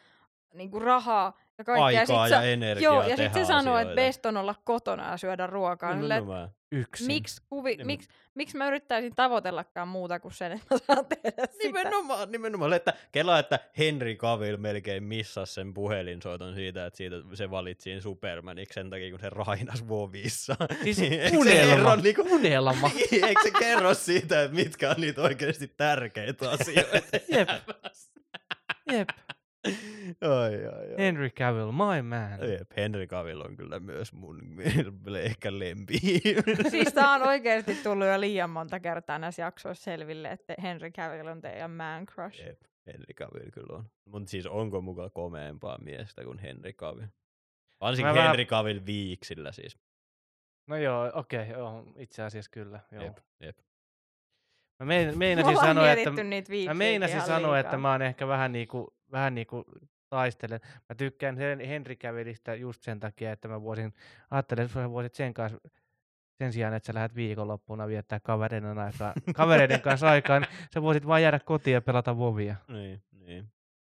niin 0.54 0.72
kuin 0.72 0.82
rahaa 0.84 1.38
ja 1.58 1.64
kaikkea. 1.64 1.86
Aikaa 1.86 2.26
sit 2.26 2.32
ja 2.32 2.40
sä, 2.42 2.44
energiaa 2.44 2.94
Joo, 2.94 3.04
ja 3.10 3.18
sitten 3.18 3.46
se 3.46 3.48
sanoo, 3.48 3.78
että 3.78 3.96
best 3.96 4.26
on 4.26 4.38
olla 4.38 4.56
kotona 4.64 5.12
ja 5.12 5.18
syödä 5.18 5.48
ruokaa. 5.48 5.94
Silleen, 5.94 6.22
Nimenomaan. 6.24 6.50
Yksin. 6.72 7.08
miksi, 7.08 7.42
kuvi, 7.50 7.76
Nimen- 7.76 7.86
miksi, 7.86 8.10
miksi 8.36 8.58
mä 8.58 8.68
yrittäisin 8.68 9.16
tavoitellakaan 9.16 9.88
muuta 9.88 10.20
kuin 10.20 10.34
sen, 10.34 10.52
että 10.52 10.66
mä 10.76 10.78
saan 10.88 11.06
tehdä 11.06 11.46
sitä? 11.52 11.64
Nimenomaan, 11.64 12.32
nimenomaan. 12.32 12.74
Että 12.74 12.94
Kela, 13.12 13.40
että 13.40 13.60
Henry 13.78 14.16
Cavill 14.16 14.58
melkein 14.58 15.04
missasi 15.04 15.54
sen 15.54 15.74
puhelinsoiton 15.74 16.56
siitä, 16.56 16.86
että 16.86 16.98
siitä 16.98 17.16
se 17.34 17.52
valitsiin 17.52 18.02
Supermaniksi 18.02 18.74
sen 18.74 18.90
takia, 18.90 19.10
kun 19.12 19.20
se 19.20 19.30
rainas 19.30 19.88
Vovissa. 19.90 20.56
Siis 20.84 21.00
Eikö 21.02 21.30
se 21.30 21.38
unelma, 21.38 21.76
kerro 21.76 21.96
niinku- 21.96 22.28
unelma. 22.36 22.92
Niin, 23.12 23.26
Eikö 23.26 23.42
se 23.44 23.52
kerro 23.60 23.94
siitä, 23.94 24.44
että 24.44 24.56
mitkä 24.56 24.90
on 24.90 24.96
niitä 24.98 25.22
oikeasti 25.22 25.68
tärkeitä 25.78 26.50
asioita? 26.60 27.18
Jep. 27.28 27.50
Jep. 28.92 29.10
Oi, 30.22 30.66
oi, 30.66 30.92
oi. 30.92 30.98
Henry 30.98 31.30
Cavill, 31.30 31.72
my 31.72 32.02
man. 32.02 32.52
Jep, 32.52 32.72
Henry 32.78 33.08
Cavill 33.08 33.42
on 33.42 33.58
kyllä 33.58 33.80
myös 33.80 34.14
mun 34.14 34.42
ehkä 35.22 35.60
lempi. 35.60 36.00
Siis 36.72 36.94
tää 36.94 37.12
on 37.12 37.22
oikeasti 37.22 37.76
tullut 37.76 38.08
jo 38.08 38.22
liian 38.22 38.50
monta 38.50 38.80
kertaa 38.80 39.20
näissä 39.20 39.42
jaksoissa 39.42 39.84
selville, 39.84 40.32
että 40.32 40.56
Henry 40.62 40.92
Cavill 40.92 41.28
on 41.28 41.42
teidän 41.42 41.72
man 41.72 42.06
crush. 42.06 42.46
Jep, 42.46 42.62
Henry 42.88 43.14
Cavill 43.14 43.52
kyllä 43.52 43.78
on. 43.78 43.90
Mutta 44.06 44.30
siis 44.30 44.46
onko 44.46 44.82
mukaan 44.82 45.12
komeampaa 45.14 45.78
miestä 45.78 46.24
kuin 46.24 46.40
Henry 46.40 46.74
Cavill? 46.74 47.08
Varsinkin 47.82 48.16
Mä 48.16 48.24
Henry 48.24 48.46
Cavill 48.46 48.80
viiksillä 48.86 49.52
siis. 49.52 49.78
No 50.68 50.78
joo, 50.78 51.12
okei, 51.14 51.42
okay, 51.42 51.54
joo, 51.54 51.84
itse 51.98 52.24
asiassa 52.24 52.52
kyllä. 52.52 52.80
Joo. 52.92 53.04
Jep, 53.04 53.18
jep. 53.40 53.58
Mä 54.80 54.86
mein, 54.86 55.08
Me 55.10 55.16
meinasin 55.16 55.58
sanoa, 55.58 55.92
että, 55.92 56.12
mä 56.68 56.74
meinasin 56.74 57.22
sanoa, 57.22 57.60
että 57.60 57.78
mä 57.78 57.92
oon 57.92 58.02
ehkä 58.02 58.28
vähän 58.28 58.52
niinku, 58.52 58.94
vähän 59.12 59.36
niinku 59.36 59.66
taistelen. 60.10 60.60
Mä 60.90 60.96
tykkään 60.96 61.38
Hen- 61.38 61.68
Henry 61.68 61.96
Cavillista 61.96 62.56
just 62.56 62.84
sen 62.84 63.00
takia, 63.00 63.32
että 63.32 63.48
mä 63.48 63.62
voisin, 63.62 63.94
ajattelen, 64.32 64.66
että 64.66 64.74
sä 64.74 64.90
voisit 64.92 65.16
sen 65.16 65.34
kanssa 65.34 65.58
sen 66.38 66.54
sijaan, 66.54 66.74
että 66.74 66.88
sä 66.88 66.94
lähdet 66.94 67.16
viikonloppuna 67.16 67.88
viettää 67.88 68.20
kavereiden, 68.20 68.78
aikaa, 68.80 69.14
kavereiden 69.36 69.82
kanssa 69.82 70.10
aikaa, 70.10 70.40
niin 70.40 70.50
sä 70.74 70.82
voisit 70.82 71.08
vaan 71.08 71.22
jäädä 71.24 71.40
kotiin 71.40 71.74
ja 71.74 71.82
pelata 71.82 72.18
Vovia. 72.18 72.56
Niin, 72.68 73.04
niin. 73.12 73.48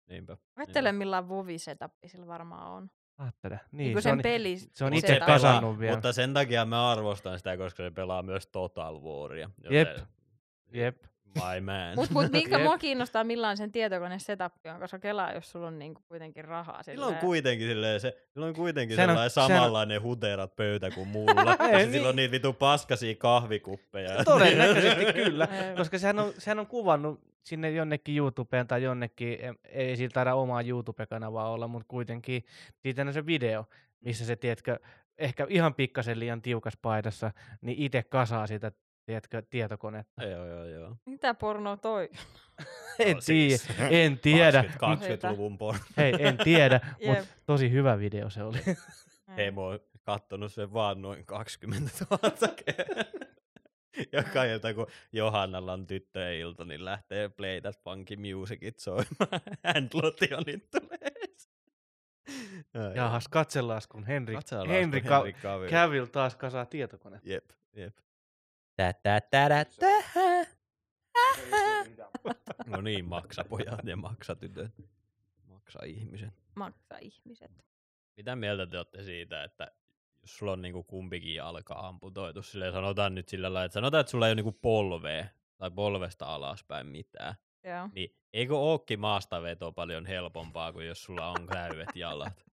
Niinpä. 0.10 0.38
Ajattele, 0.56 0.92
millainen 0.92 1.30
vovi-setappi 1.30 2.08
sillä 2.08 2.28
varmaan 2.28 2.72
on. 2.72 2.90
Ajattele. 3.18 3.60
Niin, 3.72 3.78
Niin, 3.86 3.98
se 3.98 4.02
sen 4.02 4.12
on, 4.14 4.20
peli. 4.24 4.58
se 4.58 4.86
on 4.86 4.94
itse 4.94 5.08
setup. 5.08 5.26
kasannut 5.26 5.80
vielä. 5.80 5.96
Mutta 5.96 6.14
sen 6.14 6.34
takia 6.34 6.66
mä 6.66 6.92
arvostan 6.92 7.38
sitä, 7.38 7.58
koska 7.58 7.84
se 7.84 7.92
pelaa 7.92 8.24
myös 8.24 8.48
Total 8.48 9.00
Waria. 9.02 9.50
Jep. 9.70 9.98
Jep. 10.74 10.98
My 11.36 11.62
man. 11.62 11.96
Mut, 11.96 12.10
mut 12.10 12.32
mikä 12.32 12.56
Jep. 12.58 12.64
mua 12.64 12.78
kiinnostaa, 12.78 13.24
millainen 13.24 13.58
sen 13.58 13.72
tietokone 13.72 14.20
setappi 14.20 14.70
on, 14.70 14.80
koska 14.80 15.00
kelaa, 15.00 15.32
jos 15.34 15.52
sulla 15.52 15.68
on 15.68 15.80
niinku 15.80 16.02
kuitenkin 16.08 16.46
rahaa. 16.46 16.84
Sillä 16.84 17.06
on 17.06 17.16
kuitenkin, 17.16 17.68
silleen, 17.68 18.00
se, 18.00 18.18
sillä 18.34 18.46
on 18.48 18.54
kuitenkin 18.54 18.96
Sehän 18.96 19.10
on- 19.10 19.30
sellainen 19.30 19.56
on- 19.56 19.60
samanlainen 19.60 20.02
huterat 20.02 20.56
pöytä 20.56 20.92
kuin 20.92 21.08
mulla. 21.08 21.56
Ei, 21.60 21.72
ja 21.72 21.78
niin. 21.78 21.92
sillä 21.92 22.10
on 22.10 22.16
niitä 22.16 22.32
vitu 22.32 22.54
paskasia 22.54 23.16
kahvikuppeja. 23.16 24.24
Todennäköisesti 24.24 25.06
kyllä, 25.24 25.48
koska 25.78 25.98
sehän 26.00 26.20
on, 26.20 26.34
sehän 26.38 26.60
on 26.60 26.68
kuvannut 26.68 27.20
sinne 27.44 27.72
jonnekin 27.72 28.18
YouTubeen 28.18 28.68
tai 28.68 28.84
jonnekin, 28.84 29.38
ei 29.70 29.98
sillä 29.98 30.14
taida 30.14 30.36
omaa 30.36 30.62
YouTube-kanavaa 30.62 31.50
olla, 31.52 31.68
mutta 31.68 31.86
kuitenkin 31.88 32.46
siitä 32.80 33.02
on 33.02 33.14
se 33.14 33.26
video, 33.26 33.66
missä 34.02 34.26
se, 34.26 34.36
tiedätkö, 34.36 34.80
ehkä 35.18 35.48
ihan 35.50 35.74
pikkasen 35.74 36.20
liian 36.20 36.42
tiukas 36.42 36.78
paidassa, 36.82 37.32
niin 37.62 37.78
itse 37.80 38.04
kasaa 38.04 38.48
sitä, 38.48 38.72
tiedätkö, 39.06 39.42
tietokonetta. 39.50 40.24
joo, 40.24 40.46
joo, 40.46 40.66
joo. 40.66 40.96
Mitä 41.06 41.34
porno 41.34 41.78
toi? 41.78 42.10
En 43.00 43.16
No 43.16 43.22
tiedä, 43.26 43.58
siis 43.58 43.68
en 43.90 44.20
tiedä, 44.20 44.64
20, 44.80 45.28
20-luvun 45.30 45.58
porno. 45.58 45.80
hei, 45.98 46.14
en 46.20 46.38
tiedä, 46.38 46.80
mutta 47.06 47.20
Jep. 47.22 47.26
tosi 47.46 47.72
hyvä 47.72 48.00
video 48.00 48.30
se 48.30 48.44
oli. 48.44 48.58
Hei, 49.38 49.52
mä 49.52 49.62
oon 49.62 49.80
kattonut 50.04 50.54
sen 50.54 50.74
vaan 50.74 51.02
noin 51.02 51.26
20 51.26 51.92
000 52.12 52.54
kertaa. 52.66 53.04
Joka 54.12 54.44
ilta, 54.44 54.74
kun 54.74 54.88
Johannalla 55.12 55.74
on 55.74 55.88
tyttöjen 55.88 56.40
ilta, 56.40 56.66
niin 56.66 56.86
lähtee 56.86 57.30
Play 57.30 57.62
That 57.62 57.80
Funky 57.84 58.16
Musicit 58.16 58.80
soimaan. 58.80 59.42
Handlotionit 59.74 60.70
tulee. 60.72 61.12
Jahas, 62.96 63.28
katsellaan, 63.28 63.82
kun 63.90 64.04
Henry, 64.06 64.34
Katsellaan, 64.36 64.70
Henry, 64.70 65.02
kun 65.02 65.10
Ka- 65.10 65.24
Henry 65.24 65.70
Cavill. 65.72 66.06
Taas 66.06 66.36
kasaa 66.36 66.66
tietokonetta. 66.66 67.30
Jep, 67.30 67.46
jep. 67.76 67.96
No 72.66 72.82
niin, 72.82 73.06
maksa 73.06 73.44
pojat 73.44 73.86
ja 73.86 73.96
maksa 73.96 74.36
tytöt. 74.36 74.72
Maksa 75.48 75.80
ihmisen. 75.86 76.34
Maksa 76.56 76.98
ihmiset. 77.02 77.52
Mitä 78.18 78.36
mieltä 78.36 78.68
te 78.68 78.78
olette 78.78 79.04
siitä, 79.04 79.44
että 79.44 79.72
jos 80.22 80.38
sulla 80.38 80.52
on 80.52 80.62
niinku 80.62 80.84
kumpikin 80.84 81.36
jalka 81.36 81.74
amputoitu, 81.74 82.42
silleen 82.42 82.74
sanotaan 82.74 83.16
nyt 83.16 83.30
sillä 83.30 83.54
lailla, 83.54 83.66
että 83.66 83.74
sanotaan, 83.74 84.02
että 84.02 84.12
sulla 84.12 84.28
ei 84.28 84.30
ole 84.30 84.36
niinku 84.36 84.60
polvea 84.62 85.26
tai 85.58 85.72
polvesta 85.72 86.26
alaspäin 86.26 86.88
mitään, 86.88 87.36
Joo. 87.64 87.90
niin 87.94 88.16
eikö 88.34 88.58
ookin 88.58 89.00
maastaveto 89.00 89.72
paljon 89.72 90.06
helpompaa 90.06 90.74
kuin 90.74 90.88
jos 90.88 91.04
sulla 91.04 91.28
on 91.28 91.48
täydet 91.48 91.96
jalat? 91.96 92.46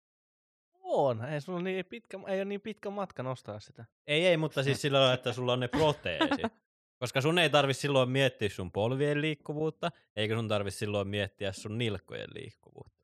On, 0.92 1.26
ei, 1.26 1.42
sulla 1.42 1.62
niin 1.62 1.86
pitkä, 1.86 2.20
ei 2.28 2.38
ole 2.38 2.46
niin 2.46 2.62
pitkä 2.62 2.90
matka 2.90 3.24
nostaa 3.24 3.60
sitä. 3.60 3.86
Ei, 4.08 4.28
ei, 4.28 4.38
mutta 4.38 4.64
siis 4.64 4.82
sillä 4.82 5.00
lailla, 5.00 5.14
että 5.14 5.34
sulla 5.34 5.54
on 5.54 5.60
ne 5.60 5.68
proteesit. 5.68 6.54
Koska 7.02 7.22
sun 7.22 7.40
ei 7.40 7.50
tarvi 7.50 7.74
silloin 7.74 8.10
miettiä 8.10 8.50
sun 8.50 8.72
polvien 8.72 9.22
liikkuvuutta, 9.22 9.92
eikä 10.16 10.36
sun 10.36 10.48
tarvi 10.48 10.72
silloin 10.72 11.08
miettiä 11.08 11.52
sun 11.52 11.78
nilkkojen 11.78 12.30
liikkuvuutta. 12.34 13.02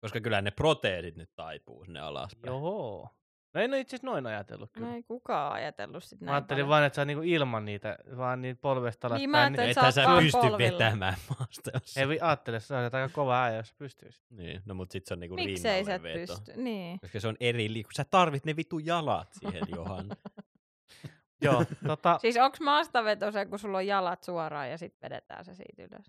Koska 0.00 0.20
kyllä 0.20 0.42
ne 0.42 0.50
proteesit 0.50 1.16
nyt 1.16 1.30
taipuu 1.36 1.84
sinne 1.84 2.00
alaspäin. 2.00 2.52
Joo. 2.52 3.08
No 3.54 3.60
en 3.60 3.70
ole 3.70 3.80
itse 3.80 3.96
noin 4.02 4.26
ajatellut 4.26 4.70
kyllä. 4.72 4.86
No 4.88 4.94
ei 4.94 5.02
kukaan 5.02 5.52
ajatellut 5.52 6.04
sit 6.04 6.20
Mä 6.20 6.24
näin 6.24 6.34
ajattelin 6.34 6.56
paljon. 6.58 6.68
vaan, 6.68 6.84
että 6.84 6.96
sä 6.96 7.04
niinku 7.04 7.22
ilman 7.22 7.64
niitä, 7.64 7.98
vaan 8.16 8.42
niitä 8.42 8.60
polvesta 8.60 9.06
alaspäin. 9.06 9.20
Niin, 9.20 9.30
mä 9.30 9.40
ajattelin, 9.40 9.70
että 9.70 9.82
sä 9.82 9.90
sä 9.90 10.00
oot 10.00 10.08
vaan 10.10 10.22
pysty 10.22 10.38
polvilla. 10.40 10.58
vetämään 10.58 11.14
maasta, 11.38 11.70
jos 11.74 11.96
Ei 11.96 12.08
vi- 12.08 12.18
ajattele, 12.20 12.60
sä 12.60 12.78
olet 12.78 12.94
aika 12.94 13.14
kova 13.14 13.42
äijä, 13.44 13.56
jos 13.56 13.72
pystyisit. 13.72 14.24
Niin, 14.30 14.62
no 14.66 14.74
mut 14.74 14.90
sit 14.90 15.06
se 15.06 15.14
on 15.14 15.20
niinku 15.20 15.34
Miksei 15.34 15.84
sä 15.84 16.02
veto. 16.02 16.18
pysty? 16.32 16.52
Niin. 16.62 17.00
Koska 17.00 17.20
se 17.20 17.28
on 17.28 17.36
eri 17.40 17.72
liikku. 17.72 17.90
Sä 17.96 18.04
tarvit 18.04 18.44
ne 18.44 18.56
vitu 18.56 18.78
jalat 18.78 19.32
siihen, 19.32 19.62
Johan. 19.76 20.06
Joo, 21.42 21.64
tota, 21.86 22.18
Siis 22.20 22.36
onks 22.36 22.60
maastaveto 22.60 23.30
se, 23.32 23.46
kun 23.46 23.58
sulla 23.58 23.78
on 23.78 23.86
jalat 23.86 24.22
suoraan 24.24 24.70
ja 24.70 24.78
sitten 24.78 25.10
vedetään 25.10 25.44
se 25.44 25.54
siitä 25.54 25.82
ylös? 25.82 26.06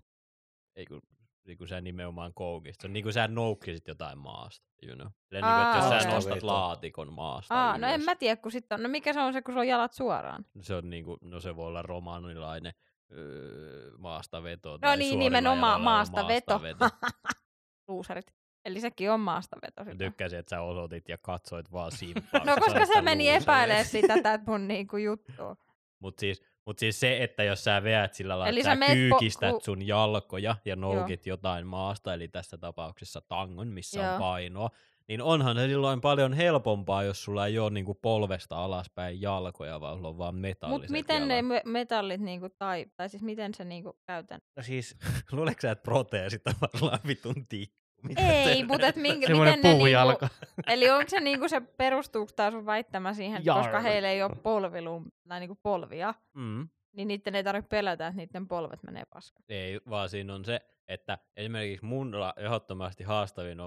Ei 0.76 0.86
kun, 0.86 1.02
niin 1.46 1.58
kuin 1.58 1.68
sä 1.68 1.80
nimenomaan 1.80 2.34
koukist. 2.34 2.80
Se 2.80 2.86
on 2.86 2.92
niin 2.92 3.02
kuin 3.02 3.12
sä 3.12 3.28
noukkisit 3.28 3.88
jotain 3.88 4.18
maasta, 4.18 4.66
you 4.82 4.96
know. 4.96 5.08
Silleen 5.24 5.44
Aa, 5.44 5.64
niin 5.64 5.72
kuin, 5.72 5.84
että 5.84 5.94
jos 5.94 6.02
sä 6.02 6.10
nostat 6.10 6.42
laatikon 6.42 7.12
maasta 7.12 7.54
Aa, 7.54 7.78
no 7.78 7.86
en 7.86 8.04
mä 8.04 8.16
tiedä, 8.16 8.36
kun 8.36 8.52
sit 8.52 8.72
on. 8.72 8.82
No 8.82 8.88
mikä 8.88 9.12
se 9.12 9.20
on 9.20 9.32
se, 9.32 9.42
kun 9.42 9.52
sulla 9.52 9.60
on 9.60 9.68
jalat 9.68 9.92
suoraan? 9.92 10.44
Se 10.60 10.74
on 10.74 10.90
niin 10.90 11.04
kuin, 11.04 11.18
no 11.22 11.40
se 11.40 11.56
voi 11.56 11.66
olla 11.66 11.82
romanilainen 11.82 12.72
öö, 13.12 13.90
maastaveto. 13.98 14.78
No 14.82 14.96
niin, 14.96 15.18
nimenomaan 15.18 15.80
maastaveto. 15.80 16.58
maastaveto. 16.58 16.96
Luusarit. 17.88 18.34
Eli 18.64 18.80
sekin 18.80 19.10
on 19.10 19.20
maastaveto. 19.20 19.84
Mä 19.84 19.94
tykkäsin, 19.94 20.38
että 20.38 20.50
sä 20.50 20.60
osoitit 20.62 21.08
ja 21.08 21.18
katsoit 21.18 21.72
vaan 21.72 21.92
simppaa. 21.98 22.44
No 22.44 22.56
koska 22.56 22.86
se 22.86 23.00
meni 23.02 23.28
epäilee 23.30 23.84
sitä 23.84 24.14
tätä 24.22 24.44
mun 24.46 24.68
niinku 24.68 24.96
juttua. 24.96 25.56
Mutta 25.98 26.20
siis, 26.20 26.42
mut 26.70 26.78
siis 26.78 27.00
se, 27.00 27.22
että 27.22 27.42
jos 27.44 27.64
sä 27.64 27.82
veät 27.82 28.14
sillä 28.14 28.38
lailla, 28.38 28.48
Eli 28.48 28.60
että 28.60 28.70
sä 28.74 28.80
sä 28.80 28.86
po- 28.86 28.92
kyykistät 28.94 29.52
ku- 29.54 29.60
sun 29.64 29.86
jalkoja 29.86 30.56
ja 30.64 30.76
noukit 30.76 31.26
jotain 31.26 31.66
maasta, 31.66 32.14
eli 32.14 32.28
tässä 32.28 32.58
tapauksessa 32.58 33.20
tangon, 33.20 33.68
missä 33.68 34.00
Joo. 34.00 34.12
on 34.12 34.18
painoa, 34.18 34.70
niin 35.08 35.22
onhan 35.22 35.56
se 35.56 35.66
silloin 35.66 36.00
paljon 36.00 36.32
helpompaa, 36.32 37.02
jos 37.02 37.24
sulla 37.24 37.46
ei 37.46 37.58
ole 37.58 37.70
niinku 37.70 37.94
polvesta 37.94 38.64
alaspäin 38.64 39.20
jalkoja, 39.20 39.80
vaan 39.80 39.96
sulla 39.96 40.08
on 40.08 40.18
vaan 40.18 40.34
metalliset 40.34 40.82
Mut 40.82 40.90
miten 40.90 41.28
ne 41.28 41.34
jalat. 41.36 41.46
me- 41.48 41.62
metallit 41.64 42.20
niinku, 42.20 42.48
tai, 42.58 42.86
tai 42.96 43.08
siis 43.08 43.22
miten 43.22 43.54
se 43.54 43.64
niinku 43.64 43.98
käytän? 44.06 44.40
no 44.56 44.62
siis 44.62 44.96
Luuleeko 45.32 45.60
sä, 45.60 45.70
että 45.70 45.82
proteesit 45.82 46.46
on 46.46 46.54
varmaan 46.60 46.98
vitun 47.06 47.46
tikku? 47.48 47.79
Mitä 48.02 48.22
Ei, 48.22 48.56
se- 48.58 48.64
mutta 48.64 48.86
et 48.86 48.96
minkä, 48.96 49.28
miten 49.28 49.60
ne 49.62 49.72
niinku, 49.74 50.26
eli 50.66 50.90
onko 50.90 51.08
se 51.08 51.20
niinku 51.20 51.48
se, 51.48 51.60
perustuuko 51.60 52.32
tää 52.36 52.50
sun 52.50 52.66
väittämä 52.66 53.14
siihen, 53.14 53.38
että 53.38 53.54
koska 53.54 53.80
heillä 53.80 54.10
ei 54.10 54.22
ole 54.22 54.36
polvilum, 54.42 55.04
tai 55.28 55.40
niinku 55.40 55.58
polvia, 55.62 56.14
Mm. 56.34 56.68
niin 56.92 57.08
niiden 57.08 57.34
ei 57.34 57.44
tarvitse 57.44 57.68
pelätä, 57.68 58.06
että 58.06 58.16
niiden 58.16 58.48
polvet 58.48 58.82
menee 58.82 59.02
paskaksi. 59.14 59.52
Ei, 59.52 59.80
vaan 59.90 60.08
siinä 60.08 60.34
on 60.34 60.44
se, 60.44 60.60
että 60.88 61.18
esimerkiksi 61.36 61.86
mulla 61.86 62.34
ehdottomasti 62.36 63.04
haastavin 63.04 63.58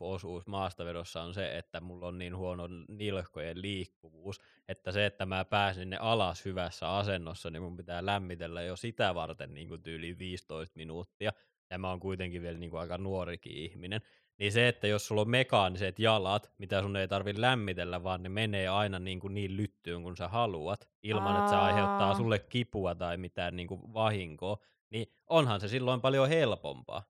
osuus 0.00 0.46
maastavedossa 0.46 1.22
on 1.22 1.34
se, 1.34 1.58
että 1.58 1.80
mulla 1.80 2.06
on 2.06 2.18
niin 2.18 2.36
huono 2.36 2.68
nilkkojen 2.88 3.62
liikkuvuus, 3.62 4.40
että 4.68 4.92
se, 4.92 5.06
että 5.06 5.26
mä 5.26 5.44
pääsin 5.44 5.90
ne 5.90 5.96
alas 6.00 6.44
hyvässä 6.44 6.96
asennossa, 6.96 7.50
niin 7.50 7.62
mun 7.62 7.76
pitää 7.76 8.06
lämmitellä 8.06 8.62
jo 8.62 8.76
sitä 8.76 9.14
varten 9.14 9.54
niin 9.54 9.68
kuin 9.68 9.82
tyyliin 9.82 10.18
15 10.18 10.76
minuuttia, 10.76 11.32
ja 11.70 11.78
mä 11.78 11.88
oon 11.88 12.00
kuitenkin 12.00 12.42
vielä 12.42 12.58
niin 12.58 12.70
kuin 12.70 12.80
aika 12.80 12.98
nuorikin 12.98 13.52
ihminen, 13.52 14.00
niin 14.38 14.52
se, 14.52 14.68
että 14.68 14.86
jos 14.86 15.06
sulla 15.06 15.20
on 15.20 15.30
mekaaniset 15.30 15.98
jalat, 15.98 16.52
mitä 16.58 16.82
sun 16.82 16.96
ei 16.96 17.08
tarvi 17.08 17.40
lämmitellä, 17.40 18.02
vaan 18.02 18.22
ne 18.22 18.28
menee 18.28 18.68
aina 18.68 18.98
niin, 18.98 19.20
kuin 19.20 19.34
niin 19.34 19.56
lyttyyn 19.56 20.02
kuin 20.02 20.16
sä 20.16 20.28
haluat, 20.28 20.88
ilman 21.02 21.36
että 21.36 21.50
se 21.50 21.56
aiheuttaa 21.56 22.08
Aa. 22.08 22.14
sulle 22.14 22.38
kipua 22.38 22.94
tai 22.94 23.16
mitään 23.16 23.56
niin 23.56 23.68
kuin 23.68 23.94
vahinkoa, 23.94 24.58
niin 24.90 25.06
onhan 25.26 25.60
se 25.60 25.68
silloin 25.68 26.00
paljon 26.00 26.28
helpompaa. 26.28 27.02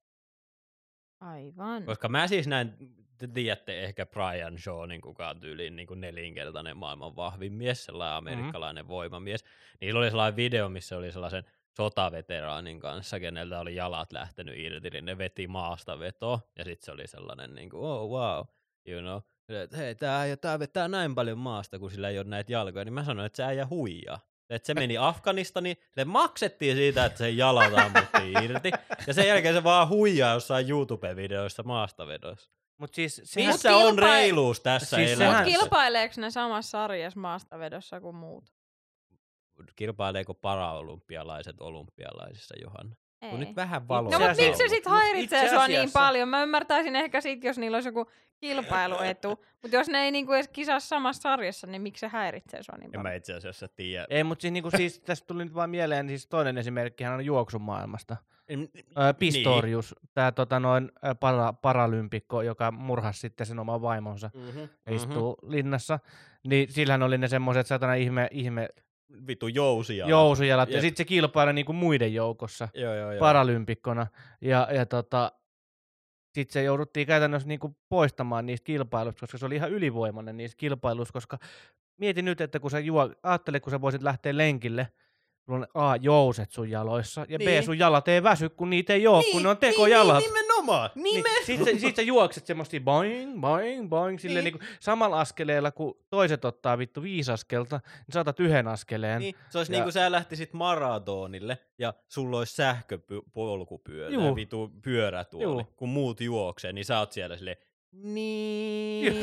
Aivan. 1.21 1.85
Koska 1.85 2.09
mä 2.09 2.27
siis 2.27 2.47
näin, 2.47 2.73
te 3.19 3.29
tiedätte 3.29 3.85
ehkä 3.85 4.07
Brian 4.07 4.59
Shawnin, 4.59 5.01
kuka 5.01 5.29
on 5.29 5.41
tyyliin 5.41 5.77
niin 5.77 5.87
kuin 5.87 6.01
nelinkertainen 6.01 6.77
maailman 6.77 7.17
vahvin 7.17 7.53
mies, 7.53 7.85
sellainen 7.85 8.17
amerikkalainen 8.17 8.85
mm-hmm. 8.85 8.95
voimamies. 8.95 9.45
Niillä 9.81 10.01
oli 10.01 10.11
sellainen 10.11 10.37
video, 10.37 10.69
missä 10.69 10.97
oli 10.97 11.13
sellaisen 11.13 11.45
sotaveteraanin 11.77 12.81
kanssa, 12.81 13.21
keneltä 13.21 13.61
oli 13.61 13.75
jalat 13.75 14.13
lähtenyt 14.13 14.59
irti, 14.59 14.91
niin 14.91 15.05
ne 15.05 15.19
veti 15.19 15.47
maasta 15.49 15.99
vetoa, 15.99 16.41
ja 16.59 16.65
sitten 16.65 16.85
se 16.85 16.93
oli 16.93 17.07
sellainen, 17.07 17.55
niin 17.55 17.71
kuin, 17.71 17.83
oh 17.83 18.11
wow, 18.11 18.45
you 18.89 19.01
know, 19.01 19.19
että 19.63 19.77
hei, 19.77 19.95
tää, 19.95 20.27
ja 20.27 20.37
tää 20.37 20.59
vetää 20.59 20.89
näin 20.89 21.15
paljon 21.15 21.39
maasta, 21.39 21.79
kun 21.79 21.91
sillä 21.91 22.09
ei 22.09 22.19
ole 22.19 22.27
näitä 22.27 22.53
jalkoja, 22.53 22.85
niin 22.85 22.93
mä 22.93 23.05
sanoin, 23.05 23.27
että 23.27 23.37
se 23.37 23.45
äijä 23.45 23.67
huijaa. 23.71 24.19
Että 24.51 24.67
se 24.67 24.75
meni 24.75 24.99
Afganistaniin, 24.99 25.77
se 25.95 26.05
maksettiin 26.05 26.77
siitä, 26.77 27.05
että 27.05 27.19
se 27.19 27.31
jalat 27.31 27.73
ammuttiin 27.79 28.45
irti, 28.45 28.71
ja 29.07 29.15
sen 29.15 29.29
jälkeen 29.29 29.55
se 29.55 29.65
vaan 29.65 29.89
huijaa 29.89 30.35
jossain 30.35 30.71
YouTube-videoissa 30.71 31.63
maastavedoissa. 31.63 32.51
Mut 32.79 32.95
siis 32.95 33.19
Missä 33.21 33.41
Mut 33.41 33.53
Missä 33.53 33.77
on 33.77 33.95
kilpa- 33.95 34.01
reiluus 34.07 34.61
tässä 34.61 34.97
Siis 34.97 35.09
siis 35.09 35.19
sehän- 35.19 35.33
elämässä? 35.35 35.57
Kil- 35.57 35.61
Kilpaileeko 35.61 36.15
ne 36.17 36.31
samassa 36.31 36.71
sarjassa 36.71 37.21
maastavedossa 37.21 38.01
kuin 38.01 38.17
muut? 38.17 38.45
Kilpaileeko 39.77 40.35
paraolympialaiset 40.35 41.61
olympialaisissa, 41.61 42.55
Johanna? 42.63 42.97
Ei. 43.23 43.39
Nyt 43.39 43.57
vähän 43.57 43.83
No 43.83 43.89
valoa. 43.89 44.03
mutta 44.11 44.17
asiassa- 44.31 44.43
miksi 44.43 44.59
se 44.59 44.69
sit 44.69 44.85
Mut 44.85 44.95
häiritsee 44.99 45.43
itse 45.43 45.55
sua 45.55 45.69
niin 45.69 45.91
paljon? 45.93 46.29
Mä 46.29 46.43
ymmärtäisin 46.43 46.97
ehkä 46.97 47.21
sit, 47.21 47.45
jos 47.45 47.59
niillä 47.59 47.77
olisi 47.77 47.89
joku 47.89 48.07
kilpailuetu. 48.41 49.29
Mutta 49.63 49.77
jos 49.77 49.89
ne 49.89 49.99
ei 49.99 50.11
niinku 50.11 50.33
edes 50.33 50.49
kisaa 50.49 50.81
samassa 50.81 51.23
sarjassa, 51.23 51.67
niin 51.67 51.83
miksi 51.83 52.01
se 52.01 52.09
häiritsee 52.09 52.63
sua 52.63 52.75
niin 52.77 52.85
En 52.85 52.91
paljon? 52.91 53.03
mä 53.03 53.13
itse 53.15 53.35
asiassa 53.35 53.69
tiedä. 53.69 54.07
Ei, 54.11 54.25
mutta 54.25 54.43
siis, 54.43 54.53
niinku, 54.53 54.71
siis 54.77 55.01
tästä 55.01 55.27
tuli 55.27 55.45
nyt 55.45 55.55
vaan 55.55 55.71
mieleen 55.71 56.09
siis 56.09 56.27
toinen 56.27 56.59
esimerkki 56.59 57.05
hän 57.05 57.15
on 57.15 57.25
juoksumaailmasta. 57.25 58.17
En- 58.49 58.69
Ö, 58.99 59.15
Pistorius, 59.19 59.95
niin. 60.03 60.11
tämä 60.15 60.33
tota, 60.33 60.61
noin, 60.61 60.93
para, 61.21 61.53
paralympikko, 61.53 62.43
joka 62.43 62.71
murhasi 62.71 63.21
sitten 63.21 63.47
sen 63.47 63.59
oman 63.59 63.83
vaimonsa 63.83 64.31
Mm-hmm. 64.35 64.61
ja 64.87 64.95
istuu 64.95 65.37
linnassa. 65.43 65.99
Niin 66.47 66.73
sillähän 66.73 67.03
oli 67.03 67.19
ne 67.19 67.29
semmoiset 67.29 67.67
satana 67.67 67.95
ihme, 67.95 68.29
ihme 68.31 68.69
Vitu 69.27 69.49
jousia. 69.49 70.09
jousujalat, 70.09 70.69
ja 70.69 70.77
Jep. 70.77 70.83
sitten 70.83 70.97
se 70.97 71.05
kilpaili 71.05 71.53
niinku 71.53 71.73
muiden 71.73 72.15
joukossa 72.15 72.69
Joo, 72.75 72.95
joo, 72.95 73.13
joo. 73.13 73.21
paralympikkona. 73.21 74.07
Ja, 74.41 74.69
ja 74.73 74.87
tota, 74.87 75.33
sitten 76.35 76.53
se 76.53 76.63
jouduttiin 76.63 77.07
käytännössä 77.07 77.49
niinku 77.49 77.77
poistamaan 77.89 78.47
niistä 78.47 78.65
kilpailuista, 78.65 79.21
koska 79.21 79.39
se 79.39 79.47
oli 79.47 79.57
ihan 79.57 79.71
ylivoimainen 79.71 80.37
niistä 80.37 80.57
kilpailuista, 80.57 81.13
koska 81.13 81.39
mieti 81.97 82.23
nyt, 82.23 82.41
että 82.41 82.61
kun 82.61 82.71
sä 82.71 82.79
juo, 82.79 83.11
ajattele, 83.23 83.61
kun 83.61 83.71
sä 83.71 83.81
voisit 83.81 84.03
lähteä 84.03 84.37
lenkille, 84.37 84.89
sulla 85.47 85.59
on 85.59 85.67
A, 85.75 85.97
jouset 85.97 86.51
sun 86.53 86.71
jaloissa, 86.71 87.27
ja 87.29 87.39
Niin. 87.39 87.61
B, 87.61 87.65
sun 87.65 87.79
jalat 87.79 88.09
ei 88.09 88.23
väsy, 88.23 88.49
kun 88.49 88.71
niitä 88.71 88.93
ei 88.93 89.07
ole, 89.07 89.25
kun 89.33 89.43
ne 89.43 89.49
on 89.49 89.57
tekojalat. 89.59 90.19
Niin, 90.19 90.33
nimenomaan. 90.35 90.91
Niin, 90.95 91.25
sit, 91.47 91.65
sä, 91.65 91.71
sit 91.79 91.97
sä 91.97 92.03
juokset 92.03 92.47
semmoista 92.47 92.77
boing, 92.85 93.41
boing, 93.41 93.89
boing, 93.89 94.19
silleen 94.19 94.45
Niin. 94.45 94.55
niinku 94.55 94.67
samalla 94.81 95.21
askeleella, 95.21 95.71
kun 95.71 95.99
toiset 96.11 96.45
ottaa 96.45 96.79
vittu 96.79 97.03
viisi 97.03 97.33
askelta, 97.33 97.81
niin 98.07 98.13
sä 98.15 98.21
otat 98.21 98.41
yhden 98.41 98.69
askeleen. 98.69 99.21
Niin, 99.21 99.35
se 99.51 99.59
olisi 99.59 99.73
Ja- 99.73 99.77
niin 99.77 99.83
kuin 99.83 99.93
sä 99.93 100.13
lähtisit 100.13 100.53
maratonille 100.53 101.59
ja 101.79 101.95
sulla 102.09 102.39
olisi 102.39 102.55
sähköpolkupyörä 102.55 104.35
vitu 104.37 104.71
pyörätuoli, 104.83 105.45
Juu. 105.45 105.65
kun 105.77 105.89
muut 105.89 106.21
juoksee, 106.21 106.73
niin 106.73 106.85
sä 106.85 106.99
oot 106.99 107.13
siellä 107.13 107.37
silleen, 107.37 107.57
niin. 107.93 109.15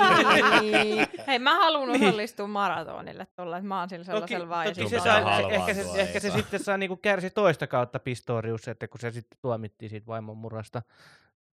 Hei, 1.26 1.38
mä 1.38 1.54
haluan 1.54 1.92
Niin. 1.92 2.04
osallistua 2.04 2.46
maratonille 2.46 3.26
tuolla, 3.36 3.56
että 3.56 3.68
mä 3.68 3.80
oon 3.80 3.88
sillä 3.88 4.04
sellaisella 4.04 4.38
toki 4.40 4.48
vaiheella. 4.48 4.90
se 4.90 5.00
saa, 5.00 5.12
halvaantua, 5.12 5.50
ehkä, 5.52 5.74
se, 5.74 6.00
ehkä 6.00 6.20
se 6.20 6.30
sitten 6.30 6.64
saa 6.64 6.76
niinku 6.76 6.96
kärsi 6.96 7.30
toista 7.30 7.66
kautta 7.66 7.98
Pistorius, 7.98 8.68
että 8.68 8.88
kun 8.88 9.00
se 9.00 9.10
sitten 9.10 9.38
tuomittiin 9.42 9.90
siitä 9.90 10.06
vaimon 10.06 10.36
murrasta 10.36 10.82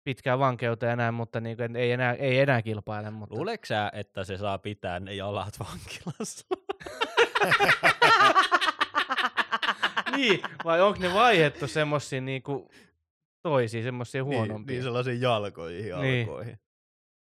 pitkään 0.04 0.38
vankeuteen 0.38 0.90
ja 0.90 0.96
näin, 0.96 1.14
mutta 1.14 1.40
niinku, 1.40 1.62
ei, 1.74 1.92
enää, 1.92 2.12
ei 2.12 2.38
enää 2.38 2.62
kilpaile. 2.62 3.10
Mutta... 3.10 3.34
Luuleeko 3.34 3.66
sä, 3.66 3.90
että 3.94 4.24
se 4.24 4.38
saa 4.38 4.58
pitää 4.58 5.00
ne 5.00 5.14
jalat 5.14 5.54
vankilassa? 5.58 6.46
niin, 10.16 10.40
vai 10.64 10.80
onko 10.80 10.98
ne 11.00 11.14
vaihettu 11.14 11.66
semmosia 11.66 12.20
niinku 12.20 12.70
toisia, 13.44 13.82
semmosia 13.82 14.22
niin, 14.24 14.34
huonompia? 14.36 14.74
niin 14.74 14.82
sellaisiin 14.82 15.20
jalkoihin, 15.20 15.82
Niin. 16.00 16.18
jalkoihin. 16.18 16.58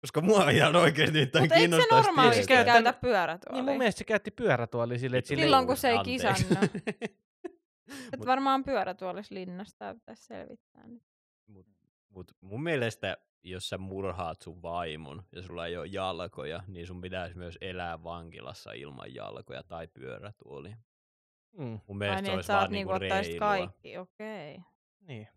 Koska 0.01 0.21
mua 0.21 0.51
ihan 0.51 0.77
oikeesti 0.77 1.19
nyt 1.19 1.31
Mutta 1.41 1.55
eikö 1.55 1.77
se 1.77 1.83
normaalisti 1.91 2.47
tietää. 2.47 2.65
käytä 2.65 2.93
pyörätuolia? 2.93 3.63
Niin 3.63 3.65
mun 3.65 3.79
mielestä 3.79 3.99
se 3.99 4.05
käytti 4.05 4.31
pyörätuoli 4.31 4.99
silleen, 4.99 5.19
että 5.19 5.29
sille 5.29 5.43
Silloin 5.43 5.67
kun 5.67 5.77
se 5.77 5.89
ei 5.91 5.99
kisannut. 6.05 6.59
Et 8.13 8.21
Mut- 8.21 8.27
varmaan 8.27 8.65
pyörätuolissa 8.65 9.35
linnasta 9.35 9.95
pitäisi 9.95 10.25
selvittää. 10.25 10.87
nyt. 10.87 11.03
Mut, 11.47 11.67
mut 12.09 12.33
mun 12.41 12.63
mielestä, 12.63 13.17
jos 13.43 13.69
sä 13.69 13.79
murhaat 13.79 14.43
sun 14.43 14.63
vaimon 14.63 15.23
ja 15.33 15.43
sulla 15.43 15.67
ei 15.67 15.77
ole 15.77 15.87
jalkoja, 15.87 16.63
niin 16.67 16.87
sun 16.87 17.01
pitäisi 17.01 17.37
myös 17.39 17.59
elää 17.61 18.03
vankilassa 18.03 18.73
ilman 18.73 19.15
jalkoja 19.15 19.63
tai 19.63 19.89
pyörätuolia. 19.89 20.77
Mm, 21.59 21.65
Mun 21.65 21.81
Ai 21.89 21.95
mielestä 21.99 22.23
niin, 22.23 22.25
se 22.25 22.31
että 22.31 22.37
olisi 22.37 22.53
vaan 22.53 22.71
niinku 22.73 22.93
niinku 22.93 23.15
reilua. 23.15 23.39
kaikki, 23.39 23.99
okei. 23.99 24.59
niin. 25.01 25.29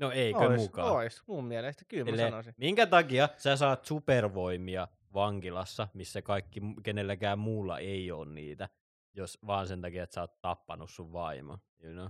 No 0.00 0.10
eikö 0.10 0.38
Ois, 0.38 0.60
mukaan? 0.60 0.92
ois, 0.92 1.22
mun 1.26 1.44
mielestä, 1.44 1.84
kyllä 1.88 2.04
mä 2.04 2.10
Silleen, 2.10 2.30
sanoisin. 2.30 2.54
minkä 2.56 2.86
takia 2.86 3.28
sä 3.36 3.56
saat 3.56 3.84
supervoimia 3.84 4.88
vankilassa, 5.14 5.88
missä 5.94 6.22
kaikki, 6.22 6.60
kenelläkään 6.82 7.38
muulla 7.38 7.78
ei 7.78 8.12
ole 8.12 8.26
niitä, 8.32 8.68
jos 9.14 9.38
vaan 9.46 9.66
sen 9.68 9.80
takia, 9.80 10.02
että 10.02 10.14
sä 10.14 10.20
oot 10.20 10.40
tappanut 10.40 10.90
sun 10.90 11.12
vaimon, 11.12 11.58
you 11.82 11.92
know? 11.92 12.08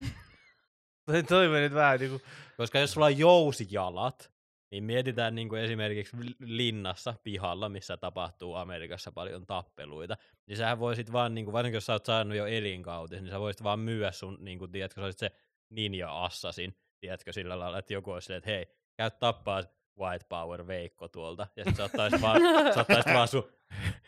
Toi, 1.28 1.48
nyt 1.48 1.74
vähän 1.74 2.00
niinku, 2.00 2.20
Koska 2.56 2.78
jos 2.78 2.92
sulla 2.92 3.06
on 3.06 3.18
jousijalat, 3.18 4.30
niin 4.70 4.84
mietitään 4.84 5.34
niin 5.34 5.48
kuin 5.48 5.62
esimerkiksi 5.62 6.16
li- 6.20 6.36
linnassa, 6.40 7.14
pihalla, 7.24 7.68
missä 7.68 7.96
tapahtuu 7.96 8.54
Amerikassa 8.54 9.12
paljon 9.12 9.46
tappeluita, 9.46 10.16
niin 10.46 10.56
sähän 10.56 10.78
voisit 10.78 11.12
vaan, 11.12 11.34
niin 11.34 11.44
kuin, 11.44 11.52
varsinkin 11.52 11.76
jos 11.76 11.86
sä 11.86 11.92
oot 11.92 12.04
saanut 12.04 12.36
jo 12.36 12.46
elinkautis, 12.46 13.20
niin 13.22 13.30
sä 13.30 13.40
voisit 13.40 13.62
vaan 13.62 13.78
myyä 13.80 14.12
sun, 14.12 14.36
niin 14.40 14.58
kuin, 14.58 14.70
tiedätkö, 14.72 15.00
sä 15.00 15.04
olisit 15.04 15.18
se 15.18 15.30
ninja-assassin, 15.70 16.76
tiedätkö, 17.00 17.32
sillä 17.32 17.58
lailla, 17.58 17.78
että 17.78 17.92
joku 17.92 18.10
olisi 18.10 18.26
silleen, 18.26 18.38
että 18.38 18.50
hei, 18.50 18.66
käy 18.96 19.10
tappaa 19.10 19.62
White 19.98 20.26
Power 20.28 20.66
Veikko 20.66 21.08
tuolta, 21.08 21.46
ja 21.56 21.64
sit 21.64 21.76
sä 21.76 21.84
ottaisit 21.84 22.20
vaan, 22.26 22.40
sä 22.74 22.80
ottaisit 22.80 23.14
vaan 23.14 23.28
sun 23.28 23.48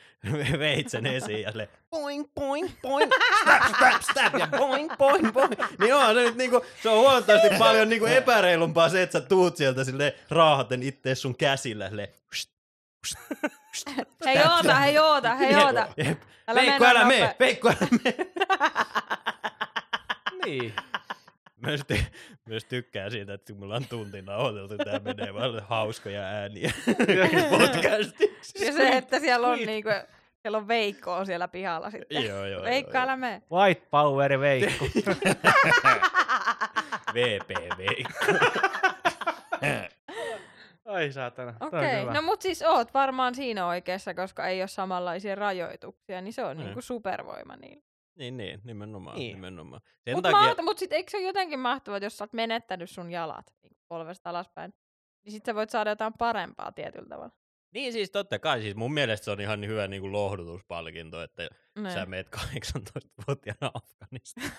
veitsen 0.59 1.07
esiin, 1.07 1.43
ja 1.43 1.51
silleen, 1.51 1.69
boing, 1.91 2.25
boing, 2.35 2.71
boing, 2.83 3.13
stab, 3.43 3.63
stab, 3.77 4.03
stab, 4.03 4.35
ja 4.39 4.47
boing, 4.47 4.97
boing, 4.97 5.33
boing. 5.33 5.53
Niin 5.79 5.95
onhan 5.95 6.15
se 6.15 6.23
nyt 6.23 6.37
niinku, 6.37 6.65
se 6.83 6.89
on 6.89 6.99
huomattavasti 6.99 7.49
paljon 7.59 7.89
niinku 7.89 8.07
epäreilumpaa 8.07 8.89
se, 8.89 9.03
että 9.03 9.21
sä 9.21 9.27
tuut 9.27 9.57
sieltä 9.57 9.85
silleen 9.85 10.13
raahaten 10.31 10.83
itse 10.83 11.15
sun 11.15 11.37
käsillä 11.37 11.89
silleen. 11.89 12.09
Hei 14.25 14.39
oota, 14.39 14.75
hei 14.75 14.99
oota, 14.99 15.35
hei 15.35 15.55
oota. 15.55 15.89
Veikko, 16.55 16.85
älä 16.85 17.05
mene, 17.05 17.37
Veikko, 17.41 17.69
älä 17.69 17.89
mene. 18.05 18.17
niin. 20.45 20.75
Myös, 21.67 21.81
ty- 21.93 22.05
myös 22.45 22.65
tykkää 22.65 23.11
siitä, 23.11 23.35
että 23.35 23.53
kun 23.53 23.61
mulla 23.61 23.77
on 23.77 23.85
tunti 23.89 24.23
nauhoiteltu, 24.23 24.77
tää 24.85 24.99
menee 24.99 25.35
vaan 25.35 25.63
hauskoja 25.69 26.23
ääniä 26.23 26.73
podcastiksi. 27.59 28.65
Ja 28.65 28.73
se, 28.73 28.89
että 28.89 29.21
siellä 29.21 29.49
on 29.49 29.55
Sweet. 29.57 29.67
niinku, 29.67 29.91
siellä 30.43 30.59
on 30.59 30.69
Veikkoa 30.69 31.25
siellä 31.25 31.49
pihalla 31.49 31.91
sitten. 31.91 32.25
Joo, 32.25 32.45
joo, 32.47 32.63
Veikko, 32.63 32.93
joo, 32.95 33.03
älä 33.03 33.17
mene. 33.17 33.43
White 33.53 33.83
Power 33.91 34.41
Veikko. 34.41 34.85
VP 37.15 37.49
Veikko. 37.79 38.25
Ai 40.87 41.13
saatana. 41.13 41.55
Okei, 41.61 42.01
hyvä. 42.01 42.13
no 42.13 42.23
mut 42.23 42.43
siis 42.43 42.63
oot 42.63 42.95
varmaan 42.95 43.35
siinä 43.35 43.67
oikeassa, 43.67 44.15
koska 44.15 44.47
ei 44.47 44.63
ole 44.63 44.69
samanlaisia 44.69 45.35
rajoituksia, 45.35 46.21
niin 46.21 46.33
se 46.33 46.45
on 46.45 46.57
Mm. 46.57 46.63
niinku 46.65 46.83
supervoima 46.83 47.57
niillä. 47.57 47.83
Niin, 48.19 48.37
niin, 48.37 48.61
nimenomaan, 48.65 49.17
Niin. 49.19 49.35
nimenomaan. 49.35 49.81
Sen 50.05 50.15
Mut, 50.17 50.23
takia, 50.23 50.53
maht- 50.55 50.63
mut 50.63 50.79
sit 50.79 50.93
eikö 50.93 51.11
se 51.11 51.17
ole 51.17 51.27
jotenkin 51.27 51.59
mahtavaa, 51.59 51.97
että 51.97 52.07
jos 52.07 52.17
sä 52.19 52.25
oot 52.25 52.33
menettänyt 52.33 52.91
sun 52.91 53.11
jalat 53.11 53.55
niin 53.63 53.77
polvesta 53.89 54.31
alaspäin, 54.31 54.75
niin 55.25 55.33
sit 55.33 55.45
sä 55.45 55.55
voit 55.55 55.71
saada 55.71 55.91
jotain 55.91 56.13
parempaa 56.19 56.73
tietyllä 56.73 57.09
tavalla. 57.09 57.31
niin 57.75 57.93
siis 57.93 58.11
totta 58.11 58.39
kai, 58.39 58.61
siis 58.63 58.75
mun 58.77 58.93
mielestä 58.95 59.25
se 59.25 59.31
on 59.31 59.41
ihan 59.41 59.67
hyvä 59.67 59.89
niin 59.89 60.03
kuin 60.03 60.13
lohdutuspalkinto, 60.13 61.23
että 61.23 61.49
Niin. 61.79 61.93
sä 61.93 62.07
meet 62.07 62.29
18-vuotiaana 62.37 63.71
Afganistaan. 64.03 64.51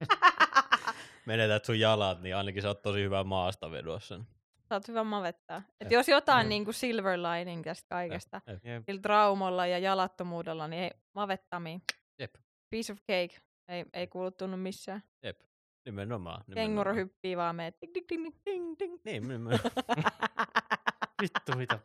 menetät 1.26 1.64
sun 1.64 1.80
jalat, 1.80 2.20
niin 2.22 2.36
ainakin 2.36 2.62
sä 2.62 2.68
oot 2.68 2.82
tosi 2.82 3.02
hyvä 3.02 3.24
maastavedossa. 3.24 4.20
Sä 4.68 4.74
oot 4.74 4.88
hyvä 4.88 5.04
mavettaa. 5.04 5.56
Et 5.80 5.84
Jep. 5.84 5.92
jos 5.92 6.08
jotain 6.08 6.44
Jep. 6.44 6.48
niin 6.48 6.64
kuin 6.64 6.74
silver 6.74 7.18
lining 7.18 7.64
tästä 7.64 7.86
kaikesta, 7.88 8.40
Jep. 8.46 8.64
Jep. 8.64 8.82
sillä 8.86 9.00
traumalla 9.00 9.66
ja 9.66 9.78
jalattomuudella, 9.78 10.68
niin 10.68 10.82
ei 10.82 10.90
mavettamiin. 11.14 11.82
Jep. 12.18 12.34
Piece 12.72 12.92
of 12.92 12.98
cake. 12.98 13.36
Ei, 13.68 13.84
ei 13.92 14.06
kuulu 14.06 14.30
tunnu 14.30 14.56
missään. 14.56 15.02
Jep. 15.22 15.40
Nimenomaan. 15.84 16.44
Kenguru 16.54 16.68
nimenomaan. 16.68 16.96
hyppii 16.96 17.36
vaan 17.36 17.56
meet. 17.56 17.76
Ding, 17.80 17.94
ding, 17.94 18.08
ding, 18.08 18.34
ding, 18.46 18.74
ding. 18.78 18.98
Niin, 19.04 19.22
nimenomaan. 19.22 19.60
Vittu 21.22 21.52
mitä. 21.56 21.78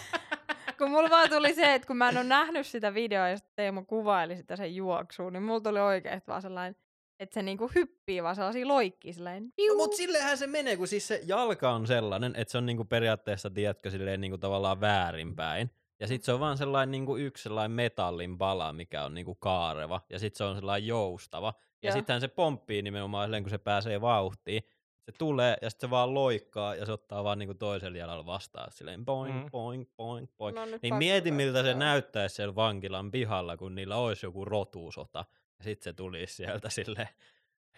kun 0.78 0.90
mulla 0.90 1.10
vaan 1.10 1.30
tuli 1.30 1.54
se, 1.54 1.74
että 1.74 1.86
kun 1.86 1.96
mä 1.96 2.08
en 2.08 2.16
ole 2.16 2.24
nähnyt 2.24 2.66
sitä 2.66 2.94
videoa 2.94 3.28
ja 3.28 3.36
sitten 3.36 3.52
Teemu 3.56 3.84
kuvaili 3.84 4.36
sitä 4.36 4.56
sen 4.56 4.76
juoksuun, 4.76 5.32
niin 5.32 5.42
mulla 5.42 5.60
tuli 5.60 5.80
oikeesti 5.80 6.26
vaan 6.26 6.42
sellainen, 6.42 6.76
että 7.20 7.34
se 7.34 7.42
niinku 7.42 7.70
hyppii 7.74 8.22
vaan 8.22 8.34
sellaisia 8.34 8.68
loikkia 8.68 9.12
sellainen. 9.12 9.52
No, 9.68 9.74
mutta 9.76 9.96
sillehän 9.96 10.38
se 10.38 10.46
menee, 10.46 10.76
kun 10.76 10.88
siis 10.88 11.08
se 11.08 11.20
jalka 11.26 11.70
on 11.70 11.86
sellainen, 11.86 12.36
että 12.36 12.52
se 12.52 12.58
on 12.58 12.66
niinku 12.66 12.84
periaatteessa, 12.84 13.50
tiedätkö, 13.50 13.90
silleen 13.90 14.20
niinku 14.20 14.38
tavallaan 14.38 14.80
väärinpäin. 14.80 15.70
Ja 16.00 16.06
sitten 16.06 16.24
se 16.26 16.32
on 16.32 16.40
vaan 16.40 16.58
sellainen 16.58 16.90
niinku 16.90 17.16
yksi 17.16 17.42
sellainen 17.42 17.70
metallin 17.70 18.38
pala, 18.38 18.72
mikä 18.72 19.04
on 19.04 19.14
niinku 19.14 19.34
kaareva. 19.34 20.00
Ja 20.10 20.18
sitten 20.18 20.38
se 20.38 20.44
on 20.44 20.56
sellainen 20.56 20.86
joustava. 20.88 21.54
Ja 21.82 21.88
Joo. 21.88 21.92
sittenhän 21.96 22.20
se 22.20 22.28
pomppii 22.28 22.82
nimenomaan 22.82 23.26
silleen, 23.26 23.42
kun 23.42 23.50
se 23.50 23.58
pääsee 23.58 24.00
vauhtiin. 24.00 24.62
Se 25.02 25.12
tulee 25.18 25.56
ja 25.62 25.70
sitten 25.70 25.88
se 25.88 25.90
vaan 25.90 26.14
loikkaa 26.14 26.74
ja 26.74 26.86
se 26.86 26.92
ottaa 26.92 27.24
vaan 27.24 27.38
niinku 27.38 27.54
toisella 27.54 27.98
jalalla 27.98 28.26
vastaan. 28.26 28.72
Silleen 28.72 29.04
boing, 29.04 29.34
Mm. 29.44 29.50
boing, 29.50 29.84
boing, 29.96 30.26
boing. 30.38 30.58
Nyt 30.70 30.82
Niin 30.82 30.94
mieti, 30.94 31.30
miltä 31.30 31.62
se 31.62 31.74
näyttäisi 31.74 32.34
siellä 32.34 32.54
vankilan 32.54 33.10
pihalla, 33.10 33.56
kun 33.56 33.74
niillä 33.74 33.96
olisi 33.96 34.26
joku 34.26 34.44
rotusota. 34.44 35.24
Ja 35.58 35.64
sitten 35.64 35.84
se 35.84 35.92
tulisi 35.92 36.34
sieltä 36.34 36.70
silleen, 36.70 37.08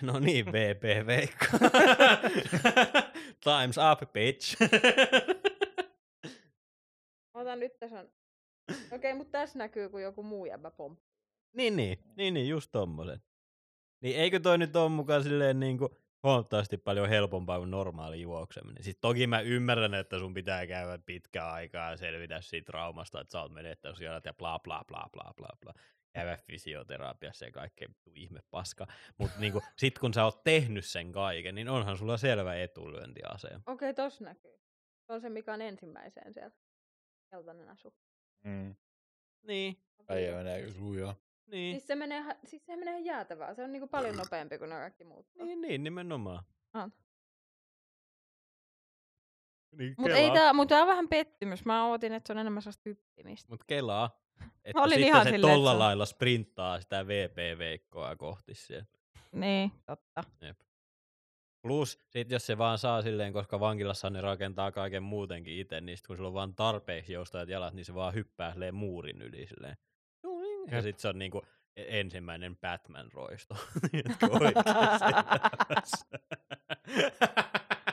no 0.03 0.19
niin, 0.19 0.47
VP 0.53 1.07
Veikko. 1.07 1.47
Time's 3.47 3.93
up, 3.93 4.13
bitch. 4.13 4.57
Otan 7.35 7.61
nyt 7.61 7.79
tässä 7.79 8.01
on. 8.01 8.11
Okei, 8.71 8.97
okay, 8.97 9.15
mutta 9.15 9.33
tässä 9.33 9.59
näkyy, 9.59 9.89
kun 9.89 10.03
joku 10.03 10.23
muu 10.23 10.47
jäbä 10.47 10.71
pomppii. 10.71 11.13
niin, 11.53 11.77
niin, 11.77 11.99
niin, 12.17 12.35
niin, 12.35 12.49
just 12.49 12.73
tommosen. 12.73 13.23
Niin 14.01 14.17
eikö 14.17 14.41
toi 14.41 14.59
nyt 14.59 14.77
ole 14.77 14.89
mukaan 14.89 15.23
silleen 15.23 15.61
niinku 15.61 15.97
huomattavasti 16.23 16.77
paljon 16.77 17.09
helpompaa 17.09 17.59
kuin 17.59 17.71
normaali 17.71 18.21
juokseminen. 18.21 18.85
Sitten 18.85 19.01
toki 19.01 19.27
mä 19.27 19.41
ymmärrän, 19.41 19.95
että 19.95 20.19
sun 20.19 20.35
pitää 20.35 20.67
käydä 20.67 20.99
pitkää 21.07 21.53
aikaa 21.53 21.91
ja 21.91 21.97
selvitä 21.97 22.41
siitä 22.41 22.67
traumasta, 22.67 23.21
että 23.21 23.33
sä 23.33 23.41
oot 23.41 23.53
menettänyt 23.53 24.01
jalat 24.01 24.25
ja 24.25 24.35
bla 24.35 24.59
bla 24.59 24.85
bla 24.89 25.09
bla 25.13 25.33
bla 25.37 25.49
bla. 25.61 25.73
Käydä 26.13 26.37
fysioterapiassa 26.37 27.45
ja 27.45 27.53
kaikkea 27.53 27.89
ihme 28.15 28.41
paska. 28.51 28.87
Mutta 29.19 29.41
niinku, 29.41 29.63
sit 29.77 29.99
kun 29.99 30.15
sä 30.15 30.25
oot 30.25 30.45
tehnyt 30.45 30.85
sen 30.85 31.13
kaiken, 31.13 31.55
niin 31.55 31.69
onhan 31.69 31.97
sulla 31.97 32.17
selvä 32.17 32.57
etulyöntiasema. 32.57 33.63
Okei, 33.67 33.91
okay, 33.91 34.05
tossa 34.05 34.25
näkyy. 34.25 34.59
Se 35.07 35.13
on 35.13 35.21
se, 35.21 35.29
mikä 35.29 35.55
on 35.55 35.63
ensimmäiseen 35.63 36.35
siellä. 36.35 36.62
Keltainen 37.33 37.69
asu. 37.69 37.95
Mm. 38.45 38.75
Niin, 39.43 39.77
Äijä 40.09 40.37
menee 40.37 40.63
kyllä 40.63 40.81
lujaa. 40.81 41.15
niin. 41.47 41.75
Siis 41.75 41.87
se 41.87 41.95
menee, 41.95 42.25
siis 42.45 42.67
se 42.67 42.77
menee 42.77 43.01
jäätävää. 43.01 43.55
Se 43.55 43.65
on 43.65 43.73
niinku 43.73 43.89
paljon 43.89 44.17
nopeampi 44.17 44.59
kuin 44.59 44.71
ne 44.71 44.77
kaikki 44.77 45.05
muut. 45.05 45.27
Niin, 45.35 45.61
niin, 45.61 45.85
nimenomaan. 45.85 46.45
On. 46.75 46.93
Niin, 49.79 49.95
Mutta 49.99 50.17
ei 50.17 50.31
tää, 50.31 50.53
mut 50.53 50.69
tää 50.69 50.81
on 50.83 50.89
vähän 50.89 51.09
pettymys. 51.09 51.65
Mä 51.65 51.87
ootin, 51.87 52.13
että 52.13 52.27
se 52.27 52.33
on 52.33 52.39
enemmän 52.39 52.63
sellaista 52.63 52.83
hyppimistä. 52.89 53.53
Mut 53.53 53.65
kelaa, 53.65 54.21
että 54.65 54.81
olin 54.81 54.91
sitten 54.91 55.07
ihan 55.09 55.25
se 55.25 55.31
silleen, 55.31 55.51
että 55.51 55.57
tolla 55.57 55.73
se 55.73 55.79
lailla 55.79 56.07
sprinttaa 56.07 56.81
sitä 56.81 57.07
VP-veikkoa 57.07 58.17
kohti 58.17 58.55
siellä. 58.55 58.87
Niin, 59.33 59.73
totta. 59.87 60.25
Plus, 61.63 61.99
sit 62.09 62.31
jos 62.31 62.47
se 62.47 62.59
vaan 62.59 62.79
saa 62.79 63.03
silleen, 63.03 63.33
koska 63.33 63.61
vankilassa 63.61 64.11
ne 64.11 64.21
rakentaa 64.21 64.73
kaiken 64.73 65.03
muutenkin 65.03 65.59
itse, 65.59 65.81
niin 65.81 65.97
sit 65.97 66.07
kun 66.07 66.17
sulla 66.17 66.29
on 66.29 66.35
vaan 66.35 66.55
tarpeeksi 66.55 67.13
joustajat 67.13 67.49
jalat, 67.49 67.75
niin 67.75 67.85
se 67.85 67.95
vaan 67.95 68.15
hyppää 68.15 68.53
silleen 68.53 68.75
muurin 68.75 69.23
yli 69.23 69.47
silleen. 69.47 69.77
Tuing. 70.23 70.65
Ja 70.71 70.77
Jep. 70.77 70.83
sit 70.83 70.99
se 70.99 71.09
on 71.09 71.19
niinku 71.19 71.43
e- 71.77 72.01
ensimmäinen 72.01 72.57
Batman-roisto. 72.57 73.55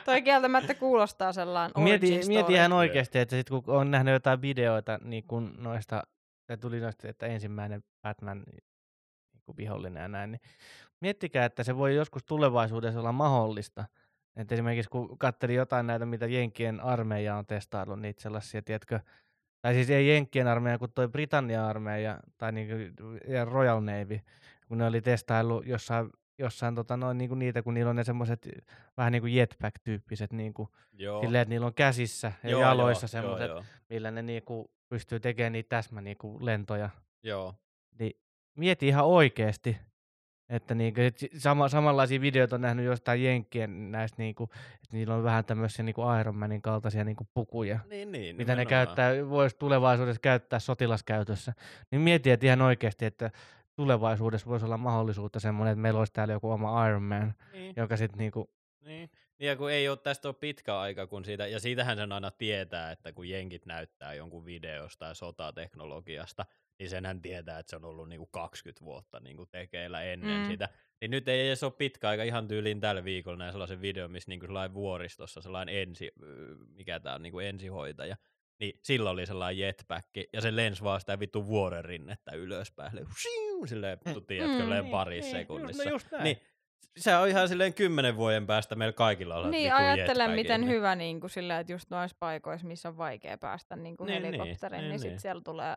Toi 0.04 0.22
kieltämättä 0.22 0.74
kuulostaa 0.74 1.32
sellainen 1.32 1.78
origin 1.78 2.10
Mieti, 2.10 2.28
mieti 2.28 2.52
ihan 2.52 2.72
oikeasti, 2.72 3.18
että 3.18 3.36
sit 3.36 3.48
kun 3.48 3.62
on 3.66 3.90
nähnyt 3.90 4.12
jotain 4.12 4.42
videoita, 4.42 4.98
niin 5.04 5.24
kun 5.24 5.54
noista, 5.58 6.02
tai 6.46 6.56
tuli 6.56 6.80
noista, 6.80 7.08
että 7.08 7.26
ensimmäinen 7.26 7.84
Batman 8.02 8.42
niin 8.52 8.64
kuin 9.44 9.56
vihollinen 9.56 10.02
ja 10.02 10.08
näin, 10.08 10.30
niin 10.30 10.40
miettikää, 11.00 11.44
että 11.44 11.64
se 11.64 11.76
voi 11.76 11.94
joskus 11.94 12.24
tulevaisuudessa 12.24 13.00
olla 13.00 13.12
mahdollista. 13.12 13.84
Että 14.36 14.54
esimerkiksi 14.54 14.90
kun 14.90 15.18
katselin 15.18 15.56
jotain 15.56 15.86
näitä, 15.86 16.06
mitä 16.06 16.26
Jenkien 16.26 16.80
armeija 16.80 17.36
on 17.36 17.46
testaillut, 17.46 18.00
niitä 18.00 18.22
sellaisia, 18.22 18.62
tiedätkö, 18.62 19.00
tai 19.62 19.74
siis 19.74 19.90
ei 19.90 20.08
Jenkkien 20.08 20.48
armeija, 20.48 20.78
kun 20.78 20.92
toi 20.92 21.08
Britannian 21.08 21.64
armeija, 21.64 22.20
tai 22.38 22.52
niinku, 22.52 22.74
ja 23.28 23.44
Royal 23.44 23.80
Navy, 23.80 24.20
kun 24.68 24.78
ne 24.78 24.86
oli 24.86 25.00
testaillut 25.00 25.66
jossain, 25.66 26.10
jossain 26.38 26.74
tota 26.74 26.96
noin, 26.96 27.18
niinku 27.18 27.34
niitä, 27.34 27.62
kun 27.62 27.74
niillä 27.74 27.90
on 27.90 27.96
ne 27.96 28.04
semmoiset 28.04 28.48
vähän 28.96 29.12
niin 29.12 29.22
kuin 29.22 29.34
jetpack-tyyppiset, 29.34 30.32
niin 30.32 30.54
kuin, 30.54 30.68
Joo. 30.92 31.20
silleen, 31.20 31.42
että 31.42 31.50
niillä 31.50 31.66
on 31.66 31.74
käsissä 31.74 32.32
ja 32.42 32.50
Joo, 32.50 32.60
jaloissa 32.60 33.04
joo, 33.04 33.08
semmoiset, 33.08 33.48
Joo, 33.48 33.56
joo. 33.56 33.64
millä 33.88 34.10
ne 34.10 34.22
niinku 34.22 34.70
pystyy 34.88 35.20
tekemään 35.20 35.52
niitä 35.52 35.68
täsmä 35.76 36.00
niinku 36.00 36.38
lentoja. 36.40 36.90
joo. 37.22 37.54
Niin 37.98 38.12
mieti 38.56 38.88
ihan 38.88 39.06
oikeasti, 39.06 39.76
että 40.50 40.74
niinku, 40.74 41.00
et 41.00 41.18
sama, 41.38 41.68
samanlaisia 41.68 42.20
videoita 42.20 42.54
on 42.56 42.60
nähnyt 42.60 42.84
jostain 42.84 43.24
Jenkkien 43.24 43.92
näistä, 43.92 44.22
niinku, 44.22 44.44
että 44.74 44.96
niillä 44.96 45.14
on 45.14 45.22
vähän 45.24 45.44
tämmöisiä 45.44 45.82
niinku 45.84 46.02
Iron 46.20 46.36
Manin 46.36 46.62
kaltaisia 46.62 47.04
niinku 47.04 47.26
pukuja, 47.34 47.78
Niin, 47.90 48.12
niin. 48.12 48.36
mitä 48.36 48.56
ne 48.56 48.66
käyttää, 48.66 49.12
voisi 49.28 49.56
tulevaisuudessa 49.58 50.20
käyttää 50.20 50.58
sotilaskäytössä. 50.58 51.52
Niin 51.90 52.00
mieti, 52.00 52.30
että 52.30 52.46
ihan 52.46 52.62
oikeasti, 52.62 53.04
että 53.04 53.30
tulevaisuudessa 53.76 54.46
voisi 54.46 54.66
olla 54.66 54.76
mahdollisuutta 54.76 55.40
semmoinen, 55.40 55.72
että 55.72 55.82
meillä 55.82 55.98
olisi 55.98 56.12
täällä 56.12 56.32
joku 56.32 56.50
oma 56.50 56.86
Iron 56.88 57.02
Man, 57.02 57.34
Niin. 57.52 57.72
joka 57.76 57.96
sitten 57.96 58.18
niinku, 58.18 58.50
Niin. 58.80 59.10
Niin 59.38 59.48
ja 59.48 59.56
kun 59.56 59.70
ei 59.70 59.88
ole 59.88 59.96
tästä 59.96 60.28
ole 60.28 60.34
pitkä 60.40 60.78
aika, 60.80 61.06
kun 61.06 61.24
siitä, 61.24 61.46
ja 61.46 61.60
siitähän 61.60 61.96
sen 61.96 62.12
aina 62.12 62.30
tietää, 62.30 62.90
että 62.90 63.12
kun 63.12 63.28
jenkit 63.28 63.66
näyttää 63.66 64.14
jonkun 64.14 64.44
videosta 64.44 65.04
ja 65.06 65.14
sotateknologiasta, 65.14 66.46
niin 66.80 66.90
senhän 66.90 67.22
tietää, 67.22 67.58
että 67.58 67.70
se 67.70 67.76
on 67.76 67.84
ollut 67.84 68.08
niinku 68.08 68.26
20 68.26 68.84
vuotta 68.84 69.20
niinku 69.20 69.46
tekeillä 69.46 70.02
ennen 70.02 70.36
Mm. 70.38 70.42
mm. 70.44 70.50
sitä. 70.50 70.68
Niin 71.00 71.10
nyt 71.10 71.28
ei 71.28 71.46
edes 71.46 71.62
ole 71.62 71.72
pitkä 71.72 72.08
aika, 72.08 72.22
ihan 72.22 72.48
tyyliin 72.48 72.80
tällä 72.80 73.04
viikolla 73.04 73.38
näin 73.38 73.52
sellaisen 73.52 73.80
videon, 73.82 74.10
missä 74.10 74.30
niinku 74.30 74.46
sellainen 74.46 74.74
vuoristossa 74.74 75.42
sellainen 75.42 75.76
ensi, 75.76 76.10
mikä 76.76 77.00
tää 77.00 77.14
on, 77.14 77.22
niinku 77.22 77.38
ensihoitaja, 77.38 78.16
niin 78.60 78.78
silloin 78.82 79.12
oli 79.14 79.26
sellainen 79.26 79.58
jetpack, 79.58 80.08
ja 80.32 80.40
se 80.40 80.56
lensi 80.56 80.82
vaan 80.84 81.00
sitä 81.00 81.18
vittu 81.20 81.46
vuoren 81.46 81.84
rinnettä 81.84 82.32
ylöspäin, 82.32 82.90
silleen, 82.90 83.06
shiu, 83.22 83.66
silleen, 83.66 83.98
vittu, 84.06 84.20
tiedätkö, 84.20 84.64
Mm, 84.64 84.84
mm, 84.84 84.90
parissa 84.90 85.32
niin, 85.36 85.42
sekunnissa. 85.44 85.84
no 85.84 85.90
just 85.90 86.10
näin. 86.12 86.24
Niin, 86.24 86.36
se 86.96 87.16
on 87.16 87.28
ihan 87.28 87.48
silleen 87.48 87.74
kymmenen 87.74 88.16
vuoden 88.16 88.46
päästä 88.46 88.74
meillä 88.74 88.92
kaikilla 88.92 89.36
olla 89.36 89.48
Niin, 89.50 89.72
jetpackin, 89.96 90.30
miten 90.34 90.60
niin. 90.60 90.70
hyvä 90.70 90.96
niin 90.96 91.20
kuin 91.20 91.30
sillä, 91.30 91.58
että 91.60 91.72
just 91.72 91.90
noissa 91.90 92.16
paikoissa, 92.20 92.66
missä 92.66 92.88
on 92.88 92.96
vaikea 92.98 93.38
päästä 93.38 93.76
niin 93.76 93.96
kuin 93.96 94.06
Niin, 94.06 94.22
niin, 94.22 94.34
helikopteriin, 94.34 94.80
niin, 94.80 94.88
niin, 94.90 94.98
sit 95.00 95.10
niin. 95.10 95.20
siellä 95.20 95.42
tulee 95.44 95.76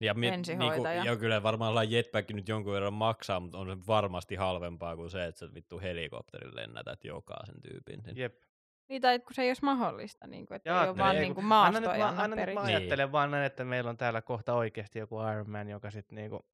Ja, 0.00 0.14
mi-. 0.14 0.30
Niinku, 0.30 0.86
ja 1.04 1.16
kyllä 1.16 1.42
varmaan 1.42 1.70
ollaan 1.70 1.90
jetpack 1.90 2.30
nyt 2.30 2.48
jonkun 2.48 2.72
verran 2.72 2.94
maksaa, 2.94 3.40
mutta 3.40 3.58
on 3.58 3.68
se 3.68 3.86
varmasti 3.86 4.34
halvempaa 4.34 4.96
kuin 4.96 5.10
se, 5.10 5.24
että 5.24 5.38
sä 5.38 5.54
vittu 5.54 5.80
helikopterin 5.80 6.56
lennätät 6.56 7.04
jokaisen 7.04 7.62
tyypin. 7.62 8.02
Niin. 8.06 8.16
jep. 8.16 8.42
Niin, 8.88 9.02
tai 9.02 9.18
kun 9.18 9.34
se 9.34 9.42
ei 9.42 9.48
olisi 9.48 9.64
mahdollista, 9.64 10.26
niin 10.26 10.46
kuin, 10.46 10.56
että 10.56 10.68
Jaa, 10.68 10.84
ei 10.84 10.88
ole 10.90 10.98
vaan 10.98 11.16
ei, 11.16 11.22
niin 11.22 11.34
kuin 11.34 11.44
Anna 11.44 11.48
maasto 11.48 11.80
nyt, 11.80 11.98
mä, 11.98 12.08
anna 12.08 12.22
anna 12.22 12.36
nyt 12.36 12.54
mä. 12.54 12.62
Niin. 12.62 12.76
ajattelen 12.76 13.12
vaan 13.12 13.30
näin, 13.30 13.44
että 13.44 13.64
meillä 13.64 13.90
on 13.90 13.96
täällä 13.96 14.22
kohta 14.22 14.54
oikeasti 14.54 14.98
joku 14.98 15.20
Iron 15.20 15.50
Man, 15.50 15.68
joka 15.68 15.90
sitten 15.90 16.16
niinku 16.16 16.46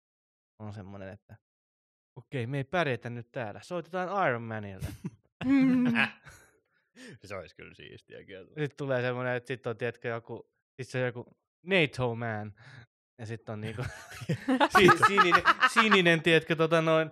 on 0.58 0.72
semmoinen, 0.72 1.08
että 1.08 1.36
okei, 2.16 2.46
me 2.46 2.56
ei 2.56 2.64
pärjätä 2.64 3.10
nyt 3.10 3.32
täällä. 3.32 3.60
Soitetaan 3.62 4.28
Iron 4.28 4.42
Manille. 4.42 4.86
Se 7.24 7.36
olisi 7.36 7.56
kyllä 7.56 7.74
siistiä 7.74 8.24
kyllä. 8.24 8.46
sitten 8.46 8.76
tulee 8.76 9.02
semmoinen, 9.02 9.36
että 9.36 9.48
sitten 9.48 9.70
on, 9.70 9.76
tiedätkö, 9.76 10.08
joku, 10.08 10.50
sit 10.76 10.88
se 10.88 10.98
on 10.98 11.06
joku 11.06 11.36
NATO 11.66 12.14
Man. 12.14 12.54
Ja 13.20 13.26
sitten 13.26 13.52
on 13.52 13.60
niinku 13.60 13.82
si- 14.78 15.06
sininen, 15.06 15.42
sininen, 15.72 16.22
tiedätkö, 16.22 16.56
tota 16.56 16.82
noin, 16.82 17.10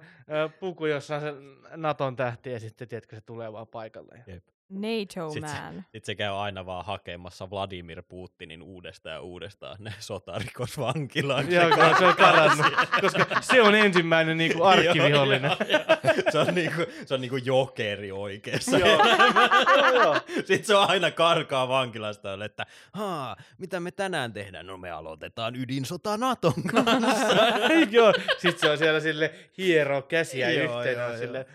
puku, 0.61 0.87
jossa 0.87 1.15
on 1.15 1.21
se 1.21 1.35
Naton 1.77 2.17
tähti, 2.17 2.51
ja 2.53 2.61
sitten, 2.61 2.89
tiedätkö, 2.89 3.17
se 3.17 3.21
tulee 3.21 3.53
vaan 3.53 3.67
paikalle. 3.67 4.23
Ja 4.27 4.35
Jep. 4.35 4.45
NATO 4.70 5.31
Sit 5.31 5.49
se- 5.49 5.61
man. 5.61 5.74
Sitten 5.74 6.03
se 6.05 6.15
käy 6.15 6.32
aina 6.43 6.66
vaan 6.66 6.85
hakemassa 6.85 7.51
Vladimir 7.51 8.03
Putinin 8.03 8.62
uudestaan 8.62 9.15
ja 9.15 9.20
uudestaan 9.20 9.77
ne 9.81 9.93
sotarikosvankilaan. 9.99 11.53
Joo, 11.53 11.70
se 11.99 12.07
on 12.07 12.16
karannut, 12.16 12.66
koska 13.01 13.27
se 13.40 13.62
on 13.62 13.74
ensimmäinen 13.74 14.36
niinku 14.36 14.62
arkkivihollinen. 14.62 15.51
Joo, 15.51 15.69
joo, 15.70 15.81
joo. 15.89 16.23
Se 16.32 16.39
on 16.39 16.55
niinku, 16.55 16.82
se 17.07 17.15
on 17.15 17.20
niinku 17.20 17.36
jokeri 17.36 18.12
oikeassa. 18.12 18.78
Joo. 18.78 18.99
Sitten 20.35 20.65
se 20.65 20.74
on 20.74 20.90
aina 20.90 21.11
karkaa 21.11 21.69
vankilasta, 21.69 22.45
että 22.45 22.66
Haa, 22.93 23.36
mitä 23.59 23.81
me 23.81 23.90
tänään 23.90 24.32
tehdään? 24.32 24.66
No 24.66 24.77
me 24.77 24.90
aloitetaan 24.90 25.57
ydinsota 25.57 26.16
Naton 26.16 26.62
kanssa. 26.73 27.35
Joo, 27.90 28.12
sit 28.39 28.59
se 28.59 28.70
on 28.70 28.78
siellä 28.78 29.01
sille 29.01 29.35
hiero 29.59 30.03
käsiä 30.03 30.51
Joo, 30.51 30.78
yhteen, 30.78 30.99
joo, 30.99 31.16
sille 31.16 31.47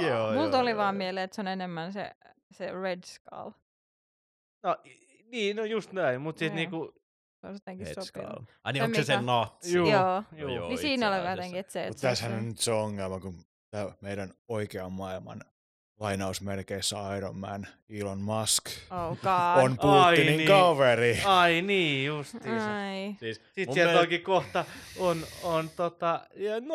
joo, 0.00 0.32
Mulla 0.32 0.58
tuli 0.58 0.76
vaan 0.76 0.94
mieleen, 0.94 1.24
että 1.24 1.34
se 1.34 1.40
on 1.40 1.48
enemmän 1.48 1.81
se, 1.90 2.10
se 2.52 2.72
Red 2.82 3.04
Skull. 3.04 3.50
No, 4.62 4.76
niin, 5.24 5.56
no 5.56 5.64
just 5.64 5.92
näin, 5.92 6.20
mutta 6.20 6.38
siis 6.38 6.50
Joo. 6.50 6.56
niinku, 6.56 6.92
Se 7.40 7.46
on 7.46 7.52
jotenkin. 7.52 7.86
Skull. 8.00 8.44
Ai 8.64 8.72
niin, 8.72 8.80
Se 8.80 8.84
onko 8.84 8.96
se 8.96 9.04
se 9.04 9.22
natsi? 9.22 9.76
Joo. 9.76 9.88
Joo. 9.88 10.22
Joo. 10.32 10.50
joo, 10.50 10.68
Niin 10.68 10.78
siinä 10.78 11.08
oli 11.08 11.30
jotenkin, 11.30 11.60
että 11.60 11.72
se... 11.72 11.88
Mutta 11.88 12.02
tässähän 12.02 12.38
on 12.38 12.48
nyt 12.48 12.58
se 12.58 12.72
ongelma, 12.72 13.20
kun 13.20 13.44
tämä 13.70 13.92
meidän 14.00 14.34
oikean 14.48 14.92
maailman 14.92 15.44
lainausmerkeissä 16.00 17.16
Iron 17.16 17.36
Man 17.36 17.66
Elon 17.90 18.18
Musk 18.20 18.64
Oh 18.90 19.18
god. 19.22 19.64
on 19.64 19.76
Putinin 19.78 20.36
niin. 20.36 20.48
kaveri. 20.48 21.20
ai 21.24 21.62
niin, 21.62 22.06
justiinsa. 22.06 22.76
Ai. 22.76 23.14
Siis 23.20 23.36
Sitten 23.36 23.66
mun 23.66 23.74
sieltä 23.74 23.88
mielestä- 23.90 24.00
onkin 24.02 24.22
kohta, 24.22 24.64
on, 24.98 25.18
on 25.42 25.70
tota, 25.76 26.20
ja 26.36 26.60
no 26.60 26.74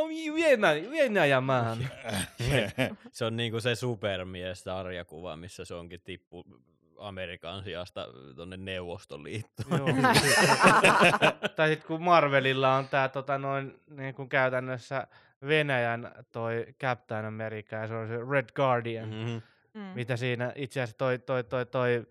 Venäjä, 0.92 1.42
man. 1.42 1.90
se 3.12 3.26
on 3.26 3.38
niinku 3.38 3.60
se 3.60 3.76
supermies-sarjakuva, 3.76 5.36
missä 5.36 5.66
se 5.66 5.74
onkin 5.74 6.02
tippu 6.02 6.46
Amerikan 7.00 7.64
sijasta 7.64 8.08
tonne 8.36 8.58
Neuvostoliittoon. 8.58 9.80
Joo. 9.80 9.88
tai 11.56 11.70
sitten 11.70 11.88
kun 11.88 12.02
Marvelilla 12.04 12.76
on 12.76 12.88
tää 12.88 13.10
tota 13.10 13.38
noin, 13.38 13.80
niin 13.90 14.16
kuin 14.16 14.30
käytännössä 14.30 15.08
Venäjän 15.48 16.12
toi 16.32 16.66
Captain 16.82 17.26
America 17.26 17.76
ja 17.76 17.88
se 17.88 17.94
on 17.94 18.08
se 18.08 18.18
Red 18.32 18.50
Guardian, 18.56 19.10
Mhm. 19.10 19.42
Mm. 19.74 19.82
mitä 19.96 20.18
siinä 20.18 20.52
itse 20.56 20.82
asiassa 20.82 20.98
toi, 20.98 21.20
toi, 21.20 21.44
toi, 21.44 21.66
toi 21.66 22.06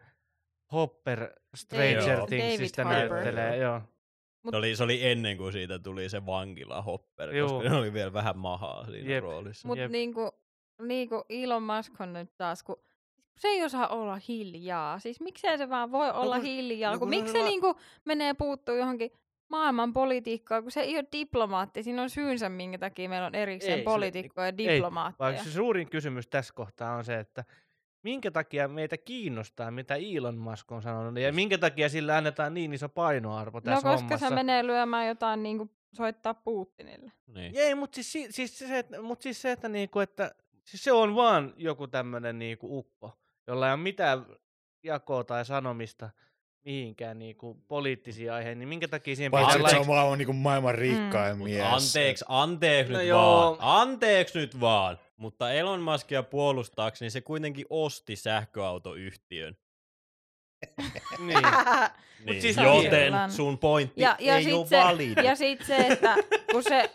Hopper 0.73 1.31
Stranger 1.57 2.19
David- 2.19 2.27
Thingsistä 2.29 2.83
David 2.85 2.97
Harbour. 2.97 3.15
näyttelee, 3.17 3.57
joo. 3.57 3.81
Mut- 4.47 4.51
Se, 4.51 4.57
oli, 4.57 4.77
se 4.77 4.83
oli 4.85 5.07
ennen 5.07 5.37
kuin 5.37 5.53
siitä 5.53 5.79
tuli 5.79 6.09
se 6.09 6.27
vankila 6.27 6.83
Hopper, 6.83 7.37
Juu. 7.37 7.49
koska 7.49 7.69
se 7.69 7.75
oli 7.77 7.93
vielä 7.93 8.13
vähän 8.13 8.39
mahaa 8.39 8.87
siinä 8.87 9.11
Jep. 9.11 9.23
roolissa. 9.25 9.69
Mutta 9.69 9.89
niinku, 9.89 10.31
niinku 10.83 11.25
Elon 11.29 11.63
Musk 11.63 12.01
on 12.01 12.13
nyt 12.13 12.31
taas, 12.37 12.63
kun 12.63 12.77
se 13.39 13.49
ei 13.49 13.65
osaa 13.65 13.89
olla 13.89 14.21
hiljaa. 14.29 14.99
Siis 14.99 15.21
miksei 15.21 15.59
se 15.59 15.69
vaan 15.69 15.93
voi 15.93 16.11
olla 16.11 16.37
kun- 16.37 16.45
hiljaa, 16.45 16.93
no 16.93 16.99
kun, 16.99 17.09
kun 17.09 17.09
miksi 17.09 17.27
se 17.27 17.33
se 17.33 17.39
la- 17.39 17.49
niinku 17.49 17.77
menee 18.05 18.35
puuttuu 18.35 18.75
johonkin 18.75 19.11
maailman 19.49 19.93
politiikkaan, 19.93 20.63
kun 20.63 20.73
se 20.73 20.81
ei 20.81 20.97
ole 20.97 21.05
diplomaatti. 21.13 21.83
Siinä 21.83 22.03
on 22.03 22.11
syynsä, 22.11 22.49
minkä 22.49 22.79
takia 22.79 23.09
meillä 23.09 23.27
on 23.27 23.35
erikseen 23.35 23.73
Ei, 23.73 23.79
se- 23.81 23.85
poliitikkoja 23.85 24.47
ja 24.47 24.53
ei, 24.59 24.69
diplomaatteja. 24.75 25.33
Vaan 25.33 25.45
se 25.45 25.51
suurin 25.51 25.91
kysymys 25.91 26.27
tässä 26.29 26.55
kohtaa 26.55 26.97
on 26.97 27.05
se, 27.05 27.19
että 27.19 27.45
minkä 28.03 28.31
takia 28.31 28.69
meitä 28.69 28.97
kiinnostaa, 28.99 29.71
mitä 29.71 29.95
Elon 29.95 30.37
Musk 30.39 30.73
on 30.73 30.83
sanonut, 30.83 31.23
ja 31.23 31.33
minkä 31.33 31.59
takia 31.59 31.89
sillä 31.89 32.17
annetaan 32.17 32.55
niin 32.55 32.73
iso 32.73 32.89
painoarvo 32.89 33.59
no 33.59 33.63
tässä 33.63 33.75
koska 33.89 33.91
hommassa. 33.91 34.29
se 34.29 34.35
menee 34.35 34.67
lyömään 34.67 35.07
jotain 35.09 35.43
niinku 35.43 35.71
soittaa 35.93 36.35
Putinille. 36.35 37.13
Niin. 37.27 37.53
Ei, 37.57 37.75
mutta 37.75 37.95
siis, 37.95 38.13
si- 38.13 38.33
siis, 38.33 38.59
se, 38.59 38.79
että, 38.79 39.03
mut 39.03 39.23
siis 39.23 39.43
se, 39.43 39.53
että, 39.53 39.69
niinku, 39.69 40.01
että 40.01 40.35
siis 40.65 40.85
se 40.85 40.93
on 40.93 41.15
vaan 41.15 41.55
joku 41.57 41.87
tämmöinen 41.89 42.39
niinku 42.39 42.79
ukko, 42.79 43.19
jolla 43.47 43.67
ei 43.67 43.73
ole 43.75 43.81
mitään 43.83 44.27
jakoa 44.83 45.25
tai 45.25 45.45
sanomista 45.45 46.11
mihinkään 46.67 47.19
niinku, 47.19 47.57
poliittisia 47.69 48.35
aiheita, 48.35 48.59
niin 48.59 48.69
minkä 48.69 48.89
takia 48.89 49.17
siihen 49.17 49.31
Paitsi, 49.31 49.47
pitää 49.47 49.61
että 49.61 49.71
se 49.71 49.77
on 49.77 49.81
laittaa... 49.81 49.95
maailman, 49.95 50.19
niin 50.19 50.27
kuin 50.27 50.37
maailman 50.37 50.75
rikkain 50.75 51.39
Mut 51.39 51.49
mies. 51.49 51.63
Anteeksi, 51.65 52.25
anteeksi 52.29 52.93
No 52.93 52.99
nyt 52.99 53.09
joo. 53.09 53.21
vaan. 53.21 53.57
Anteeksi 53.61 54.39
nyt 54.39 54.61
vaan. 54.61 54.99
Mutta 55.17 55.53
Elon 55.53 55.81
Muskia 55.81 56.23
puolustaakseni 56.23 57.11
se 57.11 57.21
kuitenkin 57.21 57.67
osti 57.71 58.17
sähköautoyhtiön. 58.17 59.57
Niin. 61.27 61.39
Niin, 62.25 62.43
siis 62.43 62.57
joten 62.57 63.13
sun 63.31 63.59
pointti 63.59 64.01
Ja, 64.03 64.17
ja 64.21 64.37
ei 64.37 64.53
ole 64.53 64.67
se, 64.67 64.77
validi. 64.77 65.25
ja 65.25 65.37
sit 65.37 65.63
se, 65.63 65.77
että 65.77 66.17
kun 66.53 66.63
se 66.63 66.91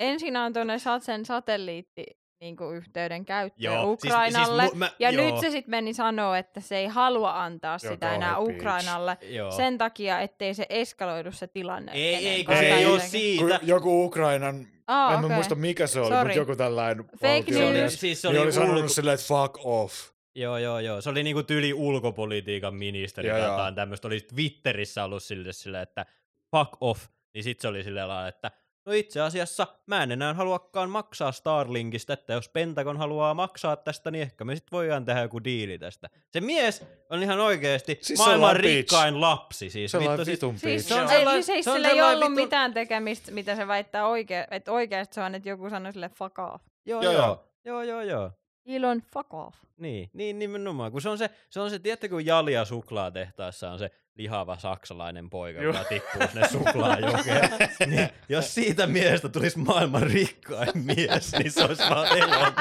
ensin 0.00 0.36
on 0.36 0.52
tuonne 0.52 0.76
sen 1.00 1.24
satelliitti 1.26 2.04
niin 2.44 2.56
kuin 2.56 2.76
yhteyden 2.76 3.24
käyttöön 3.24 3.74
Joo, 3.74 3.96
siis- 4.00 4.04
Ukrainalle, 4.12 4.62
siis 4.62 4.74
mu- 4.74 4.76
mä- 4.78 4.90
ja 4.98 5.10
joo. 5.10 5.24
nyt 5.26 5.40
se 5.40 5.50
sitten 5.50 5.70
meni 5.70 5.94
sanoa, 5.94 6.38
että 6.38 6.60
se 6.60 6.76
ei 6.76 6.86
halua 6.86 7.44
antaa 7.44 7.78
Joo, 7.82 7.92
sitä 7.92 8.14
enää 8.14 8.36
bitch. 8.40 8.56
Ukrainalle 8.56 9.16
Joo. 9.22 9.50
sen 9.50 9.78
takia, 9.78 10.20
ettei 10.20 10.54
se 10.54 10.66
eskaloidu 10.68 11.32
se 11.32 11.46
tilanne. 11.46 11.92
Ei, 11.92 12.14
ei, 12.28 12.44
kun 12.44 12.54
Ei, 12.54 12.60
se 12.60 12.74
ei 12.74 12.86
ole 12.86 13.00
kun 13.00 13.08
siitä. 13.08 13.60
joku 13.62 14.04
Ukrainan, 14.04 14.66
Aa, 14.86 15.14
en 15.14 15.20
mä 15.20 15.26
okei. 15.26 15.34
muista 15.34 15.54
mikä 15.54 15.86
se 15.86 16.00
oli, 16.00 16.08
Sorry. 16.08 16.22
mutta 16.24 16.38
joku 16.38 16.56
tällainen 16.56 17.04
Fake 17.20 17.72
news. 17.72 18.00
siis 18.00 18.22
se 18.22 18.28
niin 18.28 18.36
oli, 18.38 18.44
oli 18.44 18.52
sanonut 18.52 18.76
ulko... 18.76 18.88
silleen, 18.88 19.14
että 19.14 19.26
fuck 19.26 19.58
off. 19.66 19.94
Joo, 20.34 20.58
joo, 20.58 20.78
joo. 20.78 21.00
Se 21.00 21.10
oli 21.10 21.22
niinku 21.22 21.42
tyli 21.42 21.74
ulkopolitiikan 21.74 22.74
ministeri 22.74 23.28
joo. 23.28 23.38
jotain 23.38 23.74
tämmöistä. 23.74 24.08
Oli 24.08 24.20
Twitterissä 24.20 25.04
ollut 25.04 25.22
sille, 25.22 25.52
sille, 25.52 25.82
että 25.82 26.06
fuck 26.50 26.72
off. 26.80 27.06
Niin 27.34 27.44
sit 27.44 27.60
se 27.60 27.68
oli 27.68 27.82
silleen 27.84 28.08
lailla, 28.08 28.28
että 28.28 28.50
no 28.86 28.92
itse 28.92 29.20
asiassa 29.20 29.66
mä 29.86 30.02
en 30.02 30.12
enää 30.12 30.34
haluakaan 30.34 30.90
maksaa 30.90 31.32
Starlinkista, 31.32 32.12
että 32.12 32.32
jos 32.32 32.48
Pentagon 32.48 32.96
haluaa 32.96 33.34
maksaa 33.34 33.76
tästä, 33.76 34.10
niin 34.10 34.22
ehkä 34.22 34.44
me 34.44 34.54
sit 34.56 34.72
voidaan 34.72 35.04
tehdä 35.04 35.20
joku 35.22 35.44
diili 35.44 35.78
tästä. 35.78 36.10
Se 36.30 36.40
mies 36.40 36.84
on 37.10 37.22
ihan 37.22 37.40
oikeesti 37.40 37.98
Siis 38.02 38.18
maailman 38.18 38.56
rikkain 38.56 39.20
lapsi. 39.20 39.70
Siis, 39.70 39.94
vittu, 39.94 40.24
siis, 40.24 40.28
vitun 40.28 40.58
Siis 40.58 40.88
se 40.88 40.94
on 40.94 41.00
ei, 41.00 41.08
sellainen- 41.08 41.42
siis 41.44 41.64
se 41.64 41.70
on 41.70 41.76
sillä 41.76 41.88
ei 41.88 42.02
ollut 42.02 42.24
vitun- 42.24 42.34
mitään 42.34 42.74
tekemistä, 42.74 43.32
mitä 43.32 43.56
se 43.56 43.68
väittää 43.68 44.06
oikein, 44.06 44.44
että 44.50 44.72
oikeasti 44.72 45.14
se 45.14 45.20
on, 45.20 45.34
että 45.34 45.48
joku 45.48 45.70
sanoi 45.70 45.92
sille 45.92 46.08
fuck 46.08 46.38
off. 46.38 46.64
joo, 46.86 47.02
Joo, 47.02 47.12
joo, 47.12 47.22
joo. 47.26 47.44
joo, 47.64 47.82
joo, 47.82 48.00
joo. 48.02 48.30
Elon 48.66 49.02
fuck 49.02 49.34
off. 49.34 49.56
Niin, 49.76 50.10
niin 50.12 50.38
nimenomaan. 50.38 50.92
Kun 50.92 51.02
se 51.02 51.08
on 51.08 51.18
se, 51.18 51.30
se, 51.50 51.60
on 51.60 51.70
se 51.70 51.78
tiedättekö, 51.78 52.14
kun 52.14 52.26
Jalia 52.26 52.64
suklaatehtaassa 52.64 53.70
on 53.70 53.78
se 53.78 53.90
lihava 54.14 54.58
saksalainen 54.58 55.30
poika, 55.30 55.62
joka 55.62 55.84
tippuu 55.84 56.22
sinne 56.32 56.48
suklaajokeen. 56.48 57.50
niin, 57.90 58.08
jos 58.28 58.54
siitä 58.54 58.86
miehestä 58.86 59.28
tulisi 59.28 59.58
maailman 59.58 60.02
rikkain 60.02 60.78
mies, 60.84 61.32
niin 61.32 61.52
se 61.52 61.64
olisi 61.64 61.82
vaan 61.82 62.18
Elon 62.18 62.52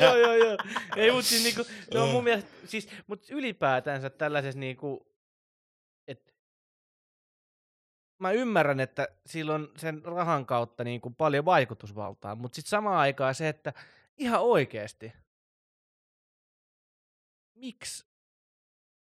joo, 0.00 0.16
joo, 0.16 0.34
joo. 0.34 0.56
Ei, 0.96 1.10
mutta 1.10 1.28
siis 1.28 1.44
niinku, 1.44 1.62
ne 1.94 2.00
on 2.00 2.08
mun 2.08 2.24
mielestä, 2.24 2.50
siis, 2.64 2.88
mut 3.06 3.30
ylipäätänsä 3.30 4.10
tällaisessa 4.10 4.60
niinku, 4.60 5.06
et, 6.08 6.34
mä 8.18 8.32
ymmärrän, 8.32 8.80
että 8.80 9.08
sillä 9.26 9.54
on 9.54 9.68
sen 9.76 10.04
rahan 10.04 10.46
kautta 10.46 10.84
niinku 10.84 11.10
paljon 11.10 11.44
vaikutusvaltaa, 11.44 12.34
mutta 12.34 12.56
sitten 12.56 12.70
samaan 12.70 12.98
aikaan 12.98 13.34
se, 13.34 13.48
että 13.48 13.72
ihan 14.18 14.42
oikeasti, 14.42 15.12
miksi 17.54 18.12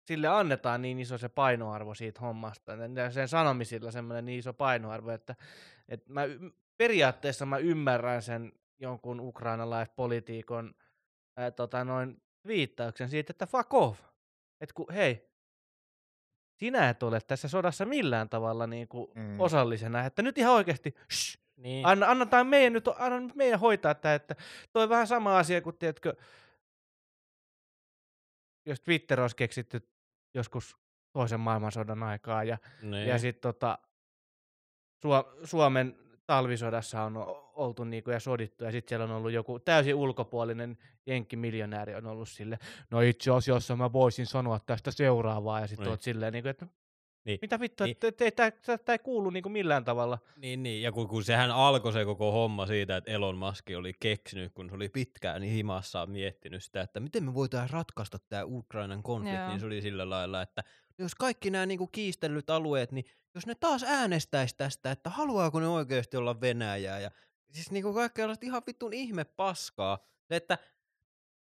sille 0.06 0.28
annetaan 0.28 0.82
niin 0.82 0.98
iso 0.98 1.18
se 1.18 1.28
painoarvo 1.28 1.94
siitä 1.94 2.20
hommasta, 2.20 2.72
ja 2.72 3.10
sen 3.10 3.28
sanomisilla 3.28 3.90
semmoinen 3.90 4.24
niin 4.24 4.38
iso 4.38 4.52
painoarvo, 4.52 5.10
että, 5.10 5.36
että 5.88 6.12
mä, 6.12 6.22
periaatteessa 6.76 7.46
mä 7.46 7.58
ymmärrän 7.58 8.22
sen 8.22 8.52
jonkun 8.78 9.20
ukrainalaispolitiikon 9.20 10.74
ää, 11.36 11.50
tota 11.50 11.84
noin 11.84 12.22
viittauksen 12.46 13.08
siitä, 13.08 13.30
että 13.30 13.46
fuck 13.46 13.74
off. 13.74 14.00
Että 14.60 14.74
kun, 14.74 14.86
hei, 14.92 15.30
sinä 16.56 16.88
et 16.88 17.02
ole 17.02 17.20
tässä 17.20 17.48
sodassa 17.48 17.84
millään 17.86 18.28
tavalla 18.28 18.66
niin 18.66 18.88
kuin 18.88 19.10
mm. 19.14 19.40
osallisena, 19.40 20.06
että 20.06 20.22
nyt 20.22 20.38
ihan 20.38 20.54
oikeasti, 20.54 20.94
shh, 21.12 21.38
Niin. 21.60 21.86
anna, 21.86 22.10
annetaan 22.10 22.46
meidän 22.46 22.72
nyt, 22.72 22.88
anna 22.98 23.34
meidän 23.34 23.60
hoitaa 23.60 23.94
tämä, 23.94 24.14
että 24.14 24.36
toi 24.72 24.88
vähän 24.88 25.06
sama 25.06 25.38
asia 25.38 25.60
kuin, 25.60 25.76
tiedätkö, 25.78 26.14
jos 28.66 28.80
Twitter 28.80 29.20
olisi 29.20 29.36
keksitty 29.36 29.88
joskus 30.34 30.76
toisen 31.12 31.40
maailmansodan 31.40 32.02
aikaa 32.02 32.44
ja 32.44 32.58
niin. 32.82 33.08
ja 33.08 33.18
sitten 33.18 33.42
tota, 33.52 33.78
Suo- 35.02 35.34
Suomen 35.44 35.96
talvisodassa 36.26 37.02
on 37.02 37.16
oltu 37.54 37.84
niinku 37.84 38.10
ja 38.10 38.20
sodittu, 38.20 38.64
ja 38.64 38.70
sitten 38.72 38.88
siellä 38.88 39.04
on 39.04 39.10
ollut 39.10 39.32
joku 39.32 39.58
täysin 39.58 39.94
ulkopuolinen 39.94 40.78
jenkkimiljonääri 41.06 41.94
on 41.94 42.06
ollut 42.06 42.28
sille, 42.28 42.58
no 42.90 43.00
itse 43.00 43.30
asiassa 43.30 43.76
mä 43.76 43.92
voisin 43.92 44.26
sanoa 44.26 44.60
tästä 44.66 44.90
seuraavaa, 44.90 45.60
ja 45.60 45.66
sitten 45.66 45.84
Niin. 45.84 45.90
oot 45.90 46.02
silleen, 46.02 46.32
niinku, 46.32 46.48
että 46.48 46.66
Niin. 47.24 47.38
mitä 47.42 47.60
vittua, 47.60 47.86
Niin. 47.86 47.96
tämä 48.34 48.94
ei 48.94 48.98
kuulu 48.98 49.30
niinku 49.30 49.48
millään 49.48 49.84
tavalla. 49.84 50.18
Niin, 50.36 50.62
niin, 50.62 50.82
ja 50.82 50.92
kun, 50.92 51.08
kun 51.08 51.24
sehän 51.24 51.50
alkoi 51.50 51.92
se 51.92 52.04
koko 52.04 52.32
homma 52.32 52.66
siitä, 52.66 52.96
että 52.96 53.10
Elon 53.10 53.36
Musk 53.36 53.64
oli 53.76 53.92
keksinyt, 54.00 54.52
kun 54.54 54.68
se 54.68 54.74
oli 54.74 54.88
pitkään 54.88 55.40
niin 55.40 55.52
himassaan 55.52 56.10
miettinyt 56.10 56.64
sitä, 56.64 56.80
että 56.80 57.00
miten 57.00 57.24
me 57.24 57.34
voitaisiin 57.34 57.70
ratkaista 57.70 58.18
tämä 58.18 58.44
Ukrainan 58.44 59.02
konflikti, 59.02 59.36
Joo. 59.36 59.48
niin 59.48 59.60
se 59.60 59.66
oli 59.66 59.82
sillä 59.82 60.10
lailla, 60.10 60.42
että 60.42 60.64
jos 60.98 61.14
kaikki 61.14 61.50
nämä 61.50 61.66
niinku 61.66 61.86
kiistellyt 61.86 62.50
alueet, 62.50 62.92
niin 62.92 63.04
jos 63.34 63.46
ne 63.46 63.54
taas 63.54 63.82
äänestäisi 63.82 64.56
tästä, 64.56 64.90
että 64.90 65.10
haluaako 65.10 65.60
ne 65.60 65.68
oikeasti 65.68 66.16
olla 66.16 66.40
Venäjää, 66.40 67.00
ja 67.00 67.10
siis 67.52 67.70
niinku 67.70 67.94
kaikkea 67.94 68.28
ihan 68.42 68.62
vittun 68.66 68.92
ihme 68.92 69.24
paskaa, 69.24 69.98
että 70.30 70.58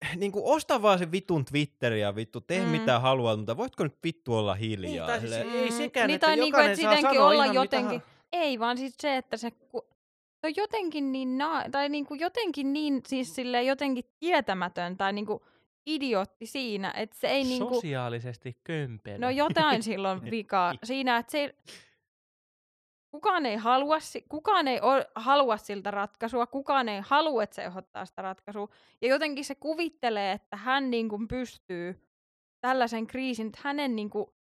niin 0.16 0.32
kuin 0.32 0.44
osta 0.44 0.82
vaan 0.82 0.98
se 0.98 1.12
vitun 1.12 1.44
Twitteri 1.44 2.00
ja 2.00 2.14
vittu, 2.14 2.40
tee 2.40 2.58
Mm. 2.60 2.64
mm. 2.64 2.70
mitä 2.70 2.98
haluat, 3.00 3.38
mutta 3.38 3.56
voitko 3.56 3.84
nyt 3.84 3.96
vittu 4.04 4.34
olla 4.34 4.54
Niin, 4.54 4.60
hiljaa? 4.60 5.06
tai 5.06 5.20
siis 5.20 5.32
Silleen, 5.34 5.56
ei 5.58 5.70
Mm. 5.70 5.76
sekään, 5.76 6.06
Niin, 6.06 6.14
että 6.14 6.26
tai 6.26 6.36
niinku, 6.36 6.46
jokainen 6.46 6.70
että 6.72 6.82
saa 6.82 6.92
sittenkin 6.92 7.18
sanoa 7.18 7.30
olla 7.30 7.44
ihan 7.44 7.54
jotenkin- 7.54 7.94
Mitä... 7.98 8.06
Ei, 8.32 8.58
vaan 8.58 8.76
siis 8.78 8.94
se, 9.00 9.16
että 9.16 9.36
se, 9.36 9.50
ku, 9.50 9.86
se 10.40 10.46
on 10.46 10.52
jotenkin 10.56 11.12
niin, 11.12 11.38
na- 11.38 11.64
tai 11.70 11.88
niinku 11.88 12.14
jotenkin 12.14 12.72
niin, 12.72 13.00
siis 13.06 13.34
sille 13.34 13.62
jotenkin 13.62 14.04
tietämätön 14.18 14.96
tai 14.96 15.12
niinku 15.12 15.42
idiootti 15.86 16.46
siinä, 16.46 16.90
että 16.96 17.16
se 17.20 17.28
ei 17.28 17.44
niinku, 17.44 17.74
Sosiaalisesti 17.74 18.56
kömpelö. 18.64 19.18
no 19.18 19.30
jotain 19.30 19.82
silloin 19.92 20.30
vikaa 20.30 20.74
siinä, 20.84 21.16
että 21.16 21.30
se 21.32 21.38
ei, 21.38 21.52
kukaan 23.10 23.46
ei 23.46 23.56
halua, 23.56 23.96
kukaan 24.28 24.68
ei 24.68 24.80
halua 25.14 25.56
siltä 25.56 25.90
ratkaisua, 25.90 26.46
kukaan 26.46 26.88
ei 26.88 27.00
halua, 27.04 27.42
että 27.42 27.56
se 27.56 27.64
ehdottaa 27.64 28.04
sitä 28.04 28.22
ratkaisua. 28.22 28.68
Ja 29.02 29.08
jotenkin 29.08 29.44
se 29.44 29.54
kuvittelee, 29.54 30.32
että 30.32 30.56
hän 30.56 30.90
niinku 30.90 31.18
pystyy 31.28 32.06
tällaisen 32.60 33.06
kriisin, 33.06 33.46
että 33.46 33.60
hänen 33.62 33.96
niinku, 33.96 34.34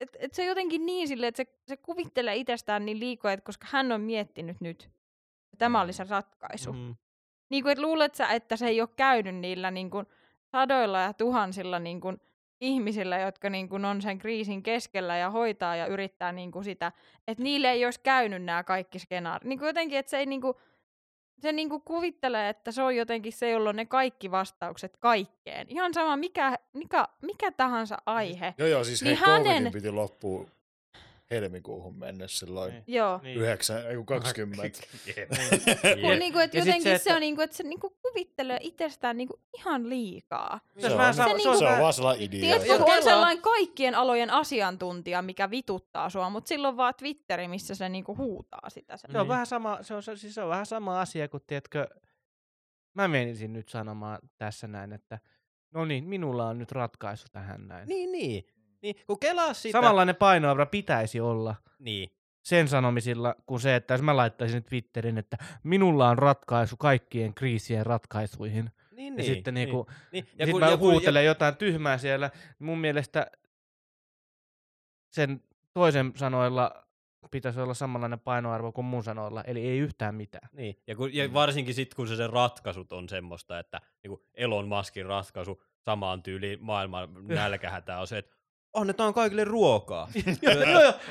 et, 0.00 0.16
et 0.18 0.34
se 0.34 0.42
on 0.42 0.48
jotenkin 0.48 0.86
niin 0.86 1.08
silleen, 1.08 1.28
että 1.28 1.44
se, 1.44 1.58
se 1.68 1.76
kuvittelee 1.76 2.36
itsestään 2.36 2.84
niin 2.84 3.00
liikoja, 3.00 3.32
että 3.34 3.44
koska 3.44 3.66
hän 3.70 3.92
on 3.92 4.00
miettinyt 4.00 4.60
nyt, 4.60 4.82
että 4.82 5.58
tämä 5.58 5.80
oli 5.80 5.92
se 5.92 6.04
ratkaisu. 6.04 6.72
Mm. 6.72 6.78
Mm. 6.78 6.96
Niin 7.50 7.62
kuin, 7.62 7.72
että 7.72 7.82
luulet 7.82 8.14
sä, 8.14 8.28
että 8.28 8.56
se 8.56 8.66
ei 8.66 8.80
ole 8.80 8.88
käynyt 8.96 9.34
niillä 9.34 9.70
niin 9.70 9.90
kuin, 9.90 10.06
sadoilla 10.52 11.00
ja 11.00 11.12
tuhansilla 11.12 11.78
niin 11.78 12.00
kuin, 12.00 12.20
ihmisillä, 12.60 13.18
jotka 13.18 13.50
niin 13.50 13.68
kuin, 13.68 13.84
on 13.84 14.02
sen 14.02 14.18
kriisin 14.18 14.62
keskellä 14.62 15.16
ja 15.16 15.30
hoitaa 15.30 15.76
ja 15.76 15.86
yrittää 15.86 16.32
niin 16.32 16.52
kuin, 16.52 16.64
sitä, 16.64 16.92
että 17.28 17.42
niille 17.42 17.70
ei 17.70 17.84
olisi 17.84 18.00
käynyt 18.00 18.42
nämä 18.42 18.64
kaikki 18.64 18.98
skenaariot. 18.98 19.48
Niin 19.48 19.58
kuin 19.58 19.66
jotenkin, 19.66 19.98
että 19.98 20.10
se 20.10 20.18
ei 20.18 20.26
niin 20.26 20.40
kuin, 20.40 20.54
se 21.40 21.52
niin 21.52 21.68
kuin 21.68 21.82
kuvittelee, 21.82 22.48
että 22.48 22.72
se 22.72 22.82
on 22.82 22.96
jotenkin 22.96 23.32
se, 23.32 23.50
jolla 23.50 23.70
on 23.70 23.76
ne 23.76 23.86
kaikki 23.86 24.30
vastaukset 24.30 24.96
kaikkeen. 24.96 25.66
Ihan 25.70 25.94
sama, 25.94 26.16
mikä, 26.16 26.58
mikä, 26.72 27.08
mikä 27.22 27.52
tahansa 27.52 27.98
aihe. 28.06 28.54
Joo, 28.58 28.68
joo, 28.68 28.84
siis 28.84 29.02
Niin 29.02 29.16
hänen... 29.16 29.72
piti 29.72 29.90
loppua 29.90 30.46
helmikuuhun 31.30 31.98
mennessä 31.98 32.46
silloin 32.46 32.72
Niin. 32.72 32.84
Joo. 32.86 33.20
Niin. 33.22 33.38
yhdeksän, 33.38 33.86
ei 33.86 33.96
kun 33.96 34.06
20. 34.06 34.62
Kun, 34.80 36.10
Jep. 36.10 36.18
niinku, 36.18 36.38
et 36.38 36.54
Ja 36.54 36.60
sit 36.60 36.66
jotenkin 36.66 36.82
se, 36.82 36.88
se, 36.88 36.94
että- 36.94 37.14
on 37.14 37.20
niinku, 37.20 37.42
että 37.42 37.56
se 37.56 37.62
niinku 37.62 37.96
kuvittelee 38.02 38.58
itsestään 38.60 39.16
niinku 39.16 39.40
ihan 39.58 39.88
liikaa. 39.88 40.60
Se 40.78 40.86
on 40.86 40.92
Se 40.92 40.96
vähän 40.98 41.08
on- 41.08 41.14
se 41.14 41.22
se 41.42 41.48
on 41.48 41.58
Se 41.58 41.64
on 41.64 41.64
vähän- 41.70 41.80
vaan 41.82 41.92
sellainen 41.92 42.22
idea. 42.24 42.40
Tiedätkö, 42.40 42.78
kun 42.84 42.96
on 42.96 43.02
sellainen 43.02 43.42
kaikkien 43.42 43.94
alojen 43.94 44.30
asiantuntija, 44.30 45.22
mikä 45.22 45.50
vituttaa 45.50 46.10
sua, 46.10 46.30
mutta 46.30 46.48
silloin 46.48 46.76
vaan 46.76 46.94
Twitteri, 46.98 47.48
missä 47.48 47.74
se 47.74 47.88
niinku 47.88 48.16
huutaa 48.16 48.70
sitä. 48.70 48.96
Se 48.96 49.06
on 49.08 49.14
Niin. 49.14 49.28
vähän 49.28 49.46
sama, 49.46 49.78
se 49.82 49.94
on, 49.94 50.02
se, 50.02 50.16
siis 50.16 50.34
se 50.34 50.42
on 50.42 50.48
vähän 50.48 50.66
sama 50.66 51.00
asia 51.00 51.28
kuin, 51.28 51.42
tiedätkö, 51.46 51.88
mä 52.94 53.08
menisin 53.08 53.52
nyt 53.52 53.68
sanomaan 53.68 54.18
tässä 54.38 54.66
näin, 54.66 54.92
että 54.92 55.18
no 55.70 55.84
niin, 55.84 56.04
minulla 56.04 56.46
on 56.48 56.58
nyt 56.58 56.72
ratkaisu 56.72 57.26
tähän 57.32 57.68
näin. 57.68 57.88
Niin, 57.88 58.12
niin. 58.12 58.44
Niin. 58.84 58.96
Kun 59.06 59.18
kelaa 59.20 59.54
sitä... 59.54 59.78
Samanlainen 59.78 60.16
painoarvo 60.16 60.66
pitäisi 60.66 61.20
olla 61.20 61.54
Niin. 61.78 62.10
sen 62.42 62.68
sanomisilla 62.68 63.34
kuin 63.46 63.60
se, 63.60 63.76
että 63.76 63.94
jos 63.94 64.02
mä 64.02 64.16
laittaisin 64.16 64.54
nyt 64.54 64.66
Twitterin, 64.66 65.18
että 65.18 65.36
minulla 65.62 66.08
on 66.08 66.18
ratkaisu 66.18 66.76
kaikkien 66.76 67.34
kriisien 67.34 67.86
ratkaisuihin. 67.86 68.70
Niin, 68.90 69.12
Ja 69.12 69.16
niin. 69.16 69.34
sitten 69.34 69.54
niinku, 69.54 69.86
niin. 70.12 70.26
ja 70.38 70.46
sitten 70.46 70.68
mä 70.70 70.76
huutelen 70.76 71.24
jotain 71.24 71.56
tyhmää 71.56 71.98
siellä. 71.98 72.30
niin 72.34 72.66
Mun 72.66 72.78
mielestä 72.78 73.26
sen 75.10 75.42
toisen 75.74 76.12
sanoilla 76.16 76.84
pitäisi 77.30 77.60
olla 77.60 77.74
samanlainen 77.74 78.20
painoarvo 78.20 78.72
kuin 78.72 78.84
mun 78.84 79.04
sanoilla, 79.04 79.44
eli 79.44 79.60
ei 79.60 79.78
yhtään 79.78 80.14
mitään. 80.14 80.48
Niin, 80.52 80.78
ja, 80.86 80.96
kun, 80.96 81.14
ja 81.14 81.32
varsinkin 81.32 81.74
sitten, 81.74 81.96
kun 81.96 82.08
se 82.08 82.16
sen 82.16 82.30
ratkaisut 82.30 82.92
on 82.92 83.08
semmoista, 83.08 83.58
että 83.58 83.80
niin 84.02 84.18
Elon 84.34 84.68
Muskin 84.68 85.06
ratkaisu 85.06 85.62
samaan 85.80 86.22
tyyliin 86.22 86.58
maailman 86.64 87.08
nälkähätä 87.28 87.98
on 87.98 88.06
se, 88.06 88.18
että 88.18 88.33
annetaan 88.74 89.14
kaikille 89.14 89.44
ruokaa. 89.44 90.08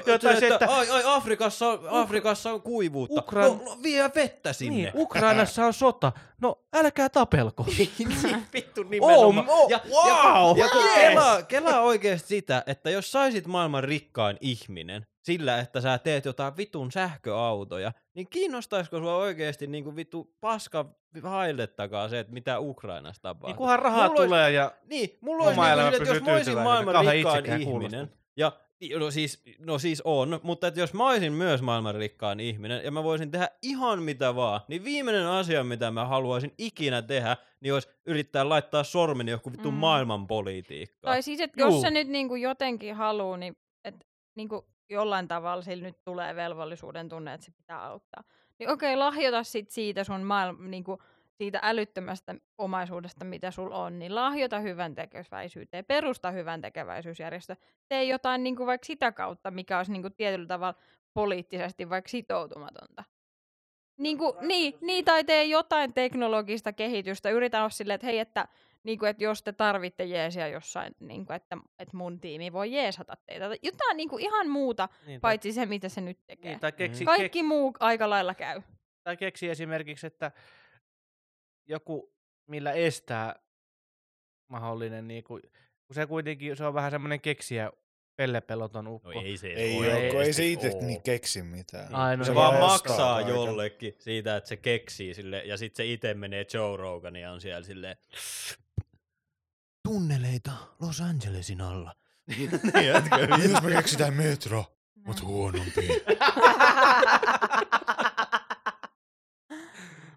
Joo, 0.06 0.20
se, 0.40 0.48
että 0.48 0.68
ai, 0.70 0.90
ai, 0.90 1.02
Afrikassa, 1.06 1.68
on- 1.70 1.80
Afrikassa 1.90 2.54
on 2.54 2.62
kuivuutta. 2.62 3.22
Ukran- 3.22 3.44
No, 3.44 3.62
no, 3.66 3.78
vie 3.84 4.12
vettä 4.16 4.54
sinne. 4.54 4.76
niin, 4.76 4.92
Ukrainassa 4.96 5.66
on 5.66 5.74
sota. 5.74 6.12
No 6.42 6.60
älkää 6.74 7.10
tapelko. 7.10 7.66
niin, 7.78 8.48
vittu 8.54 8.84
nimenomaan. 8.84 9.50
Oh, 9.50 9.70
ja, 9.70 9.80
wow, 9.90 10.58
ja, 10.58 10.64
ja 10.66 10.70
kun 10.72 10.82
yes. 10.84 10.96
kelaa, 11.00 11.42
kelaa 11.44 11.82
oikeasti 11.82 12.28
sitä, 12.28 12.64
että 12.68 12.90
jos 12.90 13.12
saisit 13.12 13.48
maailman 13.48 13.84
rikkain 13.84 14.38
ihminen 14.42 15.06
sillä, 15.24 15.60
että 15.60 15.82
sä 15.82 15.98
teet 15.98 16.26
jotain 16.26 16.58
vitun 16.58 16.92
sähköautoja, 16.92 17.92
niin 18.14 18.28
kiinnostaisiko 18.30 18.98
sua 18.98 19.16
oikeasti 19.16 19.68
niin 19.68 19.84
kuin 19.84 19.96
vittu 19.96 20.34
paska 20.42 20.86
hailettakaan 21.22 22.10
se, 22.10 22.20
että 22.20 22.34
mitä 22.34 22.60
Ukrainassa 22.60 23.22
tapahtuu? 23.22 23.48
Niin 23.48 23.58
kunhan 23.58 23.80
rahaa 23.80 23.98
Mulla 24.08 24.12
olisi- 24.20 24.24
tulee 24.28 24.52
ja 24.52 24.72
Niin, 24.90 25.18
mulla 25.22 25.44
olisi 25.44 25.60
Oma 25.60 25.66
niin 25.66 25.74
elämä 25.74 25.90
kuin, 25.90 26.02
että 26.02 26.10
jos 26.10 26.18
pysyy 26.18 26.26
mä 26.30 26.36
olisin 26.36 26.58
maailman 26.64 27.16
itsekään 27.16 27.62
ihminen, 27.62 28.12
ja 28.38 28.52
no 29.00 29.12
siis, 29.12 29.44
no 29.60 29.80
siis 29.80 30.02
on, 30.06 30.40
mutta 30.44 30.68
että 30.68 30.80
jos 30.80 30.94
mä 30.94 31.10
olisin 31.10 31.34
myös 31.34 31.62
maailman 31.62 31.96
rikkain 31.96 32.40
ihminen, 32.40 32.84
ja 32.86 32.92
mä 32.92 33.04
voisin 33.04 33.32
tehdä 33.32 33.50
ihan 33.62 34.04
mitä 34.04 34.36
vaan, 34.36 34.62
niin 34.68 34.84
viimeinen 34.84 35.26
asia, 35.28 35.64
mitä 35.64 35.92
mä 35.92 36.06
haluaisin 36.06 36.54
ikinä 36.58 37.02
tehdä, 37.02 37.38
niin 37.60 37.74
olisi 37.74 37.90
yrittää 38.06 38.50
laittaa 38.50 38.84
sormeni 38.84 39.32
joku 39.32 39.52
vittu 39.52 39.72
Mm. 39.72 39.76
mm. 39.76 39.80
maailman 39.80 40.28
politiikkaan. 40.28 41.12
Tai 41.14 41.22
siis, 41.24 41.40
että 41.40 41.62
Juu. 41.62 41.72
jos 41.72 41.82
se 41.82 41.90
nyt 41.90 42.08
niinku 42.08 42.36
jotenkin 42.36 42.96
haluaa, 42.96 43.38
niin 43.38 43.58
että 43.84 44.06
niinku 44.36 44.66
jollain 44.90 45.28
tavalla 45.28 45.64
sillä 45.64 45.84
nyt 45.84 46.04
tulee 46.04 46.36
velvollisuuden 46.36 47.10
tunne, 47.10 47.34
että 47.34 47.46
se 47.46 47.52
pitää 47.52 47.84
auttaa. 47.86 48.24
Niin 48.60 48.70
okei, 48.70 48.96
lahjoita 48.96 49.44
sit 49.44 49.70
siitä 49.70 50.04
sun 50.04 50.22
maailma, 50.22 50.68
niinku, 50.68 51.02
siitä 51.38 51.60
älyttömästä 51.64 52.36
omaisuudesta, 52.58 53.26
mitä 53.26 53.52
sulla 53.52 53.78
on, 53.78 54.00
niin 54.00 54.16
lahjoita 54.16 54.60
hyvän 54.60 54.96
tekeväisyyteen, 54.96 55.86
perusta 55.86 56.32
hyvän 56.32 56.62
tekeväisyysjärjestö, 56.62 57.56
tee 57.90 58.04
jotain 58.04 58.44
niinku 58.44 58.66
vaikka 58.66 58.86
sitä 58.86 59.12
kautta, 59.12 59.52
mikä 59.52 59.78
olisi 59.78 59.92
niinku 59.92 60.10
tietyllä 60.10 60.48
tavalla 60.48 60.80
poliittisesti 61.14 61.90
vaikka 61.90 62.10
sitoutumatonta. 62.10 63.04
Niin, 63.98 64.18
kuin, 64.18 64.34
niin, 64.42 64.78
niin, 64.82 65.06
tai 65.06 65.24
tee 65.24 65.44
jotain 65.44 65.94
teknologista 65.94 66.74
kehitystä. 66.74 67.30
Yritä 67.30 67.60
olla 67.60 67.70
silleen, 67.70 67.96
että 67.96 68.08
hei, 68.08 68.20
että, 68.20 68.48
niin 68.84 69.00
kuin, 69.00 69.10
että 69.10 69.24
jos 69.24 69.44
te 69.44 69.52
tarvitte 69.54 70.04
jeesiä 70.06 70.48
jossain, 70.48 70.96
niin 71.00 71.26
kuin, 71.26 71.36
että, 71.36 71.58
että 71.80 71.98
mun 71.98 72.20
tiimi 72.20 72.54
voi 72.54 72.72
jeesata 72.74 73.14
teitä. 73.26 73.48
Tai 73.48 73.60
Jotain 73.64 73.98
niin 73.98 74.10
kuin 74.10 74.22
ihan 74.26 74.50
muuta, 74.50 74.90
niin, 75.06 75.22
tai, 75.22 75.30
paitsi 75.30 75.54
se, 75.54 75.66
mitä 75.66 75.90
se 75.90 76.02
nyt 76.02 76.20
tekee. 76.28 76.52
niin, 76.52 76.60
tai, 76.60 76.72
keksi, 76.72 77.06
Kaikki 77.06 77.40
kek, 77.40 77.48
muu 77.48 77.74
aika 77.80 78.10
lailla 78.10 78.36
käy. 78.36 78.62
tai 79.04 79.18
keksi 79.18 79.50
esimerkiksi, 79.50 80.08
että 80.08 80.32
joku, 81.68 82.14
millä 82.48 82.72
estää 82.72 83.36
mahdollinen, 84.48 85.08
niin 85.08 85.24
kuin, 85.24 85.42
kun 85.88 85.96
se 85.96 86.06
kuitenkin 86.06 86.58
se 86.58 86.66
on 86.66 86.74
vähän 86.74 86.92
semmoinen 86.92 87.22
keksiä 87.22 87.72
pellepeloton 88.16 88.88
ukko. 88.88 89.12
No 89.14 89.22
ei 89.22 89.38
se 89.38 89.48
Ei, 89.48 89.78
ole 89.78 90.10
kun 90.12 90.22
ei 90.24 90.34
se 90.34 90.48
itse 90.48 90.70
niin 90.70 91.02
keksi 91.02 91.42
mitään. 91.42 91.96
Ai, 91.96 92.18
no 92.18 92.24
se 92.24 92.28
Se 92.28 92.36
vaan 92.36 92.60
maksaa 92.60 93.16
kaiken. 93.16 93.36
jollekin 93.36 93.96
siitä, 94.00 94.36
että 94.38 94.48
se 94.48 94.58
keksii 94.58 95.14
sille, 95.14 95.44
ja 95.46 95.58
sitten 95.58 95.86
se 95.86 95.92
itse 95.94 96.14
menee 96.14 96.46
Joe 96.54 96.78
Rogan 96.78 97.16
ja 97.16 97.32
on 97.32 97.42
siellä 97.42 97.64
silleen, 97.64 97.98
tunneleita 99.84 100.52
Los 100.82 101.02
Angelesin 101.02 101.62
alla. 101.62 101.94
Niin, 102.28 102.52
jätkä, 102.88 103.18
Jos 103.52 103.62
me 103.64 103.72
keksitään 103.72 104.14
metro, 104.14 104.66
mut 105.06 105.24
huonompi. 105.24 105.90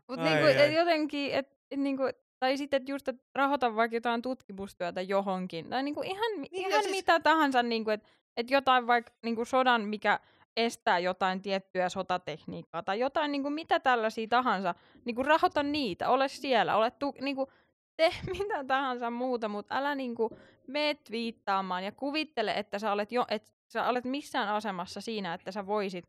Ai, 0.09 0.16
niinku, 0.16 0.47
ai. 0.47 0.56
et 0.62 0.72
jotenkin, 0.72 1.34
et, 1.34 1.47
et 1.70 1.78
niinku, 1.80 2.02
tai 2.38 2.56
sitten 2.56 2.82
et 2.82 2.88
just, 2.88 3.09
että 3.09 3.22
rahoita 3.34 3.76
vaikka 3.76 3.97
jotain 3.97 4.22
tutkimustyötä 4.22 5.01
johonkin. 5.01 5.70
Tai 5.70 5.82
niinku 5.82 6.02
ihan, 6.02 6.32
niin, 6.36 6.48
Niin, 6.52 6.68
ihan 6.68 6.82
siis- 6.82 6.97
mitä 6.97 7.20
tahansa, 7.20 7.62
niinku, 7.62 7.90
että 7.90 8.09
et 8.36 8.51
jotain 8.51 8.86
vaikka 8.86 9.12
niinku 9.22 9.44
sodan, 9.44 9.82
mikä 9.82 10.20
estää 10.56 10.98
jotain 10.98 11.43
tiettyä 11.43 11.88
sotatekniikkaa 11.88 12.82
tai 12.82 13.01
jotain 13.01 13.32
niinku 13.32 13.51
mitä 13.51 13.80
tällaisia 13.80 14.26
tahansa, 14.28 14.74
niinku 15.05 15.22
rahoita 15.22 15.62
niitä, 15.62 16.09
ole 16.09 16.28
siellä, 16.28 16.76
ole 16.76 16.90
tu, 16.90 17.14
niinku, 17.20 17.48
tee 18.10 18.10
mitä 18.39 18.64
tahansa 18.64 19.10
muuta, 19.10 19.48
mutta 19.48 19.77
älä 19.78 19.94
niinku 19.94 20.31
mene 20.66 20.94
twiittaamaan 20.94 21.85
ja 21.85 21.93
kuvittele, 21.93 22.52
että 22.52 22.78
sä 22.78 22.93
olet, 22.93 23.12
jo, 23.12 23.24
että 23.28 23.51
sä 23.68 23.89
olet 23.89 24.05
missään 24.05 24.48
asemassa 24.48 25.01
siinä, 25.01 25.35
että 25.35 25.52
sä 25.52 25.66
voisit 25.66 26.05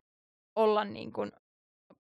olla 0.55 0.83
niin 0.83 1.13
kuin 1.13 1.31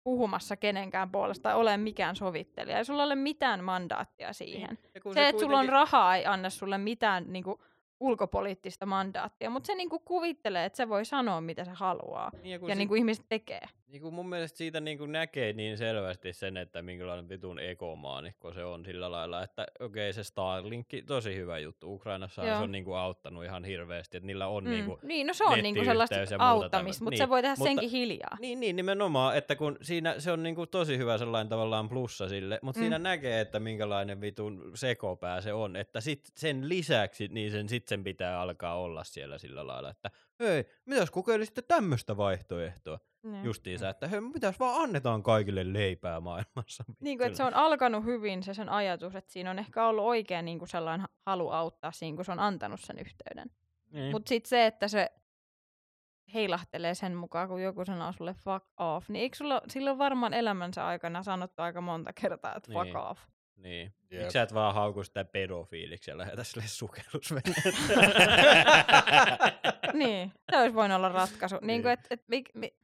puhumassa 0.05 0.57
kenenkään 0.57 1.11
puolesta 1.11 1.43
tai 1.43 1.55
ole 1.55 1.77
mikään 1.77 2.17
sovittelija. 2.17 2.79
Ei 2.79 2.85
sulla 2.85 3.03
ole 3.05 3.15
mitään 3.15 3.65
mandaattia 3.65 4.33
siihen. 4.33 4.79
Ja 4.95 5.01
kun 5.01 5.15
Se, 5.15 5.29
että 5.29 5.41
sulla 5.41 5.57
on 5.59 5.67
kuitenkin- 5.67 5.73
rahaa, 5.73 6.17
ei 6.17 6.27
anna 6.27 6.51
sulle 6.51 6.79
mitään 6.79 7.25
niin 7.33 7.45
kuin, 7.45 7.59
ulkopoliittista 8.01 8.87
mandaattia, 8.87 9.51
mutta 9.51 9.67
se 9.67 9.75
niin 9.75 9.91
kuin, 9.91 10.03
kuvittelee, 10.05 10.65
että 10.65 10.77
se 10.77 10.89
voi 10.89 11.05
sanoa, 11.05 11.41
mitä 11.41 11.65
se 11.65 11.71
haluaa. 11.75 12.31
Niin, 12.43 12.51
ja 12.53 12.59
Ja 12.63 12.67
sit- 12.69 12.79
niin 12.79 12.89
kuin 12.89 12.99
ihmiset 12.99 13.25
tekee. 13.29 13.61
Niin 13.89 14.03
kuin 14.03 14.15
mun 14.15 14.29
mielestä 14.29 14.59
siitä 14.59 14.81
niin 14.81 14.99
kuin 14.99 15.13
näkee 15.13 15.53
niin 15.53 15.79
selvästi 15.79 16.33
sen, 16.33 16.57
että 16.57 16.83
minkälainen 16.83 17.29
vitun 17.29 17.59
egomaanikko 17.59 18.53
se 18.53 18.65
on 18.65 18.85
sillä 18.85 19.11
lailla, 19.11 19.43
että 19.43 19.67
okei 19.81 20.11
okay, 20.11 20.13
se 20.13 20.25
Starlink, 20.25 20.87
tosi 21.07 21.37
hyvä 21.37 21.59
juttu. 21.59 21.95
Ukrainassa 21.95 22.43
se 22.43 22.53
on 22.53 22.73
niin 22.73 22.85
kuin 22.85 22.97
auttanut 22.97 23.45
ihan 23.45 23.65
hirveästi, 23.65 24.17
että 24.17 24.27
niillä 24.27 24.47
on 24.49 24.65
Mm. 24.65 24.71
niin 24.71 24.85
kuin, 24.85 24.99
Niin, 25.03 25.27
no 25.27 25.35
se 25.35 25.45
on 25.45 25.59
niinku 25.59 25.85
sellaista 25.85 26.15
nettiyhteys 26.17 26.31
ja 26.31 26.53
muuta 26.53 26.65
auttamista, 26.65 27.05
mutta 27.05 27.11
Niin, 27.11 27.19
se 27.19 27.29
voi 27.29 27.43
tehdä 27.43 27.55
mutta- 27.59 27.65
senkin 27.65 27.91
hiljaa. 27.91 28.37
Niin, 28.41 28.61
niin, 28.61 28.77
nimenomaan, 28.77 29.37
että 29.37 29.57
kun 29.57 29.77
siinä 29.83 30.21
se 30.21 30.33
on 30.33 30.43
niinku 30.43 30.67
tosi 30.67 30.99
hyvä 30.99 31.19
sellainen 31.19 31.49
tavallaan 31.49 31.89
plussa 31.89 32.29
sille, 32.29 32.59
mutta 32.63 32.79
mm. 32.79 32.83
siinä 32.83 32.99
näkee, 32.99 33.41
että 33.41 33.61
minkälainen 33.61 34.21
vitun 34.21 34.73
sekopää 34.75 35.41
se 35.41 35.53
on, 35.53 35.77
että 35.77 36.01
sit 36.01 36.21
sen 36.37 36.69
lisäksi 36.69 37.29
niin 37.29 37.51
sen, 37.51 37.69
sit 37.69 37.89
sen 37.89 38.05
pitää 38.05 38.41
alkaa 38.41 38.79
olla 38.81 39.05
siellä 39.05 39.39
sillä 39.39 39.67
lailla, 39.67 39.91
että 39.91 40.11
hei, 40.41 40.65
mitäs 40.87 41.11
kokeilisitte 41.11 41.63
tämmöistä 41.63 42.17
vaihtoehtoa? 42.17 42.99
Niin. 43.23 43.45
Justiinsa, 43.45 43.89
että 43.89 44.09
hei, 44.09 44.21
mitäs 44.21 44.61
vaan 44.61 44.83
annetaan 44.83 45.23
kaikille 45.23 45.73
leipää 45.73 46.21
maailmassa. 46.21 46.85
Niin 47.01 47.19
kuin, 47.19 47.27
että 47.27 47.37
se 47.37 47.45
on 47.45 47.55
alkanut 47.55 48.05
hyvin 48.05 48.43
se 48.43 48.55
sen 48.55 48.69
ajatus, 48.69 49.15
että 49.15 49.33
siinä 49.33 49.51
on 49.51 49.59
ehkä 49.59 49.87
ollut 49.87 50.05
oikein 50.05 50.45
niin 50.45 50.59
kuin 50.59 50.69
sellainen 50.69 51.01
ha- 51.01 51.09
halu 51.27 51.51
auttaa 51.51 51.93
siinä, 51.93 52.17
kun 52.17 52.25
se 52.25 52.33
on 52.33 52.39
antanut 52.39 52.81
sen 52.81 52.99
yhteyden. 52.99 53.51
niin. 53.91 54.11
Mutta 54.13 54.29
sitten 54.29 54.49
se, 54.49 54.67
että 54.67 54.89
se 54.89 55.11
heilahtelee 56.35 56.95
sen 56.95 57.15
mukaan, 57.17 57.49
kun 57.49 57.63
joku 57.63 57.85
sanoo 57.85 58.13
sulle 58.13 58.35
fuck 58.35 58.67
off, 58.77 59.09
niin 59.09 59.23
eikö 59.23 59.37
sulla, 59.37 59.63
sillä 59.69 59.91
on 59.91 59.99
varmaan 59.99 60.35
elämänsä 60.35 60.87
aikana 60.87 61.23
sanottu 61.23 61.63
aika 61.63 61.81
monta 61.81 62.13
kertaa, 62.21 62.55
että 62.57 62.73
fuck 62.73 62.85
Niin. 62.85 62.97
off. 62.97 63.21
Niin. 63.57 63.93
Jep. 64.11 64.21
Miksi 64.21 64.33
sä 64.33 64.43
et 64.43 64.55
vaan 64.55 64.75
hauku 64.75 65.05
sitä 65.05 65.25
pedofiiliksi 65.25 66.11
ja 66.11 66.19
lähetä 66.19 66.45
sille 66.45 66.65
sukellusvenettä? 66.67 67.63
niin, 69.93 70.33
se 70.51 70.59
olisi 70.59 70.75
voinut 70.75 70.97
olla 70.97 71.09
ratkaisu. 71.09 71.57
niin 71.63 71.83
kuin, 71.83 71.89
Niin. 71.91 71.99
et, 72.01 72.07
et, 72.11 72.23
mi, 72.29 72.45
mi, 72.55 72.75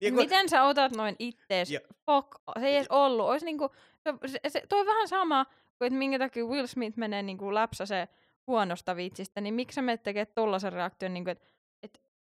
Ja 0.00 0.10
kun- 0.10 0.20
miten 0.20 0.48
sä 0.48 0.64
otat 0.64 0.96
noin 0.96 1.16
ittees, 1.18 1.70
Ja- 1.70 1.80
fuck, 2.06 2.28
se 2.60 2.66
ei 2.66 2.76
edes 2.76 2.86
ollut. 2.90 3.26
Olisi 3.26 3.46
niinku, 3.46 3.70
se, 4.00 4.12
se, 4.26 4.40
se, 4.48 4.62
toi 4.68 4.86
vähän 4.86 5.08
sama 5.08 5.44
kuin, 5.78 5.86
että 5.86 5.98
minkä 5.98 6.18
takia 6.18 6.44
Will 6.44 6.66
Smith 6.66 6.98
menee 6.98 7.22
niinku 7.22 7.54
läpsä 7.54 7.86
se 7.86 8.08
huonosta 8.46 8.96
vitsistä, 8.96 9.40
niin 9.40 9.54
miksi 9.54 9.74
sä 9.74 9.82
menet 9.82 10.02
tekemään 10.02 10.26
tollasen 10.34 10.72
reaktion, 10.72 11.14
niinku, 11.14 11.30
että 11.30 11.44
et, 11.44 11.53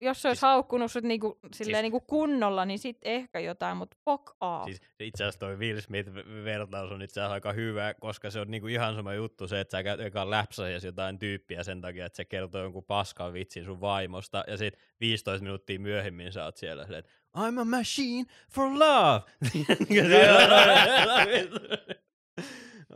jos 0.03 0.21
se 0.21 0.27
olisi 0.27 0.39
Siis- 0.39 0.41
haukkunut 0.41 0.91
sut 0.91 1.03
niinku, 1.03 1.39
silleen 1.53 1.75
siis- 1.75 1.81
niinku 1.81 1.99
kunnolla, 1.99 2.65
niin 2.65 2.79
sit 2.79 2.97
ehkä 3.01 3.39
jotain, 3.39 3.77
mutta 3.77 3.97
fuck 4.05 4.29
off. 4.41 4.65
Siis 4.65 4.81
itse 4.99 5.23
asiassa 5.23 5.39
toi 5.39 5.59
Will 5.59 5.79
Smith-vertaus 5.79 6.91
on 6.91 7.01
itse 7.01 7.19
asiassa 7.21 7.33
aika 7.33 7.53
hyvä, 7.53 7.93
koska 7.93 8.29
se 8.29 8.39
on 8.39 8.51
niinku 8.51 8.67
ihan 8.67 8.95
sama 8.95 9.13
juttu 9.13 9.47
se, 9.47 9.59
että 9.59 9.77
sä 9.77 9.83
käyt 9.83 9.99
eka 9.99 10.29
läpsäjäs 10.29 10.83
jotain 10.83 11.19
tyyppiä 11.19 11.63
sen 11.63 11.81
takia, 11.81 12.05
että 12.05 12.17
se 12.17 12.25
kertoo 12.25 12.63
jonkun 12.63 12.83
paskan 12.83 13.33
vitsin 13.33 13.65
sun 13.65 13.81
vaimosta, 13.81 14.43
ja 14.47 14.57
sit 14.57 14.77
15 14.99 15.43
minuuttia 15.43 15.79
myöhemmin 15.79 16.31
sä 16.33 16.45
oot 16.45 16.57
siellä 16.57 16.83
silleen, 16.83 16.99
että 16.99 17.11
I'm 17.37 17.59
a 17.61 17.65
machine 17.65 18.25
for 18.51 18.69
love! 18.79 19.21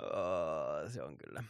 Oh, 0.04 0.90
se 0.94 1.04
on 1.04 1.18
kyllä 1.18 1.44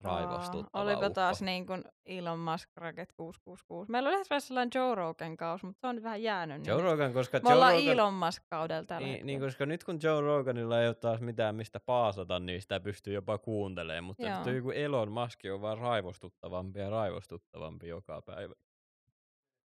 raivostuttava 0.00 0.68
Aa, 0.72 0.82
Olipa 0.82 0.98
uhka. 0.98 1.10
taas 1.10 1.42
niin 1.42 1.66
kuin 1.66 1.84
Elon 2.06 2.38
Musk 2.38 2.70
Racket 2.76 3.12
666. 3.12 3.90
Meillä 3.90 4.08
oli 4.08 4.16
ehkä 4.16 4.40
sellainen 4.40 4.70
Joe 4.74 4.94
Rogan 4.94 5.36
kausi, 5.36 5.66
mutta 5.66 5.80
se 5.80 5.86
on 5.86 5.94
nyt 5.94 6.04
vähän 6.04 6.22
jäänyt. 6.22 6.66
Joe 6.66 6.76
nyt. 6.76 6.84
Rogan, 6.84 7.12
koska 7.12 7.38
Me 7.38 7.42
Joe 7.44 7.54
ollaan 7.54 7.74
Rogan... 7.74 7.88
Elon 7.88 8.14
Musk 8.14 8.42
kaudella 8.50 8.84
tällä 8.84 9.06
Niin, 9.06 9.26
niin, 9.26 9.40
koska 9.40 9.66
nyt 9.66 9.84
kun 9.84 9.98
Joe 10.02 10.20
Roganilla 10.20 10.80
ei 10.80 10.86
ole 10.86 10.94
taas 10.94 11.20
mitään 11.20 11.54
mistä 11.54 11.80
paasata, 11.80 12.40
niin 12.40 12.62
sitä 12.62 12.80
pystyy 12.80 13.14
jopa 13.14 13.38
kuuntelemaan, 13.38 14.04
mutta 14.04 14.22
Joo. 14.22 14.56
joku 14.56 14.70
Elon 14.70 15.12
Musk 15.12 15.40
on 15.54 15.60
vaan 15.60 15.78
raivostuttavampi 15.78 16.78
ja 16.80 16.90
raivostuttavampi 16.90 17.88
joka 17.88 18.22
päivä. 18.22 18.54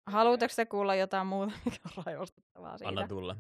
Haluatteko 0.07 0.53
te 0.57 0.67
kuulla 0.67 0.95
jotain 0.95 1.27
muuta, 1.27 1.53
mikä 1.65 1.79
on 1.97 2.03
raivostuttavaa 2.07 2.79
siitä? 2.79 2.89
Anna 2.89 3.09
tulla. 3.09 3.37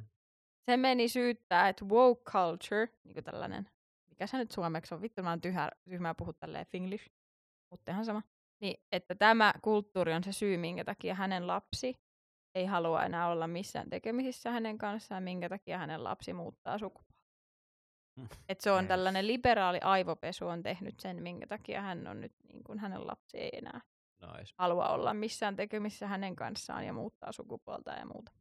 Se 0.70 0.76
meni 0.76 1.08
syyttää, 1.08 1.68
että 1.68 1.84
woke 1.84 2.22
culture, 2.30 2.88
niin 3.04 3.14
kuin 3.14 3.24
tällainen, 3.24 3.70
mikä 4.18 4.26
se 4.26 4.38
nyt 4.38 4.50
suomeksi 4.50 4.94
on, 4.94 5.02
vittu 5.02 5.22
mä 5.22 5.30
oon 5.30 5.40
tyhmää, 5.40 5.68
tyhmää 5.88 6.14
puhua 6.14 6.32
tälleen 6.32 6.66
finglish, 6.66 7.10
mutta 7.70 7.90
ihan 7.92 8.04
sama. 8.04 8.22
Niin, 8.60 8.80
että 8.92 9.14
tämä 9.14 9.54
kulttuuri 9.62 10.14
on 10.14 10.24
se 10.24 10.32
syy, 10.32 10.56
minkä 10.56 10.84
takia 10.84 11.14
hänen 11.14 11.46
lapsi 11.46 11.94
ei 12.54 12.66
halua 12.66 13.04
enää 13.04 13.28
olla 13.28 13.46
missään 13.46 13.90
tekemisissä 13.90 14.50
hänen 14.50 14.78
kanssaan, 14.78 15.22
minkä 15.22 15.48
takia 15.48 15.78
hänen 15.78 16.04
lapsi 16.04 16.32
muuttaa 16.32 16.78
sukupuolta. 16.78 17.18
Että 18.48 18.62
se 18.64 18.70
on 18.70 18.84
Mm. 18.84 18.88
tällainen 18.88 19.26
liberaali 19.26 19.78
aivopesu 19.80 20.46
on 20.46 20.62
tehnyt 20.62 21.00
sen, 21.00 21.22
minkä 21.22 21.46
takia 21.46 21.80
hän 21.80 22.06
on 22.06 22.20
nyt, 22.20 22.32
niin 22.52 22.64
kuin 22.64 22.78
hänen 22.78 23.06
lapsi 23.06 23.38
ei 23.38 23.50
enää 23.52 23.80
Nice. 24.20 24.54
halua 24.58 24.88
olla 24.88 25.14
missään 25.14 25.56
tekemisissä 25.56 26.06
hänen 26.06 26.36
kanssaan 26.36 26.84
ja 26.86 26.92
muuttaa 26.92 27.32
sukupuolta 27.32 27.90
ja 27.90 28.06
muuta. 28.06 28.32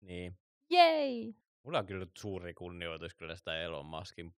Niin. 0.00 0.38
Jei! 0.70 1.34
Mulla 1.62 1.78
on 1.78 1.86
kyllä 1.86 2.06
suuri 2.18 2.54
kunnioitus 2.54 3.14
kyllä 3.14 3.36
sitä 3.36 3.60
Elon 3.62 3.86
Muskin 3.86 4.34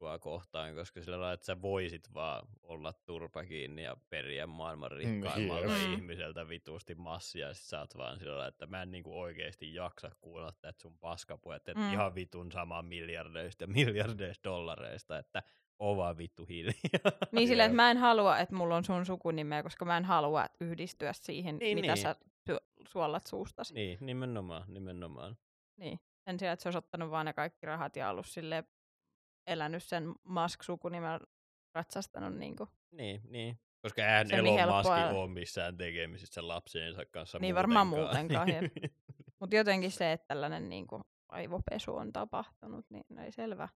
mukkua 0.00 0.18
kohtaan, 0.18 0.74
koska 0.74 1.00
sillä 1.02 1.20
lailla, 1.20 1.32
että 1.32 1.46
sä 1.46 1.62
voisit 1.62 2.14
vaan 2.14 2.46
olla 2.62 2.92
turpa 3.06 3.44
kiinni 3.44 3.82
ja 3.82 3.96
periä 4.10 4.46
maailman 4.46 4.90
rikkaimmalta 4.90 5.66
jep. 5.72 5.86
Mm. 5.88 5.92
ihmiseltä 5.94 6.48
vitusti 6.48 6.94
massia, 6.94 7.48
ja 7.48 7.54
sit 7.54 7.64
sä 7.64 7.78
oot 7.80 7.96
vaan 7.96 8.18
sillä 8.18 8.30
lailla, 8.32 8.46
että 8.48 8.66
mä 8.66 8.82
en 8.82 8.90
niinku 8.90 9.20
oikeesti 9.20 9.74
jaksa 9.74 10.10
kuulla 10.20 10.52
tätä 10.52 10.80
sun 10.82 10.98
paskapuhet, 10.98 11.68
että 11.68 11.82
Mm. 11.82 11.92
ihan 11.92 12.14
vitun 12.14 12.52
sama 12.52 12.82
miljardeista 12.82 13.64
ja 13.64 13.68
miljardeista 13.68 14.48
dollareista, 14.50 15.18
että 15.18 15.42
oo 15.78 15.96
vaan 15.96 16.18
vittu 16.18 16.44
hiljaa. 16.44 16.72
Niin 17.32 17.48
silleen, 17.48 17.64
Jep. 17.66 17.70
että 17.72 17.82
mä 17.82 17.90
en 17.90 17.96
halua, 17.98 18.38
että 18.38 18.54
mulla 18.54 18.76
on 18.76 18.84
sun 18.84 19.06
sukunimeä, 19.06 19.62
koska 19.62 19.84
mä 19.84 19.96
en 19.96 20.04
halua 20.04 20.46
yhdistyä 20.60 21.12
siihen, 21.12 21.56
Niin, 21.56 21.78
mitä 21.78 21.94
niin. 21.94 22.02
sä 22.02 22.16
suolat 22.88 23.26
suustasi. 23.26 23.74
niin, 23.74 23.98
nimenomaan, 24.00 24.64
nimenomaan. 24.68 25.36
Niin. 25.76 26.00
Sen 26.24 26.38
sijaan, 26.38 26.52
että 26.52 26.62
se 26.62 26.68
olisi 26.68 26.78
ottanut 26.78 27.10
vaan 27.10 27.26
ne 27.26 27.32
kaikki 27.32 27.66
rahat 27.66 27.96
ja 27.96 28.10
ollut 28.10 28.26
silleen 28.26 28.64
elänyt 29.50 29.82
sen 29.82 30.14
Musk-sukunimen 30.24 31.20
ratsastanut 31.74 32.34
niin 32.34 32.56
kuin. 32.56 32.68
Niin, 32.90 33.20
niin. 33.28 33.58
Koska 33.82 34.02
eihän 34.02 34.26
niin 34.26 34.58
Elon. 34.58 34.76
Musk 34.76 34.90
ole 35.14 35.30
missään 35.30 35.76
tekemisissä 35.76 36.48
lapsiensa 36.48 37.02
kanssa 37.10 37.38
Niin 37.38 37.54
varmaan 37.54 37.86
muutenkaan. 37.86 38.48
Mutta 39.40 39.56
jotenkin 39.56 39.90
se, 39.90 40.12
että 40.12 40.28
tällainen 40.28 40.68
niin 40.68 40.86
kuin 40.86 41.02
aivopesu 41.28 41.96
on 41.96 42.12
tapahtunut, 42.12 42.86
niin 42.90 43.04
no 43.08 43.22
ei 43.22 43.32
selvä. 43.32 43.68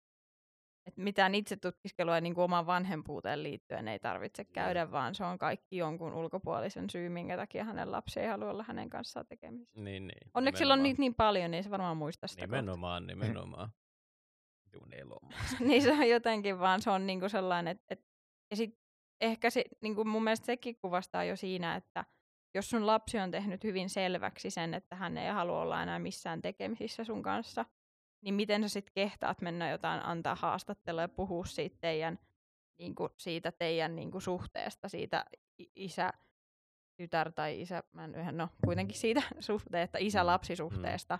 Et 0.85 0.97
mitään 0.97 1.35
itse 1.35 1.57
tutkiskelua 1.57 2.21
niin 2.21 2.33
kuin 2.35 2.43
omaan 2.43 2.65
vanhempuuteen 2.65 3.43
liittyen 3.43 3.87
ei 3.87 3.99
tarvitse 3.99 4.45
käydä, 4.45 4.91
vaan 4.91 5.15
se 5.15 5.23
on 5.23 5.37
kaikki 5.37 5.77
jonkun 5.77 6.13
ulkopuolisen 6.13 6.89
syy, 6.89 7.09
minkä 7.09 7.37
takia 7.37 7.63
hänen 7.63 7.91
lapsi 7.91 8.19
ei 8.19 8.27
halua 8.27 8.49
olla 8.49 8.65
hänen 8.67 8.89
kanssaan 8.89 9.25
tekemisissä. 9.25 9.81
Niin, 9.81 10.07
niin. 10.07 10.31
Onneksi 10.33 10.59
sillä 10.59 10.73
on 10.73 10.83
niitä 10.83 10.99
niin 10.99 11.15
paljon, 11.15 11.51
niin 11.51 11.63
se 11.63 11.69
varmaan 11.69 11.97
muistaa 11.97 12.27
sitä. 12.27 12.41
kohta. 12.41 12.55
Nimenomaan, 12.55 13.07
nimenomaan. 13.07 13.69
Vitun 14.73 14.93
Elon 14.93 15.19
Musk. 15.21 15.59
niin 15.59 15.81
se 15.81 15.91
on 15.91 16.09
jotenkin 16.09 16.59
vaan, 16.59 16.81
se 16.81 16.89
on 16.89 17.07
niinku 17.07 17.29
sellainen, 17.29 17.71
että 17.71 17.85
et, 17.89 18.05
ja 18.51 18.57
sit 18.57 18.79
ehkä 19.21 19.49
se, 19.49 19.63
niinku 19.81 20.05
mun 20.05 20.23
mielestä 20.23 20.45
sekin 20.45 20.75
kuvastaa 20.81 21.23
jo 21.23 21.35
siinä, 21.35 21.75
että 21.75 22.05
jos 22.53 22.69
sun 22.69 22.87
lapsi 22.87 23.19
on 23.19 23.31
tehnyt 23.31 23.63
hyvin 23.63 23.89
selväksi 23.89 24.49
sen, 24.49 24.73
että 24.73 24.95
hän 24.95 25.17
ei 25.17 25.31
halua 25.31 25.61
olla 25.61 25.83
enää 25.83 25.99
missään 25.99 26.41
tekemisissä 26.41 27.03
sun 27.03 27.23
kanssa, 27.23 27.65
niin 28.21 28.33
miten 28.35 28.61
sä 28.61 28.69
sitten 28.69 28.93
kehtaat 28.93 29.41
mennä 29.41 29.69
jotain, 29.69 30.05
antaa 30.05 30.35
haastattelua 30.35 31.01
ja 31.01 31.07
puhua 31.07 31.45
siitä 31.45 31.77
teidän, 31.81 32.19
niinku, 32.77 33.09
siitä 33.17 33.51
teidän 33.51 33.95
niinku, 33.95 34.19
suhteesta, 34.19 34.89
siitä 34.89 35.25
isä, 35.75 36.13
tytär 36.95 37.31
tai 37.31 37.61
isä, 37.61 37.83
mä 37.91 38.03
en, 38.03 38.15
yhä- 38.15 38.31
no 38.31 38.49
kuitenkin 38.65 38.97
siitä 38.97 39.21
suhteesta, 39.39 39.97
isä-lapsisuhteesta, 40.01 41.19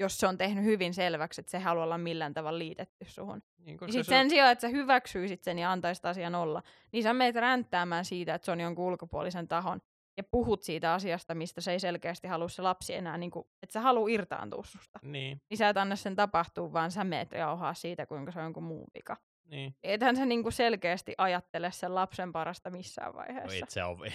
jos 0.00 0.18
se 0.18 0.26
on 0.26 0.38
tehnyt 0.38 0.64
hyvin 0.64 0.94
selväksi, 0.94 1.40
että 1.40 1.50
se 1.50 1.56
ei 1.56 1.62
halua 1.62 1.84
olla 1.84 1.98
millään 1.98 2.34
tavalla 2.34 2.58
liitetty 2.58 3.04
suhun. 3.08 3.42
Niin, 3.58 3.66
Niin 3.66 3.78
koska 3.78 3.92
sit 3.92 4.06
se 4.06 4.14
on- 4.14 4.18
sen 4.20 4.30
sijaan, 4.30 4.52
että 4.52 4.60
sä 4.62 4.68
hyväksyisit 4.68 5.42
sen 5.44 5.58
ja 5.58 5.72
antaisit 5.72 6.04
asian 6.06 6.34
olla, 6.34 6.62
niin 6.92 7.02
sä 7.02 7.12
meet 7.14 7.36
ränttäämään 7.36 8.04
siitä, 8.04 8.34
että 8.34 8.44
se 8.46 8.52
on 8.52 8.60
jonkun 8.60 8.84
ulkopuolisen 8.84 9.48
tahon 9.48 9.80
ja 10.16 10.24
puhut 10.30 10.62
siitä 10.62 10.94
asiasta, 10.94 11.34
mistä 11.34 11.60
se 11.60 11.72
ei 11.72 11.80
selkeästi 11.80 12.28
halua 12.28 12.48
se 12.48 12.62
lapsi 12.62 12.94
enää, 12.94 13.18
niin 13.18 13.30
kuin, 13.30 13.46
että 13.62 13.72
sä 13.72 13.80
haluu 13.80 14.08
irtaantua 14.08 14.64
susta. 14.64 14.98
Niin, 15.02 15.40
Niin 15.50 15.58
sä 15.58 15.68
et 15.68 15.76
anna 15.76 15.96
sen 15.96 16.16
tapahtua, 16.16 16.72
vaan 16.72 16.90
sä 16.90 17.04
meet 17.04 17.32
jauhaa 17.32 17.74
siitä, 17.74 18.06
kuinka 18.06 18.32
se 18.32 18.38
on 18.38 18.44
jonkun 18.44 18.62
muun 18.64 18.86
vika. 18.94 19.16
niin. 19.44 19.74
Ethän 19.82 20.16
sä 20.16 20.24
niin 20.26 20.42
kuin 20.42 20.52
selkeästi 20.52 21.14
ajattele 21.18 21.70
sen 21.72 21.94
lapsen 21.94 22.32
parasta 22.32 22.70
missään 22.70 23.12
No 23.12 23.18
vaiheessa. 23.18 23.56
et 23.64 23.70
sä 23.70 23.86
ole. 23.86 24.12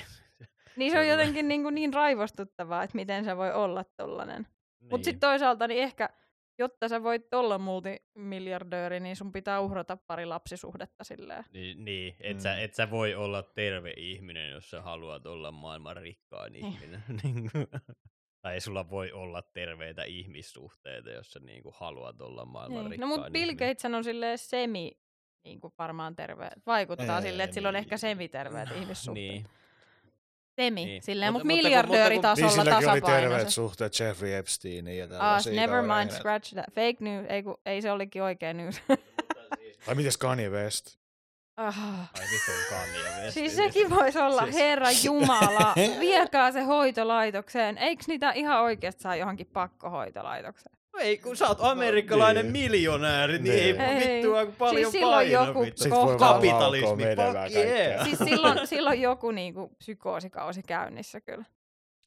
niin 0.75 0.91
se 0.91 0.99
on 0.99 1.07
jotenkin 1.07 1.47
niin, 1.47 1.63
kuin 1.63 1.75
niin 1.75 1.93
raivostuttavaa, 1.93 2.83
että 2.83 2.95
miten 2.95 3.23
se 3.25 3.37
voi 3.37 3.53
olla 3.53 3.83
tollanen. 3.97 4.47
Niin. 4.85 4.89
Mutta 4.91 5.05
sitten 5.05 5.19
toisaalta 5.29 5.67
niin 5.67 5.83
ehkä, 5.83 6.09
jotta 6.59 6.87
sä 6.87 7.03
voit 7.03 7.33
olla 7.33 7.57
multimiljardööri, 7.57 8.99
niin 8.99 9.15
sun 9.15 9.31
pitää 9.31 9.59
uhrata 9.59 9.97
pari 10.07 10.25
lapsisuhdetta 10.25 11.03
silleen. 11.03 11.43
Niin, 11.53 11.85
niin. 11.85 12.15
Et, 12.19 12.37
Mm. 12.37 12.41
sä, 12.41 12.57
et 12.61 12.73
sä 12.73 12.91
voi 12.91 13.15
olla 13.15 13.43
terve 13.43 13.93
ihminen, 13.97 14.51
jos 14.51 14.69
sä 14.69 14.81
haluat 14.81 15.25
olla 15.25 15.51
maailman 15.51 15.97
rikkain 15.97 16.53
Niin. 16.53 16.65
ihminen. 16.65 17.03
Niin 17.23 17.51
tai 18.41 18.61
sulla 18.61 18.89
voi 18.89 19.11
olla 19.11 19.41
terveitä 19.41 20.03
ihmissuhteita, 20.03 21.09
jos 21.11 21.31
sä 21.31 21.39
niinku 21.39 21.71
haluat 21.75 22.21
olla 22.21 22.45
maailman 22.45 22.79
Niin. 22.83 22.91
rikkain 22.91 23.09
No 23.09 23.15
mutta 23.15 23.31
Bill. 23.31 23.51
Gates 23.51 23.85
on 23.85 24.03
silleen 24.03 24.37
semi 24.37 24.91
niin 25.43 25.59
kuin 25.61 25.73
varmaan 25.77 26.15
terve. 26.15 26.49
Vaikuttaa 26.65 27.15
Ei, 27.17 27.21
silleen, 27.21 27.43
että 27.45 27.53
sillä 27.53 27.67
on 27.67 27.73
niin. 27.73 27.79
ehkä 27.79 27.97
semiterveet 27.97 28.69
ihmissuhteet. 28.71 29.31
Niin. 29.33 29.45
Semi, 30.55 30.85
Niin. 30.85 31.03
silleen, 31.03 31.33
Mutta- 31.33 31.45
mutta 31.45 31.55
mutta 31.55 31.69
kun- 31.69 31.77
mutta 31.77 31.87
kun- 31.87 31.91
miljardööritasolla 31.97 32.47
Niin 32.47 32.61
silläkin 32.63 32.89
oli 32.89 33.01
terveet 33.01 33.19
tasapainoisesti. 33.19 33.51
suhteet 33.55 33.99
Jeffrey 33.99 34.33
Epsteiniin 34.33 34.97
ja 34.97 35.03
Ah, 35.05 35.09
tällaisia 35.09 35.53
never 35.53 35.81
mind, 35.81 36.11
scratch 36.11 36.53
that. 36.53 36.65
Fake 36.75 36.95
news, 36.99 37.25
ei, 37.29 37.43
kun, 37.43 37.57
ei 37.65 37.81
se 37.81 37.91
olikin 37.91 38.23
oikea 38.23 38.53
news. 38.53 38.81
Tai 39.85 39.95
mites 39.95 40.17
Kanye 40.17 40.49
West? 40.49 40.97
ah. 41.57 41.99
Ai 42.19 42.25
vitun 42.31 42.55
Kanye 42.69 43.21
West. 43.23 43.33
Siis 43.33 43.55
sekin 43.55 43.89
voisi 43.89 44.19
olla, 44.19 44.43
Siis- 44.43 44.55
herra 44.55 44.87
Jumala, 45.03 45.73
viekää 45.99 46.51
se 46.51 46.61
hoitolaitokseen. 46.61 47.77
Eikö 47.77 48.03
niitä 48.07 48.31
ihan 48.31 48.61
oikeasti 48.61 49.01
saa 49.01 49.15
johonkin 49.15 49.47
pakkohoitolaitokseen? 49.53 50.75
No 50.95 51.01
ei, 51.01 51.17
kun 51.17 51.37
sä 51.37 51.47
oot 51.47 51.57
amerikkalainen 51.61 52.53
niin. 52.53 52.71
miljonääri, 52.71 53.39
niin 53.39 53.53
ei, 53.55 53.73
Niin. 53.73 53.81
Ei. 53.81 54.15
vittua 54.15 54.45
paljon 54.57 54.75
Siis 54.75 54.91
silloin 54.91 55.27
paino, 55.31 55.45
joku 55.47 55.61
vittu. 55.61 55.89
Vaan 55.89 56.17
Kapitalismi, 56.17 57.03
fuck 57.03 57.55
yeah. 57.55 58.03
Siis 58.05 58.19
silloin, 58.19 58.67
silloin 58.67 59.01
joku 59.01 59.31
niinku 59.31 59.75
psykoosikausi 59.77 60.63
käynnissä 60.63 61.21
kyllä. 61.21 61.45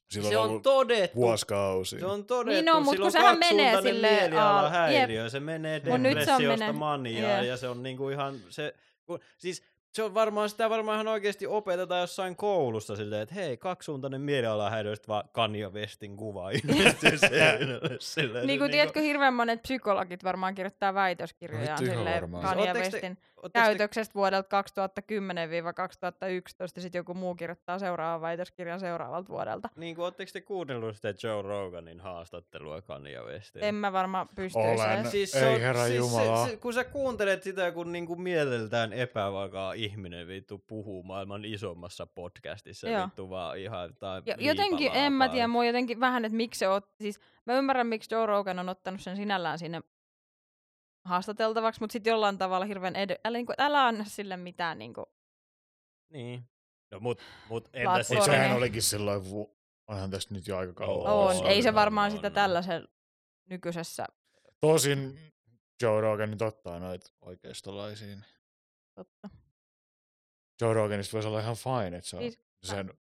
Silloin 0.09 0.31
Se 0.33 0.37
on 0.37 0.61
todettu. 0.61 1.19
vuosikausi. 1.19 1.99
Se 1.99 2.05
on 2.05 2.25
todettu. 2.25 2.61
Niin 2.61 2.75
on, 2.75 2.83
mut 2.83 2.91
sillä 2.91 3.03
kun 3.03 3.11
sehän 3.11 3.39
menee 3.39 3.81
silleen, 3.81 4.21
mielialahäiriö. 4.21 5.29
Se 5.29 5.39
menee 5.39 5.75
nyt 5.79 5.83
se 5.85 5.91
on 5.93 6.03
depressiosta 6.03 6.47
menee- 6.57 6.71
maniaan 6.71 7.37
Jep. 7.37 7.47
ja 7.47 7.57
se 7.57 7.67
on 7.67 7.83
niinku 7.83 8.09
ihan 8.09 8.35
se, 8.49 8.73
kun, 9.05 9.19
siis 9.37 9.63
se 9.93 10.03
on 10.03 10.13
varmaan, 10.13 10.49
sitä 10.49 10.69
varmaan 10.69 10.95
ihan 10.95 11.07
oikeasti 11.07 11.47
opetetaan 11.47 12.01
jossain 12.01 12.35
koulussa 12.35 12.95
silleen, 12.95 13.21
että 13.21 13.35
hei, 13.35 13.57
kaksisuuntainen 13.57 14.21
mielialahäiriö, 14.21 14.95
sit 14.95 15.07
vaan 15.07 15.29
Kanye 15.31 15.69
Westin 15.69 16.17
kuva 16.17 16.51
ilmestyy 16.51 17.17
seinälle. 17.29 17.97
Silleen, 17.99 18.47
Niin 18.47 18.59
kuin 18.59 18.71
tiedätkö, 18.71 18.99
hirveän 19.01 19.33
monet 19.33 19.61
psykologit 19.61 20.23
varmaan 20.23 20.55
kirjoittaa 20.55 20.93
väitöskirjojaan 20.93 21.83
ihan 21.83 21.95
silleen. 21.95 22.31
Kanye 22.41 22.73
Westin 22.73 23.15
te- 23.15 23.38
käytöksestä 23.53 24.13
vuodelta 24.13 24.61
2010-2011, 24.61 24.65
ja 26.75 26.81
sitten 26.81 26.99
joku 26.99 27.13
muu 27.13 27.35
kirjoittaa 27.35 27.79
seuraavan 27.79 28.21
väitöskirjan 28.21 28.79
seuraavalta 28.79 29.29
vuodelta. 29.29 29.69
Niin 29.75 29.95
kuin, 29.95 30.03
ootteko 30.03 30.29
te 30.33 30.41
kuunnellut 30.41 30.95
sitä 30.95 31.13
Joe 31.23 31.41
Roganin 31.41 31.99
haastattelua 31.99 32.81
Kanye 32.81 33.21
Westin? 33.21 33.63
En 33.63 33.75
mä 33.75 33.93
varmaan 33.93 34.27
pystyisi 34.35 34.81
Olen. 34.81 35.11
Siis 35.11 35.35
Ei, 35.35 35.41
se 35.41 35.47
on, 35.47 35.61
herra 35.61 35.85
siis 35.85 35.97
jumala. 35.97 36.45
Se, 36.45 36.51
se, 36.51 36.57
kun 36.57 36.73
sä 36.73 36.83
kuuntelet 36.83 37.43
sitä, 37.43 37.71
kun 37.71 37.91
niinku 37.91 38.15
mieleltään 38.15 38.93
epävakaa 38.93 39.73
ihminen 39.73 40.27
vittu 40.27 40.63
puhuu 40.67 41.03
maailman 41.03 41.45
isommassa 41.45 42.07
podcastissa 42.07 42.89
Joo. 42.89 43.05
vittu 43.05 43.29
vaan 43.29 43.57
ihan 43.57 43.95
tai 43.99 44.21
Jo, 44.25 44.35
jotenkin, 44.39 44.91
en 44.93 45.13
mä 45.13 45.29
tiedä, 45.29 45.47
mua 45.47 45.65
jotenkin 45.65 45.99
vähän, 45.99 46.25
että 46.25 46.35
miksi 46.35 46.59
se 46.59 46.67
on, 46.67 46.81
siis 47.01 47.19
mä 47.45 47.53
ymmärrän, 47.53 47.87
miksi 47.87 48.15
Joe 48.15 48.25
Rogan 48.25 48.59
on 48.59 48.69
ottanut 48.69 49.01
sen 49.01 49.15
sinällään 49.15 49.59
sinne 49.59 49.81
haastateltavaksi, 51.05 51.81
mutta 51.81 51.93
sitten 51.93 52.11
jollain 52.11 52.37
tavalla 52.37 52.65
hirveän 52.65 52.95
ed- 52.95 53.19
älä, 53.25 53.37
niin 53.37 53.45
kuin, 53.45 53.55
älä 53.57 53.85
anna 53.85 54.05
sille 54.05 54.37
mitään 54.37 54.79
niin 54.79 54.93
kuin, 54.93 55.05
Niin. 56.09 56.43
No 56.91 56.99
mut, 56.99 57.21
mut 57.49 57.69
entä 57.73 57.83
Platformi. 57.85 57.97
Mutta 57.97 58.03
sitten? 58.03 58.23
sehän 58.41 58.57
olikin 58.57 58.81
silloin, 58.81 59.29
vu- 59.29 59.57
onhan 59.87 60.11
tästä 60.11 60.33
nyt 60.33 60.47
jo 60.47 60.57
aika 60.57 60.73
kauan. 60.73 61.13
on. 61.13 61.35
On, 61.37 61.47
Ei 61.47 61.61
se 61.63 61.73
varmaan 61.73 62.11
on, 62.11 62.17
sitä 62.17 62.27
on. 62.27 62.33
tällaisen 62.33 62.87
nykyisessä, 63.49 64.05
Tosin 64.61 65.19
Joe 65.81 66.01
Rogan 66.01 66.31
nyt 66.31 66.41
ottaa 66.41 66.79
noita 66.79 67.11
oikeistolaisia. 67.21 68.07
niin 68.07 68.25
totta. 68.95 69.29
Joe 70.61 70.73
Roganista 70.73 71.13
voisi 71.13 71.27
olla 71.27 71.39
ihan 71.39 71.55
fine, 71.55 71.97
että 71.97 72.09
se 72.09 72.15
on 72.15 72.21
Siis- 72.21 72.39
sen 72.63 72.93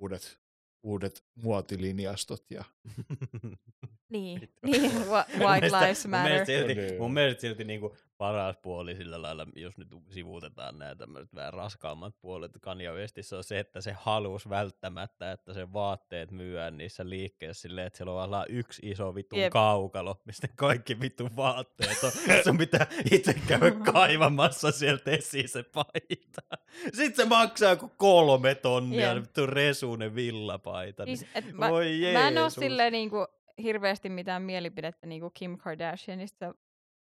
uudet, 0.00 0.40
uudet 0.82 1.24
muotilinjastot 1.34 2.50
ja 2.50 2.64
Niin, 4.14 4.48
niin 4.66 4.82
Mun 4.92 5.02
White 5.08 5.30
mielestä- 5.60 5.80
Lives 5.80 6.04
Mun 6.06 6.10
Matter. 6.10 6.30
mielestä 6.32 6.46
silti, 6.52 6.74
Niin. 6.74 6.98
mun 7.00 7.12
mielestä 7.14 7.40
silti 7.40 7.64
niinku 7.64 7.96
paras 8.18 8.56
puoli 8.62 8.96
sillä 8.96 9.22
lailla, 9.22 9.46
jos 9.56 9.78
nyt 9.78 9.88
sivuutetaan 10.10 10.78
nämä 10.78 10.94
tämmöiset 10.94 11.34
vähän 11.34 11.52
raskaammat 11.52 12.14
puolet 12.20 12.52
Kanye 12.60 12.90
Westissä, 12.92 13.36
on 13.36 13.44
se, 13.44 13.58
että 13.58 13.80
se 13.80 13.92
halus 14.00 14.48
välttämättä, 14.48 15.32
että 15.32 15.52
se 15.52 15.72
vaatteet 15.72 16.30
myyään 16.30 16.76
niissä 16.78 17.08
liikkeissä 17.08 17.62
silleen, 17.62 17.86
että 17.86 17.96
siellä 17.96 18.22
on 18.22 18.30
vaan 18.30 18.46
yksi 18.48 18.90
iso 18.90 19.14
vittu 19.14 19.36
Jep. 19.36 19.52
kaukalo, 19.52 20.20
mistä 20.24 20.48
kaikki 20.56 21.00
vittu 21.00 21.28
vaatteet 21.36 21.98
on. 22.04 22.10
Sun 22.44 22.58
pitää 22.58 22.86
itse 23.12 23.34
käydä 23.48 23.70
kaivamassa 23.70 24.70
sieltä 24.70 25.10
esiin 25.10 25.48
se 25.48 25.62
paita. 25.62 26.58
Sitten 26.92 27.16
se 27.16 27.24
maksaa 27.24 27.76
kuin 27.76 27.92
kolme 27.96 28.54
tonnia, 28.54 29.12
Jep. 29.14 29.22
vittu 29.22 29.46
resunen 29.46 30.14
villapaita. 30.14 31.04
Siis, 31.04 31.20
Niin. 31.20 31.30
et 31.34 31.52
mä, 31.52 31.70
Voi 31.70 32.00
mä 32.12 32.28
en 32.28 32.38
oo 32.38 32.44
Jeesus. 32.44 32.60
silleen 32.60 32.92
niinku 32.92 33.26
hirveästi 33.62 34.08
mitään 34.08 34.42
mielipidettä 34.42 35.06
niinku 35.06 35.30
Kim 35.30 35.58
Kardashianista. 35.58 36.54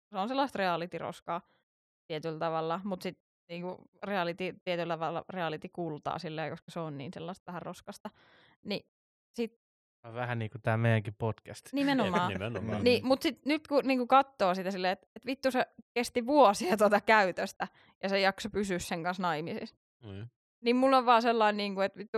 Se 0.09 0.17
on 0.17 0.27
sellaista 0.27 0.57
reality-roskaa 0.59 1.41
tietyllä 2.07 2.39
tavalla, 2.39 2.81
mutta 2.83 3.03
sitten 3.03 3.25
niinku 3.49 3.77
reality, 4.03 4.55
tietyllä 4.63 4.93
tavalla 4.93 5.25
reality-kultaa 5.29 6.19
silleen, 6.19 6.49
koska 6.49 6.71
se 6.71 6.79
on 6.79 6.97
niin 6.97 7.11
sellaista 7.13 7.45
vähän 7.47 7.61
roskasta. 7.61 8.09
Niin 8.65 8.85
sit 9.35 9.59
Vähän 10.03 10.39
niin 10.39 10.51
kuin 10.51 10.61
tämä 10.61 10.77
meidänkin 10.77 11.15
podcast. 11.17 11.73
nimenomaan. 11.73 12.33
Nimenomaan. 12.33 12.83
Niin, 12.83 13.05
mutta 13.05 13.23
sit, 13.23 13.45
nyt 13.45 13.67
kun 13.67 13.87
niinku 13.87 14.07
katsoo 14.07 14.55
sitä 14.55 14.71
silleen, 14.71 14.91
että 14.91 15.07
et 15.15 15.25
vittu 15.25 15.51
se 15.51 15.65
kesti 15.93 16.25
vuosia 16.25 16.77
tuota 16.77 17.01
käytöstä 17.01 17.67
ja 18.03 18.09
se 18.09 18.19
jakso 18.19 18.49
pysyä 18.49 18.79
sen 18.79 19.03
kanssa 19.03 19.23
naimisissa. 19.23 19.75
Mm. 20.05 20.27
Niin 20.61 20.75
mulla 20.75 20.97
on 20.97 21.05
vaan 21.05 21.21
sellainen, 21.21 21.57
niinku, 21.57 21.81
että 21.81 21.99
vittu, 21.99 22.17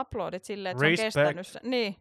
uploadit 0.00 0.44
silleen, 0.44 0.70
että 0.70 0.96
se 0.96 1.02
on 1.02 1.06
kestänyt 1.06 1.46
sen. 1.46 1.62
Niin. 1.64 1.96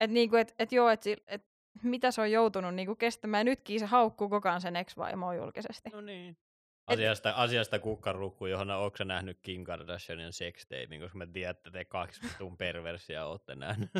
Että 0.00 0.14
niinku, 0.14 0.36
et, 0.36 0.54
et 0.58 0.72
joo, 0.72 0.88
että 0.88 1.10
et, 1.26 1.46
mitä 1.82 2.10
se 2.10 2.20
on 2.20 2.30
joutunut 2.30 2.74
niinku 2.74 2.94
kestämään. 2.94 3.46
Nytkin 3.46 3.80
se 3.80 3.86
haukkuu 3.86 4.28
koko 4.28 4.48
ajan 4.48 4.60
sen 4.60 4.76
ex-vaimoa 4.76 5.34
julkisesti. 5.34 5.90
No 5.90 6.00
niin. 6.00 6.36
Asiasta, 6.86 7.30
asiasta 7.30 7.78
kukkarukku, 7.78 8.46
johon 8.46 8.70
onko 8.70 8.96
sä 8.96 9.04
nähnyt 9.04 9.38
Kim 9.42 9.64
Kardashianin 9.64 10.32
sextapin, 10.32 11.00
koska 11.00 11.18
mä 11.18 11.26
tiedän, 11.26 11.50
että 11.50 11.70
te 11.70 11.84
kaksi 11.84 12.20
vitun 12.22 12.56
perversia 12.56 13.26
ootte 13.26 13.54
nähnyt. 13.54 13.90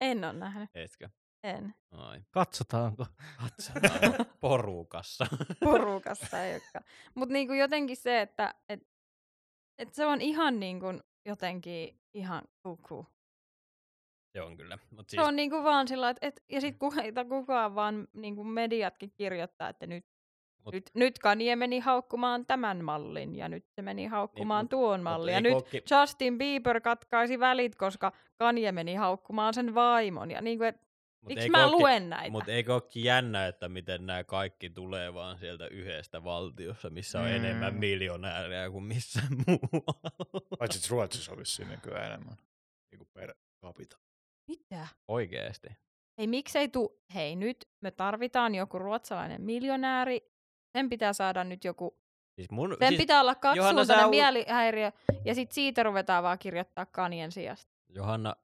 En 0.00 0.24
ole 0.24 0.32
nähnyt. 0.32 0.70
Etkö? 0.74 1.08
En. 1.42 1.74
Ai. 1.90 2.20
Katsotaanko? 2.30 3.06
Katsotaan. 3.40 4.26
Porukassa. 4.40 5.26
Porukassa 5.64 6.42
ei 6.42 6.52
olekaan. 6.52 6.84
Mutta 7.14 7.32
niinku 7.32 7.52
jotenkin 7.52 7.96
se, 7.96 8.20
että 8.20 8.54
et, 8.68 8.88
et 9.78 9.94
se 9.94 10.06
on 10.06 10.20
ihan 10.20 10.60
niinku 10.60 10.86
jotenkin 11.26 12.00
ihan 12.14 12.42
kuku. 12.62 13.06
Se 14.36 14.42
on 14.42 14.56
kyllä. 14.56 14.78
Mut 14.90 15.08
Se 15.08 15.10
siis, 15.10 15.22
on 15.28 15.36
niinku 15.36 15.62
vaan 15.64 15.88
sillä 15.88 16.10
että 16.10 16.26
et, 16.26 16.42
ja 16.48 16.60
sit 16.60 16.76
kuka, 16.78 17.02
kukaan 17.28 17.74
vaan 17.74 18.08
niinku 18.12 18.44
mediatkin 18.44 19.10
kirjoittaa, 19.14 19.68
että 19.68 19.86
nyt, 19.86 20.04
Mut- 20.64 20.72
nyt, 20.72 20.90
nyt 20.94 21.18
Kanye 21.18 21.56
meni 21.56 21.78
haukkumaan 21.78 22.46
tämän 22.46 22.84
mallin 22.84 23.36
ja 23.36 23.48
nyt 23.48 23.64
se 23.74 23.82
meni 23.82 24.06
haukkumaan 24.06 24.64
mut- 24.64 24.70
tuon 24.70 25.00
mut 25.00 25.04
mallin. 25.04 25.34
Ja 25.34 25.40
nyt 25.40 25.52
kokki- 25.54 25.82
Justin 26.00 26.38
Bieber 26.38 26.80
katkaisi 26.80 27.40
välit, 27.40 27.74
koska 27.76 28.12
Kanye 28.36 28.72
meni 28.72 28.94
haukkumaan 28.94 29.54
sen 29.54 29.74
vaimon. 29.74 30.30
Ja 30.30 30.40
niinku, 30.40 30.64
et, 30.64 30.76
mut 30.76 31.28
miksi 31.28 31.44
ei 31.44 31.50
mä 31.50 31.58
kokki- 31.64 31.72
luen 31.80 32.10
näitä? 32.10 32.30
Mutta 32.30 32.52
eikö 32.52 32.72
olekin 32.74 33.04
jännä, 33.04 33.46
että 33.46 33.68
miten 33.68 34.06
nämä 34.06 34.24
kaikki 34.24 34.70
tulee 34.70 35.14
vaan 35.14 35.38
sieltä 35.38 35.66
yhdestä 35.66 36.24
valtiossa, 36.24 36.90
missä 36.90 37.18
on 37.20 37.24
Mm. 37.28 37.34
enemmän 37.34 37.74
miljonäärejä 37.74 38.70
kuin 38.70 38.84
missään 38.84 39.28
muualla. 39.46 40.10
paitsi 40.58 40.90
Ruotsissa 40.90 41.32
olisi 41.32 41.52
siinä 41.54 41.70
nykyään 41.70 42.06
enemmän 42.06 42.36
niin 42.90 42.98
kuin 42.98 43.08
per 43.14 43.34
capita. 43.62 43.98
Mitä? 44.48 44.88
Oikeesti. 45.08 45.68
Hei, 46.18 46.26
miksei 46.26 46.68
tu... 46.68 47.00
Hei, 47.14 47.36
nyt 47.36 47.68
me 47.80 47.90
tarvitaan 47.90 48.54
joku 48.54 48.78
ruotsalainen 48.78 49.42
miljonääri. 49.42 50.30
Sen 50.72 50.88
pitää 50.88 51.12
saada 51.12 51.44
nyt 51.44 51.64
joku... 51.64 51.98
Siis 52.34 52.50
mun, 52.50 52.76
Sen 52.78 52.88
siis, 52.88 52.98
pitää 52.98 53.20
olla 53.20 53.34
kaksisuuntainen 53.34 54.04
sä 54.04 54.10
mielihäiriö, 54.10 54.92
ja 55.24 55.34
sit 55.34 55.52
siitä 55.52 55.82
ruvetaan 55.82 56.22
vaan 56.22 56.38
kirjoittaa 56.38 56.86
kanien 56.86 57.32
sijasta. 57.32 57.72
Johanna, 57.88 58.36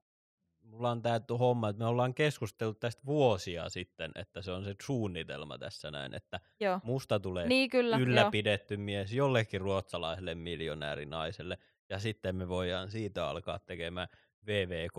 mulla 0.63 0.91
on 0.91 1.03
tää 1.03 1.21
homma, 1.39 1.69
että 1.69 1.83
me 1.83 1.87
ollaan 1.87 2.15
keskustellut 2.15 2.81
tästä 2.81 3.03
vuosia 3.07 3.69
sitten, 3.69 4.13
että 4.15 4.43
se 4.43 4.53
on 4.53 4.65
se 4.65 4.75
suunnitelma 4.83 5.59
tässä 5.59 5.91
näin, 5.91 6.15
että 6.15 6.41
Joo. 6.61 6.81
musta 6.85 7.21
tulee 7.21 7.49
Niin 7.49 7.71
kyllä, 7.71 7.97
ylläpidetty 7.97 8.77
mies 8.77 9.13
jollekin 9.13 9.61
ruotsalaiselle 9.61 10.35
miljonäärinaiselle, 10.35 11.59
ja 11.89 11.99
sitten 11.99 12.37
me 12.37 12.49
voidaan 12.49 12.91
siitä 12.91 13.29
alkaa 13.29 13.59
tekemään 13.59 14.09
VVK 14.47 14.97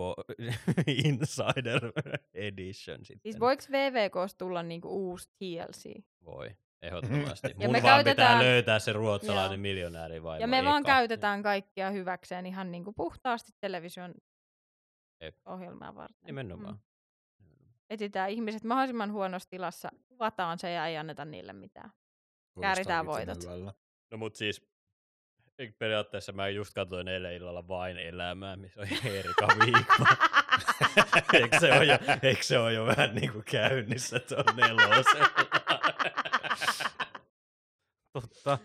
Insider 1.04 1.92
Edition 2.34 2.98
sitten. 3.04 3.20
Siis 3.22 3.40
voiko 3.40 3.62
VVKsta 3.70 4.38
tulla 4.38 4.62
niinku 4.62 4.88
uusi 4.88 5.28
TLC? 5.38 6.02
Voi, 6.24 6.50
ehdottomasti. 6.82 7.48
Ja 7.48 7.54
Mun 7.58 7.72
me 7.72 7.72
vaan 7.72 7.78
pitää 7.78 7.94
käytetään- 8.04 8.38
löytää 8.38 8.78
se 8.78 8.92
ruotsalainen 8.92 9.56
Joo. 9.58 9.62
miljonääri 9.62 10.22
vai 10.22 10.40
Ja 10.40 10.46
me 10.46 10.64
vaan 10.64 10.82
käytetään 10.84 11.42
kaikkia 11.42 11.90
hyväkseen 11.90 12.46
ihan 12.46 12.70
niinku 12.70 12.92
puhtaasti 12.92 13.52
television 13.60 14.14
Jep. 15.20 15.36
ohjelmaa 15.46 15.94
varten. 15.94 16.26
Nimenomaan. 16.26 16.74
Mm. 17.38 17.46
Etsitään 17.90 18.30
ihmiset 18.30 18.64
mahdollisimman 18.64 19.12
huonossa 19.12 19.48
tilassa, 19.50 19.88
kuvataan 20.08 20.58
se 20.58 20.70
ja 20.72 20.86
ei 20.86 20.96
anneta 20.96 21.24
niille 21.24 21.52
mitään. 21.52 21.90
Kääritään 22.60 23.06
Kuulostaa 23.06 23.26
voitot. 23.28 23.44
hyvällä. 23.44 23.74
No 24.10 24.18
mut 24.18 24.36
siis 24.36 24.62
periaatteessa 25.78 26.32
mä 26.32 26.48
just 26.48 26.74
katsoin 26.74 27.08
eilen 27.08 27.34
illalla 27.34 27.68
vain 27.68 27.98
elämää, 27.98 28.56
missä 28.56 28.80
on 28.80 28.88
Erika 29.12 29.48
Viikman. 29.64 30.16
eikö, 31.42 31.60
se 31.60 31.72
ole 31.72 31.84
jo, 31.84 31.98
eikö 32.22 32.42
se 32.42 32.58
ole 32.58 32.72
jo 32.72 32.86
vähän 32.86 33.14
niin 33.14 33.32
kuin 33.32 33.44
käynnissä 33.44 34.20
tuon 34.20 34.56
nelosella? 34.56 35.28
Totta. 38.12 38.58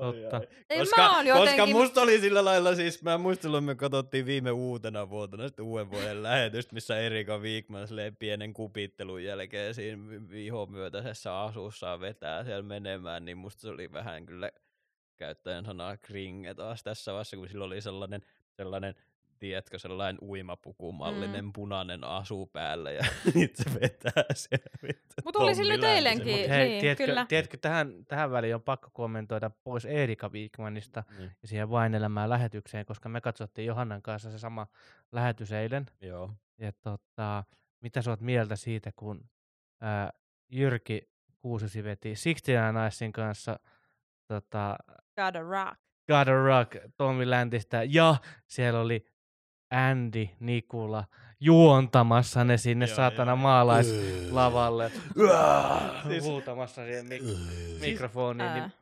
Totta. 0.00 0.40
Ei, 0.70 0.78
Koska, 0.78 1.12
mä 1.12 1.22
jotenkin... 1.22 1.58
koska 1.58 1.66
musta 1.66 2.00
oli 2.00 2.20
sillä 2.20 2.44
lailla 2.44 2.74
siis, 2.74 3.02
mä 3.02 3.18
muistan, 3.18 3.42
silloin 3.42 3.64
me 3.64 3.74
katsottiin 3.74 4.26
viime 4.26 4.50
uutena 4.50 5.10
vuotena 5.10 5.48
sitten 5.48 5.64
uuden 5.64 5.90
vuoden 5.90 6.22
lähetystä, 6.28 6.74
missä 6.74 6.98
Erika 6.98 7.38
Wigman 7.38 7.88
silleen 7.88 8.16
pienen 8.16 8.54
kupittelun 8.54 9.24
jälkeen 9.24 9.74
siinä 9.74 10.02
vihomyötäisessä 10.30 11.40
asussaan 11.40 12.00
vetää 12.00 12.44
siellä 12.44 12.62
menemään, 12.62 13.24
niin 13.24 13.38
musta 13.38 13.60
se 13.60 13.68
oli 13.68 13.92
vähän 13.92 14.26
kyllä 14.26 14.50
käyttäjän 15.22 15.64
sanaa 15.64 15.96
kringe 15.96 16.54
taas 16.54 16.82
tässä 16.82 17.12
vaiheessa, 17.12 17.36
kun 17.36 17.48
sillä 17.48 17.64
oli 17.64 17.80
sellainen, 17.80 18.22
sellainen 18.56 18.94
tiedätkö, 19.38 19.78
sellainen 19.78 20.18
uimapukumallinen 20.22 21.44
mm. 21.44 21.52
punainen 21.52 22.04
asu 22.04 22.46
päällä 22.46 22.90
ja 22.90 23.04
nyt 23.34 23.56
se 23.56 23.64
vetää 23.80 24.24
siellä. 24.34 24.94
Mut 25.24 25.36
oli 25.36 25.54
sillä 25.54 25.88
eilenkin. 25.88 26.26
Läntisen. 26.26 26.50
Hei, 26.50 26.68
niin, 26.68 26.80
tiedätkö, 26.80 27.06
kyllä. 27.06 27.26
tiedätkö 27.28 27.56
tähän, 27.56 28.04
tähän 28.08 28.30
väliin 28.30 28.54
on 28.54 28.62
pakko 28.62 28.90
kommentoida 28.92 29.50
pois 29.64 29.84
Erika 29.84 30.28
Wigmanista 30.28 31.04
Niin, 31.18 31.30
ja 31.42 31.48
siihen 31.48 31.70
vain 31.70 31.94
elämään 31.94 32.30
lähetykseen, 32.30 32.86
koska 32.86 33.08
me 33.08 33.20
katsottiin 33.20 33.66
Johannan 33.66 34.02
kanssa 34.02 34.30
se 34.30 34.38
sama 34.38 34.66
lähetys 35.12 35.52
eilen. 35.52 35.86
joo. 36.00 36.30
Ja 36.58 36.72
tota, 36.72 37.44
mitä 37.80 38.02
sä 38.02 38.10
oot 38.10 38.20
mieltä 38.20 38.56
siitä, 38.56 38.92
kun 38.96 39.30
ää, 39.80 40.12
Jyrki 40.50 41.12
Kuususi 41.42 41.84
veti 41.84 42.08
69 42.08 42.74
Nicein 42.74 43.12
kanssa 43.12 43.60
tota, 44.32 44.76
Gotta 45.20 45.40
rock. 45.40 45.74
God 46.08 46.28
of 46.28 46.44
Rock 46.46 46.76
Tommi 46.96 47.30
Läntistä 47.30 47.82
ja 47.88 48.16
siellä 48.46 48.80
oli 48.80 49.06
Andy 49.70 50.28
Nikula 50.40 51.04
juontamassa 51.40 52.44
ne 52.44 52.56
sinne 52.56 52.86
Joo, 52.86 52.96
saatana 52.96 53.30
joo. 53.32 53.36
maalaislavalle. 53.36 54.90
Siis- 56.08 56.24
Huutamassa 56.24 56.84
siihen 56.84 57.06
mik- 57.06 57.80
mikrofoniin. 57.80 58.48
Ää. 58.48 58.58
Niin 58.60 58.72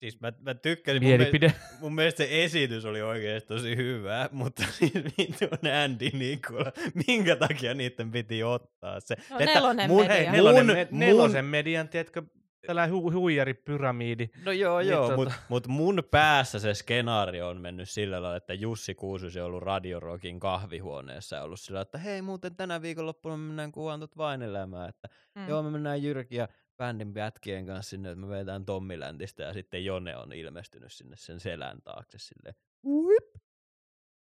Siis 0.00 0.20
mä, 0.20 0.32
mä 0.40 0.54
tykkäsin, 0.54 1.02
mun, 1.02 1.10
mielestä, 1.10 1.50
mun 1.80 1.94
mielestä 1.94 2.18
se 2.24 2.44
esitys 2.44 2.84
oli 2.84 3.02
oikeasti 3.02 3.48
tosi 3.48 3.76
hyvä, 3.76 4.28
mutta 4.32 4.62
siis 4.70 4.92
vittu 4.94 5.44
on 5.44 5.70
Andy 5.84 6.10
Nikola. 6.18 6.72
Minkä 7.06 7.36
takia 7.36 7.74
niiden 7.74 8.10
piti 8.10 8.42
ottaa 8.42 9.00
se? 9.00 9.16
No, 9.30 9.38
nelonen 9.38 9.90
mun, 9.90 10.00
media. 10.06 10.14
Hei, 10.16 10.26
Mun- 10.26 10.32
nelonen, 10.32 10.66
mun, 10.66 10.76
nelosen 10.90 11.44
median, 11.44 11.88
tiedätkö, 11.88 12.22
tällainen 12.66 12.96
hu- 12.96 13.12
huijaripyramiidi. 13.12 14.28
No 14.44 14.52
joo, 14.52 14.78
Niin 14.78 14.90
joo, 14.90 15.08
tota- 15.10 15.16
mutta 15.16 15.34
mut 15.48 15.66
mun 15.66 16.02
päässä 16.10 16.58
se 16.58 16.74
skenaario 16.74 17.48
on 17.48 17.60
mennyt 17.60 17.90
sillä 17.90 18.22
lailla, 18.22 18.36
että 18.36 18.54
Jussi 18.54 18.94
Kuususi 18.94 19.40
on 19.40 19.46
ollut 19.46 19.62
Radio 19.62 20.00
Rockin 20.00 20.40
kahvihuoneessa 20.40 21.36
ja 21.36 21.42
ollut 21.42 21.60
sillä 21.60 21.76
lailla, 21.76 21.86
että 21.88 21.98
hei 21.98 22.22
muuten 22.22 22.56
tänä 22.56 22.82
viikonloppuna 22.82 23.36
me 23.36 23.46
mennään 23.46 23.72
kuvaan 23.72 24.00
tuot 24.00 24.16
vain 24.16 24.42
elämää, 24.42 24.88
että 24.88 25.08
Mm. 25.34 25.48
joo 25.48 25.62
me 25.62 25.70
mennään 25.70 26.02
Jyrki 26.02 26.36
ja 26.36 26.48
bändin 26.76 27.12
jätkien 27.16 27.66
kanssa 27.66 27.90
sinne, 27.90 28.10
että 28.10 28.20
me 28.20 28.28
vedetään 28.28 28.64
Tommi 28.64 29.00
Läntistä 29.00 29.42
ja 29.42 29.52
sitten 29.52 29.84
Jone 29.84 30.16
on 30.16 30.32
ilmestynyt 30.32 30.92
sinne 30.92 31.16
sen 31.16 31.40
selän 31.40 31.82
taakse 31.84 32.18
silleen. 32.18 32.54
Uip. 32.86 33.24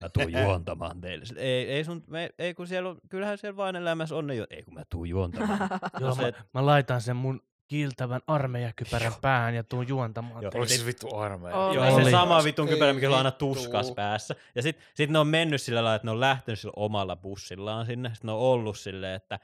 Mä 0.03 0.09
tuun 0.09 0.31
juontamaan 0.43 1.01
teille. 1.01 1.25
Sille, 1.25 1.41
Ei, 1.41 1.69
ei, 1.71 1.83
sun, 1.83 2.03
me, 2.07 2.29
ei 2.39 2.53
kun 2.53 2.67
siellä 2.67 2.89
on, 2.89 2.97
kyllähän 3.09 3.37
siellä 3.37 3.57
vain 3.57 3.75
elämässä 3.75 4.15
on 4.15 4.27
ne 4.27 4.35
jo, 4.35 4.45
ei 4.49 4.63
kun 4.63 4.73
mä 4.73 4.83
tuun 4.89 5.09
juontamaan. 5.09 5.59
Joo, 6.01 6.15
se- 6.15 6.21
mä, 6.21 6.31
mä, 6.53 6.65
laitan 6.65 7.01
sen 7.01 7.15
mun 7.15 7.41
kiiltävän 7.67 8.21
armeijakypärän 8.27 9.13
päähän 9.21 9.55
ja 9.55 9.63
tuun 9.63 9.87
juontamaan. 9.87 10.43
Joo. 10.43 10.51
Oliko 10.55 10.73
se 10.73 10.85
vittu 10.85 11.15
armeija? 11.15 11.57
Oli. 11.57 11.75
Joo, 11.75 11.95
Oli. 11.95 12.03
se 12.03 12.11
sama 12.11 12.43
vitun 12.43 12.67
kypärä, 12.67 12.93
mikä 12.93 13.09
on 13.09 13.17
aina 13.17 13.31
tuskas 13.31 13.91
päässä. 13.91 14.35
Ja 14.55 14.61
sit, 14.61 14.79
sit 14.93 15.09
ne 15.09 15.19
on 15.19 15.27
mennyt 15.27 15.61
sillä 15.61 15.83
lailla, 15.83 15.95
että 15.95 16.07
ne 16.07 16.11
on 16.11 16.19
lähtenyt 16.19 16.59
sillä 16.59 16.73
omalla 16.75 17.15
bussillaan 17.15 17.85
sinne. 17.85 18.09
Sitten 18.09 18.27
ne 18.27 18.31
on 18.31 18.39
ollut 18.39 18.77
silleen, 18.77 19.15
että 19.15 19.39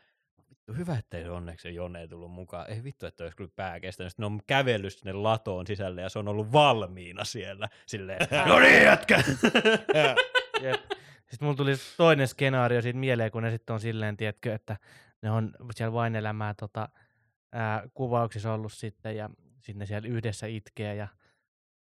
vittu 0.49 0.73
hyvä, 0.73 0.97
ettei 0.97 1.29
onneksi 1.29 1.63
se 1.63 1.69
Jone 1.69 2.01
ei 2.01 2.07
tullut 2.07 2.31
mukaan. 2.31 2.69
Ei 2.69 2.83
vittu, 2.83 3.05
että 3.05 3.23
olisi 3.23 3.37
kyllä 3.37 3.51
pää 3.55 3.79
kestänyt. 3.79 4.11
Sitten 4.11 4.23
ne 4.23 4.27
on 4.27 4.39
kävellyt 4.47 4.93
sinne 4.93 5.13
latoon 5.13 5.67
sisälle 5.67 6.01
ja 6.01 6.09
se 6.09 6.19
on 6.19 6.27
ollut 6.27 6.51
valmiina 6.51 7.23
siellä. 7.23 7.69
Silleen, 7.85 8.27
no 8.47 8.59
niin 8.59 8.83
jätkä! 8.83 9.23
Jep. 10.61 10.81
Sitten 11.33 11.45
mulla 11.45 11.57
tuli 11.57 11.73
toinen 11.97 12.27
skenaario 12.27 12.81
siitä 12.81 12.99
mieleen, 12.99 13.31
kun 13.31 13.43
ne 13.43 13.51
sitten 13.51 13.73
on 13.73 13.79
silleen, 13.79 14.17
tiedätkö, 14.17 14.53
että 14.53 14.77
ne 15.21 15.31
on 15.31 15.51
siellä 15.75 15.93
vain 15.93 16.15
elämää 16.15 16.53
tota, 16.53 16.89
ää, 17.53 17.89
kuvauksissa 17.93 18.53
ollut 18.53 18.73
sitten 18.73 19.17
ja 19.17 19.29
sitten 19.55 19.79
ne 19.79 19.85
siellä 19.85 20.07
yhdessä 20.07 20.47
itkee 20.47 20.95
ja 20.95 21.07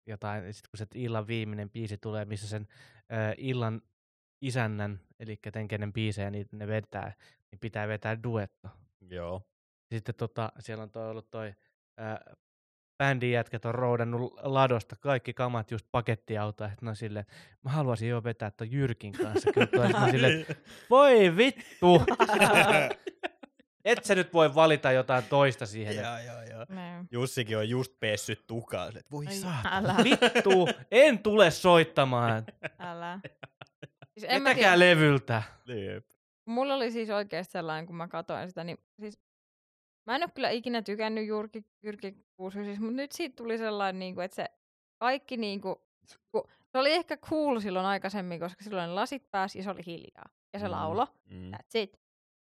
jotain. 0.06 0.54
Sitten 0.54 0.70
kun 0.70 0.78
se 0.78 0.86
illan 0.94 1.26
viimeinen 1.26 1.70
biisi 1.70 1.98
tulee, 1.98 2.24
missä 2.24 2.48
sen 2.48 2.68
ää, 3.08 3.34
illan 3.36 3.82
isännän, 4.42 5.00
eli 5.18 5.38
ten, 5.52 5.68
kenen 5.68 5.92
biisejä 5.92 6.30
niitä 6.30 6.56
ne 6.56 6.66
vetää, 6.66 7.12
niin 7.50 7.58
pitää 7.60 7.88
vetää 7.88 8.22
duetto. 8.22 8.68
Joo. 9.10 9.42
Sitten 9.94 10.14
tota, 10.14 10.52
siellä 10.58 10.82
on 10.82 10.90
toi 10.90 11.10
ollut 11.10 11.30
toi 11.30 11.54
ää, 11.96 12.34
bändin 12.98 13.32
jätkät 13.32 13.64
on 13.64 13.74
roudannut 13.74 14.34
ladosta 14.42 14.96
kaikki 14.96 15.34
kamat 15.34 15.70
just 15.70 15.86
pakettiautoa, 15.92 16.66
että 16.66 16.84
ne 16.84 16.90
on 16.90 16.96
silleen, 16.96 17.26
mä 17.62 17.70
haluaisin 17.70 18.08
jo 18.08 18.24
vetää 18.24 18.50
ton 18.50 18.72
Jyrkin 18.72 19.12
kanssa. 19.12 19.52
Kyllä 19.52 19.66
toi, 19.92 20.10
silleen, 20.10 20.46
voi 20.90 21.36
vittu! 21.36 22.02
Et 23.84 24.04
sä 24.04 24.14
nyt 24.14 24.32
voi 24.32 24.54
valita 24.54 24.92
jotain 24.92 25.24
toista 25.24 25.66
siihen. 25.66 25.96
Joo, 25.96 26.18
joo, 26.18 26.42
joo. 26.50 26.66
Niin. 26.68 27.08
Jussikin 27.10 27.58
on 27.58 27.68
just 27.68 27.92
pessyt 28.00 28.46
tukaan. 28.46 28.92
Voi 29.10 29.26
saatana. 29.26 29.76
Älä, 29.76 29.96
Vittu, 30.04 30.68
en 30.90 31.18
tule 31.18 31.50
soittamaan. 31.50 32.44
älä. 32.78 33.20
Siis 34.18 34.26
en 34.28 34.42
mä 34.42 34.48
tiedä, 34.54 34.70
Vetäkää 34.70 34.78
levyltä. 34.78 35.42
Jep. 35.66 36.06
mulla 36.46 36.74
oli 36.74 36.90
siis 36.90 37.10
oikeasti 37.10 37.52
sellainen, 37.52 37.86
kun 37.86 37.96
mä 37.96 38.08
katsoin 38.08 38.48
sitä, 38.48 38.64
niin 38.64 38.78
siis 39.00 39.18
mä 40.06 40.16
en 40.16 40.22
ole 40.22 40.30
kyllä 40.34 40.50
ikinä 40.50 40.82
tykännyt 40.82 41.26
Jyrki, 41.26 41.64
Jyrki 41.82 42.16
Kuusisista, 42.36 42.80
mutta 42.84 42.96
nyt 42.96 43.12
siitä 43.12 43.36
tuli 43.36 43.58
sellainen, 43.58 43.98
niin 43.98 44.14
kuin, 44.14 44.24
että 44.24 44.34
se 44.34 44.46
kaikki 45.00 45.36
niin 45.36 45.60
kuin, 45.60 45.76
kun, 46.30 46.44
se 46.72 46.78
oli 46.78 46.92
ehkä 46.92 47.16
cool 47.16 47.60
silloin 47.60 47.86
aikaisemmin, 47.86 48.40
koska 48.40 48.64
silloin 48.64 48.94
lasit 48.94 49.30
pääsi 49.30 49.58
ja 49.58 49.64
se 49.64 49.70
oli 49.70 49.82
hiljaa. 49.86 50.28
Ja 50.52 50.58
se 50.58 50.66
Mm, 50.66 50.70
laulo, 50.72 51.06
mm. 51.30 51.50
that's 51.54 51.70
it. 51.78 52.00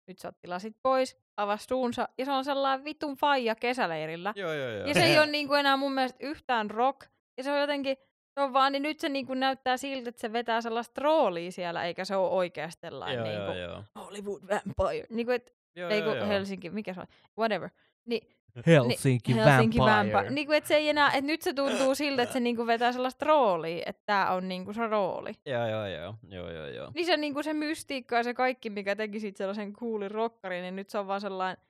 Nyt 0.07 0.19
se 0.19 0.29
otti 0.29 0.49
lasit 0.49 0.77
pois, 0.83 1.17
avasi 1.37 1.65
suunsa 1.65 2.09
ja 2.19 2.25
se 2.25 2.33
on 2.33 2.45
sellainen 2.45 2.85
vitun 2.85 3.17
faija 3.17 3.55
kesäleirillä. 3.55 4.33
Joo, 4.37 4.53
joo, 4.53 4.71
joo. 4.71 4.87
Ja 4.87 4.95
se 4.95 5.05
ei 5.05 5.19
ole 5.19 5.27
niinku 5.27 5.55
enää 5.55 5.77
mun 5.77 5.93
mielestä 5.93 6.19
yhtään 6.27 6.71
rock. 6.71 7.07
Ja 7.37 7.45
se 7.45 7.53
on 7.53 7.61
jotenkin, 7.61 7.97
se 8.35 8.41
on 8.41 8.53
vaan, 8.53 8.73
niin 8.73 8.83
nyt 8.83 9.01
se 9.01 9.09
niinku 9.09 9.35
näyttää 9.35 9.77
siltä, 9.77 10.09
että 10.09 10.21
se 10.21 10.33
vetää 10.33 10.61
sellaista 10.61 11.01
roolia 11.01 11.53
siellä, 11.53 11.85
eikä 11.85 12.05
se 12.05 12.17
ole 12.17 12.31
oikeasti 12.31 12.87
Joo, 12.87 13.07
niinku, 13.07 13.53
joo, 13.53 13.55
joo. 13.55 13.85
Hollywood 13.95 14.43
vampire. 14.43 15.07
Niinku, 15.11 15.33
et, 15.33 15.55
Joo, 15.77 15.91
ei 15.91 15.99
joo, 15.99 16.09
kun 16.09 16.17
joo. 16.17 16.27
Helsinki, 16.27 16.71
mikä 16.71 16.95
se 16.95 17.01
on, 17.01 17.07
whatever. 17.39 17.71
Niin, 18.05 18.34
Helsinki, 18.67 19.35
Helsinki 19.35 19.79
Vampire. 19.79 20.13
vampire. 20.13 20.35
Niinku, 20.35 20.53
et 20.53 20.67
se 20.67 20.77
ei 20.77 20.89
enää, 20.89 21.13
et 21.13 21.25
nyt 21.25 21.43
se 21.43 21.53
tuntuu 21.53 21.95
siltä, 21.95 22.23
että 22.23 22.33
se 22.33 22.41
niinku 22.41 22.67
vetää 22.67 22.93
sellaista 22.93 23.25
roolia, 23.25 23.83
että 23.87 24.03
tää 24.07 24.35
on 24.35 24.49
niinku 24.49 24.73
se 24.73 24.87
rooli. 24.87 25.33
Joo, 25.47 25.67
joo, 25.69 25.87
joo. 25.87 26.15
Joo, 26.29 26.51
joo, 26.51 26.67
joo. 26.67 26.91
Niin 26.95 27.07
se, 27.07 27.17
niinku, 27.17 27.43
se 27.43 27.53
mystiikka 27.53 28.17
ja 28.17 28.23
se 28.23 28.35
kaikki, 28.35 28.71
mikä 28.71 28.97
teki 28.97 29.21
siitä 29.21 29.39
sellaisen 29.39 29.73
coolin 29.73 30.11
rockarin, 30.11 30.63
niin 30.63 30.77
nyt 30.77 30.91
se 30.91 30.99
on 30.99 31.07
vaan 31.07 31.21
sellainen... 31.21 31.65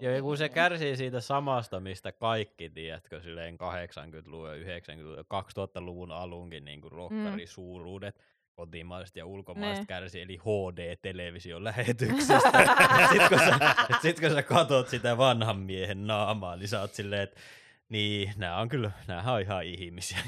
Joo, 0.00 0.12
ja 0.12 0.22
kun 0.22 0.36
se 0.36 0.48
kärsii 0.48 0.96
siitä 0.96 1.20
samasta, 1.20 1.80
mistä 1.80 2.12
kaikki, 2.12 2.70
tiedätkö, 2.70 3.20
silleen 3.20 3.54
80-luvun 3.54 4.48
ja 4.48 4.54
90-luvun 4.54 5.16
ja 5.16 5.22
2000-luvun 5.22 6.12
alunkin 6.12 6.64
niin 6.64 6.80
kuin 6.80 6.92
rokkarisuuruudet, 6.92 8.20
kotimaiset 8.58 9.16
ja 9.16 9.26
ulkomaiset 9.26 9.82
Ne. 9.82 9.86
kärsii, 9.86 10.22
eli 10.22 10.36
HD-television 10.36 11.64
lähetyksistä. 11.64 12.40
Sitten 13.10 13.28
kun, 13.28 13.38
sä, 13.38 13.74
sit 14.02 14.20
kun 14.20 14.30
sä 14.30 14.42
katot 14.42 14.88
sitä 14.88 15.16
vanhan 15.18 15.58
miehen 15.58 16.06
naamaa, 16.06 16.56
niin 16.56 16.68
sä 16.68 16.80
oot 16.80 16.94
silleen, 16.94 17.22
että 17.22 17.40
niin, 17.88 18.32
nämä 18.36 18.56
on 18.56 18.68
kyllä, 18.68 18.90
nämä 19.06 19.32
on 19.32 19.40
ihan 19.40 19.64
ihmisiä. 19.64 20.18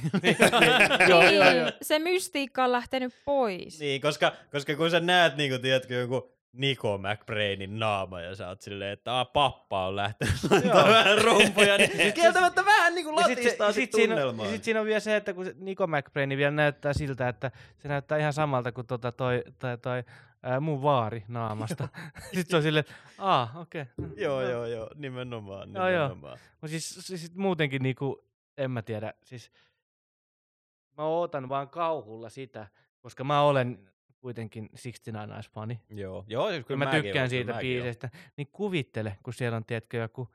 Joo, 1.09 1.23
joo, 1.31 1.51
joo. 1.51 1.71
Se 1.83 1.99
mystiikka 1.99 2.65
on 2.65 2.73
lähtenyt 2.73 3.15
pois. 3.25 3.81
niin, 3.81 4.01
koska, 4.01 4.33
koska 4.53 4.77
kun 4.77 4.91
sä 4.91 5.01
näet, 5.01 5.37
niin 5.37 5.51
kuin, 5.51 5.63
tiedätkö, 5.63 5.95
joku 5.95 6.40
Nico 6.53 6.99
McBrainin 6.99 7.79
naama 7.79 8.21
ja 8.21 8.35
sä 8.35 8.49
oot 8.49 8.61
silleen, 8.61 8.93
että 8.93 9.13
Aa, 9.15 9.25
pappa 9.25 9.87
on 9.87 9.97
lähtenyt 9.97 10.35
vähän 10.75 11.19
rumpuja, 11.25 11.79
niin 11.79 12.13
kieltämättä 12.13 12.65
vähän 12.65 12.95
niin 12.95 13.05
kuin 13.05 13.17
Ja 13.17 13.27
sit 13.27 13.39
se- 13.39 13.45
latistaa 13.45 13.73
sit, 13.73 13.93
siinä, 13.93 14.27
on- 14.27 14.47
sit 14.51 14.65
siinä 14.65 14.81
on 14.81 14.87
vielä 14.87 15.01
se, 15.01 15.17
että 15.17 15.35
kun 15.35 15.45
se 15.45 15.55
Nico 15.59 15.87
McBrain 15.87 16.29
vielä 16.37 16.51
näyttää 16.51 16.93
siltä, 16.93 17.29
että 17.29 17.51
se 17.79 17.89
näyttää 17.89 18.19
ihan 18.19 18.33
samalta 18.33 18.73
kuin 18.73 18.87
tota 18.87 19.13
toi, 19.13 19.45
toi, 19.59 19.79
toi 19.79 20.05
ää, 20.43 20.61
mun 20.61 20.83
vaari 20.83 21.25
naamasta. 21.29 21.89
Sitten 22.35 22.51
se 22.51 22.57
on 22.57 22.63
silleen, 22.63 22.81
että 22.81 22.95
aah, 23.19 23.57
okei. 23.57 23.83
Okay. 23.99 24.11
Joo, 24.17 24.43
joo, 24.43 24.67
joo, 24.67 24.91
nimenomaan, 24.95 25.75
Joo, 25.75 25.89
joo. 25.89 26.03
nimenomaan. 26.09 26.39
Mutta 26.61 26.69
siis, 26.69 26.95
siis 27.07 27.35
muutenkin 27.35 27.83
niinku, 27.83 28.25
en 28.59 28.71
mä 28.71 28.83
tiedä, 28.83 29.15
siis 29.23 29.51
mä 30.99 31.05
ootan 31.05 31.49
vaan 31.49 31.69
kauhulla 31.69 32.29
sitä, 32.29 32.67
koska 33.01 33.25
mä 33.25 33.43
olen 33.43 33.91
kuitenkin 34.21 34.69
69 34.69 35.31
Eyes-fani. 35.31 35.81
Joo, 35.89 36.25
joo, 36.29 36.51
siis 36.51 36.67
Kyllä 36.67 36.85
mä 36.85 36.91
tykkään 36.91 37.31
siitä 37.31 37.53
kyllä 37.53 37.61
biisestä. 37.61 38.11
Niin 38.37 38.49
kuvittele, 38.53 39.19
kun 39.23 39.35
siellä 39.35 39.57
on, 39.57 39.65
tiedätkö, 39.65 39.97
joku 39.97 40.29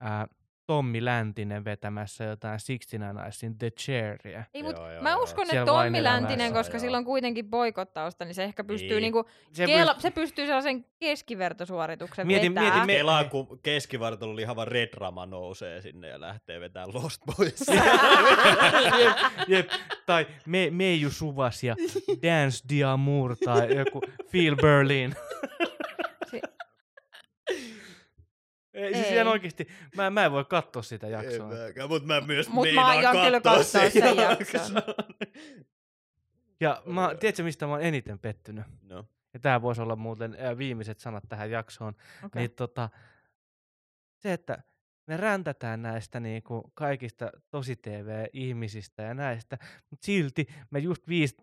ää, 0.00 0.28
Tommi 0.66 1.04
Läntinen 1.04 1.64
vetämässä 1.64 2.24
jotain 2.24 2.58
69 2.66 3.14
Nicesin 3.24 3.58
The 3.58 3.70
Chairia. 3.70 4.44
Ei, 4.54 4.62
mut 4.62 4.76
Joo, 4.76 4.90
joo, 4.92 5.02
mä 5.02 5.10
joo. 5.10 5.22
uskon, 5.22 5.44
että 5.50 5.64
Tommi 5.64 6.02
Läntinen, 6.02 6.52
koska 6.52 6.74
joo. 6.76 6.80
sillä 6.80 6.96
on 6.96 7.04
kuitenkin 7.04 7.50
boikottausta, 7.50 8.24
niin 8.24 8.34
se 8.34 8.44
ehkä 8.44 8.64
pystyy 8.64 8.88
Niin. 8.90 9.02
niinku, 9.02 9.24
Se 9.52 9.66
kela, 9.66 9.92
pyst- 9.92 10.00
se 10.00 10.10
pystyy 10.10 10.46
sellaisen 10.46 10.84
keskivertosuorituksen 11.00 12.26
Mieti- 12.26 12.48
vetää. 12.48 12.62
mieti 12.72 12.86
me- 12.86 12.92
Kelaa, 12.96 13.24
kun 13.24 13.58
keskivartalo 13.62 14.36
lihava 14.36 14.64
Red 14.64 14.88
Rama 14.94 15.26
nousee 15.26 15.80
sinne 15.82 16.08
ja 16.08 16.20
lähtee 16.20 16.60
vetämään 16.60 16.94
Lost 16.94 17.20
Boys. 17.36 17.64
jep, 19.04 19.16
jep. 19.48 19.68
Tai 20.06 20.26
me, 20.46 20.68
Meiju 20.70 21.10
Suvas 21.10 21.64
ja 21.64 21.74
Dance 22.22 22.64
Diamour 22.68 23.36
tai 23.44 23.76
joku 23.76 24.00
Phil 24.30 24.56
Berlin. 24.56 25.14
Si- 26.30 26.40
Ei, 28.74 28.94
siis 28.94 29.06
Ei. 29.06 29.14
ihan 29.14 29.28
oikeesti, 29.28 29.68
mä, 29.96 30.10
mä 30.10 30.24
en 30.24 30.32
voi 30.32 30.44
katsoa 30.44 30.82
sitä 30.82 31.08
jaksoa. 31.08 31.50
Mutta 31.88 32.06
mä 32.06 32.20
myös 32.20 32.48
Mut 32.48 32.66
mä 32.74 32.86
aion 32.86 33.16
kyllä 33.24 33.40
katsoa 33.40 33.90
sen 33.90 34.16
jakson. 34.28 34.82
Ja 36.60 36.82
mä, 36.86 37.14
tiedätkö 37.20 37.42
mistä 37.42 37.66
mä 37.66 37.72
oon 37.72 37.82
eniten 37.82 38.18
pettynyt? 38.18 38.64
No. 38.82 39.04
Ja 39.34 39.40
tää 39.40 39.62
voisi 39.62 39.82
olla 39.82 39.96
muuten 39.96 40.36
viimeiset 40.58 40.98
sanat 40.98 41.24
tähän 41.28 41.50
jaksoon. 41.50 41.94
Okay. 42.24 42.42
Niin 42.42 42.50
tota, 42.50 42.88
se, 44.16 44.32
että 44.32 44.58
me 45.06 45.16
räntätään 45.16 45.82
näistä 45.82 46.20
niinku 46.20 46.70
kaikista 46.74 47.30
tosi 47.50 47.76
TV-ihmisistä 47.76 49.02
ja 49.02 49.14
näistä, 49.14 49.58
mutta 49.90 50.06
silti 50.06 50.46
me 50.70 50.78
just 50.78 51.08
viisi 51.08 51.36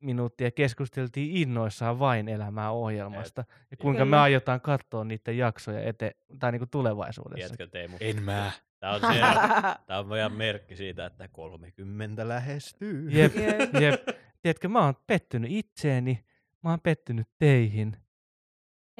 minuuttia 0.00 0.50
keskusteltiin 0.50 1.36
innoissaan 1.36 1.98
vain 1.98 2.28
elämää 2.28 2.70
ohjelmasta 2.70 3.44
ja 3.70 3.76
kuinka 3.76 4.04
me 4.04 4.16
aiotaan 4.18 4.60
katsoa 4.60 5.04
niiden 5.04 5.38
jaksoja 5.38 5.80
ete- 5.80 6.16
tai 6.38 6.52
niinku 6.52 6.66
tulevaisuudessa. 6.66 7.56
Tiedätkö 7.56 7.66
Teemu? 7.66 7.96
En 8.00 8.22
mä. 8.22 8.52
Tää 8.80 8.90
on, 8.90 9.00
se, 9.00 9.20
tää 9.86 9.98
on 9.98 10.06
meidän 10.08 10.32
merkki 10.32 10.76
siitä, 10.76 11.06
että 11.06 11.28
30 11.28 12.28
lähestyy. 12.28 13.10
Jep, 13.10 13.36
Jep. 13.36 13.74
jep. 13.80 14.00
Tiedätkö, 14.42 14.68
mä 14.68 14.84
oon 14.84 14.94
pettynyt 15.06 15.50
itseeni, 15.52 16.24
mä 16.62 16.70
oon 16.70 16.80
pettynyt 16.80 17.28
teihin. 17.38 17.96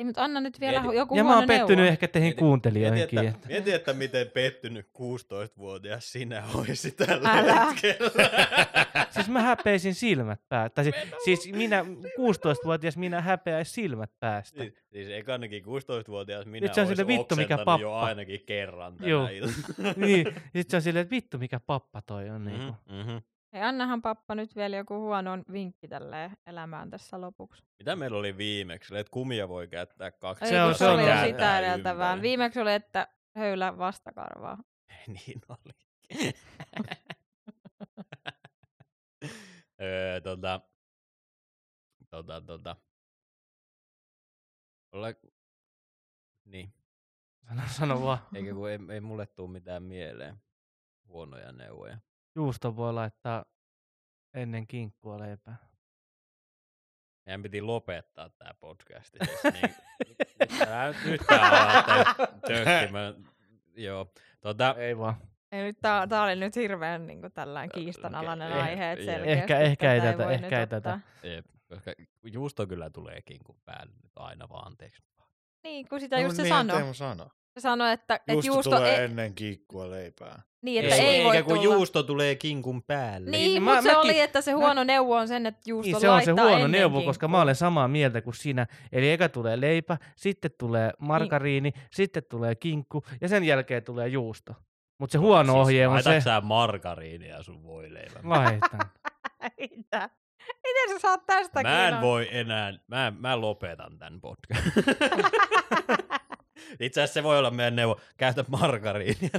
Ei, 0.00 0.04
mutta 0.04 0.24
anna 0.24 0.40
nyt 0.40 0.60
vielä 0.60 0.80
Mieti- 0.82 0.96
joku 0.96 1.16
ja 1.16 1.24
mä 1.24 1.36
oon 1.36 1.46
pettynyt 1.46 1.76
neuvo. 1.78 1.92
ehkä 1.92 2.08
teihin 2.08 2.28
Mieti- 2.32 2.38
kuuntelijoihinkin. 2.38 3.20
Mieti, 3.20 3.26
että- 3.28 3.38
että, 3.38 3.48
mieti, 3.48 3.72
että 3.72 3.92
miten 3.92 4.26
pettynyt 4.30 4.86
16-vuotias 4.98 6.12
sinä 6.12 6.42
olisi 6.54 6.90
tällä 6.90 7.28
Älä. 7.32 7.64
hetkellä. 7.66 8.30
Siis 9.14 9.28
mä 9.28 9.42
häpeisin 9.42 9.94
silmät 9.94 10.40
päästä. 10.48 10.82
Siis, 10.82 10.94
siis 11.24 11.52
minä, 11.56 11.84
16-vuotias 12.18 12.96
minä 12.96 13.20
häpeäis 13.20 13.74
silmät 13.74 14.10
päästä. 14.20 14.62
Siis, 14.62 14.74
siis 14.92 15.08
ekanakin 15.10 15.64
16-vuotias 15.64 16.46
minä 16.46 16.64
Nyt 16.66 16.74
se 16.74 16.80
on 16.80 16.86
olisi 16.86 16.96
sille 17.00 17.06
vittu, 17.18 17.36
mikä 17.36 17.54
oksentanut 17.54 17.80
jo 17.80 17.88
pappa. 17.90 18.06
ainakin 18.06 18.40
kerran 18.46 18.94
Joo. 19.00 19.26
tänä 19.26 19.36
iltana. 19.36 19.94
niin, 20.06 20.26
sit 20.56 20.70
se 20.70 20.76
on 20.76 20.82
silleen, 20.82 21.02
että 21.02 21.14
vittu 21.14 21.38
mikä 21.38 21.60
pappa 21.60 22.02
toi 22.02 22.30
on. 22.30 22.44
Niinku. 22.44 22.74
Mhm, 22.90 23.00
mhm. 23.10 23.16
Hei, 23.52 23.62
annahan 23.62 24.02
pappa 24.02 24.34
nyt 24.34 24.56
vielä 24.56 24.76
joku 24.76 24.94
huono 25.00 25.30
vinkki 25.52 25.88
tälleen 25.88 26.36
elämään 26.46 26.90
tässä 26.90 27.20
lopuksi. 27.20 27.62
Mitä 27.78 27.96
meillä 27.96 28.18
oli 28.18 28.36
viimeksi? 28.36 28.96
Että 28.98 29.10
kumia 29.10 29.48
voi 29.48 29.68
käyttää 29.68 30.10
kaksi. 30.10 30.44
Ei, 30.44 30.50
Se 30.50 30.62
on- 30.62 30.74
se, 30.74 30.86
on 30.88 31.00
sitä 31.26 31.58
edeltävää. 31.58 32.22
Viimeksi 32.22 32.60
oli, 32.60 32.72
että 32.72 33.08
höylä 33.36 33.78
vastakarvaa. 33.78 34.58
niin 35.26 35.40
oli. 35.48 35.72
öö, 39.82 40.20
tota, 40.20 40.60
tota, 42.10 42.40
tota. 42.40 42.76
Olla... 44.92 45.06
Niin, 46.44 46.74
Sano, 47.48 47.62
sano 47.68 48.02
vaan. 48.02 48.18
eikä 48.34 48.52
kun 48.54 48.70
ei, 48.70 48.78
ei 48.92 49.00
mulle 49.00 49.26
tuu 49.26 49.48
mitään 49.48 49.82
mieleen 49.82 50.36
huonoja 51.08 51.52
neuvoja. 51.52 51.98
Juusto 52.34 52.76
voi 52.76 52.92
laittaa 52.92 53.44
ennen 54.34 54.66
kinkkua 54.66 55.18
leipää. 55.18 55.56
Meidän 57.26 57.42
piti 57.42 57.62
lopettaa 57.62 58.30
tää 58.30 58.54
podcast. 58.60 59.16
Siis 59.24 59.54
niin, 59.54 59.74
nyt 60.08 60.18
tää, 60.58 60.94
tökkimään. 62.48 63.14
Joo, 63.76 64.12
tota, 64.40 64.74
Ei 64.78 64.98
vaan. 64.98 65.14
Ei, 65.52 65.62
nyt 65.62 65.78
tää, 65.80 66.06
tää 66.06 66.22
oli 66.22 66.36
nyt 66.36 66.56
hirveän 66.56 67.06
niin 67.06 67.20
kuin, 67.20 67.32
tällainen 67.32 67.70
kiistanalainen 67.74 68.48
Okei, 68.52 68.62
aihe, 68.62 68.92
että 68.92 69.04
selkeästi 69.04 69.40
Ehkä- 69.40 69.58
ehkä 69.58 69.92
ei 69.94 70.00
tätä 70.00 70.30
ehkä 70.30 70.56
ei 70.58 70.62
ottaa. 70.62 70.80
tätä. 70.80 71.00
jep, 71.22 71.46
koska 71.68 71.92
juusto 72.24 72.66
kyllä 72.66 72.90
tulee 72.90 73.22
kinkun 73.22 73.60
päälle 73.64 73.94
nyt 74.02 74.12
aina 74.16 74.48
vaan, 74.48 74.66
anteeksi. 74.66 75.02
Niin, 75.62 75.88
kun 75.88 76.00
sitä 76.00 76.16
No, 76.16 76.22
just 76.22 76.36
se 76.36 76.48
sanoi. 76.48 76.76
Teemu 76.76 76.94
sanoi. 76.94 77.26
Sanoi, 77.60 77.92
että, 77.92 78.14
että 78.14 78.32
Juusto, 78.32 78.52
juusto, 78.52 78.76
tulee 78.76 78.96
ei, 78.98 79.04
ennen 79.04 79.34
kiikkua 79.34 79.90
leipää. 79.90 80.42
niin, 80.62 80.84
että 80.84 80.96
ei, 80.96 81.02
eikä 81.04 81.24
voi 81.24 81.42
kun 81.42 81.54
tulla. 81.54 81.62
juusto 81.74 82.02
tulee 82.02 82.34
kinkun 82.34 82.82
päälle. 82.82 83.30
Niin, 83.30 83.50
Niin, 83.50 83.62
mutta 83.62 83.74
mä- 83.76 83.82
se 83.82 83.88
mäkin- 83.88 83.98
oli, 84.04 84.20
että 84.20 84.40
se 84.40 84.52
huono 84.52 84.84
neuvo 84.84 85.16
on 85.16 85.28
sen, 85.28 85.46
että 85.46 85.60
juusto 85.66 85.86
Niin, 85.92 86.00
se 86.00 86.08
on 86.10 86.24
se 86.24 86.30
huono 86.32 86.48
ennen 86.54 86.70
neuvo, 86.72 87.02
koska 87.02 87.28
mä 87.28 87.40
olen 87.40 87.56
samaa 87.56 87.88
mieltä 87.88 88.20
kuin 88.22 88.34
sinä. 88.34 88.66
Eli 88.92 89.10
eka 89.10 89.28
tulee 89.28 89.60
leipä, 89.60 89.96
sitten 90.16 90.50
tulee 90.58 90.92
margariini, 90.98 91.72
sitten 91.92 92.22
tulee 92.30 92.54
kinkku 92.54 93.02
ja 93.20 93.28
sen 93.28 93.44
jälkeen 93.44 93.84
tulee 93.84 94.08
juusto. 94.08 94.54
Mutta 94.98 95.12
se 95.12 95.18
huono 95.18 95.60
ohje 95.60 95.86
on 95.88 96.02
se... 96.02 96.08
Laitatko 96.08 96.30
sä 96.30 96.40
margariinia 96.40 97.42
sun 97.42 97.62
voileivän? 97.62 98.22
Laitan. 98.30 98.80
Mitä? 99.60 100.10
Miten 100.66 100.88
sä 100.88 100.98
saat 100.98 101.26
tästä 101.26 101.62
Mä 101.62 101.88
en 101.88 102.00
voi 102.00 102.28
enää, 102.30 102.72
mä, 102.86 103.12
mä 103.18 103.40
lopetan 103.40 103.98
tämän 103.98 104.20
podcast. 104.20 104.62
Itse 106.80 107.02
asiassa 107.02 107.14
se 107.14 107.22
voi 107.22 107.38
olla 107.38 107.50
meidän 107.50 107.76
neuvo, 107.76 108.00
käytä 108.16 108.44
margariinia. 108.48 109.30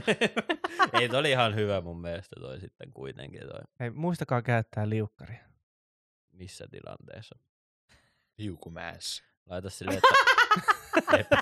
Ei, 0.99 1.09
toi 1.09 1.19
oli 1.19 1.31
ihan 1.31 1.55
hyvä 1.55 1.81
mun 1.81 2.01
mielestä 2.01 2.35
toi 2.39 2.59
sitten 2.59 2.93
kuitenkin 2.93 3.41
toi. 3.41 3.61
Hei, 3.79 3.89
muistakaa 3.89 4.41
käyttää 4.41 4.89
liukkaria. 4.89 5.45
Missä 6.31 6.67
tilanteessa? 6.71 7.39
Liukumäessä. 8.37 9.23
Laita 9.45 9.69
silleen, 9.69 9.97
että 9.97 11.41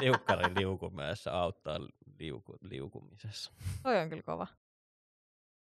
liukkari 0.00 0.54
liukumäessä 0.54 1.32
auttaa 1.32 1.78
liuku, 2.18 2.56
liukumisessa. 2.60 3.52
Toi 3.82 3.98
on 3.98 4.08
kyllä 4.08 4.22
kova. 4.22 4.46